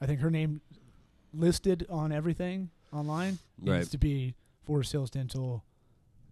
I 0.00 0.06
think 0.06 0.20
her 0.20 0.30
name 0.30 0.60
listed 1.32 1.86
on 1.90 2.12
everything 2.12 2.70
online 2.92 3.38
Right. 3.60 3.78
needs 3.78 3.88
to 3.90 3.98
be 3.98 4.34
Forest 4.62 4.92
Hills 4.92 5.10
Dental 5.10 5.64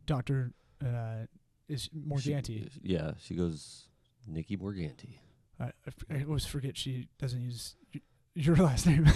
Doctor 0.07 0.53
uh, 0.85 1.27
is 1.69 1.89
Morganti. 1.89 2.71
She, 2.73 2.81
yeah, 2.83 3.13
she 3.21 3.35
goes 3.35 3.85
Nikki 4.27 4.57
Morganti. 4.57 5.19
I, 5.61 5.65
I 5.67 5.71
f- 5.89 6.05
I 6.11 6.25
always 6.25 6.45
forget 6.47 6.77
she 6.77 7.09
doesn't 7.19 7.41
use 7.41 7.77
y- 7.95 8.01
your 8.35 8.57
last 8.69 8.87
name. 8.87 9.07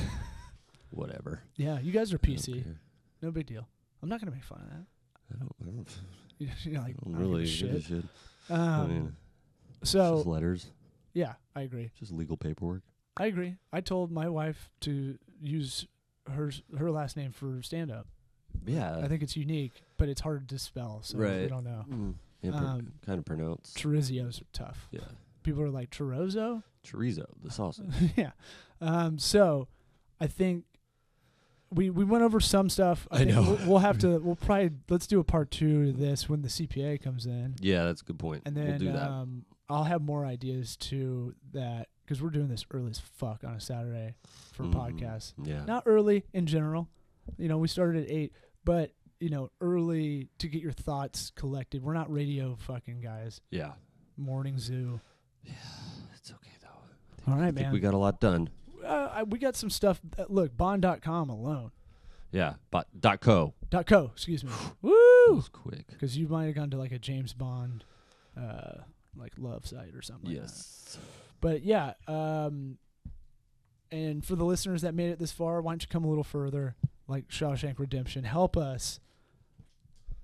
Whatever. 0.91 1.43
yeah, 1.57 1.79
you 1.81 1.93
guys 1.93 2.13
are 2.13 2.19
PC. 2.19 2.65
No 3.23 3.31
big 3.31 3.47
deal. 3.47 3.67
I'm 4.03 4.09
not 4.09 4.21
gonna 4.21 4.31
make 4.33 4.45
fun 4.45 4.61
of 4.63 4.69
that. 4.71 4.85
I 5.35 5.39
don't, 5.39 5.55
I 5.61 5.65
don't, 5.65 6.75
like, 6.83 6.97
I 6.97 7.11
don't 7.11 7.17
really 7.19 7.45
give 7.47 7.75
a 7.75 7.81
shit. 7.81 7.85
shit. 7.85 8.05
Um, 8.49 8.61
I 8.61 8.87
mean, 8.87 9.17
so 9.83 10.17
just 10.17 10.27
letters, 10.27 10.67
yeah, 11.15 11.35
I 11.57 11.63
agree. 11.63 11.91
just 11.99 12.13
legal 12.13 12.37
paperwork. 12.37 12.83
I 13.17 13.27
agree. 13.27 13.57
I 13.73 13.81
told 13.81 14.13
my 14.13 14.29
wife 14.29 14.71
to 14.83 15.19
use 15.41 15.87
her 16.31 16.53
her 16.79 16.91
last 16.91 17.17
name 17.17 17.33
for 17.33 17.61
stand 17.63 17.91
up. 17.91 18.07
Yeah. 18.67 18.99
I 19.03 19.09
think 19.09 19.23
it's 19.23 19.37
unique, 19.37 19.83
but 19.97 20.09
it's 20.09 20.21
hard 20.21 20.49
to 20.51 20.59
spell, 20.59 21.01
so 21.03 21.19
we 21.19 21.47
don't 21.49 21.65
know. 21.65 21.85
Mm, 21.91 22.15
yeah, 22.43 22.51
Um, 22.55 22.93
kind 23.05 23.19
of 23.19 23.25
pronounced. 23.25 23.77
Chorizio's 23.77 24.43
tough. 24.53 24.89
yeah. 24.91 25.01
People 25.43 25.63
are 25.63 25.71
like 25.71 25.91
chorizo. 25.91 26.63
Chorizo, 26.85 27.27
the 27.43 27.51
sausage. 27.51 27.91
yeah. 28.17 28.31
Um, 28.81 29.19
so 29.19 29.69
I 30.21 30.27
think 30.27 30.65
we 31.71 31.91
we 31.91 32.05
went 32.05 32.23
over 32.25 32.41
some 32.41 32.69
stuff. 32.69 33.07
I 33.11 33.19
think 33.19 33.31
know. 33.33 33.43
We'll, 33.43 33.59
we'll 33.69 33.79
have 33.79 33.99
to. 33.99 34.19
We'll 34.23 34.37
probably 34.37 34.71
let's 34.89 35.07
do 35.07 35.19
a 35.21 35.25
part 35.25 35.51
two 35.51 35.87
to 35.87 35.93
this 35.93 36.29
when 36.29 36.43
the 36.43 36.49
CPA 36.49 37.01
comes 37.03 37.27
in, 37.27 37.57
yeah, 37.61 37.85
that's 37.85 38.03
a 38.03 38.05
good 38.05 38.19
point. 38.19 38.43
and 38.47 38.55
we'll 38.57 38.67
then 38.67 38.79
do 38.79 38.93
that. 38.93 39.09
um, 39.11 39.45
I'll 39.69 39.85
have 39.85 40.01
more 40.03 40.25
ideas 40.25 40.77
to 40.77 41.35
that 41.53 41.89
because 42.05 42.23
we're 42.23 42.31
doing 42.31 42.49
this 42.49 42.65
early 42.71 42.91
as 42.91 43.01
fuck 43.01 43.43
on 43.43 43.55
a 43.55 43.61
Saturday 43.61 44.15
for 44.53 44.63
a 44.63 44.67
Mhm. 44.67 44.75
podcast. 44.75 45.33
Yeah. 45.45 45.65
not 45.65 45.83
early 45.87 46.25
in 46.33 46.47
general. 46.47 46.89
You 47.37 47.49
know, 47.49 47.59
we 47.59 47.67
started 47.67 48.05
at 48.05 48.11
eight, 48.11 48.33
but 48.67 48.93
you 49.19 49.31
know, 49.31 49.51
early 49.63 50.29
to 50.41 50.47
get 50.49 50.61
your 50.61 50.73
thoughts 50.73 51.33
collected. 51.35 51.83
We're 51.83 51.95
not 51.95 52.13
radio 52.13 52.55
fucking 52.61 53.01
guys. 53.01 53.41
Yeah. 53.51 53.73
Morning 54.19 54.59
zoo. 54.59 55.01
Yeah, 55.43 55.53
it's 56.15 56.31
okay 56.31 56.51
though. 56.61 57.33
All 57.33 57.39
right, 57.39 57.45
I 57.45 57.53
think 57.53 57.57
man. 57.69 57.73
we 57.73 57.81
got 57.81 57.95
a 57.95 57.99
lot 57.99 58.21
done. 58.21 58.51
uh, 58.85 59.09
I- 59.15 59.23
we 59.23 59.39
got 59.39 59.57
some 59.57 59.71
stuff. 59.71 60.01
Uh, 60.19 60.25
look, 60.29 60.55
bond.com 60.55 61.31
alone. 61.31 61.71
Yeah. 62.31 62.55
But 62.71 62.89
dot 63.01 63.21
co. 63.23 63.55
Dot 63.71 63.87
co, 63.87 64.11
excuse 64.13 64.45
me. 64.45 64.51
Woo! 64.83 64.93
That 65.29 65.35
was 65.35 65.49
quick. 65.49 65.87
Because 65.89 66.19
you 66.19 66.29
might 66.29 66.45
have 66.47 66.55
gone 66.55 66.71
to 66.71 66.77
like 66.77 66.93
a 66.93 66.99
James 66.99 67.33
Bond, 67.33 67.85
uh, 68.39 68.83
like 69.17 69.33
love 69.39 69.67
site 69.67 69.95
or 69.95 70.03
something. 70.03 70.29
like 70.31 70.37
that. 70.43 70.43
Yes. 70.43 70.99
But 71.41 71.63
yeah, 71.63 71.95
um, 72.07 72.77
and 73.91 74.25
for 74.25 74.37
the 74.37 74.45
listeners 74.45 74.83
that 74.83 74.95
made 74.95 75.11
it 75.11 75.19
this 75.19 75.33
far, 75.33 75.63
why 75.63 75.73
don't 75.73 75.83
you 75.83 75.89
come 75.89 76.05
a 76.05 76.09
little 76.09 76.25
further, 76.25 76.75
like 77.09 77.29
Shawshank 77.29 77.79
Redemption? 77.79 78.25
Help 78.25 78.57
us. 78.57 79.01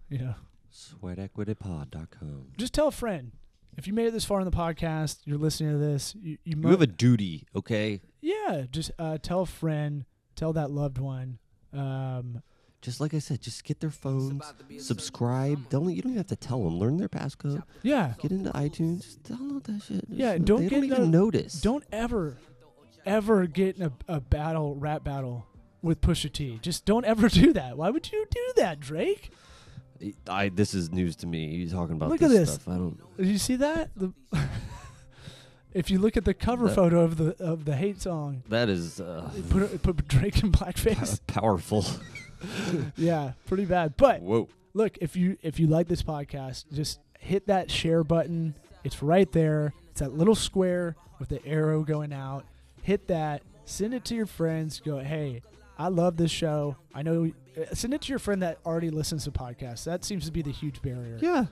You 0.09 0.19
know, 0.19 0.35
Sweatequitypod.com. 0.73 2.47
just 2.57 2.75
tell 2.75 2.89
a 2.89 2.93
friend. 2.93 3.33
If 3.79 3.87
you 3.87 3.95
made 3.95 4.07
it 4.07 4.13
this 4.13 4.25
far 4.27 4.39
in 4.41 4.45
the 4.45 4.51
podcast, 4.51 5.19
you're 5.25 5.39
listening 5.39 5.73
to 5.73 5.79
this. 5.79 6.15
You, 6.21 6.33
you, 6.33 6.39
You 6.45 6.57
mo- 6.57 6.71
have 6.71 6.83
a 6.83 6.87
duty, 6.87 7.47
okay? 7.57 8.03
yeah. 8.21 8.65
Just 8.71 8.91
uh, 8.99 9.17
tell 9.23 9.41
a 9.43 9.47
friend. 9.47 10.05
Tell 10.37 10.53
that 10.55 10.71
loved 10.71 10.99
one. 10.99 11.39
Um, 11.73 12.43
Just 12.83 13.01
like 13.01 13.15
I 13.15 13.19
said, 13.19 13.41
just 13.41 13.65
get 13.65 13.81
their 13.81 13.91
phones, 13.91 14.45
subscribe. 14.79 15.69
Don't 15.71 15.89
you 15.95 16.03
don't 16.03 16.11
even 16.13 16.17
have 16.19 16.27
to 16.27 16.37
tell 16.37 16.63
them. 16.65 16.79
Learn 16.79 16.99
their 16.99 17.09
passcode. 17.09 17.63
yeah. 17.83 18.13
Get 18.21 18.31
into 18.33 18.51
iTunes. 18.51 19.03
Just 19.05 19.23
download 19.23 19.65
that 19.65 19.83
shit. 19.83 20.05
Yeah, 20.09 20.27
Just- 20.27 20.37
and 20.37 20.47
don't 20.47 20.59
they 20.63 20.69
get 20.69 20.75
don't 20.77 20.85
even 20.85 21.11
no- 21.11 21.25
notice. 21.25 21.61
Don't 21.63 21.85
ever, 21.93 22.37
ever 23.07 23.47
get 23.47 23.77
in 23.79 23.85
a, 23.85 23.93
a 24.09 24.21
battle, 24.21 24.75
rap 24.77 25.03
battle 25.05 25.47
with 25.83 26.01
Pusha 26.01 26.33
T. 26.33 26.59
Just 26.63 26.85
don't 26.85 27.05
ever 27.05 27.29
do 27.43 27.53
that. 27.53 27.77
Why 27.77 27.91
would 27.91 28.11
you 28.13 28.27
do 28.31 28.53
that, 28.57 28.81
Drake? 28.81 29.31
I 30.29 30.49
this 30.49 30.75
is 30.75 30.91
news 30.91 31.15
to 31.17 31.27
me. 31.27 31.47
You 31.47 31.69
talking 31.71 31.95
about 31.95 32.09
Look 32.11 32.21
this, 32.21 32.33
at 32.33 32.35
this. 32.39 32.55
stuff? 32.55 32.69
I 32.69 32.77
don't. 32.77 33.17
Did 33.17 33.27
you 33.29 33.39
see 33.39 33.57
that? 33.57 33.91
The 33.97 34.13
if 35.73 35.91
you 35.91 35.99
look 35.99 36.17
at 36.17 36.25
the 36.25 36.35
cover 36.35 36.67
That- 36.69 36.75
photo 36.75 37.01
of 37.03 37.17
the 37.17 37.37
of 37.43 37.65
the 37.65 37.77
hate 37.77 38.01
song, 38.03 38.43
That 38.49 38.69
is 38.69 39.01
uh, 39.01 39.31
put 39.51 39.83
put 39.83 40.09
Drake 40.09 40.43
in 40.43 40.51
blackface. 40.53 41.21
powerful. 41.27 41.85
yeah, 42.97 43.33
pretty 43.47 43.65
bad. 43.65 43.97
But 43.97 44.23
Whoa. 44.23 44.49
look, 44.75 44.99
if 45.01 45.15
you 45.17 45.37
if 45.43 45.61
you 45.61 45.67
like 45.69 45.89
this 45.89 46.03
podcast, 46.03 46.65
just 46.73 47.01
hit 47.19 47.47
that 47.47 47.71
share 47.71 48.03
button. 48.05 48.55
It's 48.85 49.03
right 49.03 49.31
there. 49.31 49.73
It's 49.93 50.01
that 50.01 50.13
little 50.13 50.35
square 50.35 50.97
with 51.21 51.29
the 51.29 51.45
arrow 51.47 51.85
going 51.85 52.13
out. 52.13 52.45
Hit 52.83 53.07
that. 53.09 53.43
Send 53.65 53.95
it 53.95 54.05
to 54.07 54.17
your 54.17 54.27
friends. 54.27 54.81
Go, 54.85 54.99
hey, 54.99 55.43
I 55.79 55.89
love 55.89 56.17
this 56.17 56.31
show. 56.31 56.77
I 56.95 57.03
know. 57.03 57.31
uh, 57.57 57.75
Send 57.75 57.95
it 57.95 58.03
to 58.03 58.09
your 58.11 58.19
friend 58.19 58.43
that 58.43 58.59
already 58.65 58.91
listens 58.91 59.25
to 59.25 59.31
podcasts. 59.31 59.85
That 59.85 60.05
seems 60.05 60.27
to 60.27 60.33
be 60.33 60.43
the 60.43 60.53
huge 60.53 60.83
barrier. 60.83 61.19
Yeah. 61.21 61.47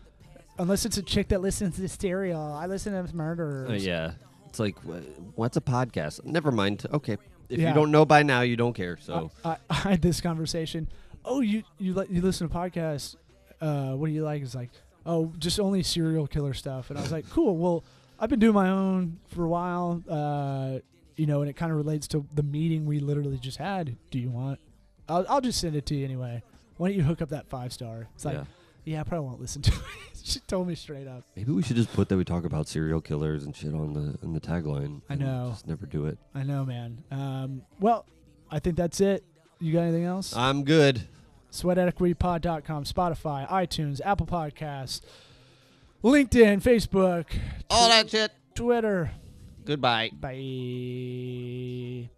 Unless 0.58 0.84
it's 0.84 0.98
a 0.98 1.02
chick 1.02 1.28
that 1.28 1.40
listens 1.40 1.76
to 1.76 1.88
stereo. 1.88 2.52
I 2.52 2.66
listen 2.66 2.92
to 2.92 3.16
murderers. 3.16 3.70
Uh, 3.70 3.74
yeah. 3.74 4.12
It's 4.46 4.58
like, 4.60 4.76
wh- 4.80 5.38
what's 5.38 5.56
a 5.56 5.60
podcast? 5.60 6.24
Never 6.24 6.50
mind. 6.52 6.84
Okay. 6.92 7.16
If 7.48 7.58
Yeah. 7.58 7.68
you 7.68 7.74
don't 7.74 7.90
know 7.90 8.04
by 8.04 8.22
now, 8.22 8.42
you 8.42 8.56
don't 8.56 8.74
care. 8.74 8.96
So 8.98 9.30
I, 9.44 9.56
I 9.70 9.74
had 9.74 10.02
this 10.02 10.20
conversation. 10.20 10.88
Oh, 11.24 11.40
you 11.40 11.62
you 11.78 11.94
li- 11.94 12.06
you 12.10 12.20
listen 12.22 12.48
to 12.48 12.54
podcasts? 12.54 13.16
Uh, 13.60 13.92
what 13.94 14.06
do 14.06 14.12
you 14.12 14.22
like? 14.22 14.42
It's 14.42 14.54
like, 14.54 14.70
oh, 15.06 15.32
just 15.38 15.58
only 15.60 15.82
serial 15.82 16.26
killer 16.26 16.54
stuff. 16.54 16.90
And 16.90 16.98
I 16.98 17.02
was 17.02 17.12
like, 17.12 17.28
cool. 17.30 17.56
Well, 17.56 17.84
I've 18.18 18.28
been 18.30 18.38
doing 18.38 18.54
my 18.54 18.68
own 18.70 19.18
for 19.28 19.44
a 19.44 19.48
while. 19.48 20.02
Uh, 20.08 20.78
you 21.20 21.26
know, 21.26 21.42
and 21.42 21.50
it 21.50 21.52
kind 21.54 21.70
of 21.70 21.76
relates 21.76 22.08
to 22.08 22.24
the 22.34 22.42
meeting 22.42 22.86
we 22.86 22.98
literally 22.98 23.36
just 23.36 23.58
had. 23.58 23.94
Do 24.10 24.18
you 24.18 24.30
want? 24.30 24.58
I'll 25.06 25.26
I'll 25.28 25.42
just 25.42 25.60
send 25.60 25.76
it 25.76 25.84
to 25.86 25.94
you 25.94 26.02
anyway. 26.06 26.42
Why 26.78 26.88
don't 26.88 26.96
you 26.96 27.02
hook 27.04 27.20
up 27.20 27.28
that 27.28 27.46
five 27.46 27.74
star? 27.74 28.08
It's 28.14 28.24
like, 28.24 28.36
yeah. 28.36 28.44
yeah, 28.86 29.00
I 29.00 29.02
probably 29.02 29.28
won't 29.28 29.38
listen 29.38 29.60
to 29.60 29.70
it. 29.70 29.78
she 30.24 30.38
told 30.40 30.66
me 30.66 30.74
straight 30.74 31.06
up. 31.06 31.24
Maybe 31.36 31.52
we 31.52 31.62
should 31.62 31.76
just 31.76 31.92
put 31.92 32.08
that 32.08 32.16
we 32.16 32.24
talk 32.24 32.44
about 32.46 32.68
serial 32.68 33.02
killers 33.02 33.44
and 33.44 33.54
shit 33.54 33.74
on 33.74 33.92
the 33.92 34.18
in 34.22 34.32
the 34.32 34.40
tagline. 34.40 35.02
I 35.10 35.14
know. 35.16 35.48
Just 35.50 35.66
never 35.66 35.84
do 35.84 36.06
it. 36.06 36.16
I 36.34 36.42
know, 36.42 36.64
man. 36.64 37.04
Um, 37.10 37.62
well, 37.78 38.06
I 38.50 38.58
think 38.58 38.76
that's 38.76 39.02
it. 39.02 39.22
You 39.58 39.74
got 39.74 39.82
anything 39.82 40.04
else? 40.04 40.34
I'm 40.34 40.64
good. 40.64 41.02
sweatequitypod.com, 41.52 42.84
Spotify, 42.84 43.46
iTunes, 43.46 44.00
Apple 44.02 44.24
Podcasts, 44.26 45.02
LinkedIn, 46.02 46.62
Facebook, 46.62 47.26
All 47.68 47.90
that 47.90 48.08
shit. 48.08 48.32
Twitter. 48.54 49.10
Goodbye. 49.64 50.10
Bye. 50.12 52.10